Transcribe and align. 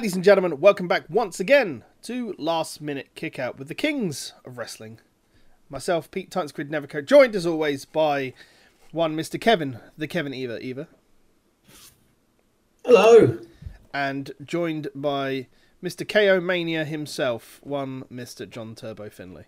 Ladies 0.00 0.14
and 0.14 0.24
gentlemen, 0.24 0.60
welcome 0.60 0.88
back 0.88 1.04
once 1.10 1.40
again 1.40 1.84
to 2.04 2.34
Last 2.38 2.80
Minute 2.80 3.10
Kickout 3.14 3.58
with 3.58 3.68
the 3.68 3.74
Kings 3.74 4.32
of 4.46 4.56
Wrestling. 4.56 4.98
Myself, 5.68 6.10
Pete 6.10 6.30
Tuntsquid 6.30 6.70
Neverco, 6.70 7.04
joined 7.04 7.36
as 7.36 7.44
always 7.44 7.84
by 7.84 8.32
one 8.92 9.14
Mr. 9.14 9.38
Kevin, 9.38 9.78
the 9.98 10.06
Kevin 10.06 10.32
Eva 10.32 10.58
Eva, 10.60 10.88
Hello. 12.82 13.40
and 13.92 14.32
joined 14.42 14.88
by 14.94 15.48
Mr. 15.84 16.08
KO 16.08 16.40
Mania 16.40 16.86
himself, 16.86 17.60
one 17.62 18.04
Mr. 18.04 18.48
John 18.48 18.74
Turbo 18.74 19.10
Finley. 19.10 19.44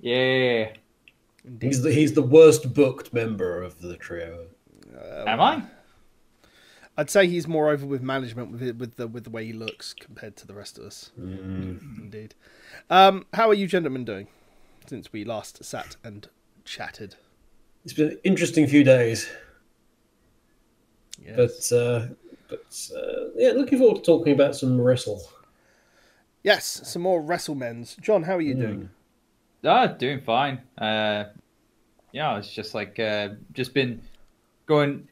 Yeah. 0.00 0.72
He's 1.60 1.82
the 1.82 1.92
he's 1.92 2.14
the 2.14 2.22
worst 2.22 2.74
booked 2.74 3.14
member 3.14 3.62
of 3.62 3.80
the 3.80 3.96
trio. 3.96 4.48
Uh, 4.92 5.22
Am 5.28 5.40
I? 5.40 5.62
I'd 6.98 7.08
say 7.08 7.26
he's 7.28 7.46
more 7.48 7.70
over 7.70 7.86
with 7.86 8.02
management 8.02 8.50
with 8.52 8.62
it, 8.62 8.76
with 8.76 8.96
the 8.96 9.06
with 9.06 9.24
the 9.24 9.30
way 9.30 9.46
he 9.46 9.52
looks 9.54 9.94
compared 9.94 10.36
to 10.36 10.46
the 10.46 10.54
rest 10.54 10.76
of 10.78 10.84
us. 10.84 11.10
Indeed. 11.16 12.34
Um, 12.90 13.24
how 13.32 13.48
are 13.48 13.54
you 13.54 13.66
gentlemen 13.66 14.04
doing 14.04 14.26
since 14.86 15.12
we 15.12 15.24
last 15.24 15.64
sat 15.64 15.96
and 16.04 16.28
chatted? 16.64 17.14
It's 17.84 17.92
been 17.94 18.08
an 18.08 18.18
interesting 18.24 18.66
few 18.66 18.82
days, 18.84 19.30
Yes. 21.24 21.70
but 21.70 21.76
uh, 21.76 22.06
but 22.48 22.90
uh, 22.96 23.30
yeah, 23.36 23.52
looking 23.52 23.78
forward 23.78 23.96
to 23.96 24.02
talking 24.02 24.32
about 24.32 24.56
some 24.56 24.80
wrestle. 24.80 25.22
yes, 26.42 26.80
some 26.84 27.02
more 27.02 27.22
WrestleMens. 27.22 27.98
John, 28.00 28.22
how 28.24 28.36
are 28.36 28.40
you 28.40 28.54
doing? 28.54 28.90
Ah, 29.64 29.86
doing 29.86 30.20
fine. 30.20 30.60
Uh, 30.76 31.24
yeah, 32.12 32.38
it's 32.38 32.52
just 32.52 32.74
like 32.74 32.98
uh, 32.98 33.30
just 33.52 33.74
been 33.74 34.00
going, 34.66 35.07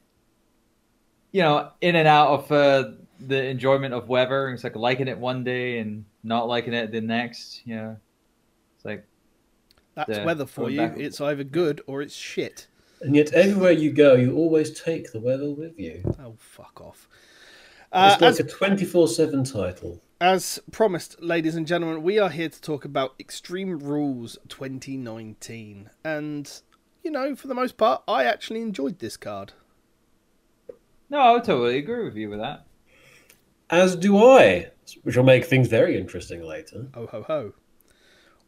you 1.37 1.43
know, 1.43 1.71
in 1.83 1.97
and 1.97 2.09
out 2.09 2.29
of 2.37 2.53
uh, 2.53 2.91
the 3.21 3.45
enjoyment 3.45 3.93
of 3.93 4.09
weather. 4.09 4.49
It's 4.49 4.65
like 4.65 4.75
liking 4.75 5.07
it 5.07 5.19
one 5.19 5.45
day 5.45 5.79
and 5.81 6.07
not 6.25 6.49
liking 6.49 6.73
it 6.73 6.93
the 6.93 7.03
next. 7.03 7.61
You 7.67 7.77
know, 7.77 7.97
it's 8.75 8.85
like 8.87 9.05
That's 9.95 10.09
Yeah, 10.11 10.25
weather 10.25 10.47
for 10.47 10.71
you. 10.71 10.79
back- 10.79 10.99
It's 10.99 11.21
either 11.21 11.45
good 11.45 11.83
or 11.87 12.01
it's 12.01 12.15
shit. 12.15 12.69
And 13.03 13.15
yet, 13.15 13.35
everywhere 13.35 13.73
you 13.73 13.93
go, 13.93 14.15
you 14.15 14.35
always 14.35 14.81
take 14.81 15.13
the 15.13 15.21
weather 15.21 15.51
with 15.51 15.79
you. 15.79 16.03
Oh, 16.19 16.37
fuck 16.39 16.81
off. 16.81 17.07
Uh, 17.93 18.11
It's 18.13 18.23
like 18.23 18.31
as, 18.31 18.41
a 18.41 18.45
twenty-four-seven 18.45 19.45
title. 19.45 20.01
as 20.23 20.59
promised, 20.73 21.21
ladies 21.23 21.55
and 21.55 21.67
gentlemen, 21.67 22.03
we 22.03 22.19
are 22.19 22.31
here 22.31 22.49
to 22.49 22.61
talk 22.63 22.87
about 22.87 23.15
Extreme 23.21 23.81
Rules 23.81 24.39
2019. 24.49 25.91
And, 26.03 26.51
you 27.05 27.11
know, 27.11 27.37
for 27.37 27.49
the 27.49 27.55
most 27.55 27.77
part, 27.77 28.03
I 28.09 28.25
actually 28.25 28.63
enjoyed 28.63 28.99
this 29.01 29.19
card. 29.19 29.53
No, 31.11 31.19
I 31.19 31.33
would 31.33 31.45
totally 31.45 31.79
agree 31.79 32.05
with 32.05 32.17
you 32.17 32.29
with 32.31 32.41
that. 32.41 32.67
As 33.71 33.97
do 33.97 34.17
I, 34.19 34.71
which 35.03 35.17
will 35.17 35.25
make 35.25 35.45
things 35.45 35.69
very 35.69 35.99
interesting 35.99 36.43
later. 36.43 36.87
Oh 36.95 37.07
ho 37.07 37.23
ho. 37.23 37.53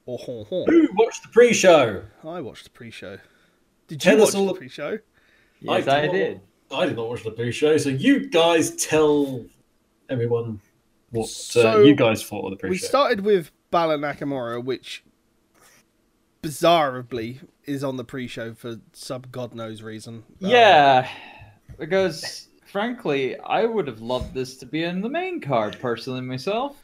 Oh 0.07 0.17
ho 0.17 0.45
ho. 0.45 0.65
Who 0.67 0.89
watched 0.95 1.23
the 1.25 1.29
pre-show? 1.31 2.03
I 2.25 2.41
watched 2.41 2.65
the 2.65 2.71
pre-show. 2.71 3.19
Did 3.89 4.01
Tell 4.01 4.17
you 4.17 4.23
us 4.23 4.29
watch 4.35 4.39
all 4.41 4.47
the 4.47 4.53
the- 4.55 4.59
pre-show? 4.59 4.99
Yes, 5.61 5.89
I 5.89 5.99
I, 6.03 6.07
don't- 6.07 6.15
did. 6.15 6.41
I 6.71 6.87
did 6.87 6.97
not 6.97 7.09
watch 7.09 7.25
the 7.25 7.31
pre-show, 7.33 7.77
so 7.79 7.89
you 7.89 8.29
guys 8.29 8.71
tell 8.77 9.45
everyone 10.09 10.61
what 11.11 11.29
So, 11.29 11.81
uh, 11.81 11.83
you 11.85 11.95
guys 11.95 12.23
thought 12.23 12.45
of 12.45 12.51
the 12.53 12.57
pre-show. 12.57 12.71
We 12.73 12.79
started 12.79 13.21
with 13.23 13.51
Balor 13.71 13.99
Nakamura, 13.99 14.63
which 14.65 15.03
bizarrely 16.43 17.41
is 17.65 17.83
on 17.83 17.97
the 17.97 18.05
pre-show 18.05 18.55
for 18.55 18.77
some 18.93 19.23
god 19.33 19.55
knows 19.55 19.83
reason. 19.83 20.25
Uh, 20.43 20.49
Yeah, 20.49 21.09
because 21.79 22.48
frankly, 22.69 23.39
I 23.39 23.65
would 23.65 23.87
have 23.87 24.01
loved 24.01 24.35
this 24.35 24.57
to 24.59 24.67
be 24.67 24.85
in 24.85 25.01
the 25.01 25.09
main 25.09 25.41
card 25.41 25.79
personally 25.81 26.21
myself, 26.21 26.77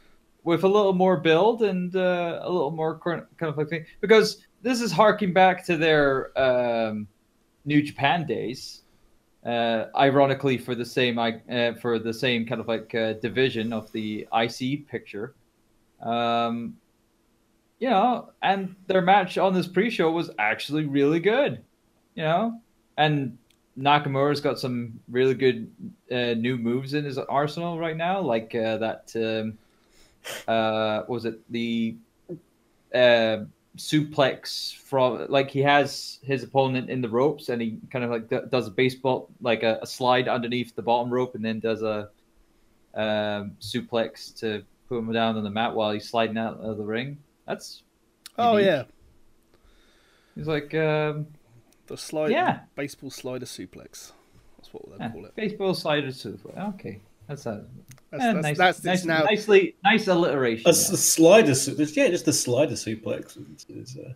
with 0.43 0.65
a 0.65 0.69
little 0.69 0.93
more 0.93 1.17
build 1.19 1.63
and 1.63 1.95
uh, 1.95 2.41
a 2.43 2.51
little 2.51 2.71
more 2.71 2.99
kind 2.99 3.23
of 3.41 3.57
like 3.57 3.69
thing. 3.69 3.87
Because 4.01 4.45
this 4.63 4.81
is 4.81 4.93
harking 4.93 5.33
back 5.33 5.65
to 5.67 5.77
their 5.77 6.37
um, 6.39 7.07
New 7.65 7.83
Japan 7.83 8.27
days. 8.27 8.81
Uh, 9.45 9.89
ironically, 9.95 10.57
for 10.57 10.75
the 10.75 10.87
same 10.87 11.19
uh, 11.19 11.75
for 11.75 11.99
the 11.99 12.15
same 12.15 12.47
kind 12.47 12.63
of 12.63 12.67
like 12.67 12.95
uh, 12.95 13.13
division 13.15 13.75
of 13.75 13.93
the 13.93 14.27
IC 14.33 14.89
picture. 14.89 15.35
Um, 16.01 16.79
you 17.79 17.91
know, 17.91 18.31
and 18.43 18.75
their 18.87 19.03
match 19.03 19.37
on 19.37 19.53
this 19.53 19.67
pre-show 19.67 20.11
was 20.11 20.31
actually 20.39 20.87
really 20.87 21.21
good. 21.21 21.63
You 22.15 22.23
know, 22.23 22.61
and 22.97 23.37
Nakamura's 23.79 24.41
got 24.41 24.59
some 24.59 25.01
really 25.09 25.35
good 25.35 25.71
uh, 26.11 26.35
new 26.35 26.57
moves 26.57 26.95
in 26.95 27.05
his 27.05 27.19
arsenal 27.19 27.79
right 27.79 27.97
now, 27.97 28.21
like 28.21 28.55
uh, 28.55 28.79
that. 28.79 29.13
Um, 29.17 29.59
uh, 30.49 31.03
was 31.07 31.27
it 31.27 31.41
the 31.51 31.97
uh, 32.95 33.45
suplex 33.77 34.75
from? 34.77 35.27
Like 35.29 35.51
he 35.51 35.61
has 35.61 36.19
his 36.23 36.43
opponent 36.43 36.89
in 36.89 37.01
the 37.03 37.09
ropes, 37.09 37.49
and 37.49 37.61
he 37.61 37.79
kind 37.91 38.05
of 38.05 38.11
like 38.11 38.29
d- 38.29 38.49
does 38.51 38.69
a 38.69 38.71
baseball, 38.71 39.29
like 39.43 39.63
a, 39.63 39.81
a 39.83 39.87
slide 39.87 40.29
underneath 40.29 40.75
the 40.77 40.83
bottom 40.83 41.13
rope, 41.13 41.35
and 41.35 41.45
then 41.45 41.61
does 41.61 41.83
a 41.83 42.09
um, 42.95 43.57
suplex 43.61 44.39
to 44.41 44.63
put 44.89 44.99
him 44.99 45.13
down 45.13 45.37
on 45.37 45.45
the 45.45 45.51
mat 45.51 45.75
while 45.75 45.93
he's 45.93 46.09
sliding 46.09 46.39
out 46.39 46.59
of 46.61 46.77
the 46.79 46.85
ring. 46.85 47.19
That's 47.47 47.83
Oh 48.39 48.57
unique. 48.57 48.67
yeah, 48.67 48.83
He's 50.37 50.47
like, 50.49 50.75
um, 50.75 51.27
the 51.87 51.97
slide. 51.97 52.31
Yeah. 52.31 52.61
Baseball 52.77 53.11
slider 53.11 53.47
suplex. 53.47 54.13
That's 54.57 54.73
what 54.73 54.85
they 54.91 55.05
yeah, 55.05 55.11
call 55.13 55.25
it. 55.27 55.35
baseball 55.37 55.75
slider 55.75 56.09
suplex. 56.09 56.75
Okay, 56.75 57.01
that's 57.29 57.47
a 57.47 57.65
That's, 58.11 58.23
that's, 58.25 58.43
nice, 58.43 58.57
that's, 58.59 58.85
nice, 58.85 59.05
now. 59.05 59.23
nicely, 59.25 59.77
nice 59.85 60.07
alliteration. 60.09 60.67
A 60.67 60.71
s- 60.71 60.91
a 60.91 60.97
slider, 60.97 61.53
suplex. 61.53 61.95
yeah, 61.97 62.09
just 62.09 62.25
the 62.25 62.33
slider 62.33 62.75
suplex. 62.75 63.37
Is, 63.57 63.67
is, 63.69 63.97
uh, 63.99 64.13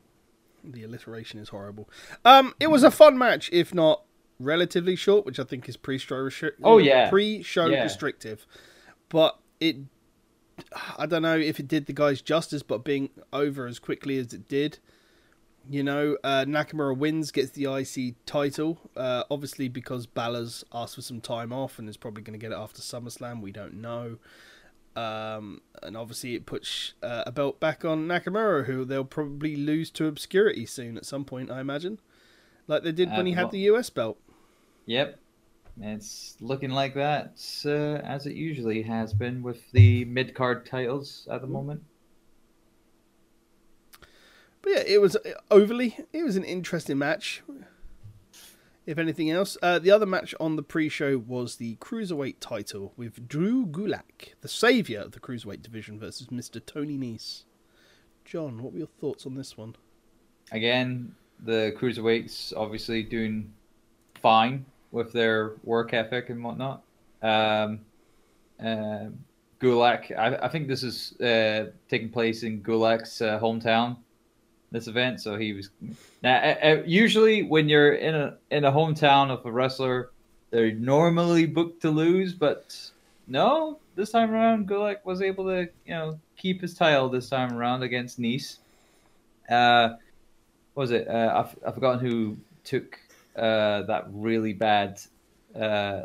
The 0.65 0.85
alliteration 0.85 1.39
is 1.41 1.49
horrible. 1.51 1.89
Um, 2.25 2.55
it 2.61 2.69
was 2.69 2.83
a 2.85 2.91
fun 2.91 3.19
match, 3.19 3.51
if 3.53 3.75
not 3.75 4.03
relatively 4.41 4.95
short, 4.97 5.27
which 5.27 5.39
I 5.41 5.45
think 5.45 5.69
is 5.69 5.77
pre-show 5.77 6.15
restri- 6.17 6.53
Oh, 6.63 6.79
yeah. 6.79 7.11
pre-show 7.11 7.67
Yeah. 7.67 7.83
restrictive. 7.83 8.47
But 9.09 9.39
it, 9.61 9.77
I 10.97 11.07
don't 11.07 11.23
know 11.23 11.37
if 11.37 11.59
it 11.61 11.67
did 11.69 11.87
the 11.87 11.93
guys 11.93 12.23
justice, 12.23 12.63
but 12.63 12.85
being 12.85 13.11
over 13.33 13.67
as 13.67 13.79
quickly 13.79 14.17
as 14.19 14.33
it 14.33 14.49
did, 14.49 14.79
you 15.71 15.83
know, 15.83 16.17
uh, 16.25 16.45
Nakamura 16.47 16.97
wins, 16.97 17.31
gets 17.31 17.51
the 17.51 17.73
IC 17.73 18.15
title. 18.27 18.79
Uh, 18.97 19.25
obviously, 19.31 19.69
because 19.69 20.07
Balor's 20.07 20.65
asked 20.73 20.95
for 20.95 21.03
some 21.03 21.21
time 21.21 21.53
off 21.53 21.79
and 21.79 21.89
is 21.89 21.97
probably 21.97 22.23
going 22.23 22.39
to 22.39 22.45
get 22.45 22.53
it 22.53 22.59
after 22.59 22.81
SummerSlam. 22.81 23.41
We 23.43 23.53
don't 23.53 23.75
know. 23.75 24.19
Um, 24.97 25.61
and 25.83 25.97
obviously, 25.97 26.35
it 26.35 26.47
puts 26.47 26.95
uh, 27.03 27.25
a 27.27 27.33
belt 27.33 27.61
back 27.61 27.85
on 27.85 28.09
Nakamura, 28.09 28.65
who 28.65 28.85
they'll 28.85 29.05
probably 29.05 29.55
lose 29.55 29.91
to 29.93 30.07
obscurity 30.07 30.67
soon 30.67 30.97
at 30.97 31.05
some 31.05 31.25
point, 31.25 31.51
I 31.51 31.61
imagine, 31.61 32.01
like 32.67 32.83
they 32.83 32.91
did 32.93 33.11
when 33.11 33.27
he 33.27 33.33
Uh, 33.33 33.37
had 33.37 33.51
the 33.53 33.61
US 33.71 33.91
belt. 33.91 34.19
Yep, 34.87 35.21
it's 35.81 36.37
looking 36.41 36.71
like 36.71 36.95
that 36.95 37.39
uh, 37.65 38.03
as 38.05 38.27
it 38.27 38.35
usually 38.35 38.83
has 38.83 39.13
been 39.15 39.43
with 39.43 39.71
the 39.71 40.05
mid 40.07 40.35
card 40.35 40.67
titles 40.67 41.29
at 41.31 41.43
the 41.43 41.47
moment. 41.47 41.83
But 44.63 44.73
yeah, 44.73 44.83
it 44.87 45.01
was 45.01 45.17
uh, 45.17 45.33
overly. 45.51 45.97
It 46.13 46.25
was 46.25 46.37
an 46.37 46.45
interesting 46.45 46.99
match. 46.99 47.43
If 48.87 48.97
anything 48.97 49.31
else, 49.31 49.59
uh, 49.61 49.79
the 49.79 49.91
other 49.91 50.07
match 50.07 50.35
on 50.41 50.57
the 50.57 50.63
pre-show 50.63 51.19
was 51.19 51.57
the 51.57 51.77
cruiserweight 51.77 52.37
title 52.41 52.95
with 52.97 53.29
Drew 53.29 53.67
Gulak, 53.67 54.33
the 54.41 54.49
savior 54.49 55.01
of 55.01 55.13
the 55.13 55.21
cruiserweight 55.21 55.61
division, 55.61 55.99
versus 56.01 56.29
Mr. 56.29 56.65
Tony 56.65 56.97
Nese. 56.97 57.45
John, 58.25 58.63
what 58.63 58.73
were 58.73 58.79
your 58.79 58.89
thoughts 58.99 59.27
on 59.27 59.35
this 59.35 59.59
one? 59.59 59.77
Again, 60.53 61.15
the 61.45 61.75
cruiserweights 61.79 62.55
obviously 62.57 63.03
doing 63.03 63.53
fine 64.23 64.65
with 64.91 65.13
their 65.13 65.53
work 65.65 65.93
ethic 65.93 66.31
and 66.31 66.43
whatnot. 66.43 66.83
Um, 67.23 67.81
uh, 68.59 69.09
Gulak, 69.61 70.17
I, 70.17 70.37
I 70.37 70.49
think 70.49 70.69
this 70.69 70.83
is 70.83 71.19
uh, 71.21 71.73
taking 71.89 72.09
place 72.09 72.43
in 72.43 72.63
Gulak's 72.63 73.21
uh, 73.21 73.39
hometown. 73.39 73.97
This 74.71 74.87
event, 74.87 75.23
so 75.23 75.37
he 75.37 75.55
was. 75.55 75.71
Now, 76.23 76.37
uh, 76.37 76.57
uh, 76.63 76.83
usually 76.85 77.43
when 77.43 77.71
you're 77.71 77.95
in 77.95 78.15
a 78.15 78.37
in 78.51 78.65
a 78.65 78.73
hometown 78.73 79.31
of 79.31 79.47
a 79.47 79.51
wrestler, 79.51 80.11
they're 80.51 80.73
normally 80.73 81.47
booked 81.47 81.81
to 81.83 81.91
lose, 81.91 82.35
but 82.35 82.77
no, 83.27 83.79
this 83.95 84.11
time 84.11 84.31
around, 84.31 84.69
Gulak 84.69 85.05
was 85.05 85.23
able 85.23 85.47
to 85.47 85.71
you 85.87 85.95
know 85.95 86.21
keep 86.37 86.61
his 86.61 86.75
title 86.75 87.09
this 87.09 87.31
time 87.31 87.55
around 87.55 87.83
against 87.83 88.21
Nese. 88.21 88.59
Uh, 89.49 89.95
what 90.75 90.83
was 90.83 90.91
it? 90.91 91.09
Uh, 91.09 91.45
I've, 91.45 91.59
I've 91.67 91.75
forgotten 91.75 92.07
who 92.07 92.37
took 92.65 92.99
uh, 93.37 93.83
that 93.83 94.07
really 94.11 94.53
bad. 94.53 95.01
Uh, 95.55 96.03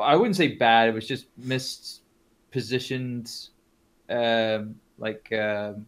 I 0.00 0.16
wouldn't 0.16 0.36
say 0.36 0.54
bad. 0.54 0.88
It 0.88 0.94
was 0.94 1.06
just 1.06 1.26
mispositioned. 1.40 3.48
Um, 4.08 4.76
like, 4.98 5.32
um, 5.32 5.86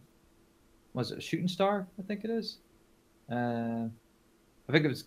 was 0.93 1.11
it 1.11 1.17
a 1.17 1.21
shooting 1.21 1.47
star? 1.47 1.87
I 1.99 2.01
think 2.03 2.23
it 2.23 2.29
is. 2.29 2.57
Uh, 3.31 3.87
I 4.67 4.71
think 4.71 4.85
it 4.85 4.89
was. 4.89 5.05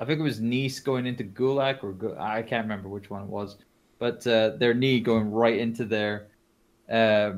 I 0.00 0.04
think 0.04 0.20
it 0.20 0.24
was 0.24 0.40
Nese 0.40 0.82
going 0.82 1.06
into 1.06 1.24
Gulak, 1.24 1.82
or 1.84 1.92
Gu- 1.92 2.16
I 2.18 2.42
can't 2.42 2.64
remember 2.64 2.88
which 2.88 3.10
one 3.10 3.22
it 3.22 3.28
was, 3.28 3.56
but 3.98 4.24
but 4.24 4.26
uh, 4.26 4.56
their 4.56 4.74
knee 4.74 5.00
going 5.00 5.30
right 5.30 5.58
into 5.58 5.84
their, 5.84 6.26
uh, 6.90 7.32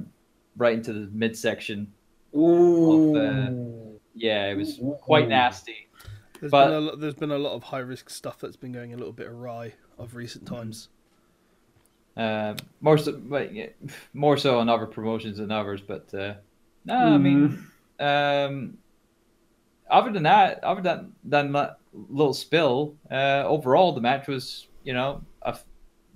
right 0.57 0.75
into 0.75 0.93
the 0.93 1.09
midsection. 1.13 1.93
Ooh. 2.35 3.17
Of, 3.17 4.01
Yeah, 4.15 4.47
it 4.51 4.57
was 4.57 4.81
quite 5.03 5.29
nasty. 5.29 5.89
There's 6.41 6.51
But- 6.51 6.67
been 6.69 6.75
a 6.75 6.81
lot, 6.81 7.01
there's 7.01 7.15
been 7.15 7.31
a 7.31 7.39
lot 7.39 7.53
of 7.55 7.63
high 7.63 7.79
risk 7.81 8.09
stuff 8.11 8.39
that's 8.41 8.57
been 8.57 8.73
going 8.73 8.95
a 8.95 8.97
little 8.97 9.13
bit 9.13 9.27
awry 9.27 9.75
of 9.99 10.15
recent 10.17 10.45
Mm-hmm. 10.47 10.55
times. 10.55 10.89
Uh, 12.17 12.55
more 12.81 12.97
so, 12.97 13.13
but 13.13 13.55
yeah, 13.55 13.67
more 14.15 14.37
so 14.37 14.59
on 14.59 14.69
other 14.69 14.87
promotions 14.87 15.39
than 15.39 15.51
others. 15.51 15.83
But 15.83 16.13
uh, 16.15 16.35
no, 16.85 16.95
I 16.95 17.19
mean, 17.19 17.67
um, 18.01 18.79
other 19.91 20.13
than 20.13 20.23
that, 20.23 20.65
other 20.65 20.81
than 20.81 21.13
than 21.25 21.53
that 21.53 21.79
little 21.93 22.35
spill, 22.35 22.97
uh, 23.11 23.45
overall 23.47 23.93
the 23.93 24.01
match 24.01 24.29
was 24.29 24.69
you 24.83 24.95
know 24.95 25.23
a 25.43 25.49
f- 25.49 25.65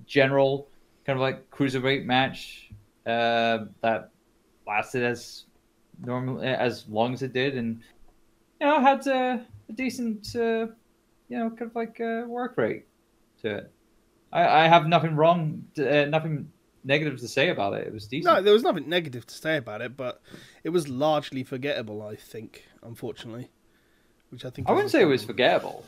general 0.05 0.67
kind 1.05 1.17
of 1.17 1.21
like 1.21 1.49
cruiserweight 1.51 2.05
match 2.05 2.71
uh, 3.05 3.65
that 3.81 4.09
lasted 4.67 5.03
as 5.03 5.45
normal 6.03 6.41
as 6.41 6.87
long 6.87 7.13
as 7.13 7.21
it 7.21 7.33
did, 7.33 7.57
and 7.57 7.81
you 8.59 8.67
know 8.67 8.79
had 8.79 9.07
uh, 9.07 9.37
a 9.69 9.73
decent 9.73 10.35
uh, 10.35 10.67
you 11.29 11.37
know 11.37 11.49
kind 11.49 11.69
of 11.69 11.75
like 11.75 12.01
uh, 12.01 12.23
work 12.27 12.57
rate 12.57 12.85
to 13.41 13.57
it. 13.57 13.71
I, 14.31 14.63
I 14.63 14.67
have 14.67 14.87
nothing 14.87 15.15
wrong, 15.15 15.65
to, 15.75 16.03
uh, 16.03 16.05
nothing 16.05 16.51
negative 16.83 17.19
to 17.19 17.27
say 17.27 17.49
about 17.49 17.73
it. 17.73 17.87
It 17.87 17.93
was 17.93 18.07
decent. 18.07 18.33
No, 18.33 18.41
there 18.41 18.53
was 18.53 18.63
nothing 18.63 18.89
negative 18.89 19.25
to 19.27 19.35
say 19.35 19.57
about 19.57 19.81
it, 19.81 19.97
but 19.97 20.21
it 20.63 20.69
was 20.69 20.87
largely 20.87 21.43
forgettable. 21.43 22.01
I 22.01 22.15
think, 22.15 22.65
unfortunately, 22.83 23.49
which 24.29 24.45
I 24.45 24.49
think 24.49 24.67
I 24.67 24.71
wouldn't 24.71 24.91
the 24.91 24.97
say 24.97 25.01
it 25.01 25.05
was 25.05 25.23
forgettable. 25.23 25.85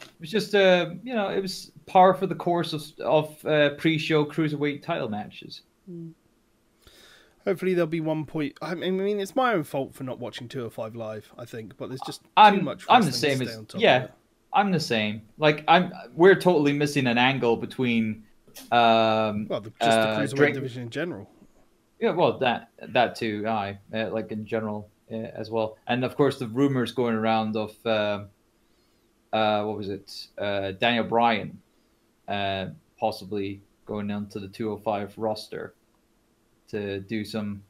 It 0.00 0.20
was 0.20 0.30
just, 0.30 0.54
uh, 0.54 0.90
you 1.02 1.14
know, 1.14 1.28
it 1.28 1.40
was 1.40 1.70
par 1.86 2.14
for 2.14 2.26
the 2.26 2.34
course 2.34 2.72
of 2.72 2.84
of 3.00 3.46
uh, 3.46 3.70
pre-show 3.70 4.24
cruiserweight 4.24 4.82
title 4.82 5.08
matches. 5.08 5.62
Hopefully, 7.44 7.74
there'll 7.74 7.88
be 7.88 8.00
one 8.00 8.24
point. 8.24 8.56
I 8.62 8.74
mean, 8.74 9.18
it's 9.18 9.34
my 9.34 9.54
own 9.54 9.64
fault 9.64 9.94
for 9.94 10.04
not 10.04 10.18
watching 10.20 10.48
205 10.48 10.94
live. 10.94 11.32
I 11.36 11.44
think, 11.44 11.76
but 11.76 11.88
there's 11.88 12.00
just 12.06 12.22
too 12.22 12.28
I'm 12.36 12.64
much. 12.64 12.84
I'm 12.88 13.02
the 13.02 13.06
wrestling 13.06 13.32
to 13.32 13.38
same 13.38 13.48
as 13.48 13.56
on 13.56 13.66
of 13.74 13.80
yeah. 13.80 14.06
I'm 14.52 14.70
the 14.70 14.80
same. 14.80 15.22
Like 15.38 15.64
I'm, 15.68 15.92
we're 16.14 16.34
totally 16.34 16.72
missing 16.72 17.06
an 17.06 17.18
angle 17.18 17.56
between. 17.56 18.24
Um, 18.70 19.46
Well, 19.48 19.60
the, 19.62 19.70
just 19.70 19.82
uh, 19.82 20.14
the 20.14 20.20
cruiserweight 20.22 20.36
Drake- 20.36 20.54
division 20.54 20.82
in 20.82 20.90
general. 20.90 21.30
Yeah, 22.00 22.10
well, 22.10 22.38
that 22.38 22.70
that 22.88 23.14
too, 23.14 23.44
aye, 23.46 23.78
uh, 23.94 24.10
like 24.10 24.32
in 24.32 24.44
general 24.44 24.90
uh, 25.10 25.16
as 25.16 25.50
well, 25.50 25.78
and 25.86 26.04
of 26.04 26.16
course 26.16 26.38
the 26.38 26.48
rumors 26.48 26.90
going 26.92 27.14
around 27.14 27.56
of 27.56 27.74
um 27.86 28.28
uh, 29.32 29.62
what 29.64 29.78
was 29.78 29.88
it, 29.88 30.26
uh, 30.36 30.72
Daniel 30.72 31.04
Bryan, 31.04 31.58
uh, 32.28 32.66
possibly 32.98 33.62
going 33.86 34.10
onto 34.10 34.38
the 34.38 34.48
205 34.48 35.16
roster 35.16 35.72
to 36.68 37.00
do 37.00 37.24
some 37.24 37.62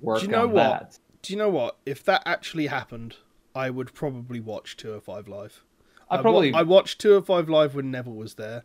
work 0.00 0.18
Do 0.20 0.26
you 0.26 0.32
know 0.32 0.42
on 0.44 0.52
what? 0.52 0.80
that. 0.80 0.98
Do 1.22 1.32
you 1.32 1.38
know 1.38 1.50
what? 1.50 1.76
If 1.86 2.02
that 2.04 2.22
actually 2.26 2.66
happened, 2.66 3.16
I 3.54 3.70
would 3.70 3.94
probably 3.94 4.40
watch 4.40 4.76
205 4.76 5.28
live. 5.28 5.62
I 6.10 6.16
wa- 6.16 6.22
probably 6.22 6.52
I 6.54 6.62
watched 6.62 7.00
205 7.00 7.48
live 7.48 7.74
when 7.74 7.90
Neville 7.90 8.14
was 8.14 8.34
there. 8.34 8.64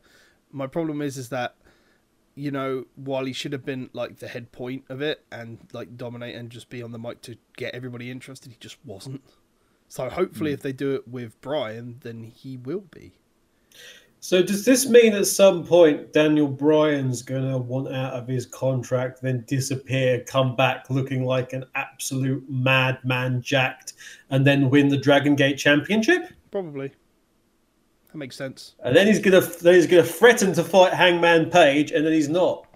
My 0.51 0.67
problem 0.67 1.01
is 1.01 1.17
is 1.17 1.29
that 1.29 1.55
you 2.35 2.49
know 2.51 2.85
while 2.95 3.25
he 3.25 3.33
should 3.33 3.53
have 3.53 3.65
been 3.65 3.89
like 3.93 4.17
the 4.17 4.27
head 4.27 4.51
point 4.51 4.83
of 4.89 5.01
it 5.01 5.23
and 5.31 5.59
like 5.73 5.97
dominate 5.97 6.35
and 6.35 6.49
just 6.49 6.69
be 6.69 6.81
on 6.81 6.91
the 6.91 6.99
mic 6.99 7.21
to 7.23 7.35
get 7.57 7.73
everybody 7.75 8.09
interested, 8.11 8.51
he 8.51 8.57
just 8.59 8.77
wasn't. 8.85 9.21
So 9.87 10.09
hopefully, 10.09 10.51
Hmm. 10.51 10.55
if 10.55 10.61
they 10.61 10.73
do 10.73 10.95
it 10.95 11.07
with 11.07 11.39
Bryan, 11.41 11.97
then 12.01 12.23
he 12.23 12.57
will 12.57 12.85
be. 12.91 13.13
So 14.19 14.41
does 14.41 14.63
this 14.63 14.87
mean 14.87 15.13
at 15.13 15.27
some 15.27 15.65
point 15.65 16.13
Daniel 16.13 16.47
Bryan's 16.47 17.21
gonna 17.21 17.57
want 17.57 17.93
out 17.93 18.13
of 18.13 18.25
his 18.27 18.45
contract, 18.45 19.21
then 19.21 19.43
disappear, 19.47 20.23
come 20.25 20.55
back 20.55 20.89
looking 20.89 21.25
like 21.25 21.51
an 21.51 21.65
absolute 21.75 22.49
madman, 22.49 23.41
jacked, 23.41 23.93
and 24.29 24.47
then 24.47 24.69
win 24.69 24.87
the 24.87 24.97
Dragon 24.97 25.35
Gate 25.35 25.57
Championship? 25.57 26.29
Probably. 26.51 26.93
That 28.13 28.19
makes 28.19 28.35
sense. 28.35 28.75
And 28.83 28.95
then 28.95 29.07
he's 29.07 29.19
gonna 29.19 29.41
then 29.41 29.73
he's 29.73 29.87
gonna 29.87 30.03
threaten 30.03 30.53
to 30.53 30.63
fight 30.63 30.93
Hangman 30.93 31.49
Page, 31.49 31.91
and 31.91 32.05
then 32.05 32.13
he's 32.13 32.29
not. 32.29 32.67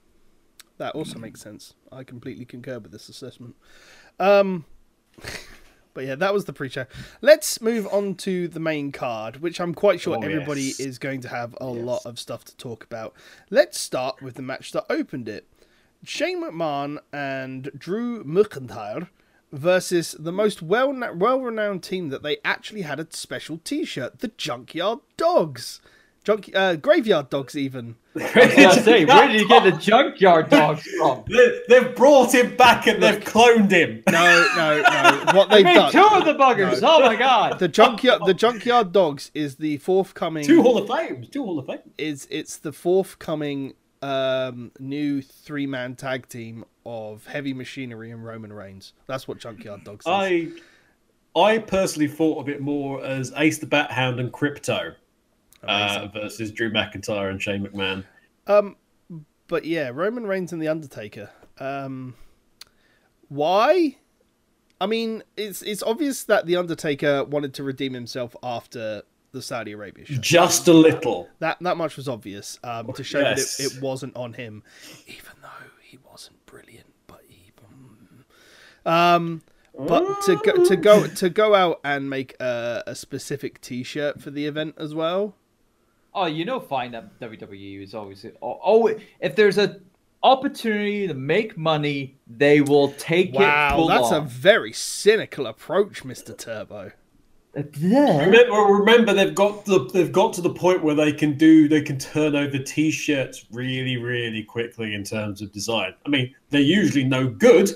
That 0.79 0.95
also 0.95 1.19
makes 1.19 1.41
sense. 1.41 1.75
I 1.91 2.03
completely 2.03 2.43
concur 2.43 2.79
with 2.79 2.91
this 2.91 3.07
assessment. 3.07 3.55
Um, 4.19 4.65
but 5.93 6.05
yeah, 6.05 6.15
that 6.15 6.33
was 6.33 6.45
the 6.45 6.53
pre-show. 6.53 6.85
Let's 7.21 7.61
move 7.61 7.87
on 7.91 8.15
to 8.15 8.47
the 8.47 8.59
main 8.59 8.91
card, 8.91 9.37
which 9.41 9.59
I'm 9.61 9.73
quite 9.75 9.99
sure 9.99 10.17
Oh, 10.17 10.21
everybody 10.21 10.61
yes. 10.63 10.79
is 10.79 10.97
going 10.99 11.21
to 11.21 11.29
have 11.29 11.55
a 11.61 11.71
Yes. 11.71 11.83
lot 11.85 12.05
of 12.05 12.19
stuff 12.19 12.43
to 12.45 12.57
talk 12.57 12.83
about. 12.83 13.13
Let's 13.51 13.79
start 13.79 14.21
with 14.21 14.35
the 14.35 14.41
match 14.43 14.71
that 14.71 14.85
opened 14.89 15.29
it: 15.29 15.47
Shane 16.03 16.43
McMahon 16.43 16.97
and 17.13 17.71
Drew 17.77 18.23
McIntyre 18.23 19.09
versus 19.57 20.15
the 20.19 20.31
most 20.31 20.62
well 20.62 20.94
well-renowned 21.15 21.83
team 21.83 22.09
that 22.09 22.24
they 22.24 22.38
actually 22.45 22.81
had 22.83 23.00
a 23.00 23.07
special 23.09 23.59
T-shirt, 23.63 24.19
the 24.19 24.30
Junkyard 24.30 25.00
Dogs, 25.18 25.81
Junk 26.24 26.50
uh, 26.54 26.75
Graveyard 26.75 27.30
Dogs, 27.30 27.56
even. 27.56 27.95
I 28.19 28.54
was 28.57 28.83
say, 28.83 29.06
where 29.06 29.27
did 29.27 29.39
you 29.39 29.48
get 29.48 29.63
the 29.63 29.71
junkyard 29.74 30.50
dogs 30.50 30.81
from? 30.98 31.24
They, 31.27 31.62
they've 31.69 31.95
brought 31.95 32.33
him 32.33 32.56
back 32.57 32.88
and 32.88 33.01
they've 33.01 33.24
cloned 33.24 33.69
him. 33.71 34.04
No, 34.09 34.48
no, 34.56 34.81
no. 34.81 35.31
What 35.33 35.50
They 35.51 35.57
they've 35.57 35.65
made 35.65 35.74
done. 35.75 35.92
two 35.92 36.00
of 36.01 36.25
the 36.25 36.33
buggers. 36.33 36.80
Oh 36.83 37.00
my 37.01 37.15
god! 37.15 37.59
the 37.59 37.68
junkyard 37.68 38.24
the 38.25 38.33
junkyard 38.33 38.92
dogs 38.92 39.30
is 39.36 39.56
the 39.57 39.77
forthcoming 39.77 40.44
Two 40.45 40.63
Hall 40.63 40.77
of 40.80 40.88
Fames. 40.88 41.30
Two 41.30 41.44
Hall 41.44 41.59
of 41.59 41.68
Fame. 41.68 41.80
is 41.98 42.27
it's 42.31 42.57
the 42.57 42.71
forthcoming 42.74 43.75
um 44.01 44.71
new 44.80 45.21
three 45.21 45.65
man 45.68 45.95
tag 45.95 46.27
team 46.27 46.65
of 46.87 47.25
heavy 47.27 47.53
machinery 47.53 48.11
and 48.11 48.23
roman 48.25 48.51
reigns 48.53 48.93
that's 49.07 49.27
what 49.27 49.37
junkyard 49.37 49.83
dogs 49.83 50.05
is 50.05 50.09
I 50.09 50.47
I 51.35 51.59
personally 51.59 52.07
thought 52.07 52.39
of 52.39 52.49
it 52.49 52.61
more 52.61 53.03
as 53.05 53.31
Ace 53.37 53.59
the 53.59 53.67
Bat 53.67 53.91
Hound 53.91 54.19
and 54.19 54.31
Krypto 54.31 54.95
uh, 55.63 56.07
versus 56.13 56.49
Drew 56.51 56.71
McIntyre 56.71 57.29
and 57.29 57.39
Shane 57.41 57.63
McMahon. 57.65 58.03
um 58.47 58.75
but 59.47 59.65
yeah 59.65 59.91
roman 59.94 60.25
reigns 60.25 60.51
and 60.53 60.61
the 60.61 60.67
undertaker 60.69 61.29
um 61.59 62.15
why 63.29 63.97
i 64.79 64.85
mean 64.85 65.23
it's 65.35 65.61
it's 65.61 65.83
obvious 65.83 66.23
that 66.23 66.45
the 66.45 66.56
undertaker 66.56 67.23
wanted 67.25 67.53
to 67.53 67.63
redeem 67.63 67.94
himself 67.94 68.35
after 68.44 69.01
the 69.33 69.41
saudi 69.41 69.73
arabia 69.73 70.06
show 70.06 70.15
Just 70.15 70.67
a 70.67 70.73
little. 70.73 71.27
That 71.39 71.57
that 71.61 71.75
much 71.77 71.97
was 71.97 72.07
obvious 72.07 72.59
um, 72.63 72.91
to 72.94 73.03
show 73.03 73.19
Yes. 73.19 73.57
that 73.57 73.63
it, 73.65 73.75
it 73.75 73.81
wasn't 73.81 74.15
on 74.15 74.33
him, 74.33 74.63
even 75.06 75.31
though 75.41 75.67
brilliant. 76.47 76.87
But 77.06 77.21
he, 77.27 77.51
um, 78.85 79.44
but 79.77 80.21
to 80.23 80.35
go 80.37 80.66
to 80.66 80.75
go 80.75 81.07
to 81.07 81.30
go 81.30 81.54
out 81.54 81.80
and 81.83 82.09
make 82.09 82.35
a, 82.39 82.83
a 82.87 82.95
specific 82.95 83.61
T-shirt 83.61 84.19
for 84.19 84.31
the 84.31 84.47
event 84.47 84.75
as 84.80 84.95
well. 84.95 85.35
Oh, 86.16 86.25
you 86.25 86.45
know, 86.45 86.59
fine 86.59 86.92
that 86.94 87.19
WWE 87.19 87.83
is 87.83 87.94
always 87.94 88.25
oh, 88.42 88.59
oh, 88.66 88.95
if 89.19 89.35
there's 89.35 89.59
a 89.59 89.80
opportunity 90.23 91.07
to 91.07 91.13
make 91.13 91.57
money, 91.57 92.18
they 92.25 92.61
will 92.61 92.92
take 92.94 93.35
it. 93.35 93.39
Wow, 93.39 93.85
that's 93.87 94.11
a 94.11 94.21
very 94.21 94.73
cynical 94.73 95.45
approach, 95.45 96.04
Mister 96.04 96.33
Turbo. 96.33 96.92
Remember, 98.26 98.73
remember, 98.73 99.14
they've 99.14 99.33
got 99.33 99.66
the 99.66 99.90
they've 99.94 100.11
got 100.11 100.33
to 100.33 100.42
the 100.42 100.54
point 100.54 100.83
where 100.83 100.95
they 100.95 101.11
can 101.11 101.37
do 101.37 101.68
they 101.68 101.81
can 101.81 101.97
turn 101.97 102.35
over 102.35 102.57
T-shirts 102.59 103.45
really, 103.52 103.97
really 103.97 104.44
quickly 104.44 104.94
in 104.94 105.04
terms 105.04 105.42
of 105.42 105.52
design. 105.52 105.94
I 106.06 106.09
mean, 106.09 106.35
they're 106.49 106.61
usually 106.61 107.04
no 107.04 107.28
good, 107.28 107.71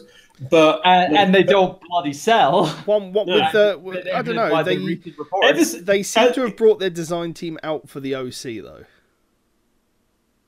but 0.50 0.82
and, 0.86 1.18
and 1.18 1.34
they 1.34 1.44
don't 1.44 1.82
bloody 1.90 2.14
sell. 2.14 2.68
One, 2.86 3.12
what 3.14 3.28
Yeah. 3.28 3.44
with 3.44 3.54
the 3.54 3.80
with, 3.80 4.08
I 4.14 4.22
don't 4.22 4.36
know. 4.36 4.52
By 4.52 4.64
They 4.64 4.78
the 4.78 5.14
ever 5.44 5.64
they 5.64 6.04
seem 6.04 6.30
uh, 6.30 6.32
to 6.34 6.42
have 6.42 6.58
brought 6.58 6.80
their 6.80 6.90
design 6.90 7.34
team 7.34 7.58
out 7.64 7.90
for 7.90 8.00
the 8.00 8.16
OC 8.16 8.64
though. 8.64 8.86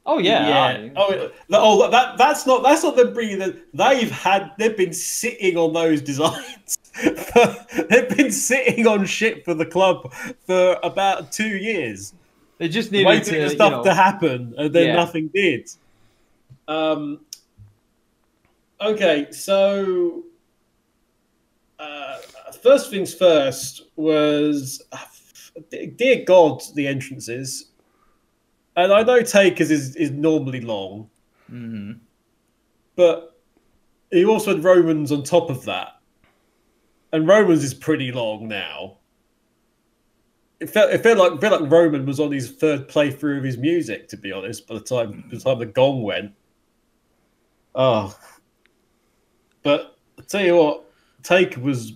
Oh 0.06 0.20
yeah, 0.20 0.48
yeah. 0.48 0.90
Oh, 0.96 1.32
oh, 1.52 1.90
that 1.92 2.18
that's 2.18 2.46
not 2.46 2.64
that's 2.64 2.84
not 2.84 2.96
them 2.96 3.14
bringing 3.14 3.40
them. 3.40 3.62
They've 3.74 4.12
had 4.12 4.52
they've 4.58 4.76
been 4.76 4.94
sitting 4.94 5.58
on 5.58 5.74
those 5.74 6.02
designs. 6.02 6.78
they've 7.04 8.16
been 8.16 8.32
sitting 8.32 8.86
on 8.88 9.06
shit 9.06 9.44
for 9.46 9.54
the 9.54 9.66
club 9.66 10.14
for 10.46 10.78
about 10.84 11.32
two 11.32 11.58
years. 11.58 12.14
they 12.60 12.68
just 12.70 12.92
needed 12.92 13.08
waiting 13.08 13.34
to, 13.34 13.46
for 13.46 13.50
you 13.50 13.50
stuff 13.50 13.72
know, 13.72 13.84
to 13.84 13.94
happen, 13.94 14.54
and 14.58 14.74
then 14.74 14.88
Yeah. 14.88 14.96
nothing 14.96 15.30
did. 15.34 15.70
Um. 16.68 17.22
Okay, 18.82 19.32
so 19.32 20.24
uh, 21.80 22.18
first 22.62 22.90
things 22.90 23.14
first 23.14 23.84
was, 23.96 24.82
dear 25.70 26.24
God, 26.26 26.62
the 26.76 26.88
entrances, 26.88 27.72
and 28.76 28.92
I 28.94 29.04
know 29.04 29.22
Takers 29.22 29.72
is 29.72 29.96
is 29.96 30.12
normally 30.12 30.62
long, 30.62 31.10
mhm. 31.52 32.00
but 32.96 33.40
he 34.12 34.26
also 34.26 34.56
had 34.56 34.64
Romans 34.64 35.12
on 35.12 35.24
top 35.24 35.50
of 35.50 35.66
that, 35.66 36.00
and 37.12 37.28
Romans 37.28 37.64
is 37.64 37.74
pretty 37.74 38.12
long 38.12 38.48
now. 38.48 38.98
it 40.60 40.70
felt 40.70 40.92
it 40.92 41.04
felt 41.04 41.18
like 41.18 41.34
it 41.34 41.42
felt 41.42 41.62
like 41.62 41.72
Roman 41.72 42.06
was 42.06 42.20
on 42.20 42.32
his 42.32 42.52
third 42.52 42.88
playthrough 42.88 43.38
of 43.38 43.44
his 43.44 43.58
music. 43.58 44.08
To 44.10 44.18
be 44.18 44.32
honest, 44.32 44.68
by 44.68 44.76
the 44.76 44.82
time 44.82 45.24
by 45.30 45.38
the 45.38 45.44
time 45.44 45.60
the 45.60 45.66
gong 45.66 46.04
went, 46.04 46.32
oh, 47.76 48.18
but 49.64 49.98
I 50.18 50.22
tell 50.24 50.44
you 50.46 50.56
what, 50.58 50.84
Take 51.24 51.58
was, 51.58 51.94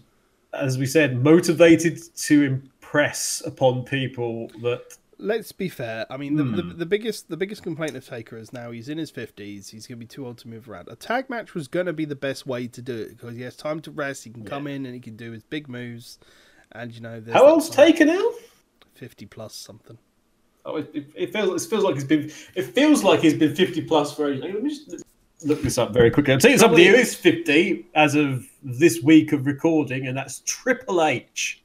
as 0.53 0.77
we 0.77 0.85
said, 0.85 1.21
motivated 1.23 1.99
to 2.15 2.43
impress 2.43 3.41
upon 3.45 3.83
people 3.83 4.49
that 4.61 4.97
Let's 5.19 5.51
be 5.51 5.67
fair. 5.67 6.05
I 6.11 6.17
mean, 6.17 6.35
the, 6.35 6.43
the, 6.43 6.61
Hmm. 6.61 6.77
the 6.77 6.85
biggest 6.85 7.27
the 7.29 7.37
biggest 7.37 7.63
complaint 7.63 7.95
of 7.95 8.05
Taker 8.07 8.37
is 8.37 8.53
now 8.53 8.69
he's 8.71 8.87
in 8.87 8.99
his 8.99 9.09
fifties. 9.09 9.69
He's 9.69 9.87
going 9.87 9.97
to 9.97 10.05
be 10.05 10.07
too 10.07 10.25
old 10.27 10.37
to 10.39 10.47
move 10.47 10.69
around. 10.69 10.89
A 10.89 10.95
tag 10.95 11.27
match 11.29 11.55
was 11.55 11.67
going 11.67 11.87
to 11.87 11.93
be 11.93 12.05
the 12.05 12.15
best 12.15 12.45
way 12.45 12.67
to 12.67 12.81
do 12.81 12.95
it 12.95 13.17
because 13.17 13.35
he 13.35 13.41
has 13.41 13.55
time 13.55 13.79
to 13.81 13.91
rest. 13.91 14.25
He 14.25 14.29
can 14.29 14.45
come 14.45 14.67
in 14.67 14.85
and 14.85 14.93
he 14.93 15.01
can 15.01 15.15
do 15.15 15.31
his 15.31 15.41
big 15.43 15.67
moves. 15.67 16.19
And 16.71 16.91
you 16.93 17.01
know, 17.01 17.23
how 17.33 17.47
old's 17.47 17.69
Taker 17.69 18.05
now? 18.05 18.29
Fifty 18.93 19.25
plus 19.25 19.55
something. 19.55 19.97
Oh, 20.65 20.75
it, 20.75 20.91
it, 20.93 21.07
it 21.15 21.33
feels 21.33 21.65
it 21.65 21.69
feels 21.69 21.83
like 21.83 21.95
he's 21.95 22.03
been 22.03 22.31
it 22.53 22.63
feels 22.63 23.03
like 23.03 23.21
he's 23.21 23.33
been 23.33 23.55
fifty 23.55 23.81
plus 23.81 24.13
for. 24.13 24.31
age- 24.31 24.41
Let 24.41 24.61
me 24.61 24.69
just 24.69 25.03
look 25.45 25.61
this 25.63 25.77
up 25.79 25.93
very 25.93 26.11
quickly. 26.11 26.33
I'm 26.33 26.39
telling 26.39 26.53
you 26.55 26.59
somebody 26.59 26.85
who 26.87 26.93
is 26.93 27.15
fifty 27.15 27.87
as 27.95 28.13
of 28.13 28.45
this 28.61 29.01
week 29.01 29.31
of 29.31 29.47
recording, 29.47 30.05
and 30.05 30.15
that's 30.17 30.41
Triple 30.45 31.01
H. 31.03 31.63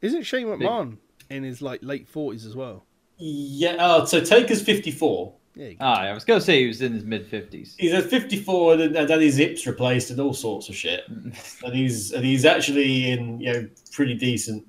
Isn't 0.00 0.22
Shane 0.22 0.46
McMahon 0.48 0.96
in 1.30 1.42
his 1.42 1.62
like 1.62 1.80
late 1.82 2.08
forties 2.08 2.44
as 2.44 2.54
well? 2.54 2.84
Yeah. 3.16 3.76
Oh, 3.78 4.04
so 4.04 4.20
Taker's 4.20 4.62
fifty-four. 4.62 5.34
Yeah, 5.54 5.66
you 5.68 5.76
Ah, 5.80 6.02
I 6.02 6.12
was 6.12 6.24
gonna 6.24 6.40
say 6.40 6.60
he 6.60 6.68
was 6.68 6.80
in 6.80 6.92
his 6.92 7.04
mid 7.04 7.26
fifties. 7.26 7.74
He's 7.78 7.92
at 7.92 8.04
fifty-four, 8.04 8.72
and 8.74 8.80
then, 8.80 8.96
and 8.96 9.08
then 9.08 9.20
his 9.20 9.36
hips 9.36 9.66
replaced, 9.66 10.10
and 10.10 10.20
all 10.20 10.34
sorts 10.34 10.68
of 10.68 10.76
shit. 10.76 11.04
And 11.64 11.74
he's 11.74 12.12
and 12.12 12.24
he's 12.24 12.44
actually 12.44 13.10
in 13.10 13.40
you 13.40 13.52
know 13.52 13.68
pretty 13.92 14.14
decent. 14.14 14.66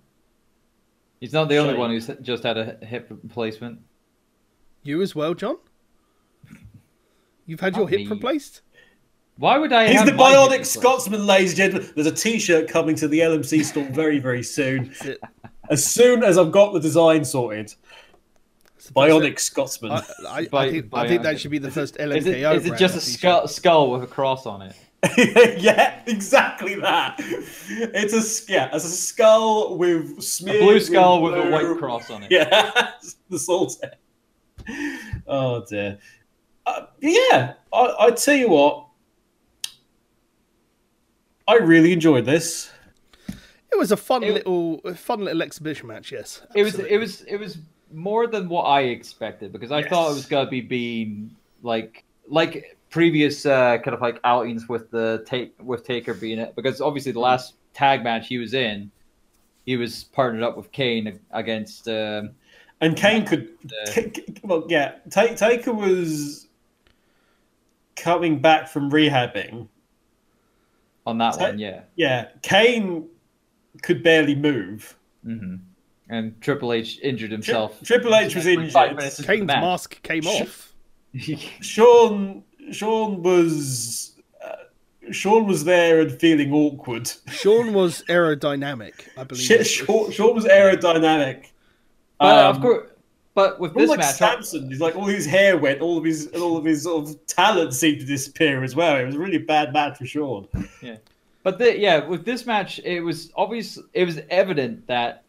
He's 1.19 1.33
not 1.33 1.49
the 1.49 1.57
only 1.57 1.75
one 1.75 1.91
who's 1.91 2.09
just 2.21 2.43
had 2.43 2.57
a 2.57 2.83
hip 2.83 3.07
replacement. 3.09 3.79
You 4.83 5.01
as 5.03 5.15
well, 5.15 5.35
John. 5.35 5.57
You've 7.45 7.59
had 7.59 7.75
your 7.75 7.87
hip 7.87 7.99
me. 7.99 8.07
replaced. 8.07 8.61
Why 9.37 9.57
would 9.57 9.71
I? 9.71 9.87
He's 9.87 9.97
have 9.97 10.07
the 10.07 10.13
my 10.13 10.33
Bionic 10.33 10.49
replaced? 10.49 10.73
Scotsman, 10.73 11.25
ladies 11.27 11.51
and 11.51 11.57
gentlemen. 11.57 11.91
There's 11.95 12.07
a 12.07 12.11
T-shirt 12.11 12.67
coming 12.67 12.95
to 12.95 13.07
the 13.07 13.19
LMC 13.19 13.63
store 13.63 13.85
very, 13.85 14.19
very 14.19 14.43
soon. 14.43 14.93
That's 15.71 15.81
it. 15.81 15.85
As 15.89 15.93
soon 15.93 16.23
as 16.23 16.37
I've 16.37 16.51
got 16.51 16.73
the 16.73 16.79
design 16.79 17.25
sorted, 17.25 17.73
It's 18.75 18.87
the 18.87 18.93
first- 18.93 18.95
Bionic 18.95 19.39
Scotsman. 19.39 19.91
I, 19.93 19.95
I, 20.27 20.37
I, 20.37 20.45
Bi- 20.47 20.71
think, 20.71 20.89
I 20.93 21.07
think 21.07 21.23
that 21.23 21.39
should 21.39 21.51
be 21.51 21.57
the 21.59 21.71
first 21.71 21.95
LMKO. 21.95 22.17
Is 22.17 22.27
it, 22.27 22.37
is 22.37 22.65
it 22.65 22.77
just 22.77 22.95
a 22.95 22.99
t-shirt. 22.99 23.19
skull, 23.19 23.47
skull 23.47 23.91
with 23.91 24.03
a 24.03 24.07
cross 24.07 24.45
on 24.45 24.61
it? 24.61 24.75
yeah, 25.59 25.99
exactly 26.05 26.75
that. 26.75 27.15
It's 27.19 28.13
a 28.13 28.51
yeah, 28.51 28.69
it's 28.71 28.85
a 28.85 28.89
skull 28.89 29.75
with 29.75 30.03
A 30.45 30.59
blue 30.59 30.79
skull 30.79 31.23
with 31.23 31.33
a 31.33 31.49
white 31.49 31.75
cross 31.79 32.11
on 32.11 32.21
it. 32.23 32.27
Yeah, 32.31 32.91
the 33.29 33.39
salt. 33.39 33.83
Oh 35.25 35.65
dear. 35.67 35.97
Uh, 36.67 36.85
yeah, 36.99 37.53
I, 37.73 37.95
I 37.99 38.11
tell 38.11 38.35
you 38.35 38.49
what, 38.49 38.85
I 41.47 41.55
really 41.55 41.93
enjoyed 41.93 42.25
this. 42.25 42.69
It 43.71 43.77
was 43.79 43.91
a 43.91 43.97
fun 43.97 44.23
It- 44.23 44.33
little, 44.33 44.79
fun 44.95 45.21
little 45.23 45.41
exhibition 45.41 45.87
match. 45.87 46.11
Yes, 46.11 46.41
It 46.55 46.63
was 46.63 46.77
it 46.79 46.97
was 46.97 47.21
it 47.21 47.37
was 47.37 47.57
more 47.93 48.27
than 48.27 48.47
what 48.49 48.63
I 48.63 48.81
expected 48.81 49.51
because 49.51 49.71
I 49.71 49.81
thought 49.83 50.11
it 50.11 50.13
was 50.15 50.25
gonna 50.25 50.49
be 50.49 50.61
being 50.61 51.35
like 51.63 52.03
like 52.27 52.77
previous 52.89 53.45
uh, 53.45 53.77
kind 53.79 53.93
of 53.95 54.01
like 54.01 54.19
outings 54.23 54.67
with 54.69 54.91
the 54.91 55.23
take 55.25 55.53
with 55.61 55.85
Taker 55.85 56.13
being 56.13 56.39
it 56.39 56.55
because 56.55 56.81
obviously 56.81 57.11
the 57.11 57.19
last 57.19 57.53
tag 57.73 58.03
match 58.03 58.27
he 58.27 58.37
was 58.37 58.53
in, 58.53 58.91
he 59.65 59.77
was 59.77 60.03
partnered 60.05 60.43
up 60.43 60.57
with 60.57 60.71
Kane 60.71 61.19
against 61.31 61.87
um, 61.87 62.31
And 62.81 62.97
Kane 62.97 63.25
could, 63.25 63.49
the, 63.63 63.91
K- 63.93 64.09
K- 64.09 64.25
well, 64.43 64.65
yeah, 64.67 64.95
Ta- 65.09 65.27
Taker 65.35 65.71
was 65.73 66.47
coming 67.95 68.39
back 68.39 68.67
from 68.67 68.91
rehabbing. 68.91 69.67
on 71.05 71.17
that 71.19 71.35
Ta- 71.35 71.45
one, 71.45 71.59
yeah. 71.59 71.81
Yeah, 71.95 72.27
Kane 72.41 73.07
could 73.81 74.03
barely 74.03 74.35
move. 74.35 74.95
hmm 75.23 75.55
And 76.09 76.39
Triple 76.41 76.73
H 76.73 76.99
injured 77.01 77.31
himself. 77.31 77.81
Triple 77.83 78.13
H 78.15 78.35
was 78.35 78.45
Like 78.45 78.57
injured. 78.57 78.71
five 78.71 78.97
the 79.17 79.23
Kane's 79.23 79.47
mask 79.47 80.01
came 80.03 80.25
off. 80.27 80.73
Shawn, 81.61 82.43
Shawn 82.71 83.21
was, 83.23 84.15
uh, 84.43 84.55
Shawn 85.11 85.45
was 85.47 85.63
there 85.63 85.99
and 86.01 86.11
feeling 86.19 86.53
awkward. 86.53 87.11
Shawn 87.29 87.73
was 87.73 88.03
aerodynamic, 88.09 89.07
I 89.17 89.23
believe. 89.23 89.43
Shit, 89.43 89.67
Shawn, 89.67 90.11
Shawn 90.11 90.35
was 90.35 90.45
aerodynamic. 90.45 91.45
But 92.19 92.45
Um, 92.45 92.55
of 92.55 92.61
course, 92.61 92.87
but 93.33 93.59
with 93.59 93.71
Almost 93.71 93.79
this 93.81 93.89
like 93.89 93.99
match, 93.99 94.15
Samson, 94.43 94.69
he's 94.69 94.81
like 94.81 94.95
all 94.95 95.05
his 95.05 95.25
hair 95.25 95.57
went, 95.57 95.79
all 95.81 95.97
of 95.97 96.03
his, 96.03 96.27
all 96.35 96.57
of 96.57 96.65
his 96.65 96.83
sort 96.83 97.07
of 97.09 97.25
talent 97.27 97.73
seemed 97.73 97.99
to 98.01 98.05
disappear 98.05 98.63
as 98.63 98.75
well. 98.75 98.97
It 98.97 99.05
was 99.05 99.15
a 99.15 99.19
really 99.19 99.37
bad 99.37 99.71
match 99.73 99.97
for 99.97 100.05
Shawn. 100.05 100.47
But 101.43 101.57
the, 101.57 101.77
yeah, 101.77 102.05
with 102.05 102.23
this 102.23 102.45
match, 102.45 102.79
it 102.83 103.01
was 103.01 103.31
obvious. 103.35 103.79
It 103.93 104.05
was 104.05 104.19
evident 104.29 104.85
that 104.87 105.23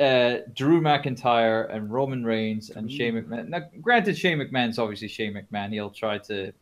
uh, 0.00 0.36
Drew 0.54 0.80
McIntyre 0.80 1.72
and 1.74 1.90
Roman 1.92 2.24
Reigns 2.24 2.70
and 2.70 2.90
Shane 2.90 3.14
McMahon. 3.14 3.48
Now, 3.48 3.62
granted, 3.82 4.16
Shane 4.16 4.38
McMahon's 4.38 4.78
obviously 4.78 5.08
Shane 5.08 5.34
McMahon. 5.34 5.70
He'll 5.72 5.90
try 5.90 6.18
to 6.18 6.52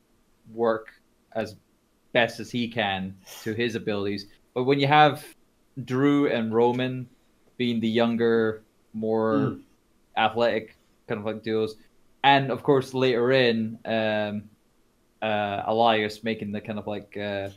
work 0.53 0.89
as 1.33 1.57
best 2.13 2.41
as 2.41 2.51
he 2.51 2.69
can 2.69 3.15
to 3.43 3.55
his 3.55 3.75
abilities. 3.77 4.27
But 4.55 4.65
when 4.65 4.81
you 4.81 4.87
have 4.89 5.25
Drew 5.85 6.29
and 6.29 6.53
Roman 6.53 7.09
being 7.57 7.81
the 7.81 7.89
younger, 7.89 8.63
more 8.93 9.35
Mm. 9.35 9.61
athletic 10.17 10.77
kind 11.09 11.19
of 11.21 11.25
like 11.25 11.43
duos, 11.43 11.77
and 12.25 12.51
of 12.51 12.63
course 12.63 12.93
later 12.93 13.33
in 13.33 13.79
um, 13.87 14.43
uh, 15.23 15.63
Elias 15.67 16.23
making 16.25 16.51
the 16.53 16.61
kind 16.61 16.79
of 16.79 16.87
like. 16.89 17.17
Uh, 17.17 17.49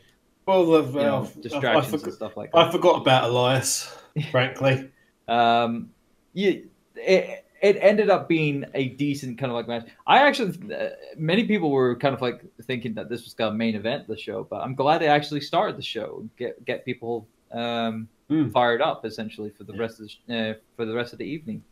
Well, 0.45 0.65
the, 0.65 0.83
you 0.83 1.05
know, 1.05 1.17
uh, 1.17 1.23
I, 1.23 1.41
distractions 1.41 1.91
forgot, 1.91 2.03
and 2.05 2.13
stuff 2.13 2.37
like 2.37 2.51
that. 2.51 2.57
I 2.57 2.71
forgot 2.71 3.01
about 3.01 3.29
Elias, 3.29 3.91
frankly. 4.31 4.89
Um, 5.27 5.89
you, 6.33 6.69
it, 6.95 7.45
it 7.61 7.77
ended 7.81 8.09
up 8.09 8.27
being 8.27 8.65
a 8.75 8.89
decent 8.89 9.39
kind 9.39 9.51
of 9.51 9.55
like 9.55 9.67
match. 9.67 9.87
I 10.05 10.19
actually, 10.19 10.73
uh, 10.73 10.89
many 11.17 11.45
people 11.45 11.71
were 11.71 11.95
kind 11.95 12.13
of 12.13 12.21
like 12.21 12.45
thinking 12.63 12.93
that 12.95 13.09
this 13.09 13.23
was 13.23 13.33
to 13.33 13.51
main 13.51 13.75
event 13.75 14.07
the 14.07 14.17
show, 14.17 14.43
but 14.43 14.57
I'm 14.57 14.75
glad 14.75 14.99
they 14.99 15.07
actually 15.07 15.41
started 15.41 15.77
the 15.77 15.83
show 15.83 16.27
get 16.37 16.63
get 16.65 16.85
people 16.85 17.27
um, 17.51 18.07
Mm. 18.29 18.51
fired 18.51 18.81
up 18.81 19.05
essentially 19.05 19.51
for 19.51 19.65
the 19.65 19.73
rest 19.77 19.99
of 19.99 20.09
the, 20.27 20.35
uh, 20.35 20.53
for 20.75 20.85
the 20.85 20.95
rest 20.95 21.13
of 21.13 21.19
the 21.19 21.25
evening. 21.25 21.63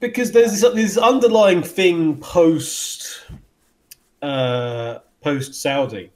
because 0.00 0.32
there's 0.32 0.60
this, 0.60 0.74
this 0.74 0.96
underlying 0.98 1.62
thing 1.62 2.18
post 2.18 3.22
uh, 4.20 4.98
post 5.22 5.54
Saudi, 5.54 6.10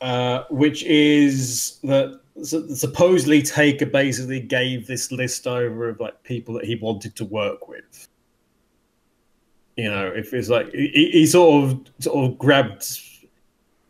uh, 0.00 0.44
which 0.50 0.84
is 0.84 1.78
that 1.82 2.20
supposedly 2.42 3.42
Taker 3.42 3.86
basically 3.86 4.40
gave 4.40 4.86
this 4.86 5.10
list 5.10 5.46
over 5.46 5.88
of 5.88 6.00
like 6.00 6.22
people 6.22 6.54
that 6.54 6.64
he 6.64 6.76
wanted 6.76 7.16
to 7.16 7.24
work 7.24 7.68
with. 7.68 8.08
You 9.76 9.90
know, 9.90 10.06
if 10.06 10.34
it's 10.34 10.48
like 10.48 10.72
he, 10.72 11.10
he 11.12 11.26
sort 11.26 11.64
of 11.64 11.80
sort 12.00 12.30
of 12.30 12.38
grabbed, 12.38 13.00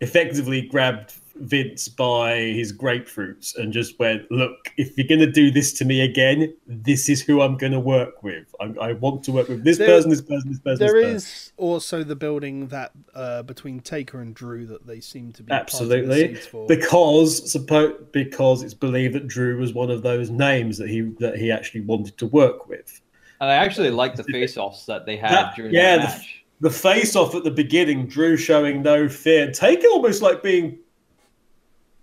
effectively 0.00 0.62
grabbed 0.62 1.14
Vince 1.40 1.88
by 1.88 2.36
his 2.36 2.72
grapefruits 2.76 3.56
and 3.56 3.72
just 3.72 3.98
went, 3.98 4.30
"Look, 4.30 4.72
if 4.76 4.96
you're 4.96 5.06
going 5.06 5.20
to 5.20 5.30
do 5.30 5.50
this 5.50 5.72
to 5.74 5.84
me 5.84 6.00
again, 6.00 6.54
this 6.66 7.08
is 7.08 7.20
who 7.22 7.40
I'm 7.40 7.56
going 7.56 7.72
to 7.72 7.80
work 7.80 8.22
with. 8.22 8.54
I, 8.60 8.64
I 8.80 8.92
want 8.94 9.22
to 9.24 9.32
work 9.32 9.48
with 9.48 9.64
this 9.64 9.78
There- 9.78 9.86
person, 9.86 10.10
this 10.10 10.20
person, 10.22 10.50
this 10.50 10.60
person, 10.60 10.78
There 10.86 10.92
this 10.94 11.04
person." 11.04 11.16
is 11.16 11.52
also 11.56 12.02
the 12.02 12.16
building 12.16 12.68
that 12.68 12.92
uh, 13.14 13.42
between 13.42 13.80
Taker 13.80 14.20
and 14.20 14.34
Drew 14.34 14.66
that 14.66 14.86
they 14.86 15.00
seem 15.00 15.32
to 15.32 15.42
be 15.42 15.52
Absolutely, 15.52 16.34
for. 16.34 16.66
because 16.66 17.40
suppo- 17.54 18.10
because 18.12 18.62
it's 18.62 18.74
believed 18.74 19.14
that 19.14 19.26
Drew 19.28 19.58
was 19.58 19.72
one 19.74 19.90
of 19.90 20.02
those 20.02 20.30
names 20.30 20.78
that 20.78 20.88
he 20.88 21.02
that 21.20 21.36
he 21.36 21.50
actually 21.50 21.82
wanted 21.82 22.16
to 22.18 22.26
work 22.26 22.68
with. 22.68 23.00
And 23.40 23.48
I 23.48 23.54
actually 23.54 23.90
like 23.90 24.16
the 24.16 24.24
face-offs 24.24 24.84
that 24.86 25.06
they 25.06 25.16
had 25.16 25.30
That- 25.30 25.56
during 25.56 25.72
yeah, 25.74 25.96
the 25.98 26.06
the- 26.06 26.24
The 26.60 26.70
face 26.70 27.14
off 27.14 27.36
at 27.36 27.44
the 27.44 27.52
beginning, 27.52 28.08
Drew 28.08 28.36
showing 28.36 28.82
no 28.82 29.08
fear, 29.08 29.52
Taker 29.52 29.86
almost 29.92 30.22
like 30.22 30.42
being 30.42 30.76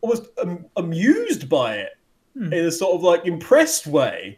almost 0.01 0.23
um, 0.41 0.65
amused 0.75 1.49
by 1.49 1.75
it 1.77 1.91
Hmm. 2.37 2.51
in 2.51 2.65
a 2.65 2.71
sort 2.71 2.93
of 2.95 3.01
like 3.01 3.25
impressed 3.25 3.87
way. 3.87 4.37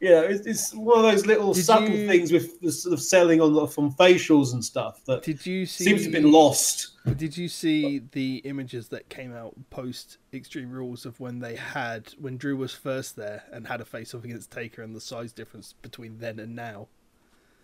You 0.00 0.10
know, 0.10 0.22
it's, 0.22 0.44
it's 0.46 0.74
one 0.74 0.98
of 0.98 1.04
those 1.04 1.24
little 1.26 1.52
Did 1.54 1.64
subtle 1.64 1.88
you- 1.90 2.06
things 2.08 2.32
with 2.32 2.60
the 2.60 2.70
sort 2.72 2.92
of 2.92 3.00
selling 3.00 3.40
on 3.40 3.66
from 3.68 3.92
facials 3.92 4.52
and 4.54 4.64
stuff 4.64 5.04
that 5.06 5.22
Did 5.22 5.44
you 5.46 5.64
see? 5.64 5.84
seems 5.84 6.00
to 6.00 6.04
have 6.06 6.12
been 6.12 6.32
lost. 6.32 6.90
Did 7.16 7.36
you 7.36 7.48
see 7.48 8.02
the 8.12 8.38
images 8.44 8.88
that 8.88 9.08
came 9.08 9.32
out 9.34 9.54
post 9.70 10.18
Extreme 10.34 10.70
Rules 10.72 11.06
of 11.06 11.18
when 11.20 11.38
they 11.38 11.54
had 11.54 12.12
when 12.18 12.36
Drew 12.38 12.56
was 12.56 12.72
first 12.74 13.14
there 13.14 13.44
and 13.52 13.66
had 13.68 13.80
a 13.80 13.84
face 13.84 14.14
off 14.14 14.24
against 14.24 14.50
Taker 14.50 14.82
and 14.82 14.94
the 14.96 15.00
size 15.00 15.32
difference 15.32 15.74
between 15.80 16.18
then 16.18 16.40
and 16.40 16.56
now? 16.56 16.88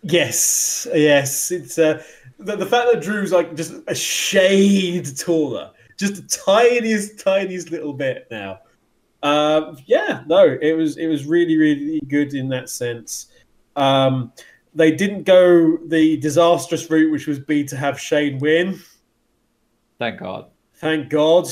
Yes, 0.03 0.87
yes. 0.93 1.51
It's 1.51 1.77
uh, 1.79 2.01
the, 2.39 2.55
the 2.55 2.65
fact 2.65 2.91
that 2.93 3.01
Drew's 3.01 3.31
like 3.31 3.55
just 3.55 3.73
a 3.87 3.95
shade 3.95 5.17
taller, 5.17 5.71
just 5.97 6.15
the 6.15 6.21
tiniest, 6.45 7.19
tiniest 7.19 7.71
little 7.71 7.93
bit 7.93 8.27
now. 8.31 8.59
Uh, 9.23 9.75
yeah, 9.85 10.23
no, 10.27 10.57
it 10.61 10.73
was 10.73 10.97
it 10.97 11.07
was 11.07 11.25
really 11.25 11.57
really 11.57 11.99
good 12.07 12.33
in 12.33 12.49
that 12.49 12.69
sense. 12.69 13.27
Um, 13.75 14.31
they 14.73 14.91
didn't 14.91 15.23
go 15.23 15.77
the 15.87 16.17
disastrous 16.17 16.89
route, 16.89 17.11
which 17.11 17.27
was 17.27 17.39
be 17.39 17.63
to 17.65 17.77
have 17.77 17.99
Shane 17.99 18.39
win. 18.39 18.79
Thank 19.99 20.19
God. 20.19 20.47
Thank 20.75 21.09
God. 21.09 21.47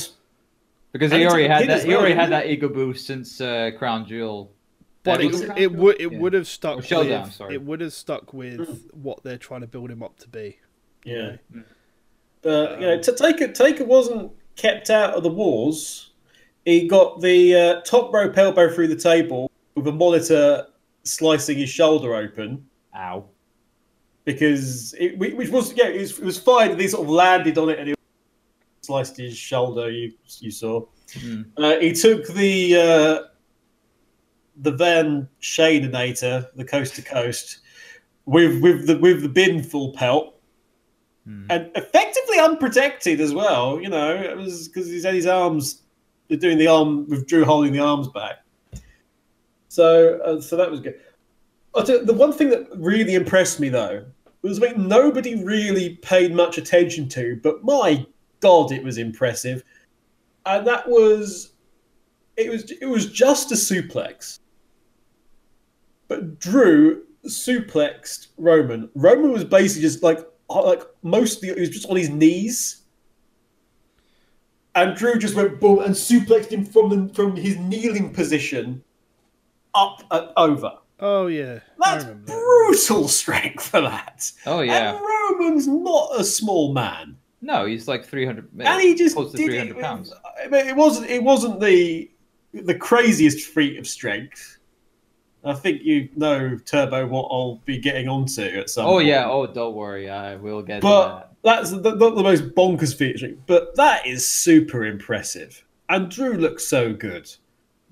Because 0.92 1.10
And 1.10 1.20
he 1.20 1.24
it's 1.24 1.32
already 1.32 1.48
had 1.48 1.62
that. 1.68 1.78
as 1.78 1.82
He 1.84 1.88
well, 1.88 1.98
already 2.00 2.14
had 2.14 2.26
didn't 2.26 2.30
that 2.42 2.46
ego 2.46 2.68
boost 2.68 3.06
since 3.06 3.40
uh, 3.40 3.70
Crown 3.78 4.06
Jewel. 4.06 4.52
But 5.02 5.20
it, 5.22 5.34
it, 5.58 5.72
would 5.72 6.00
it 6.00 6.12
Yeah. 6.12 6.18
would 6.18 6.32
have 6.34 6.46
stuck 6.46 6.78
Or 6.78 6.82
Showdown, 6.82 7.24
with 7.24 7.32
sorry. 7.32 7.54
it 7.54 7.62
would 7.62 7.80
have 7.80 7.92
stuck 7.92 8.32
with 8.32 8.90
what 8.92 9.22
they're 9.22 9.36
trying 9.38 9.62
to 9.62 9.66
build 9.66 9.90
him 9.90 10.02
up 10.02 10.18
to 10.20 10.28
be. 10.28 10.58
Yeah. 11.04 11.36
Mm. 11.54 11.64
But 12.44 12.80
you 12.80 12.86
know, 12.86 13.00
T- 13.00 13.14
Taker 13.14 13.48
Taker 13.48 13.84
wasn't 13.84 14.30
kept 14.54 14.90
out 14.90 15.14
of 15.14 15.22
the 15.22 15.30
wars. 15.30 16.10
He 16.64 16.86
got 16.86 17.20
the 17.20 17.54
uh, 17.54 17.80
top 17.80 18.12
rope 18.12 18.36
elbow 18.36 18.72
through 18.72 18.88
the 18.88 18.96
table 18.96 19.50
with 19.74 19.86
a 19.88 19.92
monitor 19.92 20.66
slicing 21.02 21.58
his 21.58 21.68
shoulder 21.68 22.14
open 22.14 22.64
Ow. 22.96 23.24
because 24.24 24.94
it, 24.98 25.18
which 25.18 25.50
was 25.50 25.72
yeah, 25.74 25.86
it 25.86 26.00
was, 26.00 26.18
it 26.18 26.24
was 26.24 26.38
fine. 26.38 26.70
And 26.70 26.80
he 26.80 26.86
sort 26.88 27.04
of 27.04 27.10
landed 27.10 27.58
on 27.58 27.70
it 27.70 27.78
and 27.78 27.88
he 27.88 27.94
sliced 28.82 29.16
his 29.16 29.36
shoulder. 29.36 29.90
You 29.90 30.12
you 30.40 30.50
saw. 30.50 30.84
Mm. 31.12 31.46
Uh, 31.56 31.76
he 31.80 31.92
took 31.92 32.26
the 32.28 32.76
uh, 32.76 33.18
the 34.58 34.72
Van 34.72 35.28
Shaneinator, 35.40 36.46
the 36.56 36.64
coast 36.64 36.94
to 36.96 37.02
coast, 37.02 37.60
with 38.26 38.60
with 38.62 38.86
the 38.86 38.98
with 38.98 39.22
the 39.22 39.28
bin 39.28 39.62
full 39.62 39.92
pelt 39.92 40.33
Hmm. 41.26 41.46
and 41.48 41.70
effectively 41.74 42.38
unprotected 42.38 43.18
as 43.20 43.32
well. 43.32 43.80
You 43.80 43.88
know, 43.88 44.14
it 44.14 44.36
was 44.36 44.68
because 44.68 44.88
he's 44.88 45.04
had 45.04 45.14
his 45.14 45.26
arms. 45.26 45.82
They're 46.28 46.38
doing 46.38 46.58
the 46.58 46.66
arm 46.66 47.08
with 47.08 47.26
Drew 47.26 47.44
holding 47.44 47.72
the 47.72 47.80
arms 47.80 48.08
back. 48.08 48.44
So, 49.68 50.20
uh, 50.20 50.40
so 50.40 50.56
that 50.56 50.70
was 50.70 50.80
good. 50.80 51.00
The 51.74 52.14
one 52.14 52.32
thing 52.32 52.50
that 52.50 52.68
really 52.76 53.14
impressed 53.14 53.58
me 53.58 53.68
though 53.68 54.04
was 54.42 54.58
something 54.58 54.86
nobody 54.86 55.42
really 55.42 55.96
paid 55.96 56.34
much 56.34 56.58
attention 56.58 57.08
to, 57.08 57.40
but 57.42 57.64
my 57.64 58.06
god, 58.40 58.70
it 58.70 58.84
was 58.84 58.98
impressive, 58.98 59.64
and 60.44 60.66
that 60.66 60.86
was 60.86 61.54
it 62.36 62.50
was 62.50 62.70
it 62.70 62.86
was 62.86 63.10
just 63.10 63.50
a 63.50 63.54
suplex, 63.54 64.40
but 66.08 66.38
Drew 66.38 67.02
suplexed 67.26 68.28
Roman. 68.36 68.90
Roman 68.94 69.32
was 69.32 69.44
basically 69.44 69.82
just 69.82 70.02
like 70.02 70.20
like 70.48 70.82
mostly 71.02 71.48
he 71.52 71.60
was 71.60 71.70
just 71.70 71.88
on 71.88 71.96
his 71.96 72.10
knees. 72.10 72.82
And 74.76 74.96
Drew 74.96 75.18
just 75.18 75.36
went 75.36 75.60
boom 75.60 75.78
and 75.80 75.94
suplexed 75.94 76.50
him 76.50 76.64
from 76.64 76.88
the, 77.08 77.14
from 77.14 77.36
his 77.36 77.56
kneeling 77.56 78.12
position 78.12 78.82
up 79.74 80.02
and 80.10 80.30
over. 80.36 80.72
Oh 81.00 81.26
yeah, 81.28 81.60
That's 81.78 82.04
remember. 82.04 82.26
that. 82.26 82.36
brutal 82.36 83.08
strength 83.08 83.68
for 83.68 83.80
that. 83.80 84.30
Oh 84.46 84.60
yeah. 84.60 84.94
And 84.96 85.00
Roman's 85.40 85.66
not 85.68 86.10
a 86.18 86.24
small 86.24 86.72
man, 86.72 87.16
No, 87.40 87.66
he's 87.66 87.86
like 87.88 88.04
300. 88.04 88.48
and 88.60 88.80
he 88.82 88.94
just 88.94 89.14
close 89.16 89.30
to 89.32 89.36
did 89.36 89.46
300 89.46 89.80
pounds. 89.80 90.12
I 90.44 90.48
mean, 90.48 90.66
it 90.66 90.76
wasn't. 90.76 91.08
It 91.10 91.22
wasn't 91.22 91.60
the 91.60 92.10
the 92.52 92.74
craziest 92.74 93.46
feat 93.48 93.78
of 93.78 93.86
strength. 93.86 94.53
I 95.44 95.54
think 95.54 95.82
you 95.82 96.08
know 96.16 96.58
Turbo 96.64 97.06
what 97.06 97.28
I'll 97.30 97.60
be 97.64 97.78
getting 97.78 98.08
onto 98.08 98.42
at 98.42 98.70
some. 98.70 98.86
Oh 98.86 98.92
point. 98.94 99.06
yeah. 99.08 99.28
Oh, 99.28 99.46
don't 99.46 99.74
worry. 99.74 100.08
I 100.10 100.36
will 100.36 100.62
get 100.62 100.76
to 100.76 100.80
but 100.82 101.34
that's 101.42 101.70
the, 101.70 101.94
not 101.94 102.14
the 102.14 102.22
most 102.22 102.54
bonkers 102.54 102.96
feature, 102.96 103.34
But 103.46 103.76
that 103.76 104.06
is 104.06 104.26
super 104.26 104.84
impressive, 104.86 105.62
and 105.88 106.10
Drew 106.10 106.34
looks 106.34 106.66
so 106.66 106.94
good. 106.94 107.30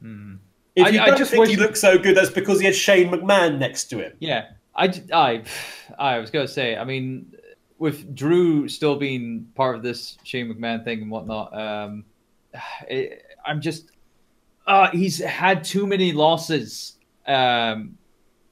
Mm. 0.02 0.38
If 0.74 0.86
I- 0.86 0.88
you 0.90 0.98
don't 1.04 1.18
just 1.18 1.30
think 1.30 1.40
wish- 1.42 1.50
he 1.50 1.56
looks 1.56 1.80
so 1.80 1.98
good, 1.98 2.16
that's 2.16 2.30
because 2.30 2.58
he 2.60 2.64
had 2.66 2.74
Shane 2.74 3.10
McMahon 3.10 3.58
next 3.58 3.84
to 3.90 3.98
him. 3.98 4.12
Yeah, 4.20 4.46
I, 4.74 4.92
I, 5.12 5.42
I 5.98 6.18
was 6.18 6.30
gonna 6.30 6.48
say. 6.48 6.76
I 6.76 6.84
mean, 6.84 7.34
with 7.78 8.14
Drew 8.14 8.68
still 8.68 8.96
being 8.96 9.48
part 9.54 9.76
of 9.76 9.82
this 9.82 10.16
Shane 10.24 10.52
McMahon 10.52 10.82
thing 10.84 11.02
and 11.02 11.10
whatnot, 11.10 11.54
um, 11.54 12.04
it, 12.88 13.22
I'm 13.44 13.60
just, 13.60 13.90
uh, 14.66 14.88
he's 14.90 15.18
had 15.18 15.62
too 15.64 15.86
many 15.86 16.12
losses, 16.12 16.96
um, 17.26 17.96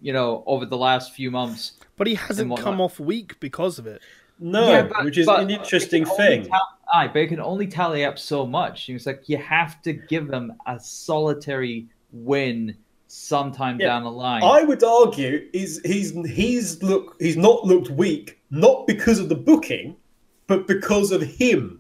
you 0.01 0.13
know, 0.13 0.43
over 0.47 0.67
the 0.67 0.77
last 0.77 1.13
few 1.13 1.31
months. 1.31 1.73
But 1.97 2.07
he 2.07 2.15
hasn't 2.15 2.57
come 2.59 2.81
off 2.81 2.99
weak 2.99 3.39
because 3.41 3.79
of 3.79 3.87
it. 3.87 4.01
No, 4.39 4.69
Yeah, 4.69 4.83
but- 4.83 5.05
which 5.05 5.19
is 5.19 5.27
but 5.27 5.41
an 5.41 5.51
interesting 5.51 6.03
it 6.03 6.07
can 6.07 6.13
only 6.21 6.27
thing. 6.43 6.47
tal- 6.51 6.79
aye, 6.95 7.09
but 7.09 7.19
it 7.23 7.27
can 7.29 7.41
only 7.41 7.67
tally 7.67 8.05
up 8.07 8.19
so 8.19 8.47
much. 8.47 8.89
It's 8.89 9.05
like 9.05 9.29
you 9.29 9.37
have 9.37 9.83
to 9.83 9.93
give 9.93 10.29
them 10.29 10.55
a 10.67 10.81
solitary 10.81 11.89
win 12.13 12.75
sometime 13.07 13.79
Yeah, 13.79 13.89
down 13.89 14.05
the 14.05 14.11
line. 14.11 14.43
I 14.43 14.63
would 14.63 14.83
argue 14.83 15.47
is 15.53 15.81
he's 15.85 16.13
he's 16.27 16.83
look 16.83 17.17
he's 17.21 17.37
not 17.37 17.65
looked 17.67 17.91
weak 17.91 18.39
not 18.51 18.87
because 18.87 19.19
of 19.19 19.29
the 19.29 19.35
booking, 19.35 19.97
but 20.47 20.67
because 20.67 21.13
of 21.13 21.21
him. 21.23 21.80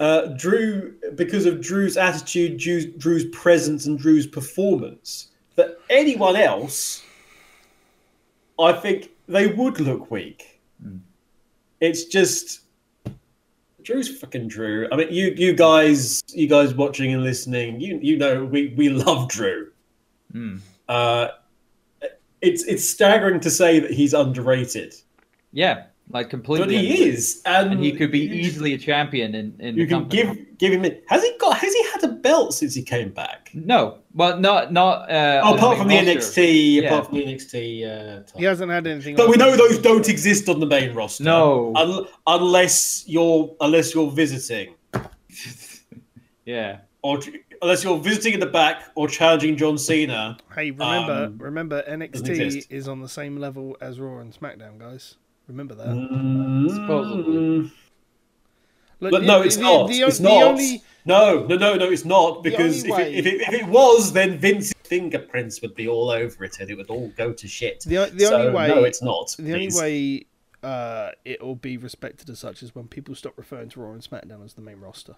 Uh, 0.00 0.28
Drew, 0.28 0.94
because 1.14 1.44
of 1.44 1.60
Drew's 1.60 1.98
attitude, 1.98 2.58
Drew's, 2.58 2.86
Drew's 2.86 3.26
presence, 3.26 3.84
and 3.84 3.98
Drew's 3.98 4.26
performance. 4.26 5.28
That 5.56 5.78
anyone 5.90 6.36
else, 6.36 7.02
I 8.58 8.72
think 8.72 9.10
they 9.28 9.48
would 9.48 9.78
look 9.78 10.10
weak. 10.10 10.58
Mm. 10.82 11.00
It's 11.80 12.04
just 12.04 12.60
Drew's 13.82 14.18
fucking 14.18 14.48
Drew. 14.48 14.88
I 14.90 14.96
mean, 14.96 15.08
you 15.10 15.34
you 15.36 15.52
guys, 15.52 16.22
you 16.28 16.46
guys 16.46 16.74
watching 16.74 17.12
and 17.12 17.22
listening, 17.22 17.78
you 17.78 17.98
you 18.02 18.16
know 18.16 18.44
we 18.44 18.68
we 18.78 18.88
love 18.88 19.28
Drew. 19.28 19.70
Mm. 20.32 20.60
Uh, 20.88 21.28
it's 22.40 22.64
it's 22.64 22.88
staggering 22.88 23.40
to 23.40 23.50
say 23.50 23.80
that 23.80 23.90
he's 23.90 24.14
underrated, 24.14 24.94
Yeah, 25.52 25.84
like 26.12 26.28
completely. 26.30 26.66
but 26.76 26.84
he 26.84 27.04
is, 27.08 27.40
and, 27.46 27.72
and 27.72 27.82
he 27.84 27.92
could 27.92 28.10
be 28.12 28.20
easily 28.20 28.74
a 28.74 28.78
champion 28.78 29.34
in, 29.34 29.54
in 29.58 29.76
You 29.76 29.84
the 29.86 29.88
can 29.90 30.00
company. 30.00 30.22
give 30.22 30.58
give 30.58 30.72
him. 30.72 30.84
A, 30.84 31.00
has 31.08 31.22
he 31.22 31.32
got? 31.38 31.56
Has 31.58 31.72
he 31.72 31.82
had 31.90 32.04
a 32.04 32.08
belt 32.08 32.54
since 32.54 32.74
he 32.74 32.82
came 32.82 33.10
back? 33.10 33.50
No, 33.54 33.98
well, 34.14 34.38
not 34.38 34.72
not. 34.72 35.10
Uh, 35.10 35.40
Oh, 35.44 35.54
apart 35.54 35.78
from 35.78 35.88
the 35.88 35.96
roster. 35.96 36.40
NXT, 36.42 36.74
Yeah. 36.82 36.88
apart 36.88 37.06
from 37.06 37.14
the 37.18 37.24
NXT. 37.24 37.84
Uh. 37.86 38.22
He 38.36 38.44
hasn't 38.44 38.70
had 38.70 38.86
anything. 38.86 39.16
But 39.16 39.28
we 39.28 39.36
know 39.36 39.50
to- 39.50 39.56
those 39.56 39.78
don't 39.78 40.08
exist 40.08 40.48
on 40.48 40.60
the 40.60 40.66
main 40.66 40.94
roster. 40.94 41.24
No. 41.24 41.72
Un- 41.76 42.06
unless 42.26 43.04
you're 43.06 43.54
unless 43.60 43.94
you're 43.94 44.10
visiting, 44.10 44.74
Yeah, 46.44 46.78
or 47.02 47.20
unless 47.62 47.84
you're 47.84 47.98
visiting 47.98 48.34
in 48.34 48.40
the 48.40 48.46
back 48.46 48.82
or 48.94 49.06
challenging 49.08 49.56
John 49.56 49.78
Cena. 49.78 50.36
Hey, 50.54 50.70
remember, 50.70 51.24
Um, 51.26 51.38
remember, 51.38 51.82
NXT 51.88 52.66
is 52.70 52.88
on 52.88 53.00
the 53.00 53.08
same 53.08 53.36
level 53.36 53.76
as 53.80 54.00
Raw 54.00 54.18
and 54.18 54.32
SmackDown, 54.32 54.78
guys. 54.78 55.16
Remember 55.50 55.74
that. 55.74 55.86
Supposedly. 56.72 57.34
Mm, 57.34 57.70
Look, 59.00 59.10
But 59.12 59.22
no, 59.24 59.42
it's 59.42 59.56
the- 59.56 59.62
not. 59.62 59.88
the- 59.88 60.00
it's 60.02 60.18
the 60.18 60.24
not. 60.24 60.42
only- 60.44 60.82
No, 61.06 61.46
no, 61.46 61.56
no, 61.56 61.74
no, 61.74 61.90
it's 61.90 62.04
not. 62.04 62.44
Because 62.44 62.84
if 62.84 62.92
only 62.92 63.16
it, 63.16 63.26
if, 63.26 63.26
it, 63.26 63.40
if 63.40 63.54
it 63.62 63.66
was, 63.66 64.12
then 64.12 64.36
Vince's 64.38 64.74
fingerprints 64.84 65.60
would 65.62 65.74
be 65.74 65.88
all 65.88 66.10
over 66.10 66.44
it 66.44 66.60
and 66.60 66.70
it 66.70 66.76
would 66.76 66.90
all 66.90 67.08
go 67.16 67.32
to 67.32 67.48
shit. 67.48 67.80
The, 67.80 68.10
the 68.12 68.26
so, 68.26 68.36
only 68.42 68.52
way, 68.52 68.68
no, 68.68 68.84
it's 68.84 69.02
not. 69.02 69.34
the 69.38 69.52
only 69.54 69.70
way 69.74 70.26
uh, 70.62 71.10
it 71.24 71.42
will 71.42 71.56
be 71.56 71.78
respected 71.78 72.28
as 72.30 72.38
such 72.38 72.62
is 72.62 72.74
when 72.74 72.86
people 72.86 73.14
stop 73.14 73.32
referring 73.36 73.70
to 73.70 73.80
Raw 73.80 73.92
and 73.92 74.02
SmackDown 74.02 74.44
as 74.44 74.52
the 74.54 74.60
main 74.62 74.78
roster. 74.78 75.16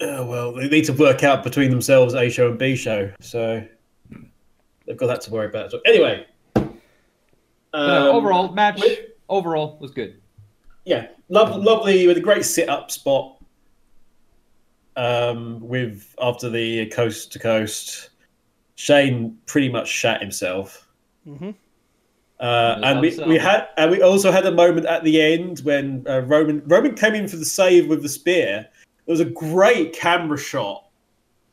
Oh, 0.00 0.24
well, 0.26 0.52
they 0.52 0.68
need 0.68 0.84
to 0.84 0.92
work 0.92 1.22
out 1.24 1.42
between 1.44 1.70
themselves 1.70 2.14
A 2.14 2.30
show 2.30 2.48
and 2.50 2.58
B 2.58 2.76
show, 2.76 3.12
so 3.20 3.66
they've 4.86 4.96
got 4.96 5.06
that 5.08 5.20
to 5.22 5.30
worry 5.30 5.46
about. 5.46 5.70
So 5.70 5.80
anyway, 5.86 6.26
But, 6.54 6.64
uh, 7.72 8.10
um, 8.10 8.16
overall 8.16 8.52
match 8.52 8.80
wait. 8.80 9.10
overall 9.28 9.78
was 9.80 9.90
good. 9.90 10.20
yeah, 10.84 11.08
lovely, 11.28 11.62
lovely 11.64 12.06
with 12.06 12.16
a 12.18 12.20
great 12.20 12.44
sit 12.44 12.68
up 12.68 12.90
spot. 12.90 13.30
Um, 14.96 15.58
with 15.60 16.14
after 16.22 16.48
the 16.48 16.86
coast 16.86 17.32
to 17.32 17.40
coast, 17.40 18.10
Shane 18.76 19.36
pretty 19.46 19.68
much 19.68 19.88
shat 19.88 20.20
himself. 20.20 20.86
hmm 21.24 21.50
Uh, 22.38 22.78
and 22.84 23.00
we, 23.00 23.10
we 23.26 23.38
um, 23.38 23.44
had 23.44 23.68
and 23.76 23.90
we 23.90 24.02
also 24.02 24.30
had 24.30 24.46
a 24.46 24.52
moment 24.52 24.86
at 24.86 25.02
the 25.02 25.20
end 25.20 25.60
when 25.60 26.04
uh, 26.08 26.20
Roman 26.20 26.62
Roman 26.66 26.94
came 26.94 27.14
in 27.14 27.26
for 27.26 27.36
the 27.36 27.44
save 27.44 27.88
with 27.88 28.02
the 28.02 28.08
spear. 28.08 28.68
It 29.06 29.10
was 29.10 29.20
a 29.20 29.24
great 29.24 29.92
camera 29.94 30.38
shot 30.38 30.84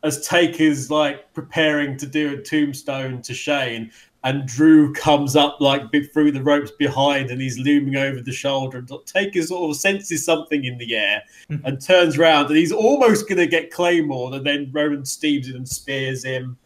as 0.04 0.28
Taker's 0.28 0.90
like 0.92 1.32
preparing 1.34 1.98
to 1.98 2.06
do 2.08 2.34
a 2.34 2.42
tombstone 2.42 3.22
to 3.24 3.34
Shane, 3.34 3.92
and 4.24 4.46
Drew 4.48 4.94
comes 4.94 5.36
up 5.36 5.60
like 5.62 5.84
through 6.14 6.32
the 6.32 6.44
ropes 6.44 6.72
behind, 6.72 7.32
and 7.32 7.42
he's 7.42 7.58
looming 7.60 7.96
over 7.96 8.22
the 8.22 8.32
shoulder. 8.32 8.78
And 8.80 8.92
Taker 9.06 9.42
sort 9.42 9.70
of 9.72 9.78
senses 9.78 10.24
something 10.24 10.64
in 10.66 10.78
the 10.78 10.96
air 10.96 11.24
and 11.50 11.82
turns 11.82 12.18
around, 12.18 12.48
and 12.48 12.56
he's 12.58 12.72
almost 12.72 13.28
going 13.28 13.40
to 13.40 13.48
get 13.48 13.72
Claymore, 13.72 14.34
and 14.36 14.46
then 14.46 14.70
Roman 14.72 15.06
steams 15.06 15.50
in 15.50 15.56
and 15.56 15.68
spears 15.68 16.24
him. 16.24 16.58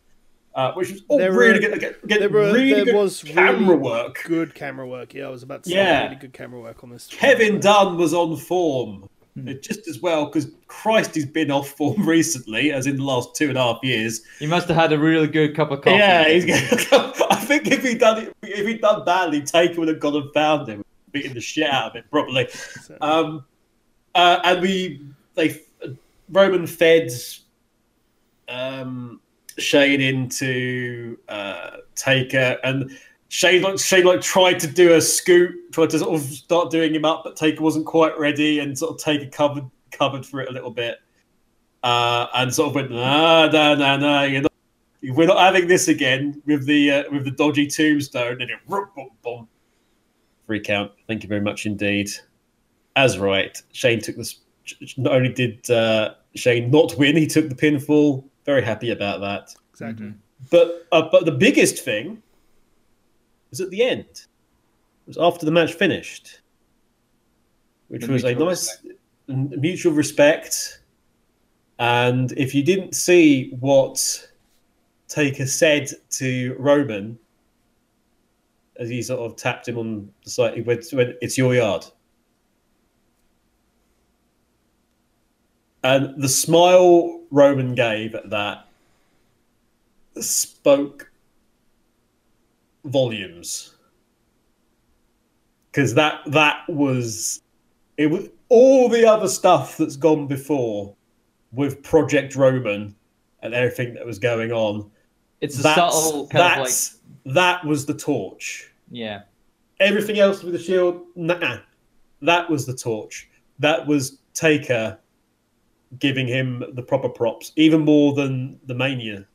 Uh, 0.54 0.72
which 0.72 0.90
was 0.90 1.02
all 1.10 1.18
There 1.18 1.34
were- 1.34 1.40
really 1.40 1.60
good. 1.60 1.78
Get, 1.82 2.08
get 2.08 2.20
there 2.22 2.30
were- 2.30 2.44
really 2.54 2.72
there 2.74 2.86
good 2.86 2.96
was 2.96 3.22
camera 3.24 3.76
really 3.76 3.76
work. 3.90 4.24
Good 4.24 4.56
camera 4.56 4.88
work. 4.88 5.14
Yeah, 5.14 5.26
I 5.26 5.30
was 5.30 5.44
about 5.44 5.64
to 5.64 5.70
say 5.70 5.76
Yeah. 5.76 6.04
really 6.06 6.16
good 6.16 6.32
camera 6.32 6.62
work 6.62 6.82
on 6.82 6.90
this. 6.90 7.08
Kevin 7.12 7.60
Dunn 7.60 7.98
was 7.98 8.14
on 8.14 8.38
form. 8.38 9.10
It 9.36 9.62
just 9.62 9.88
as 9.90 10.00
well 10.00 10.28
because 10.28 10.48
Christ, 10.68 11.14
he's 11.14 11.26
been 11.26 11.52
off 11.52 11.70
form 11.70 12.06
recently, 12.08 12.72
as 12.72 12.88
in 12.88 12.98
the 12.98 13.04
last 13.04 13.36
two 13.36 13.50
and 13.50 13.58
a 13.58 13.62
half 13.62 13.80
years. 13.84 14.22
He 14.40 14.48
must 14.48 14.68
have 14.70 14.78
had 14.78 14.94
a 14.94 15.00
really 15.00 15.28
good 15.28 15.56
cup 15.56 15.72
of 15.72 15.82
coffee. 15.82 15.98
Yeah, 15.98 16.28
he's 16.30 16.46
gonna, 16.46 17.14
I 17.30 17.36
think 17.36 17.68
if 17.68 17.84
he'd 17.84 18.00
done 18.00 18.24
it, 18.24 18.34
if 18.44 18.66
he'd 18.66 18.82
done 18.82 19.04
badly, 19.04 19.42
Taker 19.42 19.80
would 19.80 19.90
have 19.90 20.00
gone 20.00 20.16
and 20.16 20.34
found 20.34 20.70
him, 20.70 20.86
beating 21.12 21.34
the 21.34 21.42
shit 21.42 21.70
out 21.70 21.90
of 21.90 21.94
him 21.96 22.06
probably. 22.10 22.48
Um, 23.02 23.44
uh, 24.14 24.40
and 24.46 24.62
we 24.62 25.06
they 25.34 25.62
Roman 26.30 26.66
fed 26.66 27.12
um, 28.48 29.20
Shane 29.58 30.00
into 30.00 31.18
uh, 31.28 31.78
Taker, 31.96 32.58
and 32.64 32.98
Shane 33.30 33.64
like 33.64 33.80
Shane 33.80 34.06
like 34.06 34.22
tried 34.22 34.60
to 34.60 34.68
do 34.68 34.94
a 34.94 35.02
scoop, 35.02 35.54
tried 35.72 35.90
to 35.92 36.00
sort 36.00 36.14
of 36.16 36.22
start 36.22 36.70
doing 36.70 36.94
him 36.94 37.06
up, 37.06 37.24
but 37.24 37.36
Taker 37.36 37.62
wasn't 37.62 37.86
quite 37.86 38.18
ready, 38.20 38.60
and 38.60 38.78
sort 38.78 38.92
of 38.92 38.98
Taker 39.00 39.30
covered 39.30 39.66
covered 39.92 40.26
for 40.26 40.42
it 40.42 40.50
a 40.50 40.52
little 40.52 40.72
bit, 40.72 41.00
uh, 41.84 42.28
and 42.36 42.54
sort 42.54 42.70
of 42.70 42.76
went 42.76 42.92
no 42.92 43.50
no 43.50 43.76
no 43.76 43.98
no 43.98 44.24
you're 44.24 44.42
not. 44.42 44.52
We're 45.04 45.28
not 45.28 45.40
having 45.40 45.68
this 45.68 45.88
again 45.88 46.42
with 46.46 46.66
the 46.66 46.92
uh, 46.92 47.04
with 47.12 47.26
the 47.26 47.32
dodgy 47.32 47.68
tombstone 47.68 48.42
and 48.42 48.50
it 48.50 48.58
boom, 48.68 48.88
boom, 48.96 49.10
boom. 49.24 49.48
Free 50.48 50.60
count. 50.60 50.92
Thank 51.08 51.24
you 51.24 51.30
very 51.30 51.42
much 51.42 51.66
indeed 51.66 52.10
as 52.96 53.18
right. 53.18 53.62
Shane 53.72 54.02
took 54.02 54.16
this. 54.16 54.40
Not 54.98 55.14
only 55.14 55.32
did 55.32 55.70
uh, 55.70 56.16
Shane 56.36 56.72
not 56.72 56.98
win, 56.98 57.16
he 57.16 57.28
took 57.28 57.50
the 57.50 57.56
pinfall. 57.56 58.24
Very 58.46 58.64
happy 58.64 58.92
about 58.92 59.22
that. 59.22 59.54
exactly. 59.72 60.14
But 60.50 60.88
uh, 60.92 61.08
but 61.12 61.26
the 61.26 61.32
biggest 61.32 61.84
thing 61.84 62.22
was 63.56 63.62
at 63.62 63.70
the 63.72 63.84
end. 63.84 64.06
It 64.10 65.08
was 65.08 65.18
after 65.18 65.46
the 65.46 65.52
match 65.52 65.74
finished, 65.74 66.42
which 67.88 68.06
The 68.06 68.12
was 68.12 68.24
a 68.24 68.36
nice 68.36 68.80
mutual 69.28 69.94
respect. 69.94 70.82
And 71.80 72.32
if 72.34 72.54
you 72.54 72.64
didn't 72.64 72.96
see 72.96 73.52
what 73.60 74.30
Taker 75.08 75.46
said 75.46 75.90
to 76.12 76.56
Roman 76.60 77.18
as 78.78 78.90
he 78.90 79.02
sort 79.02 79.20
of 79.22 79.38
tapped 79.38 79.68
him 79.68 79.78
on 79.78 80.12
the 80.24 80.30
side, 80.30 80.56
he 80.56 80.62
went, 80.62 80.86
went 80.92 81.16
"It's 81.22 81.38
your 81.38 81.56
yard." 81.56 81.86
And 85.84 86.22
the 86.22 86.30
smile 86.30 87.22
Roman 87.32 87.76
gave 87.76 88.16
at 88.16 88.30
that 88.32 88.68
spoke 90.20 91.12
volumes. 92.86 93.76
Because 95.72 95.94
that 95.96 96.22
that 96.28 96.68
was 96.70 97.42
it 97.98 98.08
was 98.08 98.30
all 98.50 98.88
the 98.90 99.06
other 99.06 99.28
stuff 99.28 99.78
that's 99.78 99.96
gone 99.98 100.28
before 100.28 100.96
with 101.52 101.84
Project 101.84 102.36
Roman 102.36 102.96
and 103.42 103.54
everything 103.54 103.94
that 103.96 104.06
was 104.06 104.20
going 104.20 104.52
on. 104.52 104.90
It's 105.42 105.60
a 105.60 105.64
subtle 105.64 106.28
kind 106.28 106.62
of 106.62 106.66
like 106.66 107.34
that 107.34 107.66
was 107.66 107.86
the 107.86 107.94
torch. 107.94 108.72
yeah. 108.92 109.24
Everything 109.82 110.20
else 110.20 110.42
with 110.42 110.54
the 110.54 110.60
shield, 110.60 111.02
nah. 111.16 111.58
That 112.22 112.50
was 112.50 112.66
the 112.66 112.74
torch. 112.74 113.30
That 113.60 113.86
was 113.86 114.20
Taker 114.34 114.98
giving 116.00 116.28
him 116.28 116.64
the 116.74 116.82
proper 116.82 117.10
props, 117.10 117.52
even 117.58 117.82
more 117.82 118.14
than 118.14 118.58
the 118.68 118.74
Mania 118.74 119.26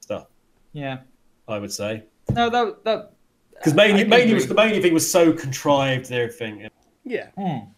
stuff. 0.00 0.26
Yeah. 0.72 0.98
I 1.46 1.58
would 1.58 1.72
say 1.72 2.02
No, 2.32 2.50
that 2.50 2.84
that 2.84 3.12
because 3.54 3.74
mainly 3.74 4.04
Mania, 4.04 4.04
can 4.04 4.10
Mania 4.10 4.24
agree. 4.24 4.34
was 4.34 4.46
the 4.48 4.54
Mania 4.54 4.82
thing 4.82 4.94
was 4.94 5.10
so 5.10 5.32
contrived 5.32 6.06
and 6.10 6.14
everything. 6.20 6.68
Yeah. 7.04 7.28
Hmm. 7.36 7.70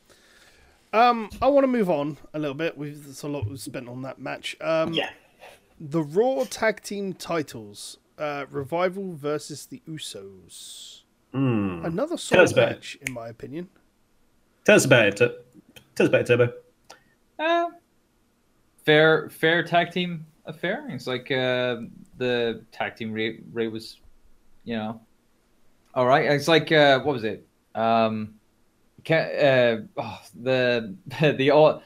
Um, 0.92 1.30
I 1.40 1.46
want 1.46 1.62
to 1.64 1.68
move 1.68 1.88
on 1.88 2.18
a 2.34 2.38
little 2.38 2.54
bit. 2.54 2.76
We've 2.76 3.02
there's 3.04 3.22
a 3.22 3.28
lot 3.28 3.48
we've 3.48 3.60
spent 3.60 3.88
on 3.88 4.02
that 4.02 4.18
match. 4.18 4.56
Um, 4.60 4.92
Yeah, 4.92 5.10
The 5.78 6.02
Raw 6.02 6.44
Tag 6.50 6.82
Team 6.82 7.12
titles. 7.12 7.98
Uh, 8.18 8.44
Revival 8.50 9.14
versus 9.14 9.64
the 9.66 9.80
Usos. 9.88 11.04
Hmm. 11.32 11.82
Another 11.84 12.14
us 12.14 12.24
solid 12.24 12.52
about 12.52 12.70
match, 12.70 12.98
in 13.06 13.14
my 13.14 13.28
opinion. 13.28 13.68
Tell 14.66 14.76
us 14.76 14.84
about 14.84 15.06
it. 15.06 15.18
Tell 15.94 16.04
us 16.04 16.08
about 16.08 16.20
it, 16.22 16.26
Turbo. 16.26 16.52
Uh, 17.38 17.68
fair, 18.84 19.30
fair 19.30 19.62
tag 19.62 19.90
team 19.92 20.26
affair. 20.44 20.84
It's 20.90 21.06
like 21.06 21.30
uh, 21.30 21.76
the 22.18 22.62
tag 22.72 22.96
team 22.96 23.12
rate, 23.12 23.42
rate 23.52 23.72
was, 23.72 24.00
you 24.70 24.76
know, 24.76 25.00
all 25.94 26.06
right. 26.06 26.26
It's 26.30 26.46
like 26.46 26.70
uh, 26.70 27.00
what 27.00 27.12
was 27.14 27.24
it? 27.24 27.44
Um, 27.74 28.35
can 29.02 29.87
uh, 29.96 30.00
oh, 30.00 30.20
the 30.40 30.94
the 31.37 31.50
all. 31.50 31.83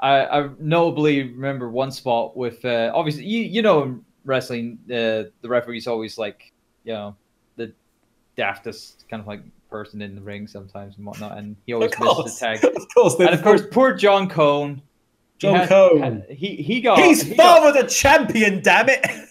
I, 0.00 0.26
I 0.26 0.48
notably 0.58 1.22
remember 1.22 1.70
one 1.70 1.90
spot 1.92 2.36
with 2.36 2.64
uh, 2.64 2.90
obviously 2.94 3.24
you 3.24 3.42
you 3.42 3.62
know 3.62 3.82
in 3.84 4.04
wrestling 4.24 4.78
uh, 4.86 5.30
the 5.40 5.48
referee's 5.48 5.86
always 5.86 6.18
like 6.18 6.52
you 6.84 6.92
know 6.94 7.16
the 7.56 7.72
daftest 8.36 9.08
kind 9.08 9.20
of 9.20 9.26
like 9.28 9.40
person 9.70 10.02
in 10.02 10.14
the 10.16 10.20
ring 10.20 10.46
sometimes 10.48 10.96
and 10.96 11.06
whatnot 11.06 11.38
and 11.38 11.56
he 11.64 11.72
always 11.72 11.92
misses 11.98 12.38
the 12.38 12.46
tag 12.46 12.64
of 12.76 12.86
course. 12.94 13.14
and 13.20 13.30
of 13.30 13.42
course 13.42 13.62
poor 13.70 13.94
John 13.94 14.28
Cone 14.28 14.76
he 14.76 14.82
John 15.38 15.54
had- 15.56 15.68
Cone. 15.68 16.00
had- 16.02 16.26
he 16.28 16.56
he 16.56 16.80
got 16.82 16.98
he's 16.98 17.22
he 17.22 17.34
got, 17.34 17.62
father 17.62 17.82
the 17.82 17.88
champion. 17.88 18.60
Damn 18.62 18.88
it! 18.90 19.00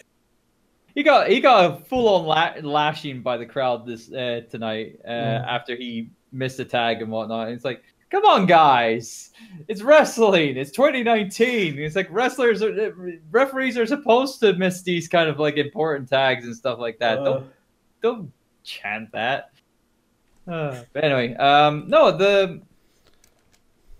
he 0.95 1.03
got 1.03 1.27
he 1.29 1.39
got 1.41 1.65
a 1.71 1.77
full 1.85 2.07
on 2.07 2.25
la- 2.25 2.67
lashing 2.67 3.21
by 3.21 3.37
the 3.37 3.45
crowd 3.45 3.85
this 3.85 4.11
uh, 4.11 4.41
tonight 4.49 4.99
uh, 5.05 5.09
Mm. 5.11 5.45
after 5.47 5.75
he 5.75 6.09
missed 6.31 6.59
a 6.59 6.65
tag 6.65 7.01
and 7.01 7.11
whatnot. 7.11 7.47
And 7.47 7.55
it's 7.55 7.63
like, 7.65 7.83
come 8.09 8.25
on, 8.25 8.45
guys, 8.45 9.31
it's 9.67 9.81
wrestling. 9.81 10.57
It's 10.57 10.71
2019. 10.71 11.77
It's 11.79 11.95
like 11.95 12.07
wrestlers 12.09 12.61
are 12.63 12.71
uh, 12.71 12.89
referees 13.31 13.77
are 13.77 13.85
supposed 13.85 14.39
to 14.39 14.53
miss 14.53 14.81
these 14.81 15.07
kind 15.07 15.29
of 15.29 15.39
like 15.39 15.57
important 15.57 16.09
tags 16.09 16.45
and 16.45 16.55
stuff 16.55 16.79
like 16.79 16.97
that. 16.99 17.19
Uh, 17.19 17.23
don't 17.23 17.45
don't 18.01 18.31
chant 18.63 19.11
that. 19.11 19.51
Uh, 20.47 20.81
but 20.93 21.03
anyway, 21.03 21.33
um, 21.35 21.85
no, 21.87 22.11
the 22.15 22.61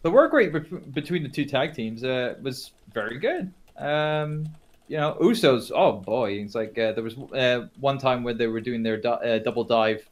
the 0.03 0.11
work 0.11 0.31
rate 0.33 0.53
be- 0.53 0.59
between 0.93 1.23
the 1.23 1.29
two 1.29 1.45
tag 1.45 1.73
teams 1.73 2.03
uh, 2.03 2.35
was 2.41 2.71
very 2.93 3.17
good. 3.17 3.51
Um, 3.77 4.45
you 4.87 4.97
know, 4.97 5.17
Usos. 5.19 5.71
Oh 5.73 5.93
boy, 5.93 6.33
it's 6.33 6.55
like 6.55 6.77
uh, 6.77 6.91
there 6.91 7.03
was 7.03 7.17
uh, 7.33 7.67
one 7.79 7.97
time 7.97 8.23
where 8.23 8.33
they 8.33 8.47
were 8.47 8.61
doing 8.61 8.83
their 8.83 9.01
uh, 9.05 9.39
double 9.39 9.63
dive 9.63 10.07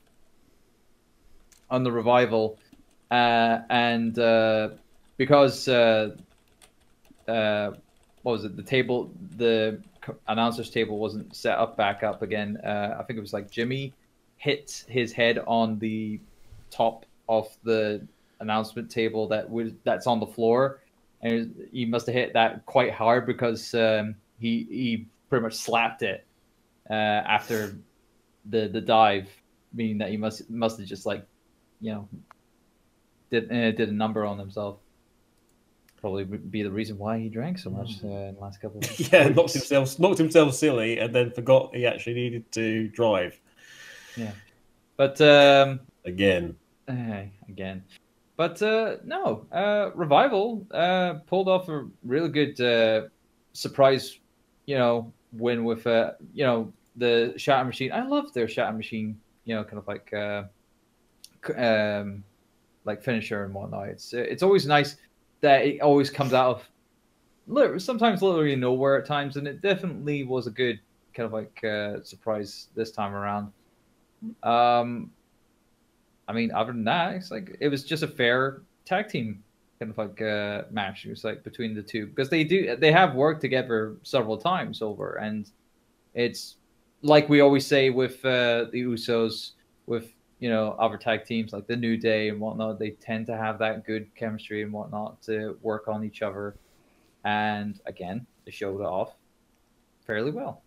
on 1.70 1.84
the 1.84 1.92
revival, 1.92 2.58
uh, 3.12 3.60
and 3.70 4.18
uh, 4.18 4.70
because 5.18 5.68
uh, 5.68 6.16
what 7.26 7.74
was 8.24 8.46
it? 8.46 8.56
The 8.56 8.64
table, 8.64 9.12
the 9.38 9.80
announcers 10.28 10.70
table 10.70 10.98
wasn't 10.98 11.36
set 11.36 11.58
up 11.58 11.78
back 11.78 12.04
up 12.04 12.22
again. 12.22 12.60
I 12.64 13.04
think 13.04 13.18
it 13.18 13.22
was 13.22 13.34
like 13.34 13.52
Jimmy 13.52 13.94
hit 14.38 14.84
his 14.88 15.14
head 15.14 15.40
on 15.46 15.80
the 15.80 16.20
top 16.72 17.06
of 17.30 17.48
the 17.64 18.06
announcement 18.40 18.90
table 18.90 19.28
that 19.28 19.50
was 19.50 19.72
that's 19.84 20.08
on 20.08 20.20
the 20.20 20.26
floor, 20.26 20.80
and 21.22 21.68
he 21.72 21.86
must 21.86 22.08
have 22.08 22.16
hit 22.16 22.34
that 22.34 22.66
quite 22.66 22.92
hard 22.92 23.28
because 23.28 23.74
um, 23.76 24.16
he 24.40 24.66
he 24.70 25.08
pretty 25.30 25.44
much 25.44 25.56
slapped 25.56 26.02
it 26.04 26.26
uh, 26.90 26.94
after 26.94 27.78
the 28.50 28.68
the 28.68 28.82
dive, 28.82 29.30
meaning 29.74 29.98
that 30.00 30.10
he 30.10 30.18
must 30.18 30.50
must 30.50 30.80
have 30.80 30.88
just 30.88 31.06
like 31.06 31.26
you 31.82 31.92
know 31.94 32.08
did 33.32 33.52
uh, 33.52 33.72
did 33.72 33.90
a 33.90 33.94
number 33.94 34.26
on 34.26 34.38
himself. 34.40 34.80
Probably 36.02 36.26
would 36.26 36.52
be 36.52 36.64
the 36.64 36.72
reason 36.72 36.98
why 36.98 37.18
he 37.20 37.30
drank 37.30 37.58
so 37.58 37.70
much 37.70 38.04
uh, 38.04 38.08
in 38.08 38.36
the 38.36 38.42
last 38.42 38.60
couple 38.60 38.80
of 38.80 39.00
yeah, 39.14 39.28
weeks. 39.28 39.36
knocked 39.38 39.54
himself 39.54 40.00
knocked 40.00 40.18
himself 40.18 40.54
silly, 40.54 41.00
and 41.00 41.16
then 41.16 41.32
forgot 41.32 41.74
he 41.74 41.86
actually 41.86 42.16
needed 42.16 42.52
to 42.52 42.90
drive 42.90 43.40
Yeah, 44.18 44.32
But 44.98 45.22
um, 45.22 45.80
again. 46.04 46.58
eh, 46.90 47.28
again, 47.48 47.84
but 48.36 48.62
uh, 48.62 48.98
no, 49.06 49.46
uh, 49.52 49.92
revival 49.96 50.68
uh, 50.72 51.14
pulled 51.26 51.48
off 51.48 51.70
a 51.70 51.88
really 52.04 52.30
good 52.30 52.60
uh, 52.60 53.08
surprise, 53.54 54.20
you 54.66 54.78
know, 54.78 55.12
win 55.34 55.64
with 55.64 55.86
uh, 55.88 56.12
you 56.34 56.46
know 56.46 56.72
the 56.96 57.34
shatter 57.38 57.66
machine. 57.66 57.92
I 57.92 58.06
love 58.06 58.34
their 58.34 58.48
shatter 58.48 58.76
machine, 58.76 59.20
you 59.46 59.56
know, 59.56 59.64
kind 59.64 59.78
of 59.78 59.88
like 59.88 60.14
uh, 60.14 60.44
um, 61.56 62.24
like 62.86 63.04
finisher 63.04 63.46
and 63.46 63.54
whatnot. 63.54 63.90
It's 63.90 64.14
it's 64.14 64.44
always 64.44 64.66
nice 64.66 64.98
that 65.42 65.66
it 65.66 65.82
always 65.82 66.10
comes 66.10 66.34
out 66.34 66.64
of 67.48 67.82
sometimes 67.82 68.22
literally 68.22 68.56
nowhere 68.56 68.98
at 68.98 69.06
times, 69.06 69.38
and 69.38 69.48
it 69.48 69.62
definitely 69.62 70.24
was 70.24 70.48
a 70.48 70.52
good 70.52 70.80
kind 71.14 71.28
of 71.28 71.34
like 71.34 71.64
uh, 71.64 72.04
surprise 72.04 72.70
this 72.76 72.92
time 72.92 73.14
around. 73.14 73.52
Um, 74.44 75.12
I 76.28 76.34
mean, 76.34 76.52
other 76.52 76.72
than 76.72 76.86
that, 76.86 77.16
it's 77.16 77.32
like 77.32 77.58
it 77.60 77.68
was 77.68 77.84
just 77.84 78.04
a 78.04 78.08
fair 78.08 78.62
tag 78.86 79.10
team 79.10 79.44
kind 79.84 79.92
of 79.92 79.98
like 79.98 80.22
uh, 80.22 80.64
match. 80.72 81.06
It 81.06 81.10
was 81.10 81.24
like 81.24 81.44
between 81.44 81.74
the 81.74 81.82
two 81.82 82.08
because 82.08 82.30
they 82.30 82.44
do 82.44 82.76
they 82.76 82.92
have 82.92 83.16
worked 83.16 83.42
together 83.42 83.96
several 84.04 84.38
times 84.38 84.82
over, 84.82 85.16
and 85.16 85.50
it's 86.14 86.56
like 87.02 87.28
we 87.30 87.42
always 87.42 87.66
say 87.66 87.90
with 87.90 88.24
uh, 88.26 88.66
the 88.72 88.84
Usos, 88.84 89.52
with 89.86 90.14
you 90.40 90.50
know 90.50 90.76
other 90.80 90.98
tag 90.98 91.26
teams 91.26 91.54
like 91.54 91.68
the 91.68 91.76
New 91.76 91.98
Day 91.98 92.30
and 92.30 92.40
whatnot. 92.40 92.80
They 92.80 92.92
tend 92.92 93.28
to 93.28 93.38
have 93.38 93.60
that 93.60 93.86
good 93.86 94.14
chemistry 94.16 94.64
and 94.64 94.72
whatnot 94.72 95.22
to 95.24 95.58
work 95.62 95.88
on 95.88 96.04
each 96.04 96.22
other. 96.22 96.56
And 97.26 97.80
again, 97.86 98.26
they 98.46 98.52
showed 98.52 98.82
it 98.82 98.86
off 98.86 99.14
fairly 100.06 100.32
well. 100.32 100.62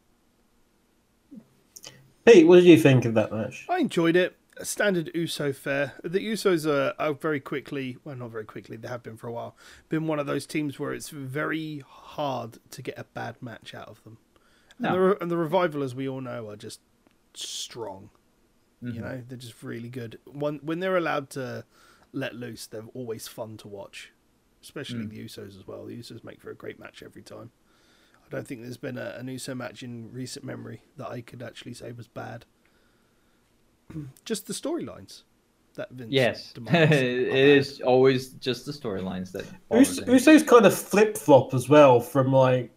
Pete, 2.25 2.47
what 2.47 2.57
did 2.57 2.65
you 2.65 2.79
think 2.79 3.05
of 3.05 3.15
that 3.15 3.33
match? 3.33 3.67
I 3.69 3.79
enjoyed 3.79 4.17
it. 4.17 4.37
A 4.59 4.65
standard 4.65 5.11
USO 5.15 5.53
fare. 5.53 5.93
The 6.03 6.19
USOs 6.33 6.67
are, 6.67 6.95
are 6.99 7.13
very 7.13 7.41
quickly, 7.41 7.99
well, 8.05 8.17
not 8.17 8.31
very 8.31 8.45
quickly, 8.45 8.77
they 8.79 8.89
have 8.89 9.03
been 9.03 9.17
for 9.19 9.27
a 9.27 9.33
while, 9.33 9.55
been 9.91 10.07
one 10.07 10.19
of 10.19 10.27
those 10.27 10.47
teams 10.47 10.79
where 10.79 10.95
it's 10.95 11.11
very 11.11 11.83
hard 11.87 12.59
to 12.71 12.81
get 12.83 12.99
a 12.99 13.05
bad 13.05 13.37
match 13.43 13.75
out 13.75 13.89
of 13.89 14.03
them. 14.05 14.17
No. 14.79 14.89
And, 14.89 14.97
the, 15.13 15.23
and 15.23 15.31
the 15.31 15.37
Revival, 15.37 15.83
as 15.83 15.95
we 15.95 16.09
all 16.09 16.21
know, 16.23 16.49
are 16.49 16.57
just 16.57 16.81
strong. 17.35 18.11
You 18.81 18.93
Mhm. 18.93 19.01
know, 19.01 19.23
they're 19.29 19.39
just 19.39 19.63
really 19.63 19.89
good. 19.91 20.19
When, 20.27 20.57
when 20.59 20.81
they're 20.81 20.97
allowed 20.97 21.29
to 21.31 21.65
let 22.13 22.35
loose, 22.35 22.67
they're 22.67 22.85
always 22.95 23.27
fun 23.29 23.57
to 23.59 23.69
watch, 23.69 24.13
especially 24.63 25.01
Mm. 25.05 25.11
the 25.11 25.25
Usos 25.25 25.59
as 25.59 25.67
well. 25.67 25.85
The 25.87 25.99
Usos 25.99 26.25
make 26.25 26.41
for 26.41 26.51
a 26.51 26.55
great 26.55 26.79
match 26.79 27.03
every 27.03 27.23
time. 27.23 27.51
I 28.25 28.29
don't 28.31 28.47
think 28.47 28.63
there's 28.63 28.77
been 28.77 28.99
a, 28.99 29.15
an 29.19 29.29
USO 29.29 29.55
match 29.55 29.83
in 29.83 30.11
recent 30.13 30.45
memory 30.45 30.83
that 30.97 31.09
I 31.09 31.21
could 31.21 31.43
actually 31.43 31.75
say 31.75 31.93
was 31.93 32.09
bad. 32.09 32.45
Just 34.25 34.47
the 34.47 34.53
storylines 34.53 35.23
that 35.75 35.91
Vince 35.91 36.11
Yes, 36.13 36.53
demands. 36.55 36.93
it 36.97 37.29
are 37.29 37.31
bad. 37.31 37.39
is 37.39 37.81
always 37.83 38.29
just 38.35 38.65
the 38.67 38.73
storylines 38.73 39.33
that. 39.33 39.45
bother 39.69 39.83
Us- 39.83 40.01
Uso's 40.07 40.43
kind 40.43 40.65
of 40.67 40.75
flip 40.75 41.17
flop 41.19 41.53
as 41.55 41.69
well 41.69 42.01
from 42.01 42.33
like 42.33 42.71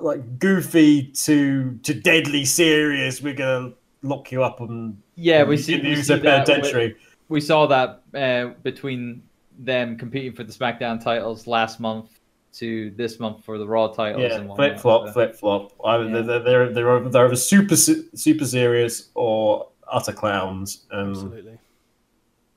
like 0.00 0.38
goofy 0.38 1.04
to 1.04 1.78
to 1.82 1.94
deadly 1.94 2.44
serious. 2.44 3.20
We're 3.22 3.34
gonna 3.34 3.72
lock 4.02 4.30
you 4.32 4.42
up 4.44 4.60
and 4.60 4.96
Yeah, 5.16 5.42
we 5.44 5.56
see. 5.56 5.80
We, 5.80 5.90
Uso 5.90 6.16
see 6.16 6.22
that 6.22 6.38
with- 6.40 6.46
penitentiary. 6.48 6.96
we 7.28 7.40
saw 7.40 7.66
that 7.66 8.02
uh, 8.14 8.54
between 8.62 9.22
them 9.58 9.96
competing 9.96 10.32
for 10.32 10.44
the 10.44 10.52
SmackDown 10.52 11.02
titles 11.02 11.46
last 11.46 11.80
month 11.80 12.20
to 12.54 12.90
this 12.92 13.18
month 13.20 13.44
for 13.44 13.58
the 13.58 13.66
Raw 13.66 13.88
titles. 13.88 14.22
Yeah, 14.22 14.38
and 14.38 14.54
flip 14.54 14.78
flop, 14.78 15.12
flip 15.12 15.34
flop. 15.34 15.72
Either 15.84 16.04
Yeah. 16.04 16.22
they're, 16.22 16.40
they're 16.72 16.72
they're 17.10 17.26
either, 17.26 17.36
super 17.36 17.74
super 17.76 18.44
serious 18.44 19.10
or 19.14 19.68
utter 19.90 20.12
clowns, 20.12 20.86
and 20.90 21.10
Absolutely. 21.10 21.58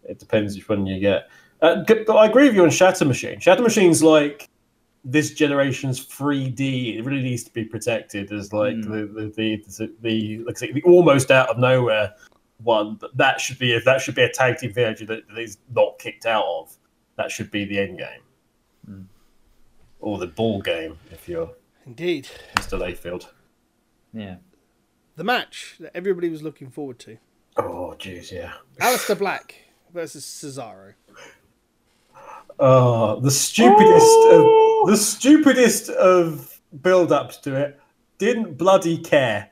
it 0.04 0.20
depends 0.20 0.56
which 0.56 0.68
one 0.70 0.86
you 0.86 1.00
get. 1.00 1.30
Uh, 1.62 1.84
I 2.14 2.26
agree 2.26 2.46
with 2.48 2.56
you 2.56 2.64
on 2.64 2.70
Shatter 2.70 3.06
Machine. 3.06 3.40
Shatter 3.40 3.62
Machine's 3.62 4.02
like 4.02 4.50
this 5.04 5.34
generation's 5.34 6.06
3D. 6.06 6.98
It 6.98 7.04
really 7.06 7.22
needs 7.24 7.44
to 7.44 7.52
be 7.54 7.64
protected 7.66 8.32
as 8.32 8.54
like 8.54 8.76
Mm. 8.76 8.84
the, 9.14 9.22
the, 9.36 9.64
the 9.78 9.94
the 10.02 10.38
like 10.46 10.58
say, 10.58 10.72
the 10.72 10.82
almost 10.84 11.32
out 11.32 11.50
of 11.50 11.58
nowhere 11.58 12.14
one. 12.64 12.96
But 12.96 13.16
that 13.18 13.40
should 13.42 13.60
be 13.60 13.74
if 13.74 13.84
that 13.86 14.02
should 14.02 14.16
be 14.16 14.24
a 14.24 14.30
tag 14.30 14.58
team 14.58 14.74
venture 14.74 15.06
that, 15.06 15.28
that 15.28 15.38
is 15.38 15.58
not 15.74 16.00
kicked 16.00 16.26
out 16.26 16.46
of. 16.46 16.76
That 17.18 17.30
should 17.32 17.52
be 17.52 17.66
the 17.66 17.80
end 17.80 17.98
game. 17.98 18.22
Mm. 18.90 19.06
Or 20.00 20.18
the 20.18 20.28
ball 20.28 20.62
game, 20.62 20.98
if 21.12 21.28
you're 21.28 21.50
Indeed. 21.86 22.30
Mr. 22.56 22.80
Layfield. 22.80 23.28
Yeah. 24.14 24.36
The 25.20 25.26
match 25.26 25.76
that 25.82 25.92
everybody 25.94 26.30
was 26.30 26.42
looking 26.42 26.70
forward 26.70 26.98
to. 27.00 27.18
Oh, 27.58 27.94
jeez, 28.00 28.32
yeah. 28.32 28.54
Aleister 28.80 29.20
Black 29.20 29.54
versus 29.94 30.24
Cesaro. 30.24 30.94
Oh, 32.58 33.20
the 33.20 33.30
stupidest 33.30 34.18
of 34.28 34.42
oh! 34.46 34.86
the 34.88 34.96
stupidest 34.96 35.90
of 35.90 36.62
build-ups 36.82 37.36
to 37.40 37.54
it. 37.58 37.82
Didn't 38.18 38.58
bloody 38.58 38.98
care. 38.98 39.50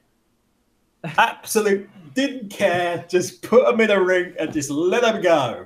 Absolute 1.04 1.90
didn't 2.14 2.50
care. 2.50 3.04
Just 3.10 3.42
put 3.42 3.66
them 3.66 3.82
in 3.82 3.92
a 3.92 4.02
ring 4.02 4.36
and 4.40 4.54
just 4.54 4.70
let 4.70 5.02
them 5.02 5.22
go. 5.22 5.66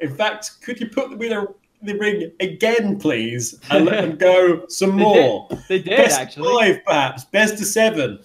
In 0.00 0.14
fact, 0.14 0.52
could 0.62 0.80
you 0.80 0.88
put 0.88 1.10
them 1.10 1.20
in 1.20 1.32
a, 1.32 1.44
the 1.82 1.98
ring 1.98 2.32
again, 2.40 2.98
please, 2.98 3.60
and 3.70 3.84
let 3.84 4.00
them 4.00 4.16
go 4.16 4.66
some 4.68 4.96
They 4.96 5.02
more? 5.02 5.48
They 5.68 5.82
did 5.82 5.98
Best 5.98 6.18
actually. 6.18 6.48
of 6.48 6.76
five, 6.76 6.84
perhaps. 6.86 7.24
Best 7.26 7.60
of 7.60 7.66
seven. 7.66 8.20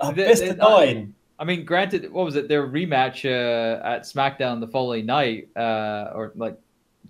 Uh, 0.00 0.10
They- 0.12 0.24
best 0.24 0.42
they- 0.42 0.50
of 0.50 0.58
nine. 0.58 1.14
I 1.38 1.44
mean, 1.44 1.64
granted, 1.64 2.12
what 2.12 2.26
was 2.26 2.36
it? 2.36 2.48
Their 2.48 2.66
rematch 2.68 3.24
uh, 3.24 3.80
at 3.82 4.02
SmackDown 4.02 4.60
the 4.60 4.68
following 4.68 5.06
night, 5.06 5.48
uh, 5.56 6.10
or 6.14 6.32
like 6.36 6.58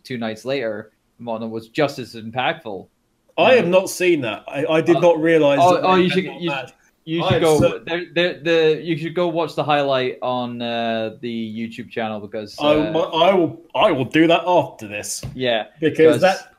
two 0.05 0.19
nights 0.19 0.45
later, 0.45 0.93
whatnot, 1.19 1.51
was 1.51 1.69
just 1.69 1.99
as 1.99 2.15
impactful. 2.15 2.87
I 3.37 3.55
have 3.55 3.67
not 3.67 3.91
seen 3.91 4.21
that. 4.21 4.45
I, 4.47 4.67
I 4.67 4.81
did 4.83 5.01
not 5.01 5.21
realise. 5.21 5.59
oh, 5.61 5.75
that 5.75 5.85
oh, 5.85 5.97
you 5.97 6.09
should- 6.11 6.25
you-. 6.25 6.53
You 7.07 7.25
I 7.25 7.33
should 7.33 7.41
go. 7.43 7.59
cer- 7.59 7.79
there, 7.81 8.05
there, 8.15 8.41
the 8.41 8.81
you 8.83 8.97
should 8.97 9.15
go 9.15 9.27
watch 9.29 9.55
the 9.55 9.65
highlight 9.65 10.19
on 10.21 10.61
uh, 10.61 11.17
the 11.21 11.55
YouTube 11.59 11.91
channel 11.91 12.21
because 12.21 12.57
uh, 12.61 12.69
I, 12.69 13.31
I 13.31 13.35
will. 13.35 13.63
I 13.75 13.91
will 13.91 14.05
do 14.05 14.27
that 14.27 14.43
after 14.47 14.87
this 14.87 15.25
yeah, 15.35 15.69
because 15.81 16.21
that. 16.21 16.55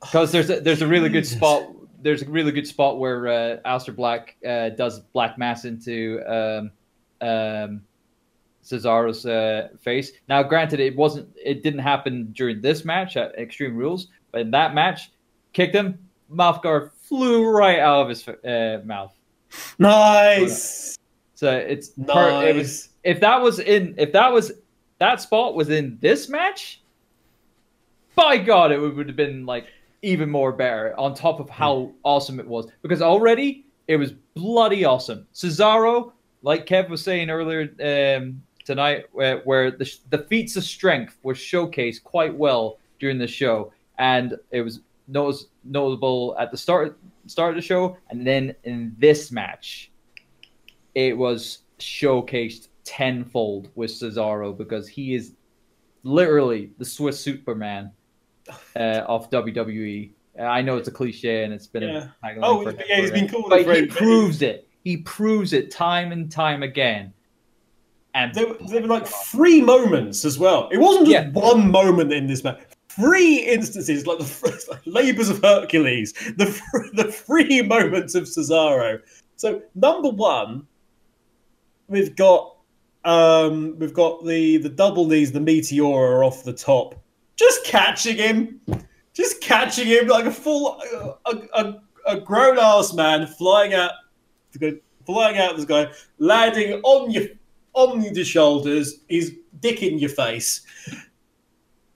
because 0.00 0.32
there's 0.32 0.50
a, 0.50 0.60
there's 0.60 0.82
a 0.82 0.86
really 0.86 1.08
good 1.08 1.24
spot. 1.26 1.62
There's 2.00 2.22
a 2.22 2.28
really 2.28 2.52
good 2.52 2.66
spot 2.66 2.98
where 2.98 3.26
uh, 3.28 3.56
Aleister 3.66 3.94
Black 3.94 4.36
uh, 4.46 4.70
does 4.70 5.00
Black 5.00 5.36
Mass 5.38 5.64
into 5.64 6.22
um, 6.26 6.70
um, 7.20 7.82
Cesaro's 8.64 9.26
uh, 9.26 9.68
face. 9.80 10.12
Now, 10.28 10.42
granted, 10.42 10.80
it 10.80 10.94
wasn't. 10.94 11.28
It 11.42 11.62
didn't 11.62 11.80
happen 11.80 12.32
during 12.32 12.60
this 12.60 12.84
match 12.84 13.16
at 13.16 13.36
Extreme 13.38 13.76
Rules, 13.76 14.08
but 14.30 14.42
in 14.42 14.50
that 14.52 14.74
match, 14.74 15.10
kicked 15.52 15.74
him. 15.74 15.98
Mouth 16.28 16.62
guard 16.62 16.90
flew 17.02 17.48
right 17.48 17.78
out 17.78 18.02
of 18.02 18.08
his 18.10 18.28
uh, 18.28 18.82
mouth. 18.84 19.12
Nice. 19.78 20.96
So 21.34 21.50
it's 21.52 21.88
per- 21.88 22.44
it 22.46 22.56
was 22.56 22.66
Nice. 22.66 22.88
if 23.04 23.20
that 23.20 23.40
was 23.40 23.60
in 23.60 23.94
if 23.96 24.12
that 24.12 24.32
was 24.32 24.52
that 24.98 25.20
spot 25.20 25.54
was 25.54 25.70
in 25.70 25.96
this 26.00 26.28
match, 26.28 26.82
by 28.14 28.36
God, 28.36 28.72
it 28.72 28.78
would 28.78 29.06
have 29.06 29.16
been 29.16 29.46
like 29.46 29.66
even 30.02 30.30
more 30.30 30.52
better 30.52 30.98
on 30.98 31.14
top 31.14 31.40
of 31.40 31.48
how 31.50 31.92
awesome 32.04 32.38
it 32.40 32.46
was. 32.46 32.68
Because 32.82 33.02
already 33.02 33.64
it 33.88 33.96
was 33.96 34.12
bloody 34.34 34.84
awesome. 34.84 35.26
Cesaro, 35.34 36.12
like 36.42 36.66
Kev 36.66 36.88
was 36.88 37.02
saying 37.02 37.30
earlier 37.30 37.68
um, 38.16 38.42
tonight, 38.64 39.06
where, 39.12 39.38
where 39.40 39.70
the, 39.70 39.90
the 40.10 40.18
feats 40.18 40.56
of 40.56 40.64
strength 40.64 41.18
were 41.22 41.34
showcased 41.34 42.04
quite 42.04 42.34
well 42.34 42.78
during 43.00 43.18
the 43.18 43.26
show, 43.26 43.72
and 43.98 44.36
it 44.50 44.62
was 44.62 44.80
notice, 45.08 45.46
notable 45.64 46.36
at 46.38 46.50
the 46.50 46.56
start 46.56 46.98
start 47.26 47.50
of 47.50 47.56
the 47.56 47.66
show, 47.66 47.96
and 48.10 48.26
then 48.26 48.54
in 48.64 48.94
this 48.98 49.30
match 49.32 49.90
it 50.94 51.16
was 51.16 51.58
showcased 51.78 52.68
tenfold 52.84 53.68
with 53.74 53.90
Cesaro 53.90 54.56
because 54.56 54.88
he 54.88 55.14
is 55.14 55.32
literally 56.02 56.70
the 56.78 56.84
Swiss 56.84 57.20
Superman 57.20 57.92
uh, 58.76 59.04
of 59.06 59.30
WWE. 59.30 60.10
Uh, 60.38 60.42
I 60.42 60.62
know 60.62 60.76
it's 60.76 60.88
a 60.88 60.92
cliche 60.92 61.44
and 61.44 61.52
it's 61.52 61.66
been 61.66 61.82
Yeah. 61.82 62.08
a 62.22 62.26
tagline 62.26 62.38
Oh, 62.42 62.62
for- 62.62 62.72
yeah, 62.88 63.00
he's 63.00 63.10
been 63.10 63.28
cool. 63.28 63.46
but 63.48 63.64
he 63.76 63.86
proves 63.86 64.42
it. 64.42 64.68
He 64.84 64.98
proves 64.98 65.52
it 65.52 65.70
time 65.70 66.12
and 66.12 66.30
time 66.30 66.62
again. 66.62 67.12
And 68.14 68.34
There, 68.34 68.46
were- 68.48 68.58
there 68.68 68.80
were 68.82 68.86
like 68.88 69.06
three 69.06 69.60
moments 69.60 70.24
as 70.24 70.38
well. 70.38 70.68
It 70.72 70.78
wasn't 70.78 71.08
just 71.08 71.26
Yeah. 71.26 71.30
one 71.32 71.70
moment 71.70 72.12
in 72.12 72.26
this 72.26 72.42
match. 72.44 72.60
Three 72.88 73.38
instances, 73.40 74.06
like 74.06 74.18
the 74.18 74.66
like 74.70 74.80
labors 74.86 75.28
of 75.28 75.40
Hercules, 75.42 76.12
the 76.36 76.46
the 76.94 77.04
three 77.12 77.62
moments 77.62 78.14
of 78.16 78.24
Cesaro. 78.24 79.00
So 79.36 79.62
number 79.76 80.08
one, 80.08 80.66
we've 81.88 82.16
got 82.16 82.56
um, 83.04 83.76
we've 83.78 83.94
got 83.94 84.24
the 84.24 84.56
the 84.58 84.68
double 84.68 85.06
knees, 85.06 85.30
the 85.32 85.38
meteora 85.38 86.26
off 86.26 86.42
the 86.44 86.52
top, 86.52 86.96
just 87.38 87.64
catching 87.64 88.16
him, 88.16 88.60
just 89.14 89.40
catching 89.40 89.86
him 89.86 90.08
like 90.08 90.26
a 90.26 90.30
full 90.30 90.80
a, 91.24 91.36
a, 91.54 91.80
a 92.06 92.20
grown 92.20 92.58
ass 92.58 92.92
man 92.92 93.26
flying 93.26 93.72
out, 93.74 93.92
flying 95.06 95.38
out 95.38 95.56
this 95.56 95.64
guy, 95.64 95.88
landing 96.18 96.80
on 96.82 97.10
your 97.10 97.24
on 97.74 98.02
your 98.02 98.24
shoulders, 98.24 99.00
his 99.08 99.36
dick 99.60 99.82
in 99.82 99.98
your 99.98 100.10
face. 100.10 100.62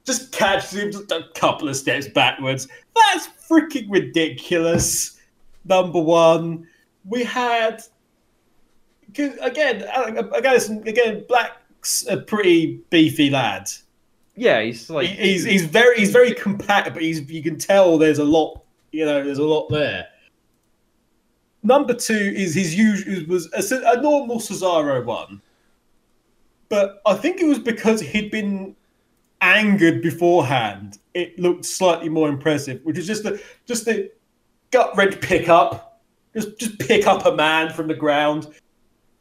Just 0.05 0.33
catches 0.33 0.73
him 0.73 0.93
just 0.93 1.11
a 1.13 1.27
couple 1.35 1.69
of 1.69 1.77
steps 1.77 2.09
backwards. 2.09 2.69
That's 2.95 3.29
freaking 3.49 3.87
ridiculous. 3.89 5.19
Number 5.65 6.01
one, 6.01 6.67
we 7.05 7.23
had 7.23 7.83
again, 9.09 9.39
again, 9.41 9.83
again, 10.87 11.25
Black's 11.29 12.07
a 12.09 12.17
pretty 12.17 12.81
beefy 12.91 13.31
lad. 13.31 13.71
Yeah, 14.43 14.61
he's 14.61 14.91
like 14.91 15.09
He- 15.09 15.33
he's 15.33 15.45
he's 15.45 15.65
very 15.65 15.97
he's 15.99 16.11
very 16.11 16.35
compact, 16.35 16.93
but 16.93 17.03
he's 17.03 17.31
you 17.31 17.43
can 17.43 17.59
tell 17.59 17.97
there's 17.97 18.19
a 18.19 18.25
lot 18.25 18.61
you 18.91 19.05
know 19.07 19.23
there's 19.23 19.39
a 19.39 19.45
lot 19.45 19.71
there. 19.71 20.09
Number 21.63 21.95
two 21.95 22.33
is 22.37 22.55
his 22.55 22.75
usual 22.75 23.25
was 23.29 23.49
a, 23.53 23.99
a 23.99 24.03
normal 24.03 24.39
Cesaro 24.39 25.05
one, 25.05 25.41
but 26.69 27.01
I 27.07 27.15
think 27.15 27.41
it 27.41 27.47
was 27.47 27.61
because 27.61 28.01
he'd 28.01 28.33
been 28.33 28.75
angered 29.41 30.03
beforehand. 30.03 30.99
It 31.15 31.39
looked 31.39 31.65
slightly 31.65 32.09
more 32.09 32.29
impressive, 32.29 32.81
which 32.83 32.99
is 32.99 33.07
just 33.07 33.23
the 33.23 33.41
just 33.65 33.85
the 33.85 34.11
gut 34.73 34.97
wrench 34.97 35.21
pick 35.21 35.49
up, 35.49 36.03
just 36.35 36.59
just 36.59 36.81
pick 36.81 37.07
up 37.07 37.27
a 37.27 37.37
man 37.37 37.73
from 37.73 37.87
the 37.87 37.95
ground, 37.95 38.49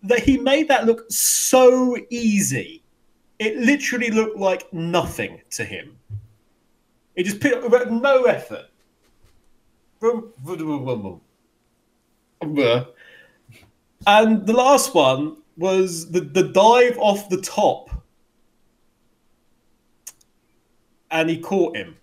that 0.01 0.21
he 0.21 0.39
made 0.39 0.67
that 0.69 0.87
look 0.87 1.05
so 1.11 1.95
easy. 2.09 2.80
It 3.41 3.57
literally 3.57 4.11
looked 4.11 4.37
like 4.37 4.71
nothing 4.71 5.41
to 5.49 5.63
him. 5.63 5.97
It 7.15 7.23
just 7.23 7.39
put 7.39 7.67
with 7.71 7.89
no 7.89 8.25
effort. 8.25 8.65
And 14.05 14.45
the 14.45 14.53
last 14.53 14.93
one 14.93 15.37
was 15.57 16.11
the, 16.11 16.19
the 16.19 16.43
dive 16.49 16.99
off 16.99 17.29
the 17.29 17.41
top. 17.41 17.89
And 21.09 21.27
he 21.27 21.39
caught 21.39 21.75
him. 21.75 21.97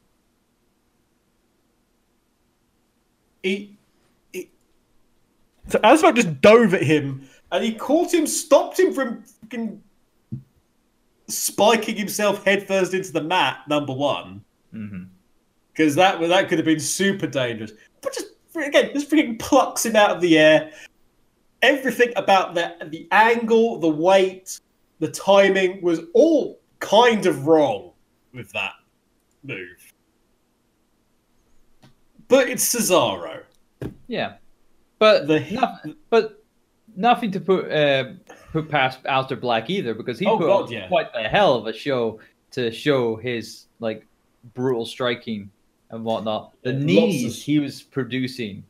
He, 3.44 3.79
he 4.33 4.51
so 5.68 5.79
Asmak 5.79 6.16
just 6.16 6.40
dove 6.40 6.74
at 6.74 6.83
him 6.83 7.29
and 7.53 7.62
he 7.62 7.74
caught 7.74 8.12
him, 8.12 8.27
stopped 8.27 8.81
him 8.81 8.92
from 8.92 9.22
fucking 9.22 9.85
spiking 11.28 11.96
himself 11.96 12.44
headfirst 12.44 12.94
into 12.94 13.12
the 13.12 13.22
mat, 13.22 13.58
number 13.68 13.92
one. 13.92 14.42
Because 15.72 15.94
that 15.94 16.20
that 16.20 16.48
could 16.48 16.58
have 16.58 16.64
been 16.64 16.80
super 16.80 17.26
dangerous. 17.26 17.72
But 18.00 18.14
just 18.14 18.26
again, 18.56 18.90
just 18.92 19.10
freaking 19.10 19.38
plucks 19.38 19.84
him 19.86 19.94
out 19.96 20.10
of 20.10 20.20
the 20.20 20.38
air. 20.38 20.72
Everything 21.62 22.12
about 22.16 22.54
the 22.54 22.74
the 22.90 23.06
angle, 23.12 23.78
the 23.78 23.88
weight, 23.88 24.60
the 25.00 25.08
timing 25.08 25.80
was 25.82 26.00
all 26.14 26.60
kind 26.80 27.26
of 27.26 27.46
wrong 27.46 27.92
with 28.32 28.50
that 28.52 28.72
move. 29.42 29.92
But 32.28 32.48
it's 32.48 32.74
Cesaro. 32.74 33.42
Yeah, 34.06 34.34
but 34.98 35.26
The- 35.26 35.40
noth- 35.50 35.96
but 36.10 36.44
nothing 36.96 37.30
to 37.32 37.40
put 37.40 37.70
uh, 37.70 38.12
put 38.26 38.38
past 38.70 39.02
Aleister 39.04 39.40
Black 39.40 39.70
either 39.70 39.94
because 39.94 40.18
he 40.18 40.26
Oh, 40.26 40.38
put 40.38 40.46
God, 40.46 40.62
on 40.66 40.72
yeah. 40.72 40.88
quite 40.88 41.12
the 41.12 41.22
hell 41.22 41.54
of 41.54 41.66
a 41.66 41.72
show 41.72 42.20
to 42.52 42.70
show 42.70 43.16
his 43.16 43.66
like 43.80 44.06
brutal 44.54 44.87
striking 44.87 45.50
and 45.90 46.04
whatnot. 46.04 46.52
The 46.62 46.72
Yeah, 46.72 46.78
knees 46.78 47.38
of- 47.38 47.42
he 47.42 47.58
was 47.58 47.82
producing 47.82 48.64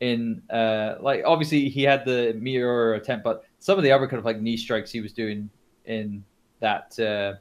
in 0.00 0.42
uh 0.50 0.96
like 1.00 1.22
obviously 1.24 1.68
he 1.68 1.82
had 1.82 2.04
the 2.04 2.34
mirror 2.40 2.94
attempt, 2.94 3.22
but 3.24 3.44
some 3.60 3.78
of 3.78 3.84
the 3.84 3.92
other 3.92 4.06
kind 4.08 4.18
of 4.18 4.24
like 4.24 4.40
knee 4.40 4.56
strikes 4.56 4.90
he 4.90 5.00
was 5.00 5.12
doing 5.12 5.48
in 5.86 6.24
that 6.60 6.98
uh, 6.98 7.34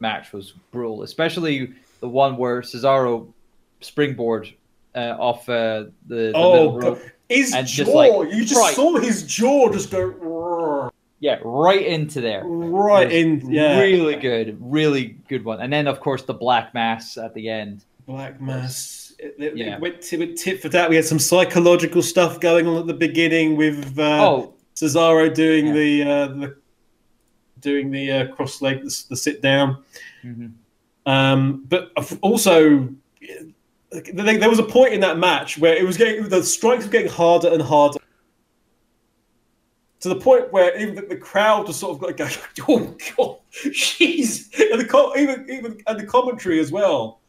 match 0.00 0.32
was 0.32 0.54
brutal, 0.72 1.02
especially 1.02 1.72
the 2.00 2.08
one 2.08 2.36
where 2.36 2.60
Cesaro 2.62 3.32
springboard 3.80 4.52
uh, 4.94 5.16
off 5.18 5.48
uh, 5.48 5.84
the, 6.06 6.16
the 6.16 6.32
Oh, 6.34 6.52
middle 6.76 6.78
rope. 6.80 7.02
His 7.28 7.52
jaw! 7.66 7.90
like, 7.90 8.32
you 8.32 8.44
just 8.44 8.60
right. 8.60 8.74
saw 8.74 8.96
his 8.98 9.22
jaw 9.24 9.72
just 9.72 9.90
go 9.90 10.08
Yeah, 11.24 11.38
right 11.42 11.80
into 11.80 12.20
there. 12.20 12.42
right 12.44 13.10
in. 13.10 13.50
Yeah, 13.50 13.80
Really 13.80 14.16
good, 14.16 14.58
really 14.60 15.16
good 15.26 15.42
one. 15.42 15.62
And 15.62 15.72
then 15.72 15.86
of 15.86 15.98
course 16.00 16.22
the 16.22 16.34
black 16.34 16.74
mass 16.74 17.16
at 17.16 17.32
the 17.32 17.48
end. 17.48 17.86
Black 18.06 18.38
Mass. 18.42 19.14
It, 19.18 19.34
it- 19.38 19.44
it 19.52 19.56
Yeah. 19.56 19.78
went, 19.78 20.02
to, 20.02 20.18
went 20.18 20.36
tit 20.36 20.60
for 20.60 20.68
that. 20.68 20.90
We 20.90 20.96
had 20.96 21.06
some 21.06 21.18
psychological 21.18 22.02
stuff 22.02 22.40
going 22.40 22.66
on 22.66 22.76
at 22.76 22.86
the 22.86 22.92
beginning 22.92 23.56
with 23.56 23.98
uh, 23.98 24.28
oh, 24.28 24.54
Cesaro 24.76 25.32
doing 25.32 25.68
Yeah. 25.68 25.72
the 25.72 26.02
uh, 26.02 26.26
the 26.40 26.56
doing 27.60 27.90
the 27.90 28.12
uh, 28.12 28.26
cross 28.34 28.60
leg, 28.60 28.82
the, 28.82 29.04
the 29.08 29.16
sit 29.16 29.40
down. 29.40 29.78
mhm. 30.22 30.52
Um, 31.06 31.64
but 31.68 31.90
also, 32.20 32.88
there, 33.90 34.38
there 34.38 34.50
was 34.50 34.58
a 34.58 34.62
point 34.78 34.92
in 34.92 35.00
that 35.00 35.16
match 35.18 35.56
where 35.58 35.74
it 35.74 35.86
was 35.86 35.96
getting 35.96 36.28
the 36.28 36.42
strikes 36.42 36.84
were 36.84 36.90
getting 36.90 37.10
harder 37.10 37.48
and 37.48 37.62
harder. 37.62 37.98
To 40.04 40.10
the 40.10 40.16
point 40.16 40.52
where 40.52 40.78
even 40.78 40.94
the, 40.94 41.00
the 41.00 41.16
crowd 41.16 41.66
was 41.66 41.78
sort 41.78 41.94
of 41.94 42.00
got 42.02 42.08
like 42.18 42.18
going, 42.18 42.38
"Oh 42.68 42.94
God, 43.16 43.38
jeez!" 43.72 44.52
And 44.70 44.78
the 44.78 45.12
even 45.16 45.48
even 45.48 45.80
and 45.86 45.98
the 45.98 46.04
commentary 46.04 46.60
as 46.60 46.70
well. 46.70 47.22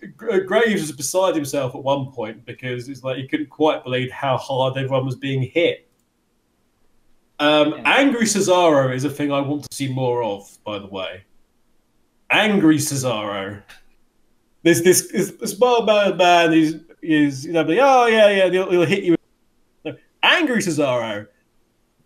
Uh, 0.00 0.38
Graves 0.38 0.82
was 0.82 0.92
beside 0.92 1.34
himself 1.34 1.74
at 1.74 1.82
one 1.82 2.12
point 2.12 2.46
because 2.46 2.88
it's 2.88 3.02
like 3.02 3.16
he 3.16 3.26
couldn't 3.26 3.50
quite 3.50 3.82
believe 3.82 4.12
how 4.12 4.36
hard 4.36 4.76
everyone 4.76 5.04
was 5.04 5.16
being 5.16 5.42
hit. 5.42 5.88
Um, 7.40 7.72
Yeah. 7.72 7.82
Angry 7.98 8.26
Cesaro 8.26 8.94
is 8.94 9.02
a 9.02 9.10
thing 9.10 9.32
I 9.32 9.40
want 9.40 9.68
to 9.68 9.76
see 9.76 9.92
more 9.92 10.22
of, 10.22 10.56
by 10.64 10.78
the 10.78 10.86
way. 10.86 11.24
Angry 12.30 12.76
Cesaro. 12.78 13.60
There's 14.62 14.80
this 14.80 15.10
this, 15.10 15.32
this 15.32 15.54
barbarian 15.54 16.16
man 16.16 16.52
who's 16.52 16.76
is 17.02 17.46
you 17.46 17.52
know 17.52 17.62
like, 17.62 17.80
oh 17.82 18.06
yeah 18.06 18.28
yeah 18.28 18.48
he'll, 18.48 18.70
he'll 18.70 18.86
hit 18.86 19.02
you. 19.02 19.16
No. 19.84 19.96
Angry 20.22 20.62
Cesaro 20.62 21.26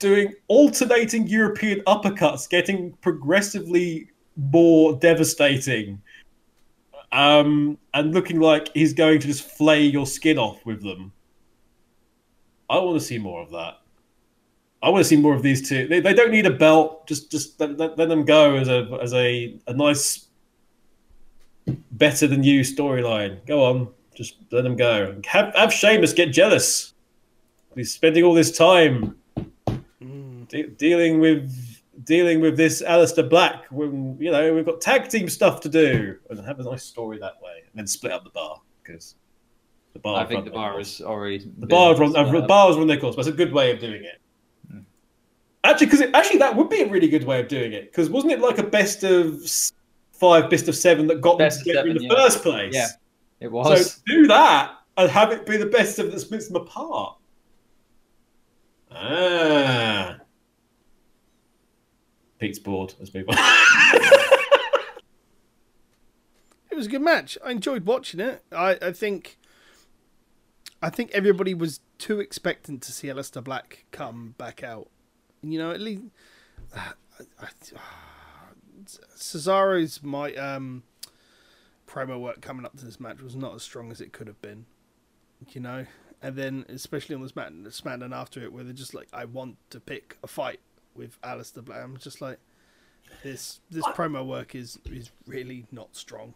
doing 0.01 0.35
alternating 0.49 1.29
European 1.29 1.81
uppercuts, 1.83 2.49
getting 2.49 2.93
progressively 3.01 4.09
more 4.37 4.95
devastating, 4.95 6.01
um, 7.13 7.79
and 7.95 8.13
looking 8.13 8.41
like 8.41 8.71
he's 8.75 8.93
going 8.93 9.21
to 9.21 9.27
just 9.29 9.43
flay 9.43 9.83
your 9.83 10.07
skin 10.07 10.39
off 10.39 10.65
with 10.67 10.83
them. 10.83 11.13
I 12.69 12.79
want 12.79 12.99
to 12.99 13.05
see 13.05 13.19
more 13.19 13.43
of 13.43 13.51
that. 13.51 13.79
I 14.83 14.89
want 14.89 15.01
to 15.01 15.09
see 15.09 15.17
more 15.17 15.35
of 15.35 15.43
these 15.43 15.69
two. 15.69 15.87
They, 15.87 16.01
they 16.01 16.15
don't 16.15 16.31
need 16.31 16.47
a 16.47 16.51
belt. 16.51 17.07
Just 17.07 17.31
just 17.31 17.61
let, 17.61 17.77
let, 17.77 17.99
let 17.99 18.09
them 18.09 18.25
go 18.25 18.57
as 18.57 18.69
a 18.69 18.99
as 19.03 19.13
a, 19.13 19.59
a 19.67 19.75
nice 19.75 20.29
better 21.93 22.27
than 22.27 22.43
you 22.43 22.63
storyline. 22.63 23.45
Go 23.47 23.65
on, 23.65 23.89
just 24.15 24.37
let 24.51 24.63
them 24.63 24.77
go. 24.77 25.21
Have 25.27 25.55
have 25.55 25.73
Sheamus 25.73 26.15
get 26.15 26.33
jealous. 26.33 26.95
He's 27.75 27.93
spending 27.93 28.25
all 28.25 28.35
this 28.35 28.57
time. 28.57 29.20
De- 30.51 30.67
dealing 30.69 31.19
with 31.21 31.81
dealing 32.05 32.41
with 32.41 32.57
this 32.57 32.83
Aleister 32.83 33.29
Black 33.29 33.65
when 33.71 34.17
you 34.21 34.31
know 34.31 34.53
we've 34.55 34.65
got 34.67 34.81
tag 34.81 35.09
team 35.09 35.29
stuff 35.29 35.61
to 35.63 35.69
do 35.69 36.17
and 36.29 36.45
have 36.47 36.61
a 36.61 36.65
nice 36.65 36.85
story 36.85 37.19
that 37.19 37.35
way 37.43 37.63
and 37.71 37.79
then 37.79 37.87
split 37.87 38.13
up 38.13 38.25
the 38.25 38.31
bar 38.31 38.61
because 38.83 39.15
the 39.93 39.99
bar 39.99 40.23
I 40.23 40.27
think 40.27 40.45
the 40.45 40.51
bar 40.51 40.79
is 40.81 41.01
already 41.01 41.39
the 41.59 41.67
bar 41.67 41.95
run 41.97 42.15
uh, 42.17 42.31
the 42.31 42.43
bars 42.43 42.77
run 42.77 42.87
their 42.87 42.99
course 42.99 43.17
but 43.17 43.21
it's 43.27 43.29
a 43.29 43.33
good 43.33 43.53
way 43.53 43.71
of 43.73 43.79
doing 43.81 44.05
it 44.05 44.21
Mm. 44.73 44.85
actually 45.65 45.87
because 45.87 46.03
actually 46.15 46.39
that 46.39 46.55
would 46.57 46.69
be 46.69 46.83
a 46.83 46.89
really 46.89 47.09
good 47.09 47.25
way 47.25 47.41
of 47.41 47.49
doing 47.49 47.73
it 47.73 47.91
because 47.91 48.09
wasn't 48.09 48.33
it 48.33 48.41
like 48.41 48.59
a 48.59 48.63
best 48.63 49.03
of 49.05 49.41
five 50.13 50.49
best 50.49 50.69
of 50.69 50.77
seven 50.77 51.07
that 51.09 51.21
got 51.21 51.39
Best 51.39 51.59
them 51.65 51.65
together 51.75 51.89
in 51.89 51.97
the 51.97 52.05
yeah. 52.05 52.15
first 52.15 52.43
place 52.43 52.73
Yeah. 52.75 52.87
It 53.41 53.51
was. 53.51 53.93
so 53.95 54.01
do 54.07 54.27
that 54.29 54.75
and 54.97 55.11
have 55.11 55.33
it 55.33 55.45
be 55.47 55.57
the 55.57 55.67
best 55.67 55.99
of 55.99 56.11
that 56.13 56.21
splits 56.21 56.47
them 56.49 56.57
apart. 56.57 57.17
Ah. 58.93 60.17
Pete's 62.41 62.59
bored. 62.59 62.95
Move 63.15 63.29
on. 63.29 63.37
It 66.71 66.77
was 66.77 66.87
a 66.87 66.91
good 66.91 67.03
match. 67.03 67.37
I 67.45 67.51
enjoyed 67.51 67.85
watching 67.85 68.21
it. 68.21 68.43
I, 68.51 68.79
I 68.81 68.93
think 68.93 69.37
I 70.83 70.89
think 70.89 71.11
everybody 71.13 71.53
was 71.53 71.81
too 71.99 72.21
expectant 72.21 72.83
to 72.83 72.93
see 72.93 73.09
Aleister 73.09 73.45
Black 73.45 73.85
come 73.91 74.35
back 74.39 74.63
out. 74.63 74.89
You 75.43 75.59
know, 75.59 75.73
at 75.73 75.81
least 75.81 76.05
I, 76.75 76.93
I, 77.41 77.49
Cesaro's 79.15 80.03
my 80.03 80.33
um, 80.35 80.85
promo 81.87 82.19
work 82.19 82.41
coming 82.41 82.65
up 82.65 82.77
to 82.79 82.85
this 82.87 82.99
match 82.99 83.21
was 83.21 83.37
not 83.37 83.55
as 83.55 83.63
strong 83.63 83.91
as 83.91 84.01
it 84.01 84.13
could 84.13 84.27
have 84.27 84.41
been. 84.41 84.65
You 85.51 85.61
know, 85.61 85.87
and 86.23 86.37
then 86.37 86.65
especially 86.69 87.15
on 87.15 87.23
this 87.23 87.33
Smack- 87.33 87.53
SmackDown 87.53 88.15
after 88.15 88.43
it, 88.43 88.53
where 88.53 88.65
they're 88.65 88.73
just 88.73 88.95
like, 88.95 89.09
"I 89.13 89.27
want 89.27 89.57
to 89.71 89.81
pick 89.81 90.17
a 90.23 90.27
fight 90.27 90.61
with 91.01 91.21
Aleister 91.23 91.65
Black." 91.65 91.83
I'm 91.83 91.97
just 91.97 92.21
like, 92.21 92.39
this 93.23 93.61
this 93.71 93.85
promo 93.87 94.25
work 94.25 94.55
is 94.55 94.79
is 94.87 95.11
really 95.27 95.67
not 95.73 95.89
strong. 95.97 96.35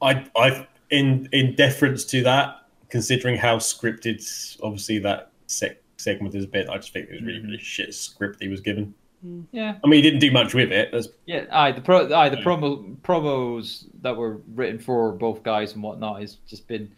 I, 0.00 0.26
I, 0.36 0.66
in 0.90 1.28
in 1.32 1.54
deference 1.56 2.04
to 2.06 2.22
that, 2.22 2.66
considering 2.88 3.36
how 3.36 3.56
scripted, 3.58 4.20
obviously 4.62 4.98
that 5.00 5.32
sec- 5.46 5.82
segment 5.98 6.34
has 6.34 6.46
been, 6.46 6.68
I 6.70 6.76
just 6.76 6.92
think 6.92 7.08
it 7.10 7.12
was 7.12 7.22
really, 7.22 7.40
mm. 7.40 7.44
really 7.44 7.58
shit 7.58 7.94
script 7.94 8.40
he 8.40 8.48
was 8.48 8.60
given. 8.60 8.94
Mm. 9.26 9.44
Yeah. 9.52 9.76
I 9.84 9.86
mean, 9.86 10.02
he 10.02 10.02
didn't 10.02 10.20
do 10.20 10.30
much 10.30 10.54
with 10.54 10.72
it. 10.72 10.90
That's 10.92 11.08
Yeah, 11.26 11.44
aye, 11.52 11.72
the 11.72 11.82
pro, 11.82 12.10
aye, 12.12 12.30
the 12.30 12.38
Yeah. 12.38 12.44
promo 12.44 12.96
promos 13.02 13.84
that 14.00 14.16
were 14.16 14.40
written 14.54 14.78
for 14.78 15.12
both 15.12 15.42
guys 15.42 15.74
and 15.74 15.82
whatnot 15.82 16.20
has 16.20 16.38
just 16.46 16.66
been 16.66 16.90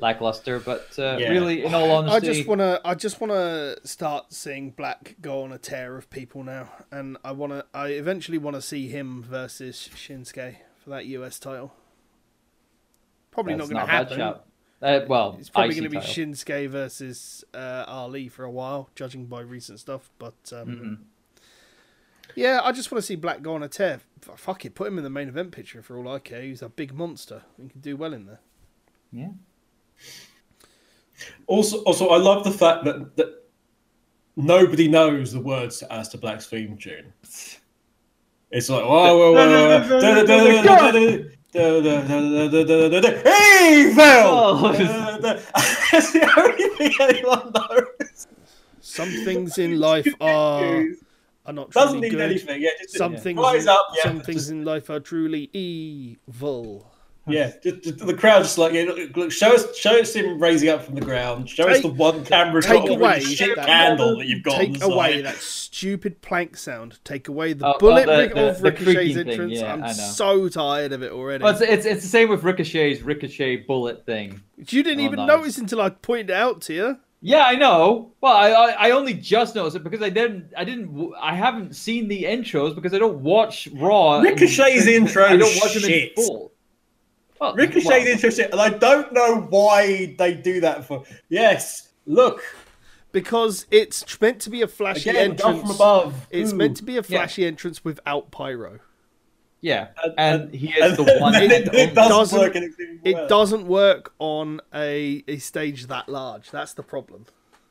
lackluster. 0.00 0.58
But 0.60 0.98
uh, 0.98 1.16
Yeah. 1.20 1.30
really, 1.30 1.64
in 1.64 1.74
all 1.74 1.90
honesty, 1.90 2.16
I 2.28 2.32
just 2.32 2.48
wanna, 2.48 2.80
I 2.84 2.94
just 2.94 3.20
wanna 3.20 3.76
start 3.84 4.32
seeing 4.32 4.70
Black 4.70 5.16
go 5.20 5.42
on 5.42 5.52
a 5.52 5.58
tear 5.58 5.96
of 5.96 6.08
people 6.10 6.42
now, 6.44 6.70
and 6.90 7.16
I 7.24 7.32
wanna, 7.32 7.64
I 7.74 7.88
eventually 7.88 8.38
wanna 8.38 8.60
see 8.62 8.88
him 8.88 9.22
versus 9.22 9.88
Shinsuke 9.94 10.56
for 10.82 10.90
that 10.90 11.06
US 11.06 11.38
title. 11.38 11.74
Probably 13.30 13.54
that's 13.54 13.70
not 13.70 13.86
not 13.86 13.86
gonna 13.86 14.22
a 14.22 14.30
happen. 14.32 14.44
Uh, 14.82 15.00
well, 15.08 15.36
It's 15.38 15.50
probably 15.50 15.74
going 15.74 15.84
to 15.84 15.90
be 15.90 15.98
title. 15.98 16.14
Shinsuke 16.14 16.68
versus 16.70 17.44
uh, 17.52 17.84
Ali 17.86 18.28
for 18.28 18.44
a 18.44 18.50
while, 18.50 18.88
judging 18.94 19.26
by 19.26 19.40
recent 19.42 19.78
stuff. 19.78 20.10
But 20.18 20.34
um, 20.54 20.66
Mhm. 20.68 20.98
yeah, 22.34 22.60
I 22.64 22.72
just 22.72 22.90
want 22.90 23.00
to 23.02 23.06
see 23.06 23.14
Black 23.14 23.42
go 23.42 23.54
on 23.54 23.62
a 23.62 23.68
tear. 23.68 24.00
Fuck 24.22 24.64
it, 24.64 24.74
put 24.74 24.88
him 24.88 24.96
in 24.96 25.04
the 25.04 25.10
main 25.10 25.28
event 25.28 25.52
picture 25.52 25.82
for 25.82 25.98
all 25.98 26.08
I 26.08 26.18
care. 26.18 26.40
He's 26.42 26.62
a 26.62 26.70
big 26.70 26.94
monster. 26.94 27.42
He 27.60 27.68
can 27.68 27.80
do 27.80 27.94
well 27.96 28.14
in 28.14 28.24
there. 28.26 28.40
Yeah. 29.12 29.32
Also 31.46 31.78
also 31.84 32.08
I 32.08 32.16
love 32.18 32.44
the 32.44 32.50
fact 32.50 32.84
that 32.84 33.16
that 33.16 33.44
nobody 34.36 34.88
knows 34.88 35.32
the 35.32 35.40
words 35.40 35.78
to 35.78 35.92
As 35.92 36.08
to 36.10 36.18
Black's 36.18 36.46
theme 36.46 36.76
tune. 36.76 37.12
It's 38.50 38.68
like 38.68 38.84
whoa, 38.84 39.16
whoa, 39.16 39.32
whoa. 39.32 39.80
Evil! 43.24 44.04
Oh. 44.04 44.72
Da, 44.72 45.16
da. 45.18 45.40
That's 45.92 46.12
the 46.12 46.34
only 46.36 46.68
thing 46.76 46.92
anyone 47.00 47.52
knows. 47.54 48.26
Some 48.80 49.08
things 49.24 49.58
in 49.58 49.78
life 49.78 50.06
are 50.20 50.84
are 51.46 51.52
not 51.52 51.70
Doesn't 51.70 51.92
truly 52.00 52.08
need 52.08 52.16
good. 52.16 52.20
anything. 52.30 52.62
Yeah, 52.62 52.70
just, 52.80 52.96
Some 52.96 53.14
yeah. 53.14 53.18
things, 53.20 53.38
Rise 53.40 53.66
up. 53.66 53.86
Yeah, 53.96 54.02
some 54.02 54.16
just- 54.18 54.26
things 54.26 54.50
in 54.50 54.64
life 54.64 54.90
are 54.90 55.00
truly 55.00 55.48
evil. 55.52 56.89
Yeah, 57.32 57.52
just, 57.62 57.82
just 57.82 57.98
the 57.98 58.14
crowd 58.14 58.42
just 58.42 58.58
like, 58.58 58.72
yeah, 58.72 58.82
look, 58.84 59.16
look, 59.16 59.32
show 59.32 59.54
us, 59.54 59.76
show 59.76 59.98
us 60.00 60.14
him 60.14 60.38
raising 60.38 60.68
up 60.68 60.82
from 60.84 60.94
the 60.94 61.00
ground. 61.00 61.48
Show 61.48 61.68
us 61.68 61.80
the 61.80 61.88
one 61.88 62.24
camera 62.24 62.62
take 62.62 62.82
shot 62.82 62.88
away 62.88 63.18
the 63.20 63.24
shit 63.24 63.56
that- 63.56 63.66
candle 63.66 64.18
that 64.18 64.26
you've 64.26 64.42
got. 64.42 64.58
Take 64.58 64.82
away 64.82 65.16
side. 65.16 65.24
that 65.26 65.36
stupid 65.36 66.20
plank 66.22 66.56
sound. 66.56 66.98
Take 67.04 67.28
away 67.28 67.52
the 67.52 67.66
Oh, 67.66 67.72
oh, 67.74 67.78
bullet 67.78 68.06
the- 68.06 68.34
the- 68.34 68.48
of 68.50 68.58
the 68.58 68.64
Ricochet's 68.70 68.84
creaking 68.94 69.14
thing, 69.16 69.28
entrance. 69.30 69.52
yeah, 69.60 69.74
I'm 69.74 69.94
so 69.94 70.48
tired 70.48 70.92
of 70.92 71.02
it 71.02 71.12
already. 71.12 71.44
Well, 71.44 71.52
it's, 71.52 71.60
it's 71.62 71.86
it's 71.86 72.02
the 72.02 72.08
same 72.08 72.28
with 72.28 72.42
Ricochet's 72.44 73.02
Ricochet 73.02 73.56
bullet 73.66 74.04
thing. 74.06 74.40
you 74.56 74.82
didn't 74.82 75.00
Oh, 75.00 75.04
even 75.04 75.16
nice. 75.20 75.28
notice 75.28 75.58
until 75.58 75.80
I 75.80 75.90
pointed 75.90 76.30
it 76.30 76.36
out 76.36 76.60
to 76.62 76.74
you. 76.74 76.98
Yeah, 77.22 77.44
I 77.44 77.54
know. 77.56 78.12
Well, 78.22 78.32
I, 78.32 78.48
I 78.50 78.70
I 78.88 78.90
only 78.92 79.12
just 79.12 79.54
noticed 79.54 79.76
it 79.76 79.84
because 79.84 80.00
I 80.02 80.08
didn't 80.08 80.54
I 80.56 80.64
didn't 80.64 80.86
w- 80.86 81.12
I 81.20 81.34
haven't 81.34 81.76
seen 81.76 82.08
the 82.08 82.24
intros 82.24 82.74
because 82.74 82.94
I 82.94 82.98
don't 82.98 83.18
watch 83.20 83.68
Raw. 83.74 84.20
Ricochet's 84.20 84.86
and- 84.86 84.88
intro 84.88 85.24
I 85.26 85.36
don't 85.36 85.54
watch 85.56 85.74
them 85.74 85.84
in 85.84 85.88
shit. 85.90 86.14
full. 86.16 86.50
Well, 87.40 87.54
Ricochet's 87.54 87.86
well, 87.86 88.06
interesting, 88.06 88.46
and 88.52 88.60
I 88.60 88.68
don't 88.70 89.12
know 89.12 89.40
why 89.48 90.14
they 90.18 90.34
do 90.34 90.60
that 90.60 90.84
for. 90.86 91.04
Yes, 91.30 91.88
look 92.06 92.42
Because 93.12 93.66
it's 93.70 94.20
meant 94.20 94.40
to 94.42 94.50
be 94.50 94.62
a 94.62 94.68
flashy 94.68 95.10
again, 95.10 95.36
down 95.36 95.54
entrance. 95.54 95.60
from 95.62 95.70
above. 95.76 96.26
It's 96.30 96.52
Ooh. 96.52 96.56
meant 96.56 96.76
to 96.76 96.82
be 96.84 96.96
a 96.98 97.02
flashy 97.02 97.46
entrance 97.46 97.82
without 97.84 98.30
pyro. 98.30 98.80
Yeah, 99.62 99.88
And- 100.02 100.14
and, 100.18 100.42
and- 100.42 100.54
he 100.54 100.68
is 100.72 100.96
the 100.96 101.04
and 101.12 101.20
one. 101.20 101.32
then 101.32 101.42
and 101.44 101.52
it, 101.52 101.66
it 101.66 101.68
only. 101.68 101.94
doesn't, 101.94 101.96
Doesn't- 101.96 102.38
work. 102.38 102.56
It, 102.56 102.70
It 103.04 103.28
doesn't 103.28 103.66
work 103.66 104.12
on 104.18 104.60
a, 104.74 105.24
a 105.28 105.38
stage 105.38 105.86
that 105.88 106.08
large. 106.08 106.50
That's 106.50 106.74
the 106.74 106.82
problem. 106.82 107.26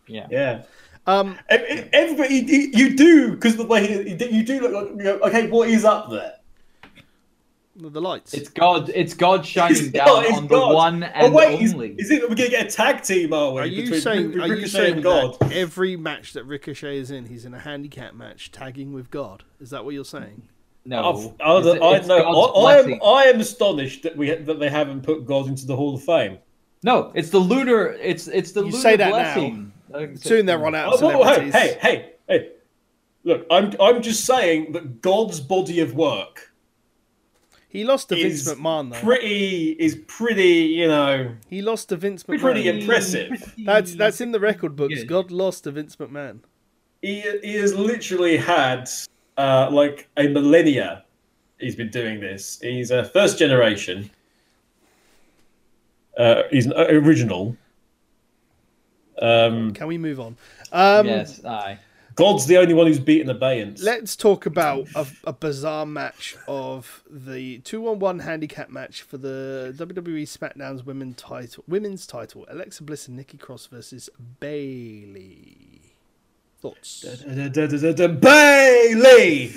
Yeah. 0.07 0.27
Yeah. 0.31 0.63
Um, 1.07 1.37
Ev- 1.49 1.63
ev- 1.67 1.89
Everybody, 1.93 2.35
you, 2.35 2.69
you 2.73 2.95
do 2.95 3.31
because 3.31 3.55
the 3.55 3.65
way 3.65 3.87
he, 3.87 4.25
you 4.29 4.43
do 4.43 4.59
look 4.59 4.71
like. 4.73 4.87
You 4.97 5.03
go, 5.03 5.19
okay, 5.27 5.47
what 5.49 5.69
is 5.69 5.83
up 5.85 6.09
there? 6.11 6.33
The 7.79 7.89
the 7.89 8.01
lights. 8.01 8.33
It's 8.33 8.49
God. 8.49 8.89
It's 8.93 9.13
God 9.13 9.45
shining 9.45 9.77
It's 9.77 9.87
down 9.91 10.05
God, 10.07 10.25
it's 10.25 10.37
on 10.37 10.47
the 10.47 10.59
one 10.59 10.73
one 10.73 11.03
Oh 11.03 11.07
and 11.13 11.33
wait, 11.33 11.73
only. 11.73 11.95
is 11.97 12.11
it? 12.11 12.21
We're 12.23 12.35
gonna 12.35 12.49
get 12.49 12.67
a 12.67 12.69
tag 12.69 13.03
team, 13.03 13.33
are 13.33 13.51
we? 13.53 13.61
are 13.61 13.65
you 13.65 13.83
between 13.83 14.01
saying? 14.01 14.31
Ri- 14.33 14.41
Are 14.41 14.55
you 14.55 14.67
saying 14.67 15.01
God? 15.01 15.37
that 15.39 15.51
every 15.53 15.95
match 15.95 16.33
that 16.33 16.43
Ricochet 16.45 16.97
is 16.97 17.11
in, 17.11 17.25
he's 17.25 17.45
in 17.45 17.53
a 17.53 17.59
handicap 17.59 18.13
match, 18.13 18.51
tagging 18.51 18.93
with 18.93 19.09
God? 19.09 19.43
Is 19.59 19.69
that 19.71 19.83
what 19.85 19.93
you're 19.93 20.05
saying? 20.05 20.43
no, 20.85 21.09
I've- 21.09 21.33
I, 21.41 21.57
It's- 21.59 21.81
I, 21.81 21.95
it's 21.97 22.07
know. 22.07 22.21
God's 22.23 22.57
I, 22.57 22.61
I 22.61 22.79
am. 22.79 22.99
I 23.03 23.23
am 23.33 23.39
astonished 23.39 24.03
that 24.03 24.15
we 24.17 24.33
that 24.33 24.59
they 24.59 24.69
haven't 24.69 25.01
put 25.03 25.25
God 25.25 25.47
into 25.47 25.65
the 25.65 25.75
Hall 25.75 25.95
of 25.95 26.03
Fame. 26.03 26.37
No, 26.83 27.11
it's 27.13 27.29
the 27.29 27.39
lunar. 27.39 27.87
It's 27.93 28.27
it's 28.27 28.51
the 28.53 28.61
You 28.61 28.67
lunar 28.71 28.81
say 28.81 28.95
that 28.97 29.09
blessing. 29.11 29.73
Like, 29.89 30.17
Soon 30.19 30.45
they'll 30.45 30.59
run 30.59 30.75
out 30.75 30.93
of 30.93 31.03
Oh, 31.03 31.07
whoa, 31.09 31.17
whoa, 31.19 31.25
hey, 31.33 31.49
hey, 31.51 31.77
hey, 31.81 32.11
hey! 32.27 32.51
Look, 33.23 33.45
I'm 33.51 33.73
I'm 33.81 34.01
just 34.01 34.23
saying 34.25 34.71
that 34.73 35.01
God's 35.01 35.39
body 35.41 35.79
of 35.81 35.95
work 35.95 36.48
He 37.69 37.83
lost 37.83 38.09
to 38.09 38.15
Vince 38.15 38.47
is 38.47 38.53
McMahon 38.53 38.91
though. 38.91 38.99
pretty 38.99 39.71
is 39.79 39.95
pretty. 40.07 40.73
You 40.79 40.87
know, 40.87 41.35
he 41.47 41.61
lost 41.61 41.89
to 41.89 41.95
Vince 41.95 42.23
McMahon. 42.23 42.41
pretty 42.41 42.67
impressive. 42.67 43.53
That's 43.59 43.95
that's 43.95 44.19
in 44.21 44.31
the 44.31 44.39
record 44.39 44.75
books. 44.75 44.95
Good. 44.95 45.07
God 45.07 45.31
lost 45.31 45.65
to 45.65 45.71
Vince 45.71 45.95
McMahon. 45.95 46.39
he, 47.01 47.21
he 47.43 47.53
has 47.55 47.73
literally 47.75 48.37
had 48.37 48.89
uh, 49.37 49.69
like 49.71 50.09
a 50.17 50.27
millennia 50.27 51.05
he's 51.59 51.75
been 51.75 51.89
doing 51.89 52.19
this 52.19 52.59
he's 52.61 52.91
a 52.91 53.05
first 53.05 53.37
generation 53.39 54.09
uh, 56.17 56.43
he's 56.51 56.65
an 56.65 56.73
original 56.73 57.55
um, 59.21 59.73
Can 59.73 59.87
we 59.87 59.97
move 59.97 60.19
on? 60.19 60.37
Um, 60.71 61.05
yes, 61.05 61.43
aye. 61.43 61.77
God's 62.19 62.45
the 62.45 62.57
only 62.57 62.73
one 62.73 62.85
who's 62.87 62.99
beaten 62.99 63.29
abeyance 63.29 63.81
Let's 63.81 64.15
talk 64.15 64.45
about 64.45 64.87
a, 64.93 65.07
a 65.23 65.33
bizarre 65.33 65.85
match 65.85 66.35
of 66.47 67.03
the 67.09 67.59
two-on-one 67.59 68.19
handicap 68.19 68.69
match 68.69 69.03
for 69.03 69.17
the 69.17 69.73
WWE 69.77 70.23
SmackDown's 70.23 70.85
women 70.85 71.13
title, 71.13 71.63
women's 71.67 72.05
title. 72.05 72.45
Alexa 72.49 72.83
Bliss 72.83 73.07
and 73.07 73.15
Nikki 73.15 73.37
Cross 73.37 73.67
versus 73.67 74.09
Bayley. 74.39 75.95
Thoughts? 76.61 77.05
Bayley 78.19 79.53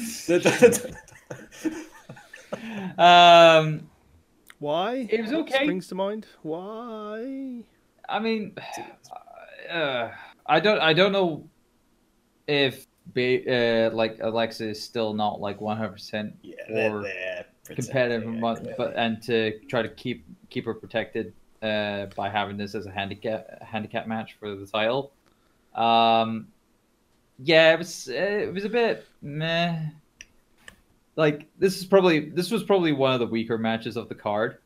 Um, 2.98 3.88
Why? 4.58 5.08
It 5.10 5.22
was 5.22 5.32
okay. 5.32 5.64
Springs 5.64 5.88
to 5.88 5.94
mind. 5.94 6.26
Why? 6.42 7.64
I 8.08 8.18
mean, 8.20 8.54
uh, 9.70 10.10
I 10.46 10.60
don't, 10.60 10.80
I 10.80 10.92
don't 10.92 11.12
know 11.12 11.48
if 12.52 12.86
ba- 13.14 13.88
uh, 13.90 13.94
like 13.94 14.18
Alexa 14.20 14.68
is 14.68 14.82
still 14.82 15.14
not 15.14 15.40
like 15.40 15.60
one 15.60 15.76
hundred 15.76 15.92
percent 15.92 16.36
yeah, 16.42 16.54
they're 16.68 16.96
or 16.98 17.02
there, 17.02 17.46
competitive, 17.64 18.22
yeah, 18.24 18.28
and 18.28 18.74
but 18.76 18.94
and 18.96 19.22
to 19.22 19.58
try 19.68 19.82
to 19.82 19.88
keep 19.88 20.24
keep 20.50 20.64
her 20.66 20.74
protected 20.74 21.32
uh, 21.62 22.06
by 22.16 22.28
having 22.28 22.56
this 22.56 22.74
as 22.74 22.86
a 22.86 22.90
handicap 22.90 23.62
handicap 23.62 24.06
match 24.06 24.36
for 24.38 24.54
the 24.54 24.66
title. 24.66 25.12
Um, 25.74 26.48
yeah, 27.38 27.72
it 27.72 27.78
was 27.78 28.08
it 28.08 28.52
was 28.52 28.64
a 28.64 28.68
bit 28.68 29.06
meh. 29.22 29.78
Like 31.16 31.46
this 31.58 31.78
is 31.78 31.84
probably 31.84 32.30
this 32.30 32.50
was 32.50 32.62
probably 32.62 32.92
one 32.92 33.12
of 33.14 33.20
the 33.20 33.26
weaker 33.26 33.58
matches 33.58 33.96
of 33.96 34.08
the 34.08 34.14
card. 34.14 34.58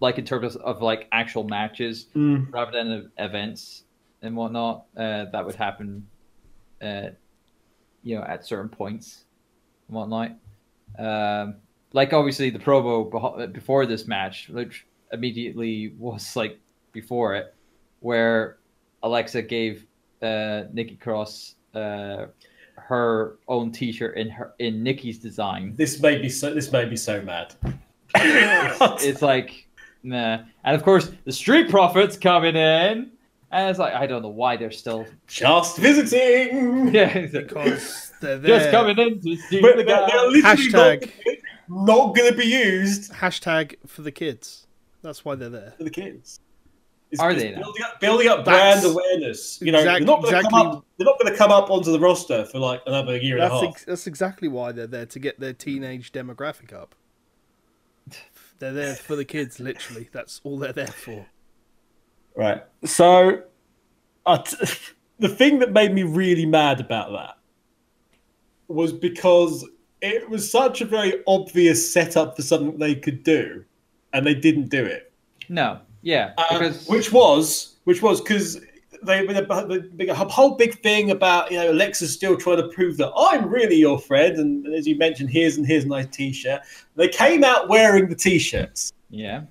Like 0.00 0.18
in 0.18 0.24
terms 0.24 0.54
of, 0.54 0.62
of 0.62 0.82
like 0.82 1.08
actual 1.10 1.44
matches 1.44 2.06
Mm. 2.14 2.52
rather 2.52 2.70
than 2.72 3.10
events 3.18 3.82
and 4.22 4.36
whatnot 4.36 4.86
uh, 4.96 5.24
that 5.32 5.44
would 5.44 5.56
happen, 5.56 6.06
uh, 6.82 7.10
you 8.02 8.16
know, 8.16 8.22
at 8.22 8.46
certain 8.46 8.68
points 8.68 9.24
and 9.88 9.96
whatnot. 9.96 10.32
Um, 10.98 11.56
like 11.92 12.12
obviously 12.12 12.50
the 12.50 12.58
promo 12.58 13.52
before 13.52 13.86
this 13.86 14.06
match, 14.06 14.48
which 14.48 14.86
immediately 15.12 15.94
was 15.98 16.36
like 16.36 16.58
before 16.92 17.34
it, 17.34 17.54
where 18.00 18.58
Alexa 19.02 19.42
gave 19.42 19.86
uh, 20.22 20.64
Nikki 20.72 20.96
Cross 20.96 21.54
uh, 21.74 22.26
her 22.76 23.38
own 23.48 23.72
T-shirt 23.72 24.16
in 24.16 24.28
her 24.30 24.54
in 24.58 24.82
Nikki's 24.82 25.18
design. 25.18 25.74
this 25.76 26.00
made 26.00 26.22
me 26.22 26.28
so 26.28 26.54
this 26.54 26.72
made 26.72 26.90
me 26.90 26.96
so 26.96 27.20
mad 27.22 27.54
It's 28.14 29.22
like, 29.22 29.68
nah. 30.02 30.38
And 30.64 30.76
of 30.76 30.82
course, 30.82 31.10
the 31.24 31.32
Street 31.32 31.68
Profits 31.68 32.16
coming 32.16 32.56
in, 32.56 33.10
and 33.50 33.70
it's 33.70 33.78
like 33.78 33.94
I 33.94 34.06
don't 34.06 34.22
know 34.22 34.28
why 34.28 34.56
they're 34.56 34.70
still 34.70 35.06
just 35.26 35.78
visiting 35.78 36.88
yeah 36.94 37.26
Because 37.26 38.12
they're 38.20 38.38
there. 38.38 38.58
just 38.58 38.70
coming 38.70 38.98
in 38.98 39.20
to 39.20 39.36
see 39.36 39.60
but 39.60 39.76
the 39.76 39.84
they're, 39.84 39.96
guy. 39.96 40.08
they're 40.10 40.28
literally 40.30 40.66
Hashtag. 41.02 41.12
not 41.68 42.14
going 42.14 42.30
to 42.32 42.36
be 42.36 42.46
used 42.46 43.12
Hashtag 43.12 43.76
for 43.86 44.02
the 44.02 44.12
kids. 44.12 44.66
That's 45.02 45.24
why 45.24 45.34
they're 45.36 45.48
there. 45.48 45.74
for 45.78 45.84
the 45.84 45.90
kids. 45.90 46.40
It's, 47.10 47.20
Are 47.22 47.30
it's 47.30 47.40
they 47.42 47.52
now? 47.52 47.62
building 47.62 47.82
up, 47.84 48.00
building 48.00 48.28
up 48.28 48.44
brand 48.44 48.82
That's 48.82 48.92
awareness? 48.92 49.58
You 49.62 49.72
know, 49.72 49.78
exact- 49.78 49.98
they're 50.00 50.06
not 50.06 50.22
going 50.22 50.32
to 50.32 50.36
exactly- 50.40 50.58
come 50.62 50.66
up. 50.76 50.84
They're 50.98 51.04
not 51.06 51.18
going 51.18 51.32
to 51.32 51.38
come 51.38 51.50
up 51.52 51.70
onto 51.70 51.90
the 51.92 52.00
roster 52.00 52.44
for 52.44 52.58
like 52.58 52.82
another 52.86 53.16
year 53.16 53.36
and 53.36 53.44
a 53.46 53.48
half. 53.48 53.64
ex- 53.64 53.84
that's 53.86 54.06
exactly 54.06 54.46
why 54.48 54.72
they're 54.72 54.86
there 54.86 55.06
to 55.06 55.18
get 55.18 55.40
their 55.40 55.54
teenage 55.54 56.12
demographic 56.12 56.72
up. 56.74 56.94
They're 58.58 58.72
there 58.72 58.94
for 58.96 59.14
the 59.14 59.24
kids, 59.24 59.60
literally. 59.60 60.08
That's 60.12 60.40
all 60.42 60.58
they're 60.58 60.72
there 60.72 60.88
for. 60.88 61.26
Right. 62.36 62.62
So, 62.84 63.42
I 64.26 64.36
t- 64.38 64.56
the 65.18 65.28
thing 65.28 65.58
that 65.60 65.72
made 65.72 65.92
me 65.92 66.02
really 66.02 66.46
mad 66.46 66.80
about 66.80 67.12
that 67.12 67.38
was 68.68 68.92
because 68.92 69.66
it 70.00 70.28
was 70.28 70.50
such 70.50 70.80
a 70.80 70.84
very 70.84 71.22
obvious 71.26 71.92
setup 71.92 72.36
for 72.36 72.42
something 72.42 72.78
they 72.78 72.94
could 72.94 73.24
do, 73.24 73.64
and 74.12 74.24
they 74.26 74.34
didn't 74.34 74.68
do 74.68 74.84
it. 74.84 75.12
No, 75.48 75.80
yeah, 76.02 76.32
Uh, 76.38 76.58
because 76.58 76.86
which 76.86 77.12
was 77.12 77.76
which 77.84 78.02
was 78.02 78.20
because 78.20 78.60
they 79.02 79.24
were 79.24 79.32
the, 79.32 80.14
whole 80.14 80.56
big 80.56 80.80
thing 80.80 81.10
about 81.10 81.50
you 81.50 81.56
know 81.56 81.70
Alexa's 81.70 82.12
still 82.12 82.36
trying 82.36 82.58
to 82.58 82.68
prove 82.68 82.96
that 82.98 83.12
I'm 83.16 83.48
really 83.48 83.76
your 83.76 83.98
friend, 83.98 84.36
and, 84.38 84.64
and 84.66 84.74
as 84.74 84.86
you 84.86 84.96
mentioned, 84.96 85.30
here's 85.30 85.56
and 85.56 85.66
here's 85.66 85.84
a 85.84 85.88
nice 85.88 86.06
T-shirt. 86.06 86.60
They 86.96 87.08
came 87.08 87.44
out 87.44 87.68
wearing 87.68 88.08
the 88.08 88.14
T-shirts. 88.14 88.92
yeah, 89.10 89.42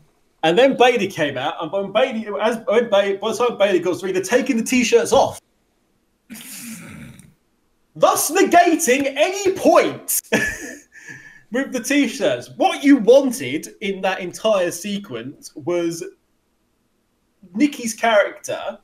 And 0.47 0.57
then 0.57 0.77
Bayley 0.77 1.07
came 1.07 1.37
out, 1.37 1.55
and 1.61 1.69
when 1.69 1.91
Bayley, 1.91 2.25
as 2.41 2.61
when 2.67 2.89
Bayley, 2.89 3.17
by 3.17 3.33
the 3.33 3.37
time 3.37 3.57
Bayley 3.57 3.79
goes 3.79 3.99
through, 3.99 4.13
they're 4.13 4.23
taking 4.23 4.55
the 4.55 4.63
t-shirts 4.63 5.11
off, 5.11 5.41
thus 7.93 8.31
negating 8.31 9.13
any 9.17 9.51
point 9.57 10.21
with 11.51 11.73
the 11.73 11.83
t-shirts. 11.83 12.51
What 12.55 12.81
you 12.81 12.95
wanted 12.95 13.75
in 13.81 13.99
that 14.03 14.21
entire 14.21 14.71
sequence 14.71 15.53
was 15.53 16.01
Nikki's 17.53 17.93
character 17.93 18.79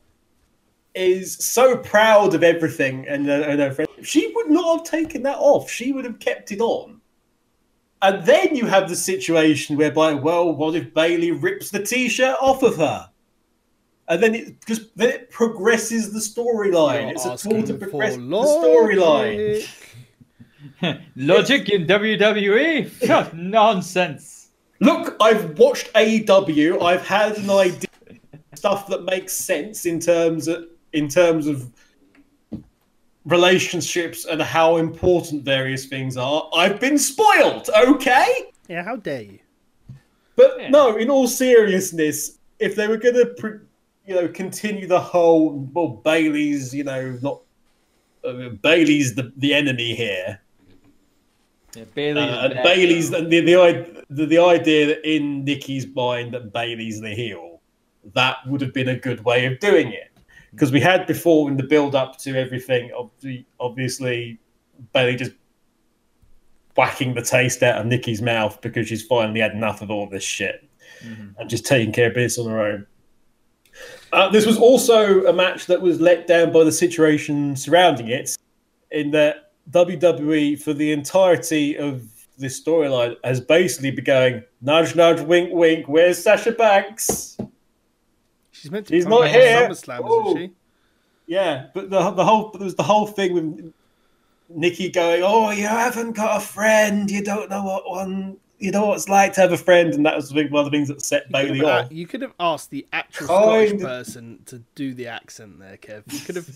is 0.96 1.38
so 1.38 1.78
proud 1.78 2.36
of 2.36 2.44
everything 2.44 3.08
and, 3.08 3.30
and 3.30 3.62
her 3.62 3.72
friend. 3.72 3.90
She 4.02 4.34
would 4.36 4.50
not 4.50 4.80
have 4.80 4.86
taken 4.86 5.24
that 5.24 5.38
off. 5.38 5.72
She 5.72 5.94
would 5.94 6.04
have 6.04 6.20
kept 6.20 6.52
it 6.52 6.60
on. 6.60 7.00
And 8.04 8.26
then 8.26 8.54
you 8.54 8.66
have 8.66 8.90
the 8.90 8.98
situation 8.98 9.78
whereby, 9.78 10.14
well, 10.14 10.54
what 10.54 10.76
if 10.76 10.94
Bayley 10.94 11.32
rips 11.32 11.72
the 11.72 11.82
t-shirt 11.82 12.36
off 12.42 12.62
of 12.62 12.76
her? 12.76 13.10
And 14.10 14.22
then 14.22 14.36
it 14.36 14.66
just 14.68 14.96
then 14.98 15.10
it 15.10 15.32
progresses 15.32 16.12
the 16.12 16.20
storyline. 16.20 17.12
It's 17.12 17.26
a 17.26 17.38
tool 17.38 17.64
to 17.64 17.74
progress 17.76 18.16
the 18.16 18.22
storyline. 18.22 19.66
logic. 20.82 21.02
Logic 21.16 21.70
in 21.70 21.88
WWE? 21.88 23.34
Nonsense. 23.34 24.50
Look, 24.82 25.16
I've 25.22 25.58
watched 25.58 25.94
AEW. 25.94 26.84
I've 26.84 27.08
had 27.08 27.38
an 27.38 27.50
idea 27.50 27.88
stuff 28.54 28.88
that 28.88 29.04
makes 29.04 29.34
sense 29.34 29.86
in 29.86 30.02
terms 30.02 30.50
of 30.50 30.68
in 30.92 31.08
terms 31.08 31.48
of 31.48 31.72
relationships 33.26 34.26
and 34.26 34.42
how 34.42 34.78
important 34.78 35.44
various 35.44 35.86
things 35.86 36.18
are. 36.18 36.50
I've 36.56 36.80
been 36.80 36.98
spoiled, 36.98 37.70
okay? 37.88 38.52
Yeah, 38.68 38.84
how 38.84 38.98
dare 38.98 39.22
you? 39.24 39.40
But 40.36 40.60
Yeah. 40.60 40.70
no, 40.70 40.98
in 40.98 41.10
all 41.10 41.28
seriousness, 41.28 42.40
if 42.60 42.76
they 42.76 42.88
were 42.88 42.98
going 42.98 43.16
to, 43.16 43.26
pr- 43.38 43.64
you 44.06 44.16
know, 44.16 44.28
continue 44.28 44.88
the 44.88 45.00
whole 45.00 45.70
well, 45.74 46.02
Bayley's, 46.04 46.74
you 46.74 46.84
know, 46.84 47.18
not 47.22 47.42
uh, 48.26 48.50
Bayley's 48.62 49.16
the 49.16 49.32
the 49.38 49.54
enemy 49.54 49.96
here. 49.96 50.40
Yeah, 51.76 51.84
Bayley. 51.94 52.22
Uh, 52.22 52.46
and 52.50 52.54
Bayley's 52.64 53.10
the, 53.10 53.22
the 53.22 53.40
the 53.42 54.04
the 54.10 54.26
the 54.26 54.38
idea 54.40 54.88
that 54.88 55.10
in 55.10 55.44
Nikki's 55.46 55.88
mind 55.88 56.34
that 56.34 56.52
Bayley's 56.54 57.00
the 57.02 57.14
heel, 57.16 57.62
that 58.14 58.38
would 58.48 58.62
have 58.62 58.74
been 58.74 58.90
a 58.90 58.98
good 58.98 59.24
way 59.24 59.46
of 59.46 59.60
doing 59.60 59.94
it 59.94 60.13
because 60.54 60.72
we 60.72 60.80
had 60.80 61.06
before 61.08 61.50
in 61.50 61.58
the 61.58 61.64
build 61.64 61.96
up 61.96 62.18
to 62.20 62.36
everything. 62.38 62.92
Obviously, 63.60 64.40
Bayley 64.94 65.16
just 65.16 65.32
whacking 66.76 67.14
the 67.14 67.22
taste 67.22 67.62
out 67.62 67.80
of 67.80 67.86
Nikki's 67.86 68.22
mouth 68.22 68.60
because 68.62 68.88
she's 68.88 69.04
finally 69.06 69.40
had 69.40 69.52
enough 69.52 69.82
of 69.82 69.92
all 69.92 70.08
this 70.10 70.24
shit 70.24 70.68
Mhm. 71.06 71.36
and 71.38 71.50
just 71.50 71.66
taking 71.66 71.92
care 71.94 72.08
of 72.08 72.16
business 72.16 72.46
on 72.46 72.52
her 72.52 72.62
own. 72.62 72.88
Uh, 74.12 74.30
this 74.30 74.46
was 74.46 74.58
also 74.58 75.26
a 75.26 75.34
match 75.34 75.66
that 75.68 75.82
was 75.82 76.00
let 76.00 76.28
down 76.28 76.52
by 76.52 76.64
the 76.64 76.72
situation 76.72 77.56
surrounding 77.56 78.08
it, 78.08 78.36
in 78.92 79.12
that 79.12 79.52
WWE, 79.72 80.56
for 80.56 80.74
the 80.74 80.92
entirety 80.92 81.76
of 81.78 82.04
this 82.38 82.62
storyline, 82.64 83.16
has 83.24 83.40
basically 83.42 83.90
been 83.92 84.04
going 84.04 84.44
nudge, 84.62 84.96
nudge, 84.96 85.22
wink, 85.22 85.52
wink. 85.54 85.88
Where's 85.88 86.18
Sasha 86.22 86.52
Banks? 86.52 87.38
She's 88.64 88.72
meant 88.72 88.88
to 88.88 88.96
He's 88.96 89.06
not 89.06 89.28
here. 89.28 89.68
SummerSlam, 89.68 90.00
Oh. 90.06 90.30
isn't 90.30 90.38
she? 90.42 90.52
Yeah, 91.28 91.66
but 91.74 91.90
the 91.90 92.12
the 92.12 92.24
whole 92.24 92.52
there 92.52 92.64
was 92.64 92.76
the 92.76 92.84
whole 92.84 93.08
thing 93.08 93.34
with 93.34 93.74
Nikki 94.50 94.90
going, 94.90 95.22
"Oh, 95.22 95.52
you 95.52 95.68
haven't 95.68 96.14
got 96.14 96.38
a 96.38 96.40
friend. 96.40 97.12
You 97.12 97.22
don't 97.24 97.50
know 97.50 97.64
what 97.64 97.90
one. 97.90 98.38
You 98.60 98.72
know 98.72 98.86
what 98.88 98.96
it's 98.96 99.10
like 99.10 99.34
to 99.34 99.42
have 99.42 99.52
a 99.52 99.58
friend," 99.58 99.94
and 99.94 100.06
that 100.06 100.16
was 100.16 100.34
one 100.34 100.46
of 100.54 100.64
the 100.66 100.70
things 100.72 100.88
that 100.88 101.02
set 101.02 101.24
You 101.28 101.32
Bayley 101.34 101.62
off. 101.66 101.92
you 101.92 102.08
could 102.08 102.22
have 102.22 102.34
asked 102.40 102.70
the 102.72 102.86
actual 102.94 103.28
Kind 103.28 103.68
Scottish 103.70 103.82
person 103.82 104.40
to 104.46 104.64
do 104.76 104.94
the 104.94 105.08
accent 105.08 105.60
there, 105.60 105.76
Kev. 105.76 106.04
You 106.14 106.20
could 106.20 106.36
have, 106.38 106.50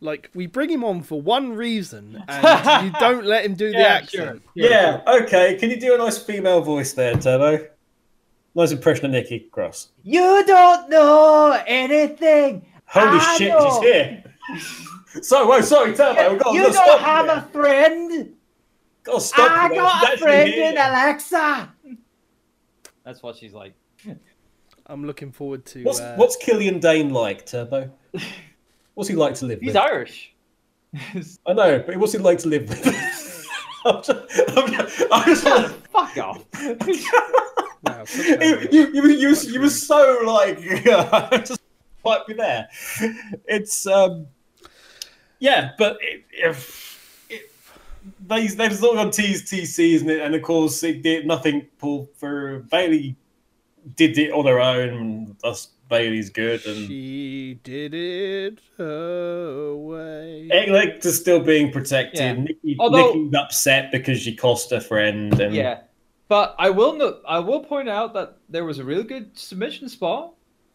like, 0.00 0.30
we 0.34 0.46
bring 0.48 0.70
him 0.70 0.82
on 0.82 1.02
for 1.02 1.20
one 1.20 1.52
reason, 1.52 2.20
and 2.28 2.86
you 2.86 2.92
don't 2.98 3.24
let 3.26 3.44
him 3.44 3.54
do 3.54 3.70
the 3.70 3.88
accent. 3.88 4.42
sure. 4.42 4.68
Yeah, 4.68 5.02
okay. 5.06 5.56
Can 5.56 5.70
you 5.70 5.78
do 5.78 5.94
a 5.94 5.98
nice 5.98 6.18
female 6.18 6.60
voice 6.60 6.92
there, 6.94 7.14
Turbo? 7.14 7.68
Nice 8.54 8.70
impression 8.70 9.06
of 9.06 9.10
Nikki 9.12 9.40
Cross. 9.50 9.88
You 10.02 10.44
don't 10.46 10.88
know 10.88 11.60
anything. 11.66 12.64
Holy 12.86 13.18
I 13.20 13.36
shit, 13.36 13.48
know. 13.48 13.80
she's 13.82 13.90
here. 13.90 14.24
so, 15.22 15.52
oh, 15.52 15.60
sorry, 15.60 15.94
Turbo. 15.94 16.30
We've 16.34 16.42
got, 16.42 16.54
you 16.54 16.62
we've 16.64 16.72
got 16.72 16.84
don't 16.86 16.98
stop 16.98 17.00
have 17.00 17.26
you 17.26 17.32
a 17.32 17.40
friend. 17.52 18.34
Got 19.02 19.14
to 19.14 19.20
stop 19.20 19.50
I 19.50 19.68
you 19.68 19.74
got 19.74 19.92
She's 20.00 20.02
a 20.02 20.12
actually 20.12 20.22
friend 20.22 20.50
here. 20.50 20.70
in 20.70 20.76
Alexa. 20.76 21.72
That's 23.04 23.22
what 23.22 23.36
she's 23.36 23.52
like. 23.52 23.74
I'm 24.86 25.04
looking 25.04 25.32
forward 25.32 25.64
to. 25.66 25.82
What's, 25.82 26.00
uh, 26.00 26.14
what's 26.16 26.36
Killian 26.36 26.78
Dain 26.78 27.10
like, 27.12 27.46
Turbo? 27.46 27.90
What's 28.94 29.08
he 29.08 29.16
like 29.16 29.34
to 29.36 29.46
live 29.46 29.58
He's 29.62 29.68
with? 29.68 29.76
Irish. 29.76 30.32
I 31.46 31.52
know, 31.52 31.82
but 31.84 31.96
what's 31.96 32.12
he 32.12 32.18
like 32.18 32.38
to 32.40 32.48
live 32.48 32.68
with? 32.68 32.86
I'm 33.84 34.02
just, 34.02 34.10
I'm 34.56 34.72
just, 34.72 35.02
I'm 35.10 35.24
just 35.26 35.74
Fuck 35.88 36.16
off. 36.18 36.44
Wow, 37.86 38.04
you, 38.16 38.68
you, 38.70 38.92
you, 38.92 39.08
you, 39.08 39.36
you 39.36 39.60
were 39.60 39.70
so 39.70 40.20
like 40.24 40.60
just 41.44 41.60
might 42.04 42.26
be 42.26 42.34
there. 42.34 42.68
It's 43.46 43.86
um, 43.86 44.26
yeah, 45.38 45.72
but 45.78 45.98
it, 46.00 46.24
if 46.30 47.26
it, 47.28 47.50
they 48.26 48.46
they've 48.46 48.74
sort 48.74 48.96
of 48.98 49.06
on 49.06 49.10
T's 49.10 49.50
TC, 49.50 49.94
isn't 49.94 50.10
it? 50.10 50.20
And 50.20 50.34
of 50.34 50.42
course, 50.42 50.82
it 50.82 51.02
did 51.02 51.26
nothing 51.26 51.66
pulled 51.78 52.08
for 52.16 52.60
Bayley. 52.70 53.16
Did 53.96 54.16
it 54.16 54.32
on 54.32 54.46
her 54.46 54.60
own, 54.60 54.88
and 54.88 55.36
thus 55.42 55.68
Bayley's 55.88 56.30
good. 56.30 56.64
And 56.64 56.86
She 56.88 57.60
did 57.62 57.94
it 57.94 58.60
her 58.78 59.74
way. 59.76 60.48
Alexa's 60.50 61.20
still 61.20 61.40
being 61.40 61.70
protected. 61.70 62.18
Yeah. 62.20 62.32
Nikki, 62.32 62.76
Although- 62.78 63.12
Nikki's 63.12 63.34
upset 63.34 63.92
because 63.92 64.20
she 64.20 64.34
cost 64.34 64.70
her 64.70 64.80
friend. 64.80 65.38
And 65.38 65.54
Yeah, 65.54 65.80
but 66.28 66.54
I 66.58 66.70
will 66.70 66.94
no- 66.94 67.18
I 67.26 67.38
will 67.40 67.60
point 67.64 67.88
out 67.88 68.14
that 68.14 68.36
there 68.48 68.64
was 68.64 68.78
a 68.78 68.84
really 68.84 69.04
good 69.04 69.36
submission 69.38 69.88
spot 69.88 70.32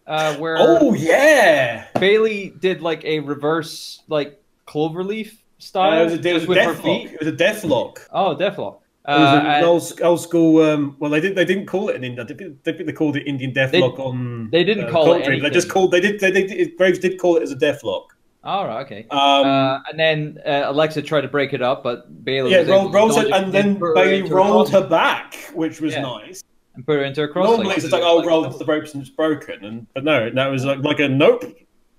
uh, 0.08 0.36
where 0.36 0.56
oh 0.60 0.94
yeah, 0.94 1.88
Bayley 2.00 2.54
did 2.60 2.82
like 2.82 3.04
a 3.06 3.20
reverse 3.20 4.02
like 4.08 4.42
cloverleaf 4.68 5.32
Uh, 5.32 5.36
style 5.60 6.02
it 6.02 6.04
was 6.06 6.14
a, 6.26 6.30
it 6.30 6.34
was 6.34 6.48
with 6.48 6.58
her 6.58 6.64
death 6.74 6.76
lock. 6.84 6.86
feet. 6.86 7.12
It 7.14 7.20
was 7.20 7.28
a 7.28 7.32
death 7.46 7.64
lock. 7.64 8.08
Oh, 8.12 8.36
deathlock. 8.36 8.80
It 9.08 9.12
was 9.12 9.30
Uh, 9.30 9.44
an 9.46 9.64
old, 9.64 10.02
old 10.04 10.22
school. 10.22 10.62
Um, 10.62 10.96
well, 11.00 11.10
they 11.10 11.20
didn't. 11.20 11.36
They 11.36 11.46
didn't 11.46 11.66
call 11.66 11.90
it 11.90 11.96
an 11.96 12.04
Indian. 12.04 12.28
They, 12.28 12.72
they 12.74 12.84
they 12.84 12.92
called 12.94 13.16
it 13.18 13.24
Indian 13.28 13.52
Deathlock 13.54 13.98
on. 14.00 14.50
they 14.52 14.64
didn't 14.64 14.86
uh, 14.86 14.92
call 14.92 15.06
it 15.06 15.24
commentary, 15.24 15.40
They 15.40 15.50
just 15.50 15.70
called. 15.70 15.92
They 15.92 16.00
did. 16.00 16.20
They 16.20 16.32
did. 16.32 16.78
Graves 16.78 17.00
did 17.00 17.18
call 17.20 17.38
it 17.38 17.44
as 17.44 17.52
a 17.52 17.56
Deathlock. 17.56 18.06
All 18.44 18.66
right, 18.66 18.86
okay. 18.86 19.06
Um, 19.10 19.20
uh, 19.20 19.80
and 19.90 20.00
then 20.00 20.40
uh, 20.46 20.64
Alexa 20.68 21.02
tried 21.02 21.22
to 21.22 21.28
break 21.28 21.54
it 21.54 21.62
up, 21.62 21.84
but 21.84 22.24
Bayley 22.24 22.52
yeah, 22.52 22.60
was 22.60 22.70
rolled, 22.70 22.82
able 22.84 22.92
rolled 22.94 23.18
it, 23.18 23.28
it 23.28 23.34
and 23.34 23.52
then 23.54 23.76
put 23.78 23.88
her 23.88 23.94
Bayley 23.96 24.22
rolled 24.30 24.70
cross- 24.70 24.82
her 24.84 24.88
back, 24.88 25.36
which 25.54 25.82
was 25.82 25.94
Yeah. 25.94 26.02
nice. 26.04 26.44
and 26.76 26.86
put 26.86 26.96
her 26.98 27.04
into 27.04 27.24
a 27.24 27.28
cross. 27.28 27.48
Normally, 27.48 27.74
it's 27.76 27.84
just 27.84 27.92
like, 27.92 28.04
oh, 28.04 28.24
roll 28.26 28.48
the 28.50 28.66
ropes 28.66 28.94
and 28.94 29.02
it's 29.02 29.10
broken, 29.12 29.66
and 29.66 29.88
but 29.94 30.06
no, 30.06 30.30
that 30.30 30.48
was 30.48 30.64
like, 30.64 30.80
like 30.80 31.00
a 31.00 31.10
nope. 31.10 31.44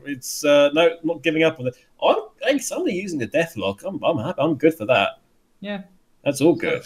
It's 0.07 0.43
uh, 0.45 0.70
no, 0.72 0.97
not 1.03 1.22
giving 1.22 1.43
up 1.43 1.61
on 1.61 1.66
it. 1.66 1.76
I'm, 2.03 2.16
hey, 2.43 2.59
somebody 2.59 2.95
using 2.97 3.18
the 3.18 3.28
Deathlock. 3.28 3.84
I'm, 3.84 4.03
I'm 4.03 4.16
happy. 4.16 4.41
I'm 4.41 4.55
good 4.55 4.72
for 4.74 4.86
that. 4.86 5.20
Yeah. 5.61 5.82
That's 6.24 6.41
all 6.41 6.55
good. 6.55 6.84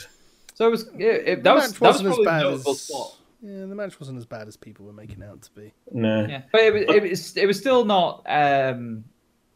So 0.55 0.67
it 0.67 0.71
was. 0.71 0.89
It, 0.99 1.01
it, 1.29 1.43
that 1.45 1.55
was 1.55 1.73
that 1.75 1.81
was 1.81 2.03
wasn't 2.03 2.09
as 2.09 2.15
probably 2.17 2.25
a 2.25 2.29
bad 2.29 2.43
notable 2.43 2.71
as. 2.73 2.81
spot. 2.81 3.17
Yeah, 3.41 3.67
the 3.67 3.75
match 3.75 4.01
wasn't 4.01 4.19
as 4.19 4.27
bad 4.27 4.49
as 4.49 4.57
people 4.57 4.87
were 4.87 4.93
making 4.93 5.23
out 5.23 5.43
to 5.43 5.51
be. 5.53 5.73
No. 5.93 6.27
Yeah, 6.27 6.43
but 6.51 6.63
it 6.63 6.73
was 6.73 6.83
it 6.97 7.03
was 7.03 7.37
it 7.37 7.47
was 7.47 7.59
still 7.59 7.85
not 7.85 8.25
um, 8.27 9.05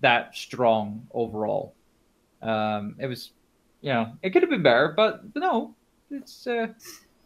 that 0.01 0.37
strong 0.37 1.07
overall. 1.13 1.75
Um, 2.43 2.95
it 2.99 3.07
was, 3.07 3.31
you 3.81 3.93
know, 3.93 4.13
it 4.23 4.31
could 4.31 4.43
have 4.43 4.51
been 4.51 4.63
better, 4.63 4.93
but 4.97 5.23
no, 5.35 5.75
it's 6.11 6.47
uh, 6.47 6.69